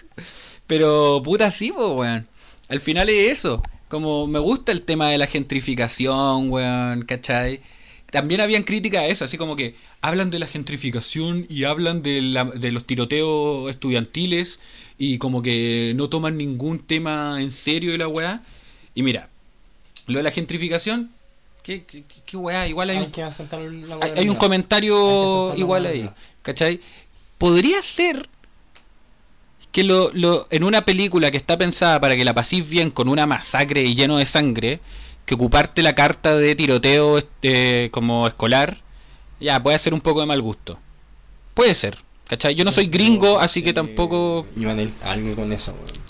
Pero 0.67 1.21
puta 1.23 1.49
sí, 1.49 1.71
pues, 1.71 1.87
weón. 1.89 2.27
Al 2.67 2.79
final 2.81 3.09
es 3.09 3.31
eso. 3.39 3.63
Como 3.87 4.27
me 4.27 4.39
gusta 4.39 4.71
el 4.71 4.81
tema 4.81 5.09
de 5.09 5.17
la 5.17 5.27
gentrificación, 5.27 6.49
weón, 6.49 7.03
¿cachai? 7.03 7.61
También 8.13 8.41
habían 8.41 8.61
críticas 8.61 9.01
a 9.01 9.07
eso, 9.07 9.25
así 9.25 9.39
como 9.39 9.55
que 9.55 9.73
hablan 9.99 10.29
de 10.29 10.37
la 10.37 10.45
gentrificación 10.45 11.47
y 11.49 11.63
hablan 11.63 12.03
de, 12.03 12.21
la- 12.21 12.43
de 12.45 12.71
los 12.71 12.85
tiroteos 12.85 13.71
estudiantiles 13.71 14.59
y 14.99 15.17
como 15.17 15.41
que 15.41 15.93
no 15.95 16.09
toman 16.09 16.37
ningún 16.37 16.77
tema 16.77 17.41
en 17.41 17.51
serio 17.51 17.91
de 17.91 17.97
la 17.97 18.07
weá. 18.07 18.43
Y 18.93 19.01
mira, 19.01 19.29
lo 20.05 20.19
de 20.19 20.23
la 20.23 20.29
gentrificación, 20.29 21.09
¿qué, 21.63 21.85
qué, 21.85 22.03
qué- 22.23 22.37
weá? 22.37 22.67
Igual 22.67 22.91
hay 22.91 22.97
Hay 22.97 23.03
un 23.05 23.11
que 23.11 23.21
la 23.21 23.95
hay, 23.99 24.11
hay 24.15 24.29
un. 24.29 24.35
Hay 24.35 24.35
comentario 24.37 25.49
la 25.49 25.57
igual 25.59 25.85
ahí. 25.87 26.07
¿cachai? 26.43 26.81
Podría 27.39 27.81
ser 27.81 28.29
que 29.71 29.83
lo, 29.83 30.11
lo, 30.13 30.45
en 30.51 30.63
una 30.63 30.85
película 30.85 31.31
que 31.31 31.37
está 31.37 31.57
pensada 31.57 31.99
para 31.99 32.15
que 32.15 32.23
la 32.23 32.35
pasís 32.35 32.69
bien 32.69 32.91
con 32.91 33.09
una 33.09 33.25
masacre 33.25 33.81
y 33.81 33.95
lleno 33.95 34.17
de 34.17 34.27
sangre, 34.27 34.81
que 35.25 35.35
ocuparte 35.35 35.81
la 35.81 35.95
carta 35.95 36.35
de 36.35 36.55
tiroteo 36.55 37.17
este, 37.17 37.89
como 37.91 38.27
escolar, 38.27 38.77
ya, 39.39 39.61
puede 39.61 39.77
ser 39.79 39.93
un 39.93 40.01
poco 40.01 40.21
de 40.21 40.25
mal 40.25 40.41
gusto. 40.41 40.79
Puede 41.53 41.75
ser, 41.75 41.97
¿cachai? 42.27 42.55
Yo 42.55 42.63
no 42.63 42.71
soy 42.71 42.87
gringo, 42.87 43.39
así 43.39 43.61
que 43.61 43.73
tampoco... 43.73 44.47
Iban 44.55 44.79
a 44.79 45.07
a 45.07 45.11
algo 45.11 45.35
con 45.35 45.51
eso, 45.51 45.73
weón. 45.73 46.03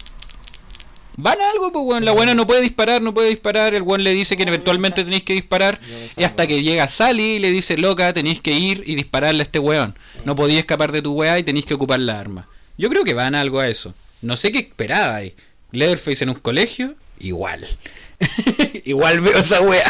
Van 1.16 1.40
a 1.40 1.50
algo, 1.50 1.72
pues, 1.72 1.86
weón. 1.86 2.06
La 2.06 2.12
buena 2.12 2.34
no 2.34 2.48
puede 2.48 2.62
disparar, 2.62 3.02
no 3.02 3.14
puede 3.14 3.30
disparar. 3.30 3.74
El 3.74 3.84
weón 3.84 4.04
le 4.04 4.12
dice 4.12 4.36
que 4.36 4.44
eventualmente 4.44 5.04
tenéis 5.04 5.24
que 5.24 5.34
disparar. 5.34 5.80
Y 6.18 6.24
hasta 6.24 6.48
que 6.48 6.64
llega 6.64 6.88
Sally 6.88 7.36
y 7.36 7.40
le 7.40 7.52
dice, 7.52 7.78
loca, 7.78 8.14
tenéis 8.14 8.40
que 8.40 8.52
ir 8.52 8.84
y 8.86 8.96
dispararle 8.96 9.42
a 9.42 9.44
este 9.44 9.60
weón. 9.60 9.96
No 10.26 10.36
podías 10.36 10.60
escapar 10.60 10.92
de 10.92 11.02
tu 11.02 11.14
weá 11.14 11.38
y 11.38 11.44
tenéis 11.44 11.66
que 11.66 11.74
ocupar 11.74 12.00
la 12.00 12.20
arma. 12.20 12.48
Yo 12.78 12.90
creo 12.90 13.04
que 13.04 13.14
van 13.14 13.36
algo 13.36 13.60
a 13.60 13.68
eso. 13.68 13.94
No 14.22 14.38
sé 14.38 14.52
qué 14.52 14.60
esperaba 14.60 15.16
ahí. 15.16 15.34
Leatherface 15.72 16.24
en 16.24 16.30
un 16.30 16.36
colegio, 16.36 16.96
igual. 17.20 17.68
igual 18.86 19.22
veo 19.22 19.38
esa. 19.38 19.62
Weón. 19.62 19.82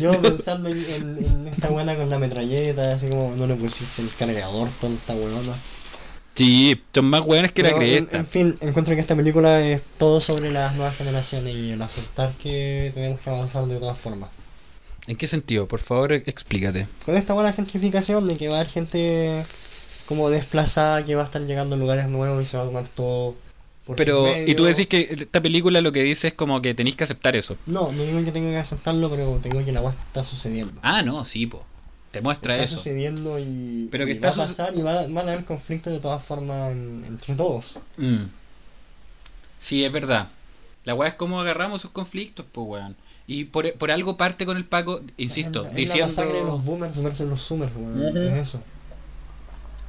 Yo 0.00 0.20
pensando 0.20 0.68
en, 0.70 0.78
en- 0.78 1.24
en 1.24 1.46
esta 1.48 1.68
buena 1.68 1.96
con 1.96 2.08
la 2.08 2.18
metralleta, 2.18 2.94
así 2.94 3.08
como 3.08 3.34
no 3.36 3.46
le 3.46 3.54
pusiste 3.54 4.02
el 4.02 4.10
cargador, 4.18 4.68
tonta 4.80 5.14
weona. 5.14 5.52
sí, 6.34 6.80
son 6.94 7.04
más 7.06 7.24
weones 7.24 7.52
que 7.52 7.62
la 7.62 7.68
Pero, 7.70 7.82
en, 7.82 8.04
cresta. 8.06 8.16
en 8.18 8.26
fin, 8.26 8.56
encuentro 8.60 8.94
que 8.94 9.00
esta 9.00 9.14
película 9.14 9.60
es 9.60 9.82
todo 9.98 10.20
sobre 10.20 10.50
las 10.50 10.74
nuevas 10.74 10.96
generaciones 10.96 11.54
y 11.54 11.72
el 11.72 11.82
aceptar 11.82 12.32
que 12.34 12.90
tenemos 12.94 13.20
que 13.20 13.30
avanzar 13.30 13.66
de 13.66 13.78
todas 13.78 13.98
formas. 13.98 14.30
¿En 15.06 15.16
qué 15.16 15.26
sentido? 15.28 15.68
Por 15.68 15.78
favor, 15.80 16.12
explícate. 16.14 16.88
Con 17.04 17.16
esta 17.16 17.32
buena 17.34 17.52
gentrificación 17.52 18.26
de 18.26 18.36
que 18.36 18.48
va 18.48 18.56
a 18.56 18.60
haber 18.60 18.72
gente 18.72 19.44
como 20.06 20.30
desplazada 20.30 21.04
que 21.04 21.14
va 21.14 21.22
a 21.22 21.26
estar 21.26 21.42
llegando 21.42 21.76
a 21.76 21.78
lugares 21.78 22.08
nuevos 22.08 22.42
y 22.42 22.46
se 22.46 22.56
va 22.56 22.64
a 22.64 22.66
tomar 22.66 22.88
todo 22.88 23.34
por 23.86 23.96
Pero, 23.96 24.26
y 24.46 24.54
tú 24.56 24.64
decís 24.64 24.86
que 24.88 25.08
esta 25.18 25.40
película 25.40 25.80
lo 25.80 25.92
que 25.92 26.02
dice 26.02 26.28
es 26.28 26.34
como 26.34 26.60
que 26.60 26.74
tenéis 26.74 26.96
que 26.96 27.04
aceptar 27.04 27.36
eso. 27.36 27.56
No, 27.66 27.92
no 27.92 28.02
digo 28.02 28.22
que 28.24 28.32
tenga 28.32 28.50
que 28.50 28.56
aceptarlo, 28.58 29.08
pero 29.08 29.38
tengo 29.40 29.64
que 29.64 29.72
la 29.72 29.80
weá 29.80 29.94
está 30.08 30.22
sucediendo. 30.22 30.74
Ah, 30.82 31.02
no, 31.02 31.24
sí, 31.24 31.46
po. 31.46 31.64
Te 32.10 32.20
muestra 32.20 32.54
está 32.54 32.64
eso. 32.64 32.76
sucediendo 32.76 33.38
y, 33.38 33.88
Pero 33.92 34.04
que 34.06 34.12
y 34.12 34.14
está 34.14 34.28
va 34.30 34.44
a 34.44 34.46
pasar 34.48 34.74
y 34.76 34.82
va, 34.82 35.06
van 35.06 35.28
a 35.28 35.32
haber 35.32 35.44
conflictos 35.44 35.92
de 35.92 36.00
todas 36.00 36.22
formas 36.24 36.72
en- 36.72 37.04
entre 37.06 37.34
todos. 37.34 37.78
Mm. 37.96 38.24
Sí, 39.58 39.84
es 39.84 39.92
verdad. 39.92 40.28
La 40.84 40.94
weá 40.94 41.08
es 41.10 41.14
como 41.14 41.40
agarramos 41.40 41.80
esos 41.80 41.90
conflictos, 41.90 42.46
pues 42.50 42.66
weón. 42.66 42.96
Y 43.26 43.44
por, 43.46 43.72
por 43.74 43.90
algo 43.90 44.16
parte 44.16 44.46
con 44.46 44.56
el 44.56 44.64
Paco, 44.64 45.00
insisto, 45.16 45.60
es, 45.60 45.64
la- 45.66 45.70
es 45.70 45.76
diciendo. 45.76 46.00
la 46.00 46.06
masacre 46.22 46.38
de 46.38 46.44
los 46.44 46.64
boomers 46.64 47.02
versus 47.02 47.26
los 47.28 47.40
zoomers, 47.46 47.72
weón. 47.76 48.16
Es 48.16 48.32
eso. 48.48 48.62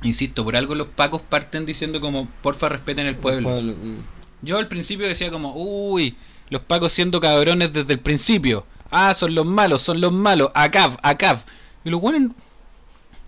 Insisto, 0.03 0.43
por 0.43 0.55
algo 0.55 0.75
los 0.75 0.87
Pacos 0.87 1.21
parten 1.21 1.65
diciendo 1.65 1.99
como, 1.99 2.27
porfa, 2.41 2.69
respeten 2.69 3.07
el 3.07 3.15
pueblo. 3.15 3.49
Pueblo. 3.49 3.73
Yo 4.41 4.57
al 4.57 4.67
principio 4.67 5.07
decía 5.07 5.31
como, 5.31 5.53
uy, 5.55 6.15
los 6.49 6.61
Pacos 6.61 6.93
siendo 6.93 7.19
cabrones 7.19 7.73
desde 7.73 7.93
el 7.93 7.99
principio. 7.99 8.65
Ah, 8.91 9.13
son 9.13 9.33
los 9.35 9.45
malos, 9.45 9.81
son 9.81 9.99
los 9.99 10.11
malos. 10.13 10.49
Acav, 10.53 10.97
Acav. 11.01 11.39
Y 11.83 11.89
los 11.89 11.99
buenos 11.99 12.31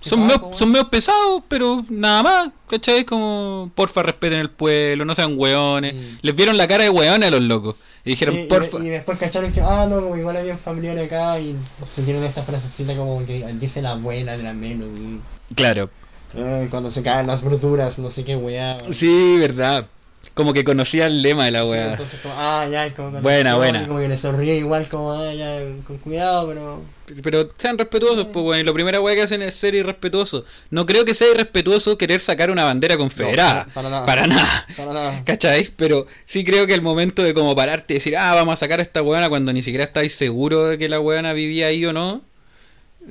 son, 0.02 0.26
medio, 0.26 0.40
weón. 0.42 0.58
son 0.58 0.72
medio 0.72 0.90
pesados, 0.90 1.44
pero 1.50 1.84
nada 1.90 2.24
más. 2.24 2.50
¿Cachai? 2.70 3.04
Como, 3.04 3.72
porfa, 3.76 4.04
respeten 4.04 4.40
el 4.40 4.50
pueblo, 4.50 5.04
no 5.06 5.16
sean 5.16 5.34
hueones. 5.38 5.94
Mm. 5.96 6.18
Les 6.22 6.36
vieron 6.36 6.56
la 6.56 6.68
cara 6.68 6.84
de 6.84 6.90
hueones 6.90 7.28
a 7.28 7.32
los 7.32 7.42
locos. 7.42 7.76
Y 8.06 8.12
dijeron, 8.12 8.36
Sí, 8.36 8.42
y, 8.44 8.48
porfa. 8.48 8.78
de- 8.80 8.86
y 8.86 8.90
después 8.90 9.18
cacharon 9.20 9.52
que, 9.52 9.60
ah, 9.62 9.86
no, 9.90 10.00
como 10.02 10.16
igual 10.16 10.38
había 10.38 10.56
familiares 10.56 11.06
acá 11.08 11.38
y 11.40 11.56
sintieron 11.92 12.24
esta 12.24 12.44
frasecita 12.44 12.96
como 12.96 13.26
que 13.26 13.46
dice 13.60 13.82
la 13.82 13.92
abuela 13.92 14.38
de 14.38 14.44
la 14.44 14.54
Melody. 14.54 15.20
Claro. 15.56 15.90
Ay, 16.36 16.68
cuando 16.70 16.92
se 16.92 17.02
caen 17.04 17.28
las 17.28 17.44
bruturas, 17.44 17.98
no 18.00 18.12
sé 18.12 18.24
qué 18.24 18.36
weá. 18.36 18.78
Sí, 18.92 19.38
verdad. 19.40 19.86
Como 20.34 20.54
que 20.54 20.64
conocía 20.64 21.08
el 21.08 21.22
lema 21.22 21.46
de 21.46 21.52
la 21.52 21.64
Sí, 21.64 21.72
weá. 21.72 21.92
entonces 21.92 22.20
como, 22.22 22.36
ah, 22.38 22.68
ya, 22.70 22.94
como 22.94 23.20
Buena, 23.22 23.56
buena. 23.56 23.88
como 23.88 24.00
que 24.00 24.08
le 24.10 24.18
sonríe 24.18 24.58
igual, 24.58 24.88
como, 24.88 25.14
ah, 25.14 25.34
ya, 25.34 25.60
con 25.88 25.98
cuidado, 25.98 26.48
pero. 26.48 26.82
Pero 27.24 27.50
sean 27.58 27.78
respetuosos, 27.78 28.28
pues 28.32 28.44
bueno. 28.46 28.62
Y 28.62 28.64
la 28.66 28.74
primera 28.74 29.02
weá 29.02 29.16
que 29.16 29.24
hacen 29.24 29.42
es 29.42 29.56
ser 29.56 29.74
irrespetuosos. 29.76 30.44
No 30.70 30.86
creo 30.86 31.04
que 31.06 31.16
sea 31.16 31.32
irrespetuoso 31.32 31.98
querer 31.98 32.20
sacar 32.22 32.52
una 32.52 32.64
bandera 32.66 32.98
confederada. 32.98 33.66
No, 33.66 33.74
para- 33.74 33.90
nada. 33.90 34.06
Para 34.06 34.28
nada. 34.28 34.68
Para 34.78 34.94
nada. 34.94 35.24
¿Cachai? 35.26 35.70
Pero 35.76 36.06
sí 36.26 36.44
creo 36.44 36.68
que 36.68 36.76
el 36.76 36.82
momento 36.84 37.24
de 37.24 37.34
como 37.34 37.56
pararte 37.56 37.96
y 37.96 37.98
decir, 37.98 38.16
ah, 38.18 38.36
vamos 38.36 38.54
a 38.54 38.58
sacar 38.58 38.80
a 38.80 38.84
esta 38.84 39.02
weona 39.02 39.30
cuando 39.30 39.52
ni 39.52 39.64
siquiera 39.64 39.86
estáis 39.86 40.14
seguros 40.16 40.70
de 40.70 40.78
que 40.78 40.88
la 40.90 41.00
weona 41.00 41.34
vivía 41.34 41.68
ahí 41.68 41.84
o 41.86 41.94
no. 41.94 42.22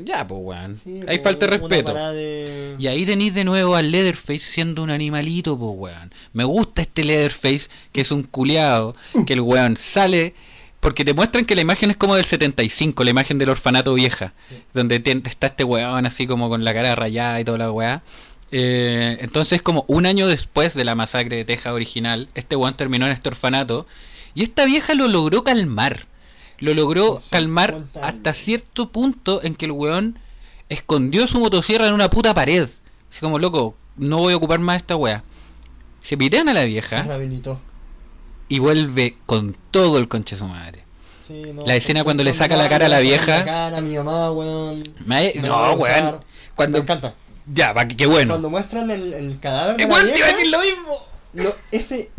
Ya, 0.04 0.26
pues 0.26 0.40
weón. 0.42 0.76
Sí, 0.76 1.00
Hay 1.06 1.18
como 1.18 1.24
falta 1.24 1.46
de 1.46 1.58
respeto. 1.58 2.12
de- 2.12 2.76
Y 2.78 2.86
ahí 2.86 3.04
tenéis 3.04 3.34
de 3.34 3.44
nuevo 3.44 3.74
al 3.76 3.90
Leatherface 3.90 4.38
siendo 4.38 4.82
un 4.82 4.90
animalito, 4.90 5.58
pues 5.58 5.72
weón. 5.76 6.14
Me 6.32 6.44
gusta 6.44 6.82
este 6.82 7.04
Leatherface, 7.04 7.68
que 7.92 8.00
es 8.02 8.10
un 8.12 8.22
culiado, 8.22 8.94
que 9.26 9.32
el 9.34 9.40
weón 9.40 9.76
sale. 9.76 10.34
Porque 10.80 11.04
te 11.04 11.12
muestran 11.12 11.44
que 11.44 11.56
la 11.56 11.60
imagen 11.62 11.90
es 11.90 11.96
como 11.96 12.14
del 12.14 12.24
75, 12.24 13.02
la 13.02 13.10
imagen 13.10 13.36
del 13.38 13.48
orfanato 13.48 13.94
vieja. 13.94 14.32
Sí. 14.48 14.56
Donde 14.72 15.00
te- 15.00 15.20
está 15.28 15.48
este 15.48 15.64
weón 15.64 16.06
así 16.06 16.26
como 16.28 16.48
con 16.48 16.62
la 16.64 16.72
cara 16.72 16.94
rayada 16.94 17.40
y 17.40 17.44
toda 17.44 17.58
la 17.58 17.72
weá. 17.72 18.02
Eh, 18.52 19.18
entonces, 19.20 19.60
como 19.60 19.84
un 19.88 20.06
año 20.06 20.26
después 20.26 20.74
de 20.74 20.84
la 20.84 20.94
masacre 20.94 21.36
de 21.36 21.44
Texas 21.44 21.72
original, 21.72 22.28
este 22.34 22.56
weón 22.56 22.74
terminó 22.74 23.06
en 23.06 23.12
este 23.12 23.28
orfanato. 23.28 23.86
Y 24.34 24.42
esta 24.44 24.64
vieja 24.66 24.94
lo 24.94 25.08
logró 25.08 25.42
calmar. 25.42 26.06
Lo 26.58 26.74
logró 26.74 27.20
calmar 27.30 27.70
50 27.70 28.00
años. 28.00 28.14
hasta 28.14 28.34
cierto 28.34 28.90
punto 28.90 29.42
en 29.42 29.54
que 29.54 29.66
el 29.66 29.72
weón 29.72 30.18
escondió 30.68 31.26
su 31.26 31.38
motosierra 31.40 31.86
en 31.86 31.94
una 31.94 32.10
puta 32.10 32.34
pared. 32.34 32.68
Así 33.10 33.20
como, 33.20 33.38
loco, 33.38 33.74
no 33.96 34.18
voy 34.18 34.32
a 34.32 34.36
ocupar 34.36 34.58
más 34.58 34.76
esta 34.78 34.96
weá. 34.96 35.22
Se 36.02 36.16
pitean 36.16 36.48
a 36.48 36.54
la 36.54 36.60
Se 36.60 36.66
vieja 36.66 37.02
rehabilitó. 37.02 37.60
y 38.48 38.58
vuelve 38.58 39.16
con 39.26 39.56
todo 39.70 39.98
el 39.98 40.08
conche 40.08 40.34
de 40.36 40.40
su 40.40 40.46
madre. 40.46 40.84
Sí, 41.20 41.42
no, 41.54 41.66
La 41.66 41.76
escena 41.76 42.04
cuando 42.04 42.24
le 42.24 42.32
saca 42.32 42.56
la 42.56 42.68
cara 42.68 42.86
a 42.86 42.88
la 42.88 43.00
vieja. 43.00 43.38
La 43.40 43.44
cara 43.44 43.76
a 43.78 43.80
mi 43.80 43.94
mamá, 43.96 44.30
weón. 44.32 44.82
Me- 45.04 45.34
no, 45.34 45.72
weón. 45.74 46.20
Cuando, 46.54 46.78
Me 46.78 46.82
encanta. 46.82 47.14
ya, 47.52 47.72
va, 47.72 47.86
qué 47.86 48.06
bueno. 48.06 48.32
Cuando 48.34 48.50
muestran 48.50 48.90
el, 48.90 49.12
el 49.14 49.38
cadáver 49.38 49.76
de 49.76 49.82
la 49.82 49.88
Igual 49.88 50.12
te 50.12 50.18
iba 50.18 50.26
a 50.26 50.30
decir 50.30 50.48
lo 50.50 50.60
mismo. 50.60 50.98
lo- 51.34 51.54
ese, 51.70 52.10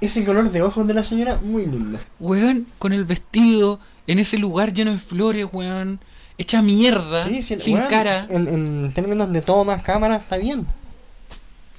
ese 0.00 0.24
color 0.24 0.50
de 0.50 0.62
ojos 0.62 0.86
de 0.86 0.94
la 0.94 1.04
señora, 1.04 1.38
muy 1.42 1.66
lindo. 1.66 1.98
Weón, 2.20 2.66
con 2.78 2.92
el 2.92 3.04
vestido, 3.04 3.80
en 4.06 4.18
ese 4.18 4.38
lugar 4.38 4.72
lleno 4.72 4.92
de 4.92 4.98
flores, 4.98 5.46
weón. 5.52 6.00
Hecha 6.40 6.62
mierda, 6.62 7.24
Sí, 7.24 7.42
sí, 7.42 7.56
sin 7.58 7.74
weón, 7.78 7.88
cara. 7.88 8.24
En, 8.28 8.46
en 8.46 8.92
términos 8.92 9.32
de 9.32 9.42
tomas, 9.42 9.82
cámara, 9.82 10.16
está 10.16 10.36
bien. 10.36 10.66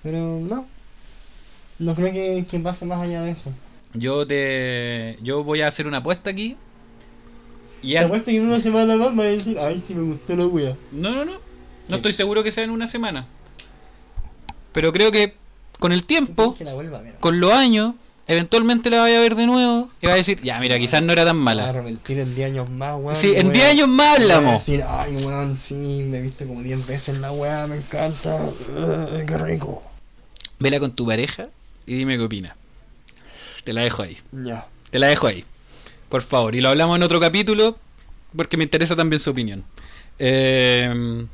Pero 0.04 0.40
no. 0.42 0.68
No 1.78 1.96
creo 1.96 2.12
que, 2.12 2.46
que 2.50 2.60
pase 2.60 2.86
más 2.86 3.00
allá 3.00 3.22
de 3.22 3.32
eso. 3.32 3.52
Yo 3.94 4.28
te. 4.28 5.18
Yo 5.22 5.44
voy 5.44 5.62
a 5.62 5.68
hacer 5.68 5.88
una 5.88 5.98
apuesta 5.98 6.30
aquí. 6.30 6.58
Y 7.82 7.94
Te 7.94 8.00
apuesto 8.00 8.30
que 8.30 8.38
en 8.38 8.48
una 8.48 8.60
semana 8.60 8.98
más 8.98 9.12
me 9.14 9.24
va 9.24 9.30
a 9.30 9.32
decir, 9.32 9.58
ay, 9.58 9.82
sí 9.86 9.96
me 9.96 10.02
gustó 10.02 10.36
la 10.36 10.46
wea. 10.46 10.76
No, 10.92 11.12
no, 11.12 11.24
no. 11.24 11.40
No 11.88 11.96
estoy 11.96 12.12
seguro 12.14 12.44
que 12.44 12.52
sea 12.52 12.66
en 12.66 12.70
una 12.70 12.88
semana. 12.88 13.28
Pero 14.74 14.92
creo 14.92 15.12
que 15.12 15.36
con 15.80 15.92
el 15.92 16.06
tiempo, 16.06 16.56
con 17.20 17.40
los 17.40 17.52
años, 17.54 17.96
eventualmente 18.30 18.90
la 18.90 19.02
vaya 19.02 19.18
a 19.18 19.22
ver 19.22 19.36
de 19.36 19.46
nuevo 19.46 19.90
y 20.02 20.06
va 20.08 20.14
a 20.14 20.16
decir, 20.16 20.40
ya, 20.42 20.58
mira, 20.60 20.80
quizás 20.80 21.02
no 21.04 21.12
era 21.12 21.26
tan 21.26 21.36
Me 21.38 21.44
mala. 21.44 21.68
arrepentir 21.70 22.20
en 22.20 22.34
10 22.36 22.52
años 22.52 22.70
más, 22.70 22.96
weón. 22.98 23.16
Sí, 23.16 23.34
en 23.36 23.48
voy 23.48 23.56
10 23.56 23.66
a- 23.66 23.70
años 23.72 23.88
más 23.90 24.20
hablamos. 24.20 24.66
decir, 24.66 24.84
ay, 24.88 25.16
weón, 25.18 25.58
sí, 25.58 26.06
me 26.08 26.20
he 26.20 26.22
visto 26.22 26.46
como 26.48 26.62
10 26.64 26.86
veces 26.88 27.18
la 27.18 27.32
wea, 27.32 27.68
me 27.68 27.76
encanta. 27.76 28.36
Ugh, 28.36 29.26
qué 29.28 29.38
rico. 29.38 29.84
Vela 30.60 30.80
con 30.80 30.92
tu 30.96 31.06
pareja 31.06 31.50
y 31.86 31.96
dime 31.96 32.18
qué 32.18 32.24
opinas. 32.24 32.54
Te 33.64 33.74
la 33.74 33.82
dejo 33.82 34.04
ahí. 34.04 34.18
Ya. 34.32 34.68
Te 34.90 35.00
la 35.00 35.08
dejo 35.08 35.28
ahí. 35.28 35.44
Por 36.08 36.22
favor. 36.22 36.56
Y 36.56 36.62
lo 36.62 36.70
hablamos 36.70 36.96
en 36.98 37.04
otro 37.04 37.20
capítulo 37.20 37.78
porque 38.36 38.58
me 38.58 38.64
interesa 38.64 38.96
también 38.96 39.20
su 39.20 39.30
opinión. 39.32 39.64
Eh, 40.20 41.26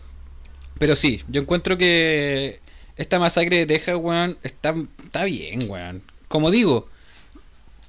pero 0.80 0.96
sí, 0.96 1.24
yo 1.28 1.42
encuentro 1.42 1.78
que 1.78 2.60
esta 2.98 3.20
masacre 3.20 3.58
de 3.58 3.66
Texas, 3.66 3.96
weón, 4.00 4.38
está, 4.44 4.74
está 5.04 5.24
bien, 5.26 5.70
weón. 5.70 6.02
Como 6.36 6.52
digo, 6.52 6.90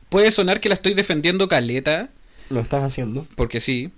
puede 0.09 0.31
sonar 0.31 0.61
que 0.61 0.69
la 0.69 0.77
estoy 0.77 0.95
defendiendo 0.95 1.49
caleta, 1.49 2.11
Lo 2.49 2.61
estás 2.61 2.85
haciendo. 2.85 3.27
porque 3.35 3.59
sí. 3.59 3.91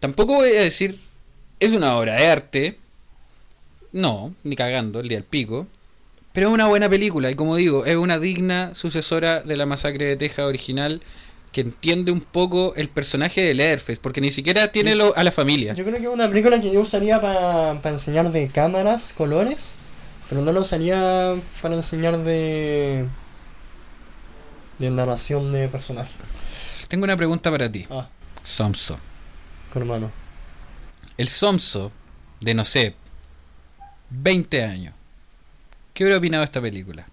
Tampoco 0.00 0.34
voy 0.34 0.48
a 0.56 0.62
decir, 0.62 0.98
es 1.60 1.70
una 1.72 1.96
obra 1.96 2.14
de 2.14 2.26
arte. 2.26 2.78
No, 3.92 4.34
ni 4.42 4.56
cagando, 4.56 4.98
el 4.98 5.06
día 5.08 5.18
del 5.18 5.24
pico. 5.24 5.68
Pero 6.32 6.48
es 6.48 6.52
una 6.54 6.66
buena 6.66 6.88
película, 6.88 7.30
y 7.30 7.36
como 7.36 7.54
digo, 7.54 7.84
es 7.86 7.94
una 7.94 8.18
digna 8.18 8.74
sucesora 8.74 9.38
de 9.40 9.56
la 9.56 9.66
masacre 9.66 10.04
de 10.06 10.16
Texas 10.16 10.44
original 10.46 11.00
que 11.52 11.60
entiende 11.60 12.10
un 12.10 12.20
poco 12.20 12.74
el 12.74 12.88
personaje 12.88 13.40
de 13.42 13.54
Leatherface, 13.54 14.00
porque 14.02 14.20
ni 14.20 14.32
siquiera 14.32 14.72
tiene 14.72 14.96
lo- 14.96 15.16
a 15.16 15.22
la 15.22 15.30
familia. 15.30 15.74
Yo 15.74 15.84
creo 15.84 15.96
que 15.98 16.02
es 16.02 16.08
una 16.12 16.28
película 16.28 16.60
que 16.60 16.72
yo 16.72 16.80
usaría 16.80 17.20
para 17.20 17.80
enseñar 17.88 18.32
de 18.32 18.48
cámaras, 18.48 19.14
colores, 19.16 19.76
pero 20.28 20.42
no 20.42 20.52
la 20.52 20.58
usaría 20.58 21.36
para 21.62 21.76
enseñar 21.76 22.18
de. 22.24 23.04
De 24.78 24.90
narración 24.90 25.52
de 25.52 25.68
personaje. 25.68 26.12
Tengo 26.88 27.04
una 27.04 27.16
pregunta 27.16 27.50
para 27.50 27.70
ti, 27.70 27.86
Ah, 27.90 28.08
Somso. 28.42 28.98
hermano. 29.74 30.10
El 31.16 31.28
Somso 31.28 31.92
de, 32.40 32.54
no 32.54 32.64
sé, 32.64 32.94
20 34.10 34.64
años. 34.64 34.94
¿Qué 35.92 36.04
hubiera 36.04 36.18
opinado 36.18 36.42
de 36.42 36.46
esta 36.46 36.60
película? 36.60 37.06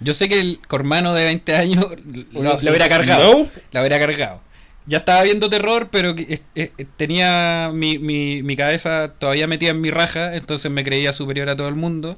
Yo 0.00 0.14
sé 0.14 0.28
que 0.28 0.38
el 0.38 0.60
Cormano 0.68 1.12
de 1.14 1.24
20 1.24 1.56
años 1.56 1.86
lo, 2.32 2.42
lo 2.42 2.52
hubiera 2.54 2.88
cargado. 2.88 3.32
No. 3.32 3.48
La 3.72 3.80
hubiera 3.80 3.98
cargado. 3.98 4.40
Ya 4.86 4.98
estaba 4.98 5.22
viendo 5.22 5.50
terror, 5.50 5.88
pero 5.90 6.10
eh, 6.16 6.40
eh, 6.54 6.72
tenía 6.96 7.70
mi, 7.74 7.98
mi, 7.98 8.42
mi 8.42 8.56
cabeza 8.56 9.12
todavía 9.18 9.46
metida 9.46 9.70
en 9.70 9.82
mi 9.82 9.90
raja, 9.90 10.34
entonces 10.34 10.70
me 10.70 10.82
creía 10.82 11.12
superior 11.12 11.50
a 11.50 11.56
todo 11.56 11.68
el 11.68 11.74
mundo. 11.74 12.16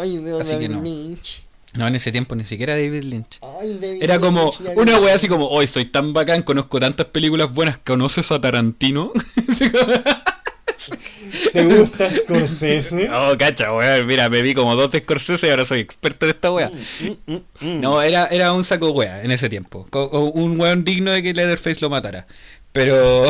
Ay, 0.00 0.18
veo 0.18 0.38
Así 0.40 0.56
que 0.58 0.68
no. 0.68 0.80
Lynch. 0.80 1.42
No, 1.74 1.86
en 1.88 1.94
ese 1.96 2.12
tiempo 2.12 2.34
ni 2.34 2.44
siquiera 2.44 2.74
David 2.74 3.02
Lynch. 3.04 3.38
Ay, 3.60 3.78
David 3.80 4.02
Era 4.02 4.18
como 4.18 4.52
Lynch, 4.60 4.76
una 4.76 4.98
wea 4.98 5.14
así 5.14 5.26
como, 5.28 5.48
hoy 5.48 5.66
soy 5.66 5.86
tan 5.86 6.12
bacán, 6.12 6.42
conozco 6.42 6.78
tantas 6.78 7.06
películas 7.06 7.52
buenas, 7.52 7.78
¿conoces 7.78 8.30
a 8.30 8.40
Tarantino? 8.40 9.12
¿Te 11.52 11.64
gusta 11.64 12.10
Scorsese? 12.10 13.08
Oh, 13.12 13.36
cacha, 13.38 13.72
weón. 13.72 14.06
Mira, 14.06 14.28
me 14.28 14.42
vi 14.42 14.54
como 14.54 14.74
dos 14.76 14.90
de 14.92 14.98
Scorsese 15.00 15.46
y 15.46 15.50
ahora 15.50 15.64
soy 15.64 15.80
experto 15.80 16.26
en 16.26 16.30
esta 16.30 16.52
wea. 16.52 16.70
Mm, 16.70 17.32
mm, 17.32 17.40
mm. 17.60 17.80
No, 17.80 18.02
era, 18.02 18.26
era 18.26 18.52
un 18.52 18.64
saco 18.64 18.90
wea 18.90 19.22
en 19.22 19.30
ese 19.30 19.48
tiempo. 19.48 19.86
O 19.92 20.18
un 20.34 20.58
weón 20.60 20.84
digno 20.84 21.10
de 21.10 21.22
que 21.22 21.32
Leatherface 21.32 21.80
lo 21.80 21.90
matara. 21.90 22.26
Pero. 22.72 23.24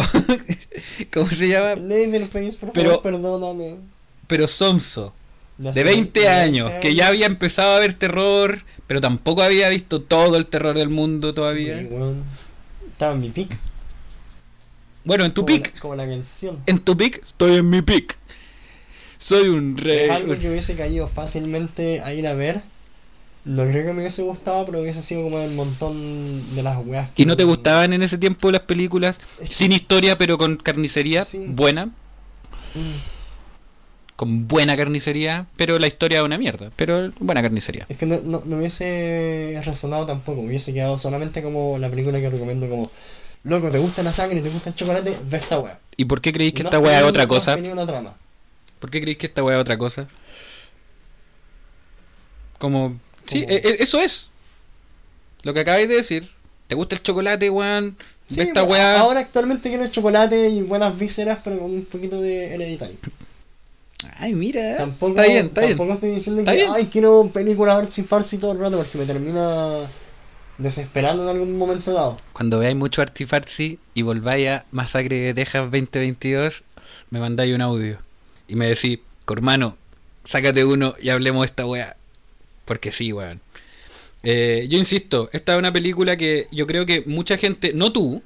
¿Cómo 1.12 1.28
se 1.30 1.48
llama? 1.48 1.74
Leatherface, 1.74 2.58
por 2.58 2.72
Pero- 2.72 3.02
perdóname. 3.02 3.76
Pero 4.26 4.46
Somso, 4.46 5.12
de 5.70 5.74
sé, 5.74 5.84
20 5.84 6.20
de 6.20 6.28
años, 6.28 6.68
20 6.70 6.88
que 6.88 6.94
ya 6.94 7.06
había 7.08 7.26
empezado 7.26 7.76
a 7.76 7.78
ver 7.78 7.92
terror, 7.94 8.62
pero 8.86 9.00
tampoco 9.00 9.42
había 9.42 9.68
visto 9.68 10.02
todo 10.02 10.36
el 10.36 10.46
terror 10.46 10.76
del 10.76 10.88
mundo 10.88 11.32
todavía. 11.32 11.78
Sí. 11.78 11.88
Estaba 12.90 13.14
en 13.14 13.20
mi 13.20 13.30
pick. 13.30 13.56
Bueno, 15.04 15.24
en 15.24 15.32
tu 15.32 15.42
como 15.42 15.54
pick. 15.56 15.74
la- 15.74 15.80
Como 15.80 15.96
la 15.96 16.08
canción. 16.08 16.60
En 16.66 16.78
tu 16.78 16.96
pick, 16.96 17.22
estoy 17.22 17.56
en 17.56 17.68
mi 17.70 17.82
pick. 17.82 18.16
Soy 19.18 19.48
un 19.48 19.76
rey. 19.76 20.04
Es 20.06 20.10
algo 20.10 20.38
que 20.38 20.48
hubiese 20.50 20.74
caído 20.74 21.06
fácilmente 21.08 22.00
a 22.00 22.12
ir 22.14 22.26
a 22.26 22.34
ver. 22.34 22.62
No 23.44 23.64
creo 23.64 23.84
que 23.84 23.92
me 23.92 24.00
hubiese 24.02 24.22
gustado, 24.22 24.64
pero 24.64 24.80
hubiese 24.80 25.02
sido 25.02 25.24
como 25.24 25.40
el 25.40 25.50
montón 25.52 26.54
de 26.54 26.62
las 26.62 26.78
weas. 26.86 27.10
¿Y 27.16 27.24
no 27.26 27.32
que- 27.34 27.38
te 27.38 27.44
gustaban 27.44 27.92
en 27.92 28.02
ese 28.02 28.16
tiempo 28.18 28.52
las 28.52 28.60
películas 28.62 29.18
Es 29.40 29.48
que- 29.48 29.54
sin 29.54 29.72
historia 29.72 30.16
pero 30.16 30.38
con 30.38 30.56
carnicería 30.56 31.24
Sí. 31.24 31.46
buena? 31.48 31.86
Mm. 31.86 31.90
Con 34.22 34.46
buena 34.46 34.76
carnicería, 34.76 35.46
pero 35.56 35.80
la 35.80 35.88
historia 35.88 36.18
es 36.20 36.24
una 36.24 36.38
mierda. 36.38 36.70
Pero 36.76 37.10
buena 37.18 37.42
carnicería. 37.42 37.86
Es 37.88 37.96
que 37.96 38.06
no, 38.06 38.20
no, 38.20 38.40
no 38.44 38.58
hubiese 38.58 39.60
resonado 39.64 40.06
tampoco. 40.06 40.42
Hubiese 40.42 40.72
quedado 40.72 40.96
solamente 40.96 41.42
como 41.42 41.76
la 41.80 41.90
película 41.90 42.20
que 42.20 42.30
recomiendo 42.30 42.68
como... 42.68 42.88
Loco, 43.42 43.68
¿te 43.72 43.78
gusta 43.78 44.04
la 44.04 44.12
sangre? 44.12 44.40
¿Te 44.40 44.48
gusta 44.48 44.68
el 44.68 44.76
chocolate? 44.76 45.16
Ve 45.24 45.38
esta 45.38 45.58
wea. 45.58 45.80
¿Y 45.96 46.04
por 46.04 46.20
qué 46.20 46.32
creéis 46.32 46.54
que 46.54 46.62
No 46.62 46.68
esta 46.68 46.78
weá 46.78 47.00
es 47.00 47.04
otra 47.04 47.26
cosa? 47.26 47.56
tenido 47.56 47.72
una 47.74 47.84
trama. 47.84 48.14
¿Por 48.78 48.92
qué 48.92 49.00
creéis 49.00 49.18
que 49.18 49.26
esta 49.26 49.42
weá 49.42 49.56
es 49.56 49.60
otra 49.62 49.76
cosa? 49.76 50.06
Como... 52.60 52.96
Sí, 53.26 53.40
Como- 53.42 53.52
e- 53.54 53.56
e- 53.56 53.82
eso 53.82 54.00
es. 54.00 54.30
Lo 55.42 55.52
que 55.52 55.58
acabáis 55.58 55.88
de 55.88 55.96
decir. 55.96 56.30
¿Te 56.68 56.76
gusta 56.76 56.94
el 56.94 57.02
chocolate, 57.02 57.50
weón? 57.50 57.96
Sí, 58.28 58.40
esta 58.40 58.62
weá... 58.62 59.00
Ahora 59.00 59.18
actualmente 59.18 59.68
quiero 59.68 59.84
chocolate 59.88 60.48
y 60.48 60.62
buenas 60.62 60.96
vísceras, 60.96 61.40
pero 61.42 61.58
con 61.58 61.72
un 61.72 61.84
poquito 61.84 62.20
de 62.20 62.54
hereditario. 62.54 62.98
Ay, 64.22 64.34
mira. 64.34 64.76
Tampoco, 64.76 65.10
está 65.20 65.22
bien, 65.22 65.46
está 65.46 65.60
bien. 65.62 65.70
tampoco 65.76 65.94
estoy 65.94 66.10
diciendo 66.10 66.42
Está 66.42 66.52
que 66.52 66.58
bien. 66.58 66.70
ay 66.72 66.86
quiero 66.86 67.28
películas 67.32 67.76
artsy 67.76 68.04
farsi 68.04 68.38
todo 68.38 68.52
el 68.52 68.60
rato 68.60 68.76
porque 68.78 68.96
me 68.98 69.04
termina 69.04 69.90
desesperando 70.58 71.24
en 71.24 71.28
algún 71.30 71.58
momento 71.58 71.92
dado. 71.92 72.16
Cuando 72.32 72.58
veáis 72.60 72.76
mucho 72.76 73.02
artifarsi 73.02 73.78
y 73.94 74.02
volváis 74.02 74.48
a 74.48 74.64
Masacre 74.70 75.16
de 75.16 75.34
Texas 75.34 75.62
2022, 75.62 76.62
me 77.10 77.18
mandáis 77.18 77.52
un 77.54 77.62
audio. 77.62 77.98
Y 78.46 78.54
me 78.54 78.68
decís, 78.68 79.00
Cormano, 79.24 79.76
sácate 80.24 80.64
uno 80.64 80.94
y 81.02 81.08
hablemos 81.08 81.42
de 81.42 81.46
esta 81.46 81.66
weá. 81.66 81.96
Porque 82.64 82.92
sí, 82.92 83.12
weón. 83.12 83.40
Eh, 84.22 84.66
yo 84.70 84.78
insisto, 84.78 85.28
esta 85.32 85.54
es 85.54 85.58
una 85.58 85.72
película 85.72 86.16
que 86.16 86.46
yo 86.52 86.68
creo 86.68 86.86
que 86.86 87.02
mucha 87.06 87.36
gente, 87.36 87.72
no 87.72 87.90
tú, 87.92 88.22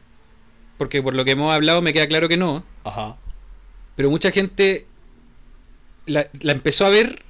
porque 0.76 1.02
por 1.02 1.14
lo 1.14 1.24
que 1.24 1.30
hemos 1.30 1.54
hablado 1.54 1.80
me 1.80 1.94
queda 1.94 2.06
claro 2.06 2.28
que 2.28 2.36
no, 2.36 2.64
Ajá. 2.84 3.16
pero 3.94 4.10
mucha 4.10 4.30
gente 4.30 4.84
la, 6.06 6.28
la 6.40 6.52
empezó 6.52 6.86
a 6.86 6.90
ver 6.90 7.22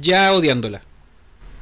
ya 0.00 0.32
odiándola. 0.34 0.82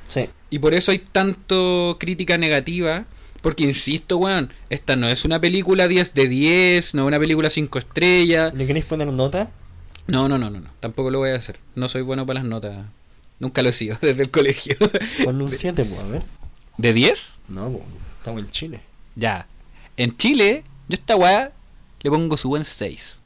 Sí. 0.08 0.28
Y 0.50 0.58
por 0.58 0.74
eso 0.74 0.90
hay 0.92 0.98
tanto 0.98 1.96
crítica 2.00 2.38
negativa. 2.38 3.04
Porque 3.42 3.62
insisto, 3.64 4.16
weón, 4.16 4.52
esta 4.70 4.96
no 4.96 5.08
es 5.08 5.24
una 5.24 5.40
película 5.40 5.86
10 5.86 6.14
de 6.14 6.26
10, 6.26 6.94
no 6.94 7.02
es 7.02 7.06
una 7.06 7.18
película 7.20 7.48
5 7.48 7.78
estrellas. 7.78 8.52
¿Le 8.54 8.66
queréis 8.66 8.86
poner 8.86 9.06
nota? 9.08 9.52
No, 10.08 10.28
no, 10.28 10.36
no, 10.36 10.50
no, 10.50 10.58
no, 10.58 10.70
tampoco 10.80 11.10
lo 11.10 11.18
voy 11.20 11.30
a 11.30 11.36
hacer. 11.36 11.60
No 11.76 11.88
soy 11.88 12.02
bueno 12.02 12.26
para 12.26 12.40
las 12.40 12.48
notas. 12.48 12.86
Nunca 13.38 13.62
lo 13.62 13.68
he 13.68 13.72
sido 13.72 13.96
desde 14.02 14.22
el 14.22 14.30
colegio. 14.32 14.74
Ponle 15.22 15.44
un 15.44 15.52
7, 15.52 15.84
pues, 15.84 16.00
a 16.00 16.06
ver. 16.06 16.22
¿De 16.76 16.92
10? 16.92 17.38
No, 17.48 17.70
pues, 17.70 17.84
estamos 18.18 18.40
en 18.42 18.50
Chile. 18.50 18.80
Ya. 19.14 19.46
En 19.96 20.16
Chile, 20.16 20.64
yo 20.88 20.96
a 20.96 21.00
esta 21.00 21.14
weá 21.14 21.52
le 22.02 22.10
pongo 22.10 22.36
su 22.36 22.48
buen 22.48 22.64
6. 22.64 23.20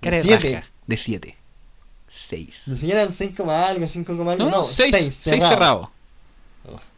Cara 0.00 0.16
de 0.18 0.22
siete? 0.22 0.54
raja, 0.54 0.66
De 0.86 0.96
7. 0.96 1.36
6. 2.28 2.62
Ni 2.66 2.76
siquiera 2.76 3.02
en 3.02 3.12
6, 3.12 3.40
algo, 3.40 3.86
5, 3.86 4.12
algo. 4.12 4.34
No, 4.36 4.50
No, 4.50 4.64
6 4.64 4.94
6 4.94 5.14
cerrado. 5.14 5.48
cerrado. 5.48 5.90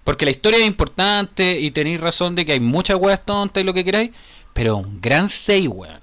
Porque 0.05 0.25
la 0.25 0.31
historia 0.31 0.61
es 0.61 0.67
importante 0.67 1.59
y 1.59 1.73
tenéis 1.73 2.01
razón 2.01 2.37
de 2.37 2.45
que 2.45 2.53
hay 2.53 2.61
muchas 2.61 2.97
weas 2.97 3.25
tontas 3.25 3.61
y 3.61 3.65
lo 3.65 3.75
que 3.75 3.85
queráis, 3.85 4.13
pero 4.53 4.77
un 4.77 5.01
gran 5.01 5.29
6, 5.29 5.69
weón. 5.69 6.01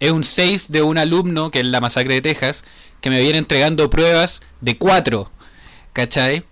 Es 0.00 0.10
un 0.10 0.24
6 0.24 0.70
de 0.70 0.82
un 0.82 0.98
alumno, 0.98 1.50
que 1.50 1.60
es 1.60 1.64
la 1.64 1.80
masacre 1.80 2.14
de 2.14 2.20
Texas, 2.22 2.64
que 3.00 3.08
me 3.08 3.20
viene 3.22 3.38
entregando 3.38 3.88
pruebas 3.88 4.42
de 4.60 4.76
4. 4.76 5.30
¿Cachai? 5.92 6.44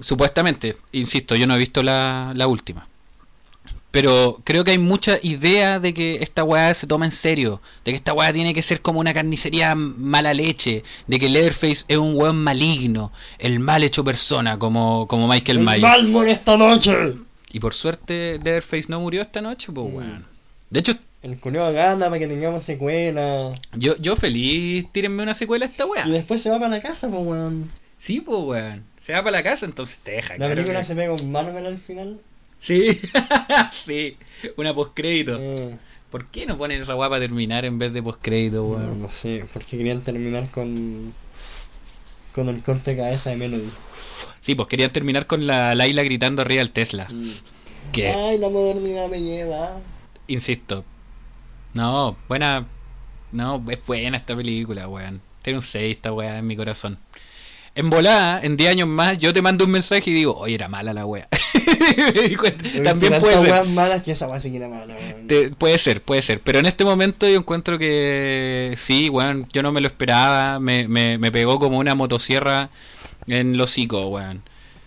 Supuestamente, 0.00 0.76
insisto, 0.92 1.36
yo 1.36 1.46
no 1.46 1.54
he 1.54 1.58
visto 1.58 1.82
la, 1.82 2.32
la 2.34 2.46
última. 2.48 2.88
Pero 3.96 4.40
creo 4.44 4.62
que 4.62 4.72
hay 4.72 4.78
mucha 4.78 5.18
idea 5.22 5.80
de 5.80 5.94
que 5.94 6.16
esta 6.16 6.44
weá 6.44 6.74
se 6.74 6.86
toma 6.86 7.06
en 7.06 7.12
serio. 7.12 7.62
De 7.82 7.92
que 7.92 7.96
esta 7.96 8.12
weá 8.12 8.30
tiene 8.30 8.52
que 8.52 8.60
ser 8.60 8.82
como 8.82 9.00
una 9.00 9.14
carnicería 9.14 9.74
mala 9.74 10.34
leche. 10.34 10.82
De 11.06 11.18
que 11.18 11.30
Leatherface 11.30 11.86
es 11.88 11.96
un 11.96 12.14
weón 12.14 12.36
maligno. 12.36 13.10
El 13.38 13.58
mal 13.58 13.82
hecho 13.82 14.04
persona, 14.04 14.58
como, 14.58 15.08
como 15.08 15.26
Michael 15.26 15.58
¡El 15.60 15.64
Myers. 15.64 15.80
mal 15.80 16.08
muere 16.08 16.32
esta 16.32 16.58
noche! 16.58 16.92
Y 17.52 17.58
por 17.58 17.72
suerte 17.72 18.38
Leatherface 18.44 18.84
no 18.88 19.00
murió 19.00 19.22
esta 19.22 19.40
noche, 19.40 19.72
pues 19.72 19.90
Mm. 19.90 19.96
weón. 19.96 20.26
De 20.68 20.80
hecho, 20.80 20.92
El 21.22 21.40
culeo 21.40 21.72
gana 21.72 22.06
para 22.06 22.18
que 22.18 22.26
tengamos 22.26 22.64
secuela. 22.64 23.54
yo, 23.74 23.96
yo 23.96 24.14
feliz, 24.14 24.84
tírenme 24.92 25.22
una 25.22 25.32
secuela 25.32 25.64
a 25.64 25.68
esta 25.70 25.86
weá. 25.86 26.06
Y 26.06 26.10
después 26.10 26.42
se 26.42 26.50
va 26.50 26.58
para 26.58 26.68
la 26.68 26.80
casa, 26.80 27.08
pues, 27.08 27.22
weón. 27.24 27.70
Sí, 27.96 28.20
pues 28.20 28.42
weón. 28.42 28.84
Se 29.00 29.14
va 29.14 29.20
para 29.20 29.30
la 29.30 29.42
casa, 29.42 29.64
entonces 29.64 29.98
te 30.02 30.10
deja. 30.10 30.34
La 30.34 30.36
claro 30.38 30.54
película 30.54 30.80
que- 30.80 30.84
se 30.84 30.94
pega 30.94 31.12
un 31.14 31.32
Marvel 31.32 31.64
al 31.64 31.78
final. 31.78 32.18
Sí, 32.58 33.00
sí. 33.86 34.16
Una 34.56 34.74
postcrédito. 34.74 35.36
Eh, 35.38 35.78
¿Por 36.10 36.26
qué 36.26 36.46
no 36.46 36.56
ponen 36.56 36.80
esa 36.80 36.96
para 36.96 37.18
terminar 37.18 37.64
en 37.64 37.78
vez 37.78 37.92
de 37.92 38.02
postcrédito, 38.02 38.64
weón? 38.64 39.00
no 39.00 39.08
sé, 39.08 39.46
porque 39.52 39.76
querían 39.76 40.02
terminar 40.02 40.50
con. 40.50 41.12
con 42.34 42.48
el 42.48 42.62
corte 42.62 42.92
de 42.92 42.96
cabeza 42.98 43.30
de 43.30 43.36
Melody. 43.36 43.70
Sí, 44.40 44.54
pues 44.54 44.68
querían 44.68 44.92
terminar 44.92 45.26
con 45.26 45.46
la 45.46 45.74
Laila 45.74 46.02
gritando 46.04 46.42
arriba 46.42 46.60
del 46.60 46.70
Tesla. 46.70 47.08
Que, 47.92 48.08
Ay, 48.08 48.38
la 48.38 48.48
modernidad 48.48 49.08
me 49.08 49.20
lleva. 49.20 49.80
insisto, 50.26 50.84
no, 51.74 52.16
buena. 52.28 52.66
No, 53.32 53.62
es 53.68 53.84
buena 53.86 54.16
esta 54.16 54.34
película, 54.34 54.88
weón. 54.88 55.20
Tiene 55.42 55.58
un 55.58 55.62
6 55.62 55.96
esta 55.96 56.12
weá 56.12 56.38
en 56.38 56.46
mi 56.46 56.56
corazón. 56.56 56.98
En 57.76 57.90
volada, 57.90 58.40
en 58.42 58.56
10 58.56 58.70
años 58.70 58.88
más, 58.88 59.18
yo 59.18 59.32
te 59.32 59.42
mando 59.42 59.64
un 59.66 59.70
mensaje 59.70 60.10
y 60.10 60.14
digo, 60.14 60.34
oye, 60.36 60.54
era 60.54 60.66
mala 60.68 60.92
la 60.94 61.04
wea. 61.06 61.28
También 62.84 63.20
puede 63.20 63.34
ser. 63.34 63.50
weas 63.50 63.68
malas 63.68 64.02
que 64.02 64.12
esa 64.12 64.26
wea 64.28 64.40
sí 64.40 64.50
que 64.50 64.56
era 64.56 64.68
mala, 64.68 64.94
weón. 64.94 65.26
Te- 65.26 65.50
puede 65.50 65.76
ser, 65.78 66.02
puede 66.02 66.22
ser. 66.22 66.40
Pero 66.40 66.58
en 66.58 66.66
este 66.66 66.84
momento 66.84 67.28
yo 67.28 67.36
encuentro 67.36 67.78
que 67.78 68.72
sí, 68.76 69.08
weón, 69.10 69.46
yo 69.52 69.62
no 69.62 69.72
me 69.72 69.80
lo 69.80 69.86
esperaba. 69.88 70.58
Me, 70.58 70.88
me, 70.88 71.18
me 71.18 71.30
pegó 71.30 71.58
como 71.58 71.78
una 71.78 71.94
motosierra 71.94 72.70
en 73.26 73.56
los 73.58 73.70
hocico, 73.70 74.08
weón. 74.08 74.42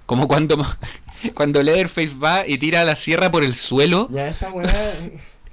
Como 0.06 0.28
cuando, 0.28 0.58
cuando 1.36 1.62
Leatherface 1.62 2.16
va 2.16 2.48
y 2.48 2.58
tira 2.58 2.84
la 2.86 2.96
sierra 2.96 3.30
por 3.32 3.44
el 3.44 3.54
suelo. 3.56 4.10
Ya 4.12 4.28
esa 4.30 4.50
wea. 4.52 4.94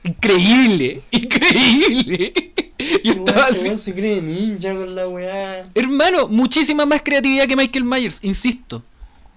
Increíble, 0.05 1.03
increíble. 1.11 2.33
Estaba 3.05 3.47
así. 3.47 3.65
weón 3.65 3.79
se 3.79 3.95
cree 3.95 4.21
ninja 4.23 4.75
con 4.75 4.95
la 4.95 5.09
weá. 5.09 5.65
Hermano, 5.75 6.29
muchísima 6.29 6.85
más 6.87 7.03
creatividad 7.03 7.47
que 7.47 7.57
Michael 7.57 7.85
Myers, 7.85 8.19
insisto. 8.23 8.83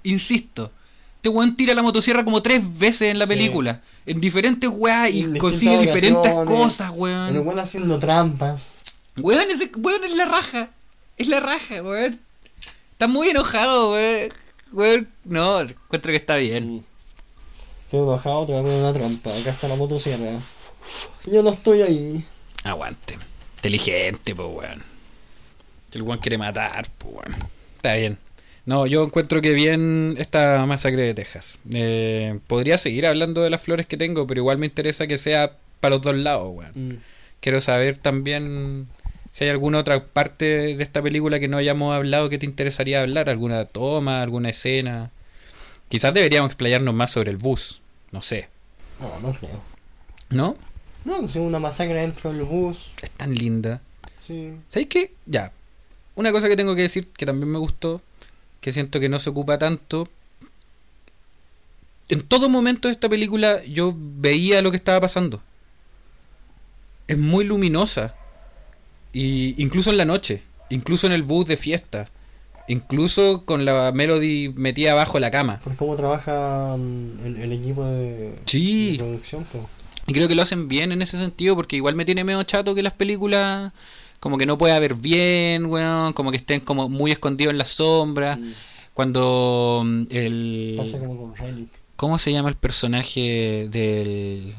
Insisto. 0.04 0.72
Este 1.18 1.30
weón 1.30 1.56
tira 1.58 1.74
la 1.74 1.82
motosierra 1.82 2.24
como 2.24 2.42
tres 2.42 2.62
veces 2.80 3.04
en 3.12 3.20
la 3.20 3.26
Sí. 3.28 3.34
película. 3.34 3.82
En 4.06 4.22
diferentes 4.22 4.70
weas 4.74 5.10
y 5.14 5.38
consigue 5.38 5.78
diferentes 5.80 6.32
cosas, 6.46 6.92
weón. 6.96 7.36
El 7.36 7.42
weón 7.42 7.60
haciendo 7.60 8.00
trampas. 8.00 8.80
Weón, 9.18 9.50
ese 9.52 9.70
weón 9.78 10.04
es 10.04 10.16
la 10.16 10.26
raja. 10.26 10.70
Es 11.18 11.28
la 11.28 11.40
raja, 11.42 11.82
weón. 11.84 12.20
Está 12.94 13.08
muy 13.08 13.30
enojado, 13.30 13.92
weón. 13.94 14.30
Weón, 14.72 15.10
no, 15.26 15.62
encuentro 15.62 16.12
que 16.12 16.16
está 16.18 16.38
bien. 16.38 16.76
Mm. 16.78 16.84
Estoy 17.86 18.06
bajado, 18.06 18.46
te 18.46 18.52
voy 18.54 18.62
a 18.62 18.64
poner 18.64 18.80
una 18.80 18.94
trampa. 18.94 19.36
Acá 19.36 19.50
está 19.50 19.68
la 19.68 19.76
motosierra. 19.76 20.38
Yo 21.26 21.42
no 21.44 21.50
estoy 21.50 21.82
ahí. 21.82 22.26
Aguante. 22.64 23.18
Inteligente, 23.60 24.34
pues, 24.34 24.48
weón. 24.50 24.84
El 25.92 26.02
weón 26.04 26.20
quiere 26.20 26.38
matar, 26.38 26.88
pues, 26.98 27.14
weón. 27.14 27.36
Está 27.76 27.94
bien. 27.94 28.18
No, 28.66 28.86
yo 28.86 29.04
encuentro 29.04 29.42
que 29.42 29.54
bien 29.54 30.16
esta 30.18 30.66
masacre 30.66 31.02
de 31.02 31.14
Texas. 31.14 31.60
Eh, 31.74 32.40
podría 32.48 32.78
seguir 32.78 33.06
hablando 33.06 33.42
de 33.42 33.50
las 33.50 33.62
flores 33.62 33.86
que 33.86 33.98
tengo, 33.98 34.28
pero 34.28 34.40
igual 34.40 34.60
me 34.60 34.68
interesa 34.68 35.08
que 35.08 35.18
sea 35.18 35.58
para 35.80 35.96
los 35.96 36.02
dos 36.02 36.16
lados, 36.16 36.52
weón. 36.54 36.72
Mm. 36.76 37.02
Quiero 37.42 37.62
saber 37.62 37.98
también 37.98 38.88
si 39.32 39.44
hay 39.44 39.50
alguna 39.50 39.80
otra 39.80 40.06
parte 40.06 40.76
de 40.76 40.84
esta 40.84 41.02
película 41.02 41.40
que 41.40 41.48
no 41.48 41.58
hayamos 41.58 41.96
hablado 41.96 42.30
que 42.30 42.38
te 42.38 42.46
interesaría 42.46 43.02
hablar, 43.02 43.30
alguna 43.30 43.66
toma, 43.66 44.22
alguna 44.22 44.50
escena. 44.50 45.12
Quizás 45.90 46.14
deberíamos 46.14 46.50
explayarnos 46.50 46.94
más 46.94 47.12
sobre 47.12 47.32
el 47.32 47.38
bus, 47.38 47.82
no 48.12 48.22
sé. 48.22 48.50
No, 49.00 49.20
no 49.20 49.34
creo. 49.34 49.62
¿No? 50.30 50.58
No, 51.06 51.20
pues 51.20 51.32
es 51.36 51.42
una 51.42 51.60
masacre 51.60 52.02
dentro 52.02 52.32
del 52.34 52.44
bus. 52.44 52.88
Es 53.02 53.10
tan 53.12 53.34
linda. 53.34 53.82
Sí. 54.26 54.54
¿Sabéis 54.68 54.90
qué? 54.90 55.14
Ya. 55.26 55.52
Una 56.16 56.32
cosa 56.32 56.48
que 56.50 56.56
tengo 56.58 56.76
que 56.76 56.82
decir 56.84 57.08
que 57.08 57.26
también 57.26 57.50
me 57.52 57.58
gustó, 57.60 58.02
que 58.62 58.74
siento 58.74 59.00
que 59.00 59.10
no 59.10 59.20
se 59.20 59.30
ocupa 59.30 59.58
tanto. 59.58 60.08
En 62.10 62.22
todo 62.24 62.50
momento 62.50 62.88
de 62.88 62.94
esta 62.94 63.08
película 63.08 63.64
yo 63.66 63.94
veía 63.96 64.62
lo 64.62 64.72
que 64.72 64.78
estaba 64.78 65.00
pasando. 65.02 65.42
Es 67.08 67.18
muy 67.18 67.46
luminosa. 67.46 68.16
Y 69.14 69.56
incluso 69.62 69.90
en 69.92 69.98
la 69.98 70.06
noche, 70.06 70.44
incluso 70.70 71.08
en 71.08 71.14
el 71.14 71.24
bus 71.24 71.46
de 71.48 71.58
fiesta, 71.58 72.08
incluso 72.68 73.46
con 73.46 73.66
la 73.66 73.92
melody 73.92 74.50
metida 74.56 74.92
abajo 74.92 75.14
de 75.14 75.22
la 75.22 75.32
cama. 75.32 75.60
Por 75.64 75.76
cómo 75.76 75.96
trabaja 75.96 76.76
mm, 76.78 77.26
el, 77.26 77.38
el 77.38 77.52
equipo 77.54 77.84
de, 77.86 78.36
Sí. 78.46 78.92
de 78.94 78.98
producción, 79.00 79.46
pues. 79.52 79.64
Y 80.10 80.14
creo 80.14 80.28
que 80.28 80.36
lo 80.36 80.42
hacen 80.42 80.68
bien 80.68 80.92
en 80.92 81.02
ese 81.02 81.18
sentido, 81.18 81.56
porque 81.56 81.76
igual 81.76 81.96
me 81.96 82.06
tiene 82.06 82.24
medio 82.24 82.42
chato 82.44 82.74
que 82.76 82.82
las 82.84 82.94
películas 82.94 83.72
como 84.20 84.38
que 84.38 84.46
no 84.46 84.58
pueda 84.58 84.78
ver 84.80 84.96
bien, 84.96 85.66
weón, 85.68 86.14
como 86.14 86.32
que 86.32 86.38
estén 86.38 86.60
como 86.60 86.90
muy 86.90 87.12
escondidos 87.12 87.52
en 87.52 87.58
las 87.58 87.70
sombras. 87.70 88.38
Mm. 88.40 88.52
Cuando 88.94 89.84
mm, 89.86 90.04
el... 90.10 90.76
Pasa 90.78 91.00
como 91.00 91.18
con 91.18 91.36
Relic. 91.36 91.70
¿Cómo 91.96 92.18
se 92.18 92.32
llama 92.32 92.50
el 92.50 92.56
personaje 92.56 93.68
del... 93.72 94.56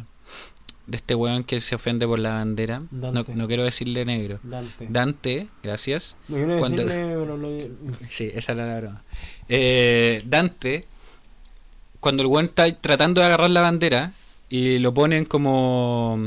de 0.87 0.97
este 0.97 1.15
weón 1.15 1.45
que 1.45 1.61
se 1.61 1.75
ofende 1.75 2.07
por 2.07 2.19
la 2.19 2.35
bandera? 2.35 2.83
No, 2.91 3.13
Dante. 3.13 3.35
no 3.35 3.47
quiero 3.47 3.65
decirle 3.65 4.05
negro. 4.05 4.41
Dante. 4.43 4.87
Dante, 4.89 5.49
gracias. 5.63 6.17
no 6.29 6.37
quiero 6.37 6.59
cuando- 6.59 6.85
decirle, 6.85 7.17
pero 7.19 7.37
lo. 7.37 7.49
Sí, 8.09 8.31
esa 8.35 8.53
era 8.53 8.67
la 8.67 8.81
broma. 8.81 9.03
Eh, 9.49 10.23
Dante, 10.25 10.87
cuando 12.01 12.23
el 12.23 12.29
weón 12.29 12.47
está 12.47 12.75
tratando 12.77 13.21
de 13.21 13.27
agarrar 13.27 13.51
la 13.51 13.61
bandera 13.61 14.15
y 14.51 14.81
lo 14.81 14.93
ponen 14.93 15.25
como 15.25 16.19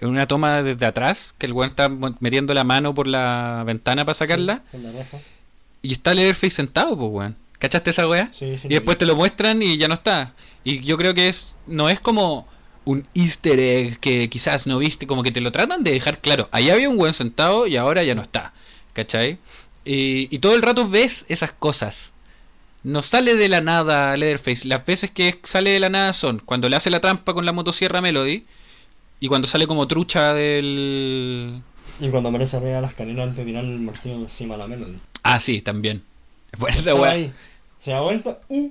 en 0.00 0.08
una 0.08 0.26
toma 0.26 0.62
desde 0.62 0.84
atrás, 0.84 1.34
que 1.38 1.46
el 1.46 1.52
weón 1.52 1.70
está 1.70 1.88
metiendo 2.20 2.52
la 2.52 2.64
mano 2.64 2.94
por 2.94 3.06
la 3.06 3.62
ventana 3.64 4.04
para 4.04 4.14
sacarla, 4.14 4.62
Sí, 4.70 4.78
la 4.78 4.92
y 5.80 5.92
está 5.92 6.12
Leatherface 6.12 6.50
sentado, 6.50 6.96
pues 6.96 7.10
weón. 7.10 7.36
¿Cachaste 7.58 7.90
esa 7.90 8.06
weá? 8.06 8.28
Sí, 8.32 8.56
sí. 8.58 8.68
Y 8.68 8.74
después 8.74 8.98
te 8.98 9.06
lo 9.06 9.16
muestran 9.16 9.62
y 9.62 9.78
ya 9.78 9.88
no 9.88 9.94
está. 9.94 10.34
Y 10.62 10.84
yo 10.84 10.96
creo 10.96 11.14
que 11.14 11.28
es 11.28 11.56
no 11.66 11.88
es 11.88 12.00
como 12.00 12.46
un 12.84 13.06
easter 13.14 13.58
egg 13.58 13.98
que 13.98 14.28
quizás 14.28 14.66
no 14.66 14.78
viste, 14.78 15.06
como 15.06 15.22
que 15.22 15.32
te 15.32 15.40
lo 15.40 15.50
tratan 15.50 15.82
de 15.82 15.92
dejar 15.92 16.20
claro. 16.20 16.48
Ahí 16.52 16.70
había 16.70 16.88
un 16.88 16.96
buen 16.96 17.14
sentado 17.14 17.66
y 17.66 17.76
ahora 17.76 18.02
ya 18.04 18.14
no 18.14 18.22
está. 18.22 18.52
¿Cachai? 18.92 19.38
Y, 19.84 20.34
y 20.34 20.38
todo 20.38 20.54
el 20.54 20.62
rato 20.62 20.88
ves 20.88 21.24
esas 21.28 21.52
cosas. 21.52 22.12
No 22.84 23.02
sale 23.02 23.34
de 23.34 23.48
la 23.48 23.60
nada 23.60 24.16
Leatherface. 24.16 24.66
Las 24.66 24.86
veces 24.86 25.10
que 25.10 25.38
sale 25.42 25.70
de 25.70 25.80
la 25.80 25.88
nada 25.88 26.12
son 26.12 26.40
cuando 26.40 26.68
le 26.68 26.76
hace 26.76 26.90
la 26.90 27.00
trampa 27.00 27.34
con 27.34 27.44
la 27.44 27.52
motosierra 27.52 28.00
Melody 28.00 28.44
y 29.20 29.28
cuando 29.28 29.46
sale 29.48 29.66
como 29.66 29.88
trucha 29.88 30.32
del... 30.34 31.62
Y 32.00 32.08
cuando 32.10 32.28
aparece 32.28 32.56
arriba 32.56 32.76
de 32.76 32.82
la 32.82 32.88
escalera 32.88 33.24
antes 33.24 33.38
de 33.38 33.44
tirar 33.44 33.64
el 33.64 33.80
martillo 33.80 34.14
encima 34.14 34.54
a 34.54 34.58
la 34.58 34.68
Melody. 34.68 34.98
Ah, 35.24 35.40
sí, 35.40 35.60
también. 35.60 36.02
Esa 36.68 36.94
weá. 36.94 37.32
Se 37.78 37.90
da 37.90 38.00
vuelta. 38.00 38.40
Uh, 38.48 38.70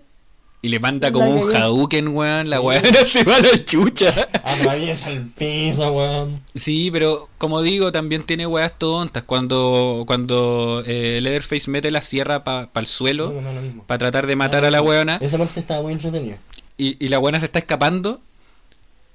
Y 0.61 0.69
le 0.69 0.79
manda 0.79 1.11
como 1.11 1.29
un. 1.29 1.55
Hadouken, 1.55 2.07
weón. 2.09 2.49
La 2.49 2.59
weá 2.59 2.81
se 3.05 3.23
va 3.23 3.35
a 3.35 3.39
la 3.41 3.63
chucha. 3.63 4.27
atraviesa 4.43 5.11
el 5.11 5.27
piso, 5.27 5.91
weón. 5.93 6.41
Sí, 6.55 6.89
pero 6.91 7.29
como 7.37 7.61
digo, 7.61 7.91
también 7.91 8.23
tiene 8.23 8.47
weas 8.47 8.73
tontas. 8.77 9.23
Cuando, 9.23 10.03
cuando 10.07 10.83
eh, 10.87 11.19
Leatherface 11.21 11.69
mete 11.69 11.91
la 11.91 12.01
sierra 12.01 12.43
para 12.43 12.63
el 12.63 12.81
No, 12.81 12.85
suelo 12.87 13.31
no, 13.31 13.83
para 13.85 13.99
tratar 13.99 14.25
de 14.25 14.35
matar 14.35 14.65
a 14.65 14.71
la 14.71 14.81
weona 14.81 15.19
Esa 15.21 15.37
parte 15.37 15.59
estaba 15.59 15.81
muy 15.83 15.93
entretenida. 15.93 16.37
y, 16.77 17.03
y 17.03 17.07
la 17.09 17.19
weona 17.19 17.39
se 17.39 17.45
está 17.45 17.59
escapando 17.59 18.19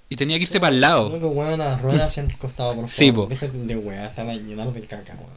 y 0.09 0.17
tenía 0.17 0.37
que 0.37 0.43
irse 0.45 0.61
para 0.61 0.75
el 0.75 0.81
lado. 0.81 1.09
Loco, 1.09 1.29
weón, 1.31 1.59
las 1.59 1.81
ruedas 1.83 2.03
hacia 2.03 2.23
el 2.23 2.37
costado, 2.39 2.69
por 2.77 2.89
favor. 2.89 2.91
Sí, 2.91 3.11
po. 3.11 3.27
Déjate 3.27 3.59
de 3.59 3.77
weá, 3.77 4.07
estaba 4.07 4.33
lleno 4.35 4.71
de 4.71 4.83
caca, 4.87 5.15
weón. 5.15 5.31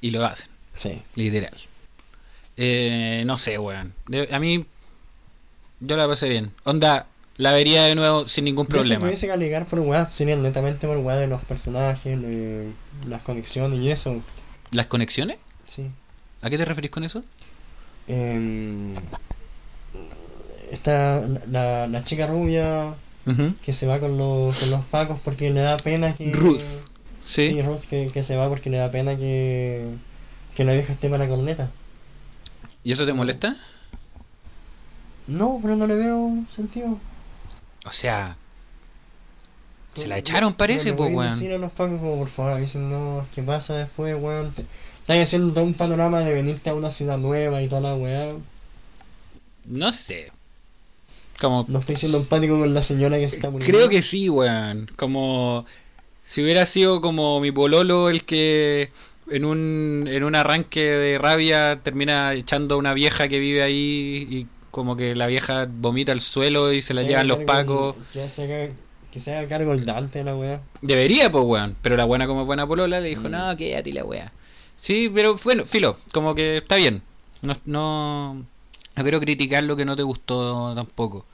Y 0.00 0.10
lo 0.10 0.24
hacen, 0.24 0.48
Sí. 0.76 1.02
literal. 1.16 1.54
Eh, 2.56 3.24
no 3.26 3.36
sé, 3.36 3.58
weón. 3.58 3.94
A 4.30 4.38
mí, 4.38 4.64
yo 5.80 5.96
la 5.96 6.06
pasé 6.08 6.28
bien. 6.28 6.52
Onda, 6.64 7.06
la 7.36 7.52
vería 7.52 7.84
de 7.84 7.94
nuevo 7.94 8.28
sin 8.28 8.44
ningún 8.44 8.66
Yo 8.68 8.74
si 8.74 8.78
problema. 8.80 9.00
pudiese 9.06 9.26
calificar 9.26 9.66
por 9.66 9.80
weá, 9.80 10.10
sería 10.12 10.36
netamente 10.36 10.86
por 10.86 10.98
weá 10.98 11.16
de 11.16 11.26
los 11.26 11.42
personajes, 11.42 12.18
las 13.08 13.22
conexiones 13.22 13.78
y 13.80 13.90
eso. 13.90 14.22
¿Las 14.70 14.86
conexiones? 14.86 15.38
Sí. 15.64 15.90
¿A 16.42 16.50
qué 16.50 16.58
te 16.58 16.64
referís 16.64 16.90
con 16.90 17.04
eso? 17.04 17.22
Em, 18.06 18.94
esta, 20.70 21.26
la, 21.48 21.86
la 21.86 22.04
chica 22.04 22.26
rubia 22.26 22.94
que 23.64 23.72
se 23.72 23.86
va 23.86 24.00
con 24.00 24.18
los, 24.18 24.58
con 24.58 24.70
los 24.70 24.82
pacos 24.84 25.18
porque 25.24 25.50
le 25.50 25.60
da 25.60 25.76
pena 25.78 26.12
que... 26.14 26.30
Ruth. 26.32 26.60
Sí, 27.24 27.52
Sí. 27.52 27.62
Ruth 27.62 27.80
que, 27.88 28.10
que 28.12 28.22
se 28.22 28.36
va 28.36 28.50
porque 28.50 28.68
le 28.68 28.76
da 28.76 28.90
pena 28.90 29.16
que, 29.16 29.94
que 30.54 30.64
la 30.64 30.74
vieja 30.74 30.92
esté 30.92 31.08
para 31.08 31.24
la 31.24 31.30
corneta. 31.30 31.70
¿Y 32.82 32.92
eso 32.92 33.06
te 33.06 33.14
molesta? 33.14 33.56
No, 35.26 35.58
pero 35.62 35.76
no 35.76 35.86
le 35.86 35.96
veo 35.96 36.44
sentido. 36.50 36.98
O 37.86 37.92
sea, 37.92 38.36
se 39.94 40.08
la 40.08 40.18
echaron, 40.18 40.54
parece, 40.54 40.92
pues, 40.92 41.14
weón. 41.14 41.30
decir 41.30 41.52
a 41.52 41.58
los 41.58 41.70
pacos 41.70 41.98
como 41.98 42.18
por 42.18 42.28
favor 42.28 42.52
avisen, 42.52 42.90
no, 42.90 43.26
¿qué 43.34 43.42
pasa 43.42 43.74
después, 43.74 44.14
weón? 44.18 44.52
Estás 45.00 45.18
haciendo 45.22 45.52
todo 45.52 45.64
un 45.64 45.74
panorama 45.74 46.20
de 46.20 46.32
venirte 46.32 46.70
a 46.70 46.74
una 46.74 46.90
ciudad 46.90 47.18
nueva 47.18 47.62
y 47.62 47.68
toda 47.68 47.80
la 47.80 47.94
weá. 47.94 48.34
No 49.66 49.92
sé. 49.92 50.32
Como 51.40 51.64
No 51.68 51.78
estoy 51.80 51.96
siendo 51.96 52.18
empático 52.18 52.58
con 52.58 52.74
la 52.74 52.82
señora 52.82 53.18
que 53.18 53.28
se 53.28 53.36
está 53.36 53.50
muriendo. 53.50 53.76
Creo 53.76 53.88
que 53.88 54.02
sí, 54.02 54.28
weón. 54.28 54.90
Como 54.96 55.64
si 56.22 56.42
hubiera 56.42 56.66
sido 56.66 57.00
como 57.00 57.38
mi 57.38 57.52
pololo 57.52 58.08
el 58.08 58.24
que 58.24 58.90
en 59.30 59.44
un, 59.44 60.06
en 60.08 60.24
un 60.24 60.34
arranque 60.34 60.80
de 60.80 61.18
rabia 61.18 61.80
termina 61.82 62.34
echando 62.34 62.74
a 62.74 62.78
una 62.78 62.94
vieja 62.94 63.28
que 63.28 63.38
vive 63.38 63.62
ahí 63.62 64.26
y 64.28 64.46
como 64.74 64.96
que 64.96 65.14
la 65.14 65.28
vieja 65.28 65.68
vomita 65.70 66.10
al 66.10 66.20
suelo 66.20 66.72
y 66.72 66.82
se 66.82 66.94
la 66.94 67.02
Se 67.02 67.06
llevan 67.08 67.28
los 67.28 67.44
pacos. 67.44 67.94
el- 67.96 68.02
Que 68.12 68.28
se 68.28 68.42
haga, 68.42 68.72
que 69.12 69.20
se 69.20 69.32
haga 69.36 69.46
cargo 69.48 69.72
el 69.72 69.84
Dante 69.84 70.24
la 70.24 70.34
weá. 70.36 70.60
Debería, 70.82 71.30
pues, 71.30 71.44
weón. 71.44 71.76
Pero 71.80 71.96
la 71.96 72.04
buena 72.04 72.26
como 72.26 72.44
buena 72.44 72.66
polola 72.66 72.98
le 72.98 73.08
dijo, 73.10 73.28
Mm. 73.28 73.30
no, 73.30 73.56
quédate 73.56 73.92
la 73.92 74.04
weá. 74.04 74.32
Sí, 74.74 75.08
pero 75.14 75.36
bueno, 75.44 75.64
filo, 75.64 75.96
como 76.12 76.34
que 76.34 76.56
está 76.56 76.74
bien. 76.74 77.02
No, 77.42 77.54
no, 77.66 78.34
no 78.96 79.02
quiero 79.02 79.20
criticar 79.20 79.62
lo 79.62 79.76
que 79.76 79.84
no 79.84 79.94
te 79.94 80.02
gustó 80.02 80.74
tampoco. 80.74 81.24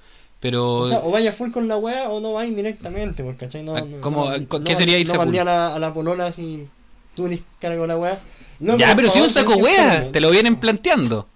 Pero... 0.40 0.76
O 0.80 0.88
sea, 0.88 0.98
o 1.00 1.10
vaya 1.10 1.32
full 1.32 1.50
con 1.50 1.66
la 1.68 1.78
weá 1.78 2.10
o 2.10 2.20
no 2.20 2.34
vaya 2.34 2.52
directamente, 2.52 3.24
porque 3.24 3.46
¿cachai? 3.46 3.62
No, 3.62 3.74
Ah, 3.76 3.80
no, 3.80 4.10
no, 4.10 4.62
¿Qué 4.64 4.72
no, 4.72 4.78
sería 4.78 4.98
irse 4.98 5.14
no 5.14 5.22
a 5.22 5.44
la, 5.44 5.74
a 5.74 5.78
la 5.78 5.94
polola 5.94 6.26
así 6.26 6.66
tú 7.14 7.26
eres 7.26 7.40
cargo 7.58 7.82
de 7.82 7.88
la 7.88 7.96
weá. 7.96 8.20
Loco, 8.60 8.78
ya, 8.78 8.88
por 8.88 8.96
pero 8.96 9.08
si 9.10 9.20
un 9.22 9.30
saco 9.30 9.54
wea, 9.56 10.12
te 10.12 10.20
lo 10.20 10.30
vienen 10.30 10.56
planteando. 10.56 11.26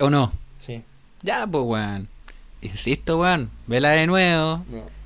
¿O 0.00 0.10
no? 0.10 0.32
Sí, 0.58 0.82
Ya, 1.22 1.46
pues, 1.46 1.64
weón. 1.64 2.08
Insisto, 2.60 3.18
weón. 3.20 3.50
Vela 3.66 3.90
de 3.90 4.06
nuevo. 4.06 4.64
no. 4.70 4.98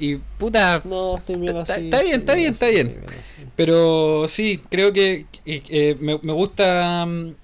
Y 0.00 0.14
puta. 0.38 0.80
No, 0.84 1.16
estoy 1.18 1.34
bien 1.36 1.56
así. 1.56 1.72
está 1.86 2.02
bien, 2.02 2.20
está 2.20 2.34
bien, 2.34 2.52
está 2.52 2.68
bien. 2.68 3.00
Pero 3.56 4.26
sí, 4.28 4.60
creo 4.70 4.92
que 4.92 5.26
eh, 5.44 5.96
me, 6.00 6.20
me 6.22 6.32
gusta 6.32 7.04
mm, 7.04 7.34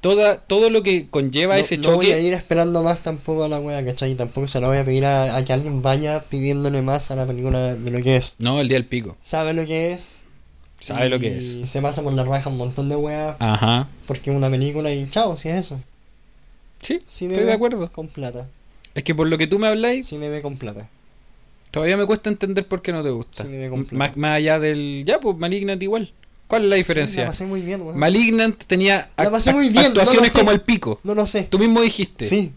toda, 0.00 0.40
todo 0.40 0.70
lo 0.70 0.82
que 0.82 1.10
conlleva 1.10 1.56
no, 1.56 1.60
ese 1.60 1.76
no 1.76 1.92
voy 1.96 2.06
a 2.06 2.14
choque. 2.14 2.22
ir 2.22 2.32
esperando 2.32 2.82
más 2.82 3.00
tampoco 3.00 3.44
a 3.44 3.50
la 3.50 3.60
wea, 3.60 3.84
¿cachai? 3.84 4.14
Tampoco 4.14 4.46
se 4.46 4.60
lo 4.62 4.68
voy 4.68 4.78
a 4.78 4.84
pedir 4.86 5.04
a, 5.04 5.36
a 5.36 5.44
que 5.44 5.52
alguien 5.52 5.82
vaya 5.82 6.24
pidiéndole 6.24 6.80
más 6.80 7.10
a 7.10 7.16
la 7.16 7.26
película 7.26 7.74
de 7.74 7.90
lo 7.90 8.02
que 8.02 8.16
es. 8.16 8.34
No, 8.38 8.60
el 8.62 8.68
día 8.68 8.78
del 8.78 8.86
pico. 8.86 9.18
Sabe 9.20 9.52
lo 9.52 9.66
que 9.66 9.92
es. 9.92 10.24
Sabe 10.80 11.08
lo 11.10 11.18
que 11.18 11.26
y 11.28 11.36
es. 11.38 11.58
Ah. 11.62 11.66
se 11.66 11.82
pasa 11.82 12.02
por 12.02 12.12
la 12.14 12.24
raja 12.24 12.48
un 12.50 12.56
montón 12.56 12.88
de 12.88 12.96
weas 12.96 13.36
Ajá. 13.38 13.88
porque 14.06 14.30
es 14.30 14.36
una 14.36 14.50
película 14.50 14.90
y 14.92 15.08
chao, 15.08 15.36
si 15.36 15.48
es 15.50 15.56
eso. 15.56 15.80
Sí, 16.82 17.00
Cine 17.04 17.34
estoy 17.34 17.44
de 17.44 17.50
B 17.50 17.52
acuerdo. 17.52 17.92
Con 17.92 18.08
plata. 18.08 18.48
Es 18.94 19.04
que 19.04 19.14
por 19.14 19.28
lo 19.28 19.36
que 19.38 19.46
tú 19.46 19.58
me 19.58 19.66
habláis, 19.68 20.06
Cine 20.08 20.28
B 20.30 20.40
con 20.42 20.56
plata. 20.56 20.88
todavía 21.70 21.96
me 21.96 22.06
cuesta 22.06 22.30
entender 22.30 22.66
por 22.66 22.80
qué 22.82 22.92
no 22.92 23.02
te 23.02 23.10
gusta. 23.10 23.44
Sí, 23.44 23.50
me 23.50 23.68
completo. 23.68 23.96
más, 23.98 24.16
más 24.16 24.36
allá 24.38 24.58
del. 24.58 25.04
Ya, 25.06 25.20
pues 25.20 25.36
Malignant 25.36 25.82
igual. 25.82 26.12
¿Cuál 26.48 26.64
es 26.64 26.68
la 26.70 26.76
Sí, 26.76 26.80
diferencia? 26.80 27.22
la 27.24 27.28
pasé 27.28 27.46
muy 27.46 27.60
bien, 27.60 27.82
weón. 27.82 27.96
Malignant 27.98 28.56
tenía 28.64 29.10
La 29.16 29.30
pasé 29.30 29.52
muy 29.52 29.68
bien, 29.68 29.84
actuaciones 29.86 30.32
como 30.32 30.50
el 30.50 30.62
pico. 30.62 30.98
No 31.04 31.14
lo 31.14 31.26
sé. 31.26 31.44
Tú 31.44 31.58
mismo 31.60 31.80
dijiste. 31.82 32.24
Sí. 32.24 32.52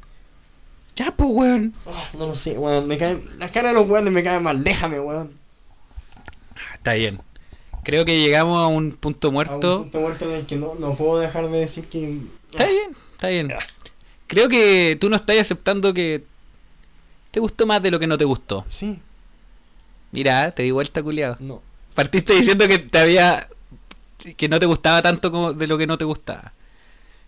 Ya, 0.96 1.14
pues, 1.16 1.30
weón. 1.32 1.74
Ah, 1.86 2.06
no 2.18 2.26
lo 2.28 2.34
sé, 2.36 2.58
weón. 2.58 2.88
Me 2.88 2.98
caen... 2.98 3.22
La 3.38 3.50
cara 3.50 3.68
de 3.70 3.76
los 3.76 3.88
weones 3.88 4.12
me 4.14 4.24
cae 4.24 4.40
mal. 4.40 4.64
Déjame, 4.64 5.00
weón. 5.00 5.32
Está 6.76 6.94
bien. 6.94 7.20
Creo 7.84 8.06
que 8.06 8.20
llegamos 8.20 8.60
a 8.60 8.68
un 8.68 8.92
punto 8.94 9.28
A 9.28 9.30
un 9.30 9.34
muerto. 9.34 9.78
punto 9.84 10.00
muerto 10.00 10.26
en 10.30 10.36
el 10.40 10.46
que 10.46 10.56
no, 10.56 10.76
no 10.76 10.96
puedo 10.96 11.20
dejar 11.20 11.50
de 11.50 11.60
decir 11.60 11.86
que. 11.86 12.20
Está 12.52 12.66
bien, 12.66 12.92
está 13.14 13.28
bien. 13.28 13.54
Creo 14.28 14.50
que 14.50 14.98
tú 15.00 15.10
no 15.10 15.16
estás 15.16 15.38
aceptando 15.40 15.94
que 15.94 16.24
te 17.32 17.40
gustó 17.40 17.66
más 17.66 17.82
de 17.82 17.92
lo 17.92 18.00
que 18.00 18.08
no 18.08 18.18
te 18.18 18.26
gustó. 18.26 18.66
Sí, 18.70 19.00
Mira, 20.12 20.52
te 20.52 20.64
di 20.64 20.72
vuelta, 20.72 21.02
culiado. 21.02 21.38
no. 21.40 21.62
Partiste 21.96 22.34
diciendo 22.34 22.68
que 22.68 22.80
te 22.80 22.98
había. 22.98 23.48
que 24.38 24.48
no 24.50 24.60
te 24.60 24.66
gustaba 24.66 25.02
tanto 25.02 25.32
como 25.32 25.54
de 25.54 25.68
lo 25.68 25.78
que 25.78 25.86
no 25.88 25.98
te 25.98 26.06
gustaba. 26.06 26.54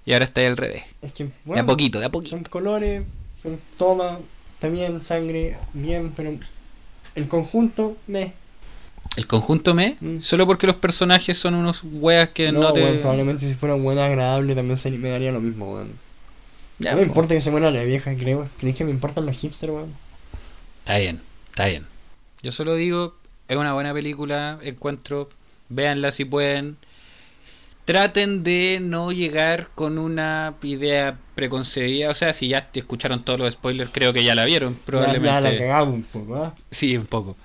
Y 0.05 0.13
ahora 0.13 0.25
está 0.25 0.41
ahí 0.41 0.47
al 0.47 0.57
revés. 0.57 0.83
Es 1.01 1.11
que, 1.13 1.29
De 1.45 1.59
a 1.59 1.65
poquito, 1.65 1.99
de 1.99 2.05
a 2.05 2.09
poquito. 2.09 2.35
son 2.35 2.43
colores, 2.45 3.03
son 3.41 3.59
toma, 3.77 4.19
bien, 4.61 5.03
sangre, 5.03 5.57
bien, 5.73 6.11
pero 6.15 6.35
el 7.15 7.27
conjunto, 7.27 7.97
me. 8.07 8.33
El 9.15 9.27
conjunto 9.27 9.73
me, 9.73 9.97
Mm. 10.01 10.21
solo 10.21 10.45
porque 10.45 10.67
los 10.67 10.75
personajes 10.75 11.37
son 11.37 11.55
unos 11.55 11.81
weas 11.85 12.29
que 12.29 12.51
no, 12.51 12.61
No, 12.61 12.73
te. 12.73 12.81
probablemente 12.95 13.47
si 13.47 13.55
fuera 13.55 13.75
bueno 13.75 14.01
agradable 14.01 14.55
también 14.55 14.77
se 14.77 14.91
me 14.91 15.09
daría 15.09 15.31
lo 15.31 15.39
mismo, 15.41 15.73
weón. 15.73 15.91
No 16.79 16.89
me 16.91 16.97
po. 16.97 17.03
importa 17.03 17.33
que 17.33 17.39
se 17.41 17.51
muera 17.51 17.71
la 17.71 17.83
vieja, 17.83 18.15
creo. 18.17 18.49
¿Crees 18.59 18.75
que 18.75 18.83
me 18.83 18.91
importan 18.91 19.25
los 19.25 19.35
hipsters, 19.37 19.71
weón? 19.71 19.93
Está 20.79 20.97
bien, 20.97 21.21
está 21.49 21.65
bien. 21.67 21.85
Yo 22.43 22.51
solo 22.51 22.75
digo, 22.75 23.15
es 23.47 23.55
una 23.57 23.73
buena 23.73 23.93
película, 23.93 24.59
encuentro, 24.61 25.29
véanla 25.69 26.11
si 26.11 26.25
pueden. 26.25 26.77
Traten 27.85 28.43
de 28.43 28.79
no 28.81 29.11
llegar 29.11 29.69
con 29.75 29.99
una 29.99 30.55
idea 30.63 31.17
preconcebida, 31.35 32.09
o 32.09 32.15
sea, 32.15 32.33
si 32.33 32.47
ya 32.47 32.71
te 32.71 32.79
escucharon 32.79 33.23
todos 33.23 33.39
los 33.39 33.53
spoilers, 33.53 33.91
creo 33.93 34.11
que 34.11 34.23
ya 34.23 34.33
la 34.33 34.43
vieron, 34.43 34.73
probablemente. 34.85 35.27
ya 35.27 35.39
la 35.41 35.55
cagamos 35.55 35.93
un 35.93 36.03
poco, 36.03 36.35
¿ah? 36.35 36.55
Sí, 36.71 36.97
un 36.97 37.05
poco. 37.05 37.37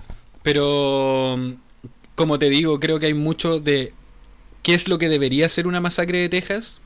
Pero, 0.43 1.37
como 2.15 2.39
te 2.39 2.49
digo, 2.49 2.79
creo 2.79 2.99
que 2.99 3.07
hay 3.07 3.13
mucho 3.13 3.59
de 3.59 3.93
qué 4.63 4.73
es 4.73 4.87
lo 4.87 4.97
que 4.97 5.09
debería 5.09 5.49
ser 5.49 5.67
una 5.67 5.79
masacre 5.79 6.19
de 6.19 6.29
Texas, 6.29 6.81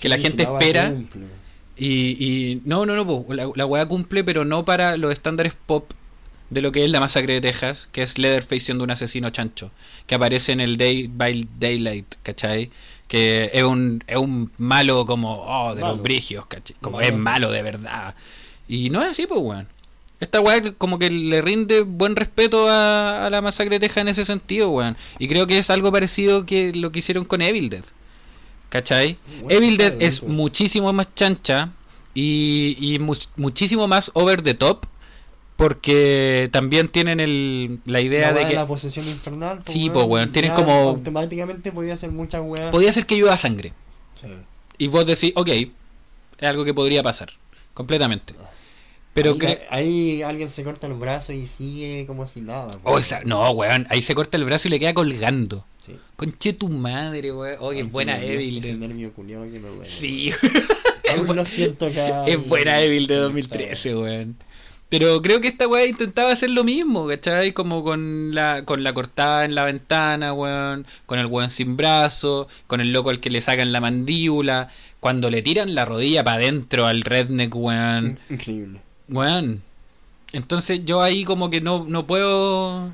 que 0.00 0.08
la 0.08 0.18
gente 0.18 0.42
espera. 0.44 0.94
Y, 1.76 2.16
y 2.18 2.62
no, 2.64 2.86
no, 2.86 2.96
no, 2.96 3.06
po, 3.06 3.26
la, 3.34 3.50
la 3.54 3.66
weá 3.66 3.86
cumple, 3.86 4.24
pero 4.24 4.44
no 4.44 4.64
para 4.64 4.96
los 4.96 5.12
estándares 5.12 5.54
pop 5.66 5.92
de 6.50 6.62
lo 6.62 6.72
que 6.72 6.84
es 6.84 6.90
la 6.90 7.00
masacre 7.00 7.34
de 7.34 7.40
Texas, 7.40 7.88
que 7.92 8.02
es 8.02 8.18
Leatherface 8.18 8.60
siendo 8.60 8.84
un 8.84 8.90
asesino 8.90 9.30
chancho, 9.30 9.70
que 10.06 10.14
aparece 10.14 10.52
en 10.52 10.60
el 10.60 10.76
Day 10.76 11.08
by 11.12 11.48
Daylight, 11.58 12.14
¿cachai? 12.22 12.70
Que 13.08 13.50
es 13.52 13.62
un, 13.62 14.02
es 14.06 14.16
un 14.16 14.52
malo 14.56 15.06
como, 15.06 15.42
oh, 15.42 15.74
de 15.74 15.80
Malo. 15.80 15.94
los 15.94 16.02
brigios, 16.02 16.46
¿cachai? 16.46 16.76
Como 16.80 16.98
Malo. 16.98 17.08
es 17.08 17.18
malo 17.18 17.50
de 17.50 17.62
verdad. 17.62 18.14
Y 18.68 18.90
no 18.90 19.02
es 19.02 19.10
así, 19.10 19.26
pues, 19.26 19.40
weón. 19.40 19.68
Esta 20.18 20.40
weá 20.40 20.72
como 20.78 20.98
que 20.98 21.10
le 21.10 21.42
rinde 21.42 21.82
buen 21.82 22.16
respeto 22.16 22.68
a, 22.68 23.26
a 23.26 23.30
la 23.30 23.42
masacre 23.42 23.76
de 23.76 23.80
Texas 23.80 23.98
en 24.02 24.08
ese 24.08 24.24
sentido, 24.24 24.70
weón. 24.70 24.96
Y 25.18 25.28
creo 25.28 25.46
que 25.46 25.58
es 25.58 25.68
algo 25.70 25.92
parecido 25.92 26.46
que 26.46 26.72
lo 26.74 26.90
que 26.92 27.00
hicieron 27.00 27.24
con 27.24 27.42
Evil 27.42 27.68
Dead. 27.68 27.84
¿Cachai? 28.70 29.18
Bueno, 29.42 29.50
Evil 29.58 29.76
Dead 29.76 29.92
es 30.00 30.14
eso. 30.16 30.26
muchísimo 30.26 30.92
más 30.92 31.08
chancha 31.14 31.70
y, 32.14 32.76
y 32.80 32.98
mu- 32.98 33.14
muchísimo 33.36 33.86
más 33.88 34.10
over 34.14 34.40
the 34.42 34.54
top 34.54 34.86
porque 35.56 36.48
también 36.52 36.88
tienen 36.88 37.20
el, 37.20 37.80
la 37.86 38.00
idea 38.00 38.32
La 38.32 38.40
de 38.40 38.46
que 38.46 38.54
la 38.54 38.66
posesión 38.66 39.06
infernal. 39.06 39.58
po, 39.58 39.72
Sí, 39.72 39.88
po, 39.90 40.04
weón, 40.04 40.30
tienen 40.32 40.52
como- 40.52 40.72
Automáticamente 40.90 41.72
podía 41.72 41.96
ser 41.96 42.10
muchas 42.10 42.42
weas. 42.44 42.70
podía 42.70 42.92
ser 42.92 43.06
que 43.06 43.16
llueva 43.16 43.36
sangre 43.38 43.72
Sí. 44.20 44.28
y 44.78 44.86
vos 44.88 45.06
decís, 45.06 45.32
ok, 45.34 45.48
es 45.48 45.68
algo 46.48 46.64
que 46.64 46.74
podría 46.74 47.02
pasar 47.02 47.30
completamente. 47.74 48.34
Pero 49.16 49.32
ahí, 49.32 49.38
cre- 49.38 49.60
ahí 49.70 50.22
alguien 50.22 50.48
se 50.50 50.62
corta 50.62 50.86
el 50.86 50.92
brazo 50.92 51.32
y 51.32 51.46
sigue 51.48 52.06
como 52.06 52.26
si 52.28 52.42
nada. 52.42 52.78
Oh, 52.84 52.98
esa- 52.98 53.22
no, 53.24 53.50
weón, 53.50 53.86
ahí 53.90 54.00
se 54.02 54.14
corta 54.14 54.36
el 54.36 54.44
brazo 54.44 54.68
y 54.68 54.70
le 54.70 54.78
queda 54.78 54.94
colgando. 54.94 55.64
Sí. 55.80 55.96
Conche 56.16 56.52
tu 56.52 56.68
madre, 56.68 57.32
weón. 57.32 57.56
Oye, 57.60 57.80
Ay, 57.80 57.86
es 57.86 57.92
buena 57.92 58.22
Evil 58.22 58.58
Ese 58.58 58.68
Dead. 58.68 58.76
nervio 58.76 59.12
culiao 59.12 59.42
que 59.44 59.58
me 59.58 59.68
duele. 59.68 59.90
Sí, 59.90 60.30
Aún 61.16 61.34
lo 61.34 61.44
siento 61.44 61.88
es 62.26 62.48
buena 62.48 62.80
Evil 62.80 63.06
de 63.08 63.14
Está- 63.14 63.22
2013, 63.24 63.96
weón. 63.96 64.36
Pero 64.88 65.20
creo 65.20 65.40
que 65.40 65.48
esta 65.48 65.66
weá 65.66 65.84
intentaba 65.84 66.30
hacer 66.30 66.50
lo 66.50 66.62
mismo, 66.62 67.08
¿cachai? 67.08 67.52
Como 67.52 67.82
con 67.82 68.32
la, 68.36 68.64
con 68.64 68.84
la 68.84 68.92
cortada 68.94 69.44
en 69.44 69.56
la 69.56 69.64
ventana, 69.64 70.32
weón. 70.32 70.86
Con 71.06 71.18
el 71.18 71.26
weón 71.26 71.50
sin 71.50 71.76
brazo. 71.76 72.46
Con 72.68 72.80
el 72.80 72.92
loco 72.92 73.10
al 73.10 73.18
que 73.18 73.28
le 73.30 73.40
sacan 73.40 73.72
la 73.72 73.80
mandíbula. 73.80 74.68
Cuando 75.00 75.28
le 75.28 75.42
tiran 75.42 75.74
la 75.74 75.84
rodilla 75.86 76.22
para 76.22 76.36
adentro 76.36 76.86
al 76.86 77.00
redneck, 77.02 77.54
weón. 77.56 78.20
Increíble. 78.30 78.80
Weón. 79.08 79.62
Entonces 80.32 80.80
yo 80.84 81.02
ahí 81.02 81.24
como 81.24 81.50
que 81.50 81.60
no, 81.60 81.84
no 81.86 82.06
puedo... 82.06 82.92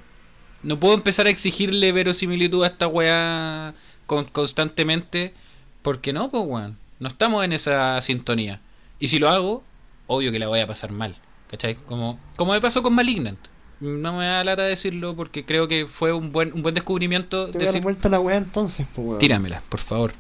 No 0.63 0.79
puedo 0.79 0.95
empezar 0.95 1.27
a 1.27 1.31
exigirle 1.31 1.91
verosimilitud 1.91 2.63
a 2.63 2.69
esta 2.69 2.87
weá 2.87 3.75
con- 4.07 4.27
constantemente. 4.27 5.35
Porque 5.83 6.13
no, 6.13 6.31
pues 6.31 6.45
weón. 6.47 6.79
No 7.01 7.09
estamos 7.09 7.45
en 7.45 7.53
esa 7.53 8.01
sintonía. 8.01 8.61
Y 9.01 9.09
si 9.09 9.19
lo 9.19 9.29
hago, 9.29 9.65
obvio 10.07 10.31
que 10.31 10.39
la 10.39 10.47
voy 10.47 10.61
a 10.61 10.67
pasar 10.67 10.93
mal. 10.93 11.17
¿Cachai? 11.49 11.75
Como, 11.75 12.19
como 12.37 12.53
me 12.53 12.61
pasó 12.61 12.83
con 12.83 12.95
Malignant. 12.95 13.39
No 13.81 14.17
me 14.17 14.27
da 14.27 14.45
lata 14.45 14.63
decirlo 14.63 15.17
porque 15.17 15.45
creo 15.45 15.67
que 15.67 15.89
fue 15.89 16.13
un 16.13 16.31
buen, 16.31 16.53
un 16.53 16.63
buen 16.63 16.75
descubrimiento. 16.77 17.51
Te 17.51 17.59
voy 17.59 17.67
a 17.67 17.73
dar 17.73 17.83
vuelta 17.83 18.09
la 18.09 18.21
wea 18.21 18.37
entonces, 18.37 18.87
pues 18.95 19.05
weón. 19.07 19.19
tíramela, 19.19 19.61
por 19.69 19.81
favor. 19.81 20.13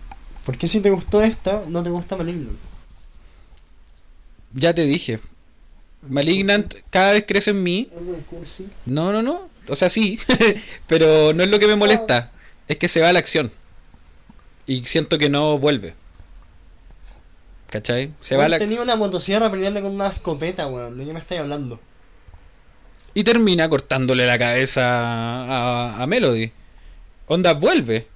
¿Por 0.44 0.58
qué 0.58 0.66
si 0.66 0.80
te 0.80 0.90
gustó 0.90 1.22
esta, 1.22 1.62
no 1.68 1.84
te 1.84 1.90
gusta 1.90 2.16
Maligno? 2.16 2.50
Ya 4.52 4.74
te 4.74 4.82
dije. 4.82 5.20
Malignant 6.02 6.74
cada 6.90 7.12
vez 7.12 7.24
crece 7.26 7.50
en 7.50 7.62
mí. 7.62 7.88
No, 8.86 9.12
no, 9.12 9.22
no. 9.22 9.48
O 9.68 9.76
sea, 9.76 9.88
sí. 9.88 10.18
pero 10.86 11.32
no 11.32 11.42
es 11.42 11.50
lo 11.50 11.58
que 11.58 11.66
me 11.66 11.76
molesta. 11.76 12.30
Es 12.68 12.76
que 12.76 12.88
se 12.88 13.00
va 13.00 13.08
a 13.08 13.12
la 13.12 13.18
acción. 13.18 13.50
Y 14.66 14.84
siento 14.84 15.18
que 15.18 15.28
no 15.28 15.58
vuelve. 15.58 15.94
¿Cachai? 17.70 18.12
Se 18.20 18.36
va 18.36 18.48
la... 18.48 18.58
Tenía 18.58 18.82
una 18.82 18.96
motosierra 18.96 19.50
peleando 19.50 19.80
con 19.82 19.92
una 19.92 20.08
escopeta, 20.08 20.66
weón. 20.66 20.98
¿De 20.98 21.06
qué 21.06 21.12
me 21.12 21.20
estáis 21.20 21.40
hablando? 21.40 21.80
Y 23.14 23.24
termina 23.24 23.68
cortándole 23.68 24.26
la 24.26 24.38
cabeza 24.38 24.82
a, 24.82 26.02
a 26.02 26.06
Melody. 26.06 26.52
Onda, 27.26 27.54
vuelve. 27.54 28.06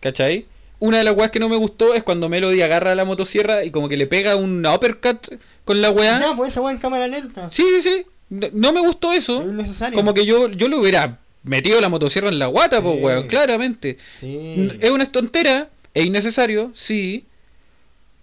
¿Cachai? 0.00 0.46
Una 0.80 0.98
de 0.98 1.04
las 1.04 1.14
weas 1.16 1.30
que 1.30 1.40
no 1.40 1.48
me 1.48 1.56
gustó 1.56 1.94
es 1.94 2.04
cuando 2.04 2.28
Melody 2.28 2.62
agarra 2.62 2.94
la 2.94 3.04
motosierra 3.04 3.64
y 3.64 3.70
como 3.70 3.88
que 3.88 3.96
le 3.96 4.06
pega 4.06 4.36
un 4.36 4.64
uppercut 4.64 5.26
con 5.64 5.80
la 5.82 5.90
wea. 5.90 6.20
Ya, 6.20 6.36
pues 6.36 6.50
esa 6.50 6.60
weá 6.60 6.72
en 6.72 6.78
cámara 6.78 7.08
lenta. 7.08 7.50
Sí, 7.50 7.64
sí, 7.68 7.82
sí. 7.82 8.06
No, 8.30 8.46
no 8.52 8.72
me 8.72 8.80
gustó 8.80 9.12
eso. 9.12 9.40
Es 9.40 9.48
innecesario. 9.48 9.96
Como 9.96 10.14
que 10.14 10.24
yo, 10.24 10.48
yo 10.50 10.68
le 10.68 10.76
hubiera 10.76 11.18
metido 11.42 11.80
la 11.80 11.88
motosierra 11.88 12.28
en 12.28 12.38
la 12.38 12.46
guata, 12.46 12.80
pues, 12.82 13.02
weón, 13.02 13.26
claramente. 13.26 13.98
Sí. 14.18 14.70
Es 14.80 14.90
una 14.90 15.10
tontera, 15.10 15.68
es 15.94 16.06
innecesario, 16.06 16.70
sí. 16.74 17.24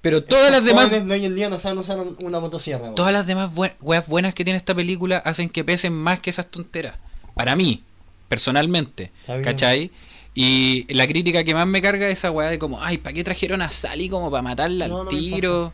Pero 0.01 0.23
todas 0.23 0.51
las 0.51 0.63
demás. 0.63 0.91
hoy 0.91 1.25
en 1.25 1.35
día 1.35 1.49
no 1.49 1.57
saben 1.59 1.79
usar 1.79 1.99
un- 1.99 2.15
una 2.19 2.39
motosierra, 2.39 2.83
weón. 2.83 2.95
Todas 2.95 3.11
las 3.11 3.25
demás 3.27 3.49
weas 3.81 4.07
buenas 4.07 4.33
que 4.35 4.43
tiene 4.43 4.57
esta 4.57 4.75
película 4.75 5.17
hacen 5.17 5.49
que 5.49 5.63
pesen 5.63 5.93
más 5.93 6.19
que 6.19 6.29
esas 6.29 6.45
tonteras. 6.45 6.95
Para 7.33 7.55
mí, 7.55 7.83
personalmente. 8.29 9.11
Está 9.21 9.33
bien. 9.33 9.43
¿Cachai? 9.43 9.91
Y 10.37 10.85
la 10.93 11.07
crítica 11.07 11.43
que 11.45 11.53
más 11.53 11.65
me 11.65 11.81
carga 11.81 12.07
es 12.07 12.17
esa 12.19 12.29
weá 12.29 12.49
de 12.49 12.59
como, 12.59 12.83
ay, 12.83 12.97
¿para 12.97 13.13
qué 13.13 13.23
trajeron 13.23 13.61
a 13.61 13.69
Sally 13.71 14.09
como 14.09 14.29
para 14.29 14.41
matarla 14.43 14.87
No, 14.89 14.99
al 14.99 15.05
no 15.05 15.09
tiro? 15.09 15.73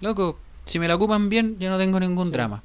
Loco, 0.00 0.38
si 0.64 0.78
me 0.78 0.88
la 0.88 0.94
ocupan 0.94 1.28
bien, 1.28 1.56
yo 1.60 1.68
no 1.68 1.76
tengo 1.78 2.00
ningún 2.00 2.28
Sí. 2.28 2.32
drama. 2.32 2.62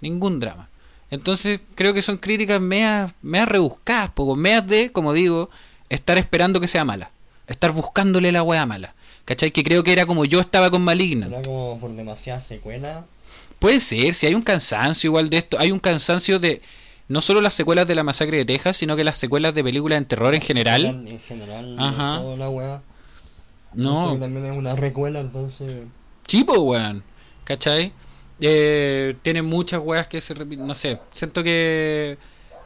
Ningún 0.00 0.38
drama. 0.38 0.68
Entonces 1.10 1.60
creo 1.74 1.92
que 1.94 2.02
son 2.02 2.18
críticas 2.18 2.60
meas, 2.60 3.12
meas 3.22 3.48
rebuscadas, 3.48 4.10
poco, 4.10 4.36
meas 4.36 4.66
de, 4.66 4.92
como 4.92 5.12
digo, 5.12 5.50
estar 5.88 6.16
esperando 6.16 6.60
que 6.60 6.68
sea 6.68 6.84
mala. 6.84 7.10
Estar 7.48 7.72
buscándole 7.72 8.30
la 8.32 8.42
wea 8.42 8.66
mala. 8.66 8.94
¿Cachai? 9.24 9.50
Que 9.50 9.64
creo 9.64 9.82
que 9.82 9.92
era 9.92 10.06
como 10.06 10.24
yo 10.24 10.38
estaba 10.40 10.70
con 10.70 10.82
Maligna. 10.82 11.28
Como 11.42 11.78
por 11.80 11.90
demasiada 11.92 12.38
secuela. 12.40 13.04
Puede 13.58 13.80
ser, 13.80 14.14
si 14.14 14.26
hay 14.26 14.34
un 14.34 14.42
cansancio 14.42 15.08
igual 15.08 15.28
de 15.30 15.38
esto, 15.38 15.58
hay 15.58 15.72
un 15.72 15.80
cansancio 15.80 16.38
de 16.38 16.62
no 17.08 17.20
solo 17.20 17.40
las 17.40 17.54
secuelas 17.54 17.86
de 17.86 17.94
la 17.94 18.02
masacre 18.02 18.38
de 18.38 18.44
Texas, 18.44 18.76
sino 18.76 18.96
que 18.96 19.04
las 19.04 19.18
secuelas 19.18 19.54
de 19.54 19.62
películas 19.64 19.98
en 19.98 20.06
terror 20.06 20.34
en 20.34 20.40
general. 20.42 20.84
En 20.84 21.18
general, 21.20 21.76
Ajá. 21.78 22.20
toda 22.20 22.36
la 22.36 22.48
weá. 22.50 22.82
Esto 23.74 23.74
No, 23.74 24.14
que 24.14 24.18
también 24.20 24.46
es 24.46 24.56
una 24.56 24.74
recuela, 24.74 25.20
entonces. 25.20 25.86
chipo, 26.26 26.58
weón. 26.60 27.02
¿Cachai? 27.44 27.92
Eh, 28.40 29.14
tiene 29.22 29.42
muchas 29.42 29.80
weas 29.82 30.08
que 30.08 30.20
se 30.20 30.34
repiten, 30.34 30.66
no 30.66 30.74
sé, 30.74 30.98
siento 31.14 31.42
que 31.42 32.18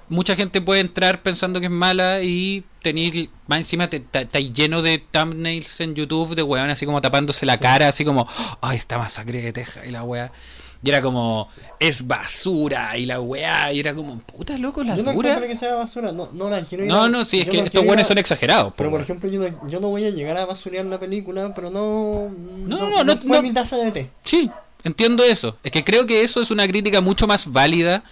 mucha 0.09 0.35
gente 0.35 0.61
puede 0.61 0.81
entrar 0.81 1.23
pensando 1.23 1.61
que 1.61 1.67
es 1.67 1.73
mala 1.73 2.23
y 2.23 2.65
tener, 2.83 3.29
más 3.47 3.59
encima 3.61 3.85
está 3.85 4.41
lleno 4.41 4.83
de 4.83 4.99
thumbnails 4.99 5.81
en 5.81 5.95
YouTube 5.95 6.35
de 6.35 6.43
weón 6.43 6.71
así 6.71 6.87
como 6.87 7.01
tapándose 7.01 7.47
la 7.47 7.59
cara, 7.59 7.87
así 7.87 8.05
como, 8.05 8.27
ay, 8.61 8.79
esta 8.79 8.99
masacre 8.99 9.43
de 9.43 9.53
Texas 9.53 9.85
y 9.87 9.93
la 9.93 10.03
wea. 10.03 10.33
Y 10.83 10.89
era 10.89 11.03
como, 11.03 11.49
es 11.79 12.07
basura 12.07 12.97
y 12.97 13.05
la 13.05 13.21
weá, 13.21 13.71
y 13.73 13.81
era 13.81 13.95
como, 13.95 14.19
puta 14.21 14.57
loco, 14.57 14.83
la 14.83 14.97
Yo 14.97 15.03
no 15.03 15.13
dura. 15.13 15.39
que 15.47 15.55
sea 15.55 15.75
basura, 15.75 16.11
no, 16.13 16.29
no 16.33 16.49
la 16.49 16.63
quiero 16.65 16.85
ir 16.85 16.91
No, 16.91 17.03
a- 17.03 17.09
no, 17.11 17.25
sí, 17.27 17.41
es 17.41 17.45
yo 17.47 17.51
que 17.53 17.59
no 17.59 17.65
estos 17.67 17.99
a- 17.99 18.05
son 18.05 18.17
exagerados. 18.19 18.73
Pero 18.77 18.91
por 18.91 19.01
ejemplo, 19.03 19.29
yo 19.29 19.41
no, 19.41 19.69
yo 19.69 19.79
no 19.81 19.89
voy 19.89 20.05
a 20.07 20.11
llegar 20.11 20.39
a 20.39 20.47
basurear 20.47 20.87
la 20.87 20.99
película, 20.99 21.53
pero 21.55 21.69
no. 21.71 22.31
No, 22.31 22.89
no, 22.89 23.05
no, 23.05 23.17
fue 23.19 23.37
no. 23.37 23.43
mi 23.43 23.51
taza 23.53 23.77
de 23.77 23.93
té. 23.93 24.11
Sí, 24.25 24.51
entiendo 24.83 25.23
eso. 25.23 25.59
Es 25.63 25.71
que 25.71 25.85
creo 25.85 26.07
que 26.07 26.23
eso 26.23 26.41
es 26.41 26.51
una 26.51 26.67
crítica 26.67 27.03
mucho 27.03 27.27
más 27.27 27.53
válida. 27.53 28.03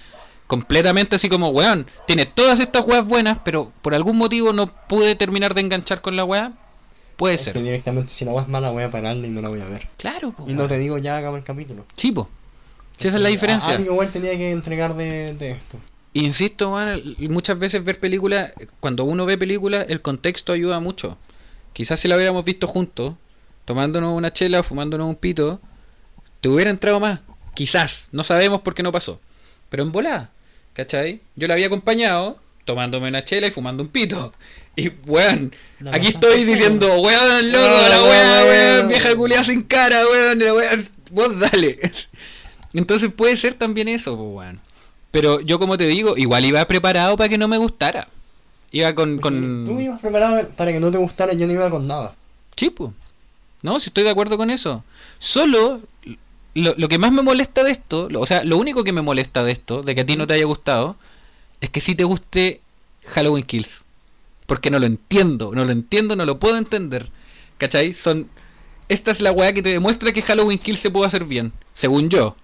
Completamente 0.47 1.17
así 1.17 1.29
como, 1.29 1.49
weón, 1.51 1.87
tiene 2.07 2.25
todas 2.27 2.59
estas 2.61 2.87
weas 2.87 3.07
buenas, 3.07 3.39
pero 3.45 3.73
por 3.83 3.95
algún 3.95 4.17
motivo 4.17 4.53
no 4.53 4.67
pude 4.67 5.15
terminar 5.15 5.55
de 5.55 5.61
enganchar 5.63 6.01
con 6.03 6.17
la 6.17 6.25
wea. 6.25 6.53
Puede 7.17 7.35
Es 7.35 7.43
ser. 7.43 7.53
que 7.55 7.63
directamente, 7.63 8.11
si 8.13 8.25
la 8.25 8.33
weá 8.33 8.43
es 8.45 8.49
mala, 8.49 8.71
voy 8.71 8.83
a 8.85 8.91
pararla 8.91 9.27
y 9.27 9.31
no 9.31 9.43
la 9.43 9.49
voy 9.49 9.61
a 9.61 9.67
ver. 9.67 9.89
Claro, 9.97 10.33
po, 10.33 10.45
Y 10.49 10.55
no 10.55 10.69
te 10.69 10.79
digo 10.79 10.97
ya, 10.99 11.17
acaba 11.19 11.37
el 11.37 11.45
capítulo. 11.45 11.85
Sí, 11.97 12.13
po. 12.13 12.29
Sí, 12.99 13.09
esa 13.09 13.17
es 13.17 13.23
la 13.23 13.29
diferencia. 13.29 13.75
Algo 13.75 13.93
igual 13.93 14.11
tenía 14.11 14.37
que 14.37 14.51
entregar 14.51 14.95
de, 14.97 15.35
de 15.35 15.51
esto. 15.53 15.79
Insisto, 16.15 16.75
weón, 16.75 17.17
muchas 17.31 17.59
veces 17.59 17.85
ver 17.85 18.01
películas, 18.01 18.51
cuando 18.81 19.05
uno 19.05 19.25
ve 19.25 19.39
películas, 19.39 19.87
el 19.89 20.03
contexto 20.03 20.53
ayuda 20.53 20.81
mucho. 20.81 21.17
Quizás 21.73 22.01
si 22.01 22.09
la 22.09 22.17
hubiéramos 22.17 22.45
visto 22.45 22.67
juntos, 22.67 23.15
tomándonos 23.65 24.17
una 24.17 24.33
chela 24.33 24.61
o 24.61 24.63
fumándonos 24.65 25.07
un 25.07 25.15
pito, 25.15 25.61
te 26.41 26.49
hubiera 26.49 26.71
entrado 26.71 26.99
más. 26.99 27.21
Quizás, 27.55 28.09
no 28.11 28.25
sabemos 28.25 28.63
por 28.63 28.75
qué 28.75 28.83
no 28.83 28.91
pasó. 28.91 29.21
Pero 29.69 29.83
en 29.85 29.93
volada, 29.93 30.31
¿cachai? 30.73 31.21
Yo 31.37 31.47
la 31.47 31.55
había 31.55 31.67
acompañado, 31.67 32.41
tomándome 32.65 33.09
una 33.09 33.25
chela 33.25 33.47
y 33.47 33.51
fumando 33.53 33.83
un 33.85 33.91
pito. 33.91 34.33
Y, 34.75 34.89
weón, 35.07 35.55
La 35.81 35.95
aquí 35.95 36.09
estoy 36.09 36.45
diciendo, 36.45 36.87
weón, 37.01 37.53
loco, 37.53 37.65
Ah, 37.65 37.89
la 37.91 38.03
weón, 38.03 38.11
weón, 38.11 38.49
weón. 38.49 38.89
vieja 38.89 39.15
culiada 39.15 39.45
sin 39.45 39.63
cara, 39.63 40.05
weón, 40.07 40.39
la 40.39 40.55
weá, 40.55 40.79
vos 41.13 41.39
dale. 41.39 41.79
Entonces 42.73 43.13
puede 43.13 43.37
ser 43.37 43.55
también 43.55 43.89
eso, 43.89 44.17
pues, 44.17 44.29
weón. 44.31 44.61
Pero 45.11 45.41
yo, 45.41 45.59
como 45.59 45.79
te 45.79 45.87
digo, 45.87 46.17
igual 46.17 46.45
iba 46.45 46.65
preparado 46.67 47.17
para 47.17 47.29
que 47.29 47.39
no 47.39 47.49
me 47.49 47.57
gustara. 47.59 48.09
Iba 48.71 48.95
con. 48.95 49.19
con... 49.19 49.65
Tú 49.65 49.81
ibas 49.81 50.01
preparado 50.01 50.49
para 50.51 50.73
que 50.73 50.81
no 50.81 50.91
te 50.91 50.99
gustara, 50.99 51.33
yo 51.33 51.47
no 51.47 51.53
iba 51.53 51.71
con 51.71 51.87
nada. 51.87 52.15
Sí, 52.57 52.69
po. 52.71 52.93
No, 53.63 53.81
si 53.81 53.89
estoy 53.89 54.05
de 54.05 54.11
acuerdo 54.11 54.37
con 54.37 54.51
eso. 54.51 54.85
Solo 55.19 55.81
lo, 56.55 56.75
lo 56.77 56.89
que 56.89 56.99
más 56.99 57.11
me 57.13 57.23
molesta 57.23 57.65
de 57.65 57.71
esto, 57.73 58.09
lo- 58.11 58.21
o 58.21 58.27
sea, 58.27 58.45
lo 58.45 58.59
único 58.59 58.85
que 58.85 58.93
me 58.93 59.01
molesta 59.03 59.43
de 59.43 59.53
esto, 59.53 59.83
de 59.83 59.95
que 59.95 60.03
a 60.03 60.07
ti 60.07 60.17
no 60.17 60.27
te 60.27 60.35
haya 60.35 60.45
gustado, 60.45 60.97
es 61.61 61.71
que 61.71 61.81
sí 61.81 61.95
te 61.95 62.05
guste 62.05 62.61
Halloween 63.07 63.45
Kills. 63.45 63.85
Porque 64.47 64.71
no 64.71 64.79
lo 64.79 64.87
entiendo, 64.87 65.53
no 65.55 65.65
lo 65.65 65.73
entiendo, 65.73 66.15
no 66.17 66.25
lo 66.27 66.39
puedo 66.39 66.57
entender. 66.59 67.11
¿Cachai? 67.57 67.95
Son. 67.95 68.29
Esta 68.89 69.11
es 69.11 69.21
la 69.23 69.33
weá 69.33 69.53
que 69.53 69.63
te 69.63 69.71
demuestra 69.71 70.13
que 70.13 70.23
Halloween 70.23 70.59
Kills 70.59 70.79
se 70.81 70.91
puede 70.91 71.07
hacer 71.07 71.25
bien, 71.25 71.53
según 71.73 72.09
yo. 72.11 72.37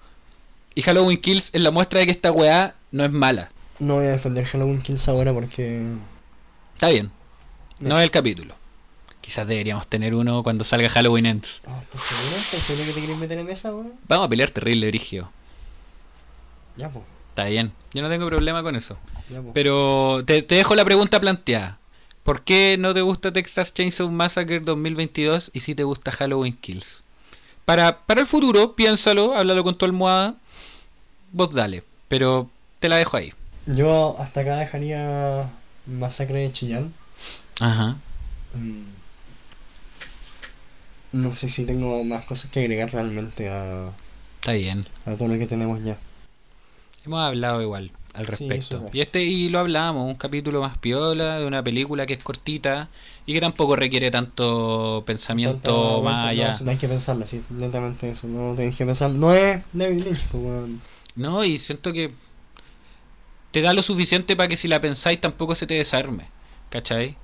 Y 0.74 0.82
Halloween 0.82 1.20
Kills 1.20 1.51
es 1.52 1.60
la 1.60 1.70
muestra 1.70 2.01
de 2.01 2.06
que 2.06 2.12
esta 2.12 2.32
weá 2.32 2.74
no 2.90 3.05
es 3.05 3.12
mala. 3.12 3.51
No 3.78 3.94
voy 3.96 4.06
a 4.06 4.10
defender 4.10 4.44
Halloween 4.44 4.80
Kills 4.82 5.09
ahora 5.09 5.32
porque. 5.32 5.82
Está 6.74 6.88
bien. 6.88 7.10
No 7.80 7.98
es 7.98 8.05
el 8.05 8.10
capítulo. 8.10 8.55
Quizás 9.20 9.46
deberíamos 9.46 9.86
tener 9.86 10.14
uno 10.14 10.42
cuando 10.42 10.64
salga 10.64 10.88
Halloween 10.88 11.26
Ends. 11.26 11.62
Oh, 11.66 11.78
¿Estás 11.80 12.02
seguro? 12.02 12.36
¿Estás 12.36 12.60
seguro 12.60 12.86
que 12.86 12.92
te 12.92 13.01
quieres 13.01 13.18
meter 13.18 13.38
en 13.38 13.48
esa, 13.48 13.74
weón? 13.74 13.94
Vamos 14.06 14.26
a 14.26 14.28
pelear 14.28 14.51
terrible, 14.51 14.86
Brigio. 14.88 15.30
Ya, 16.76 16.90
pues. 16.90 17.05
Está 17.30 17.44
bien. 17.44 17.72
Yo 17.92 18.02
no 18.02 18.09
tengo 18.09 18.26
problema 18.26 18.62
con 18.62 18.76
eso. 18.76 18.98
Ya. 19.30 19.42
Pero 19.52 20.22
te, 20.26 20.42
te 20.42 20.56
dejo 20.56 20.74
la 20.74 20.84
pregunta 20.84 21.20
planteada. 21.20 21.78
¿Por 22.22 22.42
qué 22.42 22.76
no 22.78 22.94
te 22.94 23.01
gusta 23.01 23.32
Texas 23.32 23.74
Chainsaw 23.74 24.10
Massacre 24.10 24.60
2022 24.60 25.51
y 25.52 25.60
sí 25.60 25.74
te 25.74 25.84
gusta 25.84 26.10
Halloween 26.12 26.56
Kills? 26.56 27.02
Para, 27.65 27.99
para 28.05 28.20
el 28.20 28.27
futuro, 28.27 28.74
piénsalo, 28.77 29.35
háblalo 29.35 29.65
con 29.65 29.77
tu 29.77 29.85
almohada. 29.85 30.35
Vos 31.32 31.53
dale. 31.55 31.82
Pero 32.09 32.51
te 32.81 32.89
la 32.89 32.97
dejo 32.97 33.16
ahí. 33.16 33.32
Yo 33.66 34.16
hasta 34.19 34.41
acá 34.41 34.57
dejaría 34.57 35.51
Masacre 35.86 36.41
de 36.41 36.53
Chillán. 36.53 36.93
Ajá. 37.61 37.97
Mm. 38.55 38.82
No 41.12 41.35
sé 41.35 41.49
si 41.49 41.65
tengo 41.65 42.03
más 42.05 42.24
cosas 42.24 42.51
que 42.51 42.61
agregar 42.61 42.93
realmente 42.93 43.49
a, 43.49 43.93
Está 44.41 44.53
bien. 44.53 44.82
a 45.07 45.15
todo 45.16 45.28
lo 45.28 45.39
que 45.39 45.47
tenemos 45.47 45.82
ya. 45.82 45.97
Hemos 47.07 47.20
hablado 47.20 47.62
igual 47.62 47.91
al 48.15 48.27
respecto. 48.27 48.86
es. 48.89 48.95
y 48.95 49.01
este 49.01 49.23
y 49.23 49.49
lo 49.49 49.59
hablamos, 49.59 50.09
un 50.09 50.15
capítulo 50.15 50.61
más 50.61 50.78
piola 50.78 51.39
de 51.39 51.47
una 51.47 51.62
película 51.62 52.07
que 52.07 52.15
es 52.15 52.23
cortita 52.23 52.89
y 53.27 53.35
que 53.35 53.41
tampoco 53.41 53.77
requiere 53.77 54.11
tanto 54.11 55.03
pensamiento 55.05 56.01
más 56.03 56.24
no, 56.24 56.28
allá. 56.28 56.57
No, 56.62 56.70
hay 56.70 56.77
que 56.77 56.89
pensarlo, 56.89 57.27
sí, 57.27 57.43
netamente 57.51 58.11
eso. 58.11 58.27
No 58.28 58.55
tenéis 58.55 58.77
que 58.77 58.86
pensar. 58.86 59.11
No 59.11 59.32
es 59.35 59.62
David 59.73 60.05
Lynch, 60.05 60.24
pues, 60.28 60.45
weón. 60.45 60.81
No, 61.16 61.45
y 61.45 61.59
siento 61.59 61.93
que 61.93 62.12
te 63.51 63.61
da 63.61 63.73
lo 63.73 63.82
suficiente 63.82 64.36
para 64.36 64.49
que 64.49 64.57
si 64.57 64.69
la 64.69 64.81
pensáis 64.81 65.20
tampoco 65.20 65.55
se 65.55 65.66
te 65.66 65.74
desarme. 65.74 66.28
¿Cachai? 66.70 67.16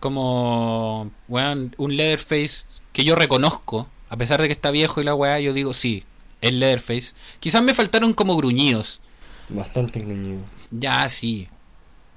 Como, 0.00 1.10
weón, 1.28 1.74
un 1.78 1.96
Leatherface 1.96 2.66
que 2.92 3.04
yo 3.04 3.14
reconozco, 3.14 3.88
a 4.08 4.16
pesar 4.16 4.40
de 4.40 4.48
que 4.48 4.52
está 4.52 4.70
viejo 4.70 5.00
y 5.00 5.04
la 5.04 5.14
weá, 5.14 5.38
yo 5.40 5.52
digo, 5.52 5.74
sí, 5.74 6.04
es 6.40 6.52
Leatherface. 6.52 7.14
Quizás 7.40 7.62
me 7.62 7.74
faltaron 7.74 8.14
como 8.14 8.36
gruñidos. 8.36 9.00
Bastante 9.50 10.00
gruñido. 10.00 10.40
Ya, 10.70 11.08
sí. 11.08 11.48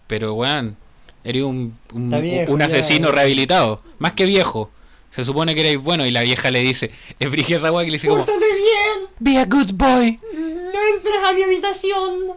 Pero, 0.08 0.34
weón, 0.34 0.76
eres 1.24 1.44
un, 1.44 1.78
un, 1.94 2.06
Está 2.06 2.20
viejo, 2.20 2.54
un 2.54 2.60
ya. 2.60 2.66
asesino 2.66 3.12
rehabilitado. 3.12 3.82
Más 4.00 4.14
que 4.14 4.26
viejo. 4.26 4.70
Se 5.10 5.26
supone 5.26 5.54
que 5.56 5.62
eres 5.62 5.82
bueno 5.82 6.06
y 6.06 6.12
la 6.12 6.22
vieja 6.22 6.52
le 6.52 6.62
dice, 6.62 6.90
es 7.20 7.30
brigia 7.32 7.58
esa 7.58 7.72
weá 7.72 7.84
que 7.84 7.92
le 7.92 7.96
dice 7.96 8.08
como, 8.08 8.26
¡Pórtate 8.26 8.46
bien! 8.56 9.10
be 9.20 9.38
a 9.38 9.46
good 9.46 9.72
boy. 9.74 10.20
¡No 10.34 10.96
entres 10.96 11.18
a 11.26 11.34
mi 11.34 11.44
habitación! 11.44 12.34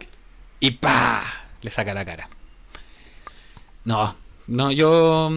Y 0.59 0.71
pa 0.71 1.23
Le 1.61 1.69
saca 1.71 1.93
la 1.93 2.03
cara. 2.03 2.27
No, 3.85 4.15
no, 4.47 4.71
yo. 4.71 5.31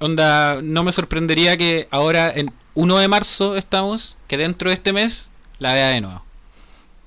Onda, 0.00 0.60
no 0.62 0.84
me 0.84 0.92
sorprendería 0.92 1.56
que 1.56 1.88
ahora, 1.90 2.32
en 2.34 2.52
1 2.74 2.98
de 2.98 3.08
marzo 3.08 3.56
estamos, 3.56 4.16
que 4.28 4.36
dentro 4.36 4.70
de 4.70 4.74
este 4.74 4.92
mes 4.92 5.30
la 5.58 5.72
vea 5.72 5.88
de 5.88 6.00
nuevo. 6.00 6.22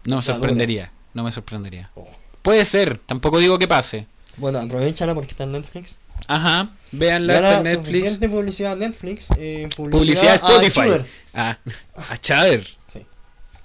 No 0.06 0.18
me 0.18 0.22
sorprendería, 0.22 0.92
no 1.18 1.24
me 1.24 1.32
sorprendería. 1.32 1.90
Oh. 1.96 2.08
Puede 2.44 2.64
ser, 2.64 3.00
tampoco 3.00 3.40
digo 3.40 3.58
que 3.58 3.68
pase. 3.68 4.06
Bueno, 4.38 4.60
aprovechala 4.60 5.16
porque 5.16 5.32
está 5.32 5.46
en 5.46 5.54
Netflix. 5.54 5.98
Ajá, 6.28 6.70
véanla 6.92 7.58
en 7.58 7.64
Netflix. 7.64 7.88
suficiente 7.88 8.30
publicidad 8.30 8.78
Netflix. 8.78 9.32
Eh, 9.38 9.68
Publicidad 9.76 10.00
publicidad, 10.00 10.32
a 10.32 10.36
Spotify. 10.36 10.82
Chuber. 10.82 11.06
Ah, 11.34 11.58
a 12.12 12.18
Chader. 12.18 12.77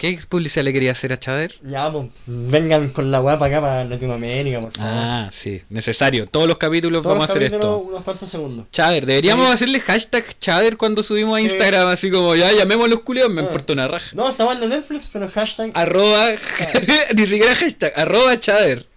¿Qué 0.02 0.18
publicidad 0.28 0.64
le 0.64 0.72
quería 0.72 0.90
hacer 0.90 1.12
a 1.12 1.16
Chader? 1.20 1.54
Ya, 1.62 1.88
pues, 1.92 2.08
vengan 2.26 2.88
con 2.88 3.12
la 3.12 3.22
para 3.22 3.46
acá, 3.46 3.60
para 3.60 3.84
Latinoamérica, 3.84 4.60
por 4.60 4.72
favor. 4.72 4.90
Ah, 4.92 5.28
sí, 5.30 5.62
necesario. 5.68 6.26
Todos 6.26 6.48
los 6.48 6.58
capítulos 6.58 7.02
Todos 7.02 7.14
vamos 7.14 7.30
a 7.30 7.32
hacer 7.32 7.42
capítulos, 7.48 7.76
esto. 7.76 7.88
unos 7.88 8.02
cuantos 8.02 8.28
segundos. 8.28 8.66
Chader, 8.72 9.06
deberíamos 9.06 9.46
Sí. 9.46 9.52
hacerle 9.52 9.78
hashtag 9.78 10.24
Chader 10.40 10.76
cuando 10.76 11.04
subimos 11.04 11.38
a. 11.38 11.40
Instagram, 11.40 11.86
así 11.86 12.10
como 12.10 12.34
ya 12.34 12.50
llamemos 12.50 12.86
a 12.86 12.88
los 12.88 13.02
culiados, 13.02 13.32
me 13.32 13.42
Ah. 13.42 13.44
importa 13.44 13.74
una 13.74 13.86
raja. 13.86 14.10
No, 14.14 14.28
estaba 14.28 14.54
en 14.54 14.68
Netflix, 14.68 15.08
pero 15.12 15.30
hashtag. 15.30 15.70
Arroba, 15.74 16.30
ni 17.16 17.26
siquiera 17.28 17.54
hashtag, 17.54 17.92
arroba 17.94 18.40
Chader. 18.40 18.88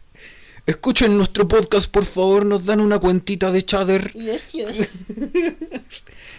Escuchen 0.65 1.15
nuestro 1.15 1.47
podcast, 1.47 1.87
por 1.91 2.05
favor, 2.05 2.47
nos 2.47 2.65
dan 2.65 2.79
una 2.79 2.97
cuentita 2.97 3.51
de 3.51 3.63
Chader. 3.63 4.11
Yes, 4.13 4.53
yes. 4.53 4.89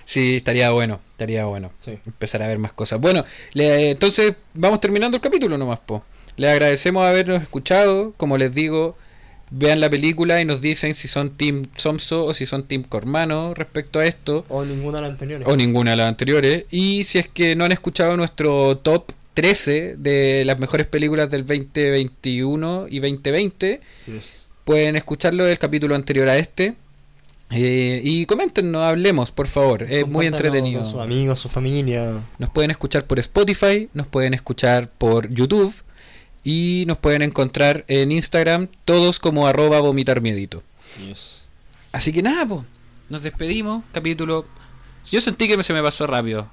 Sí, 0.07 0.37
estaría 0.37 0.71
bueno, 0.71 1.01
estaría 1.11 1.45
bueno. 1.45 1.71
Sí. 1.81 1.99
Empezar 2.07 2.43
a 2.43 2.47
ver 2.49 2.59
más 2.59 2.73
cosas. 2.73 2.99
Bueno, 3.01 3.25
le- 3.53 3.91
entonces 3.91 4.33
vamos 4.55 4.81
terminando 4.81 5.17
el 5.17 5.21
capítulo 5.21 5.59
nomás, 5.59 5.81
po. 5.81 6.03
Les 6.37 6.51
agradecemos 6.51 7.05
habernos 7.05 7.43
escuchado, 7.43 8.15
como 8.17 8.39
les 8.39 8.55
digo, 8.55 8.97
vean 9.51 9.81
la 9.81 9.91
película 9.91 10.41
y 10.41 10.45
nos 10.45 10.61
dicen 10.61 10.95
si 10.95 11.09
son 11.09 11.37
Team 11.37 11.67
Somso 11.77 12.25
o 12.25 12.35
si 12.35 12.47
son 12.47 12.65
Team 12.69 12.83
Cormano 12.85 13.53
respecto 13.55 13.99
a 13.99 14.07
esto. 14.07 14.45
O 14.49 14.65
ninguna 14.65 14.99
de 14.99 15.03
las 15.03 15.11
anteriores. 15.13 15.47
o 15.49 15.57
ninguna 15.57 15.91
de 15.93 15.97
las 15.99 16.09
anteriores. 16.09 16.65
Y 16.71 17.05
si 17.05 17.19
es 17.19 17.29
que 17.29 17.55
no 17.57 17.65
han 17.65 17.73
escuchado 17.73 18.17
nuestro 18.17 18.79
top 18.79 19.13
13 19.35 19.97
de 19.99 20.45
las 20.47 20.59
mejores 20.59 20.87
películas 20.87 21.31
del 21.31 21.45
2021 21.47 22.87
y 22.89 23.01
2020. 23.01 23.81
Yes. 24.07 24.49
Pueden 24.65 24.97
escucharlo 24.97 25.47
el 25.47 25.59
capítulo 25.59 25.95
anterior 25.95 26.29
a 26.29 26.37
este. 26.39 26.75
Eh, 27.51 28.01
y 28.03 28.27
coméntenos, 28.27 28.83
hablemos, 28.83 29.31
por 29.31 29.47
favor. 29.47 29.85
Es 29.85 30.07
muy 30.07 30.27
entretenido. 30.27 30.83
Con 30.83 30.91
sus 30.91 31.01
amigos, 31.01 31.39
su 31.39 31.49
familia. 31.49 32.25
Nos 32.39 32.51
pueden 32.51 32.71
escuchar 32.73 33.07
por 33.07 33.19
Spotify, 33.21 33.89
nos 33.95 34.07
pueden 34.09 34.35
escuchar 34.35 34.91
por 34.91 35.29
YouTube 35.33 35.73
y 36.43 36.85
nos 36.87 36.99
pueden 36.99 37.23
encontrar 37.23 37.85
en 37.89 38.11
Instagram, 38.13 38.69
todos 38.85 39.21
como 39.21 39.47
arroba 39.47 39.81
vomitar 39.81 40.21
miedito. 40.21 40.63
Yes. 41.07 41.43
Así 41.93 42.13
que 42.13 42.23
nada. 42.23 42.65
Nos 43.09 43.23
despedimos. 43.23 43.85
Capítulo. 43.93 44.45
Yo 45.11 45.21
sentí 45.21 45.47
que 45.49 45.63
se 45.63 45.73
me 45.73 45.83
pasó 45.83 46.07
rápido. 46.09 46.49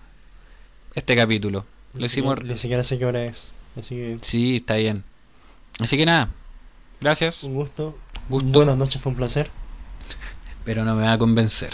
Este 0.93 1.15
capítulo. 1.15 1.65
Lo 1.93 1.99
Ni 2.01 2.05
hicimos. 2.05 2.35
siquiera- 2.35 2.53
Ni 2.53 2.59
siquiera 2.59 2.83
sé 2.83 2.99
qué 2.99 3.05
hora 3.05 3.25
es. 3.25 3.51
Así 3.75 3.95
que 3.95 4.17
Sí, 4.21 4.57
está 4.57 4.75
bien. 4.75 5.03
Así 5.79 5.97
que 5.97 6.05
nada. 6.05 6.29
Gracias. 7.01 7.43
un 7.43 7.55
gusto. 7.55 7.97
Gusto. 8.29 8.49
Buenas 8.51 8.77
noches, 8.77 9.01
fue 9.01 9.09
un 9.11 9.15
placer. 9.17 9.49
Pero 10.63 10.85
no 10.85 10.95
me 10.95 11.03
va 11.03 11.13
a 11.13 11.17
convencer. 11.17 11.73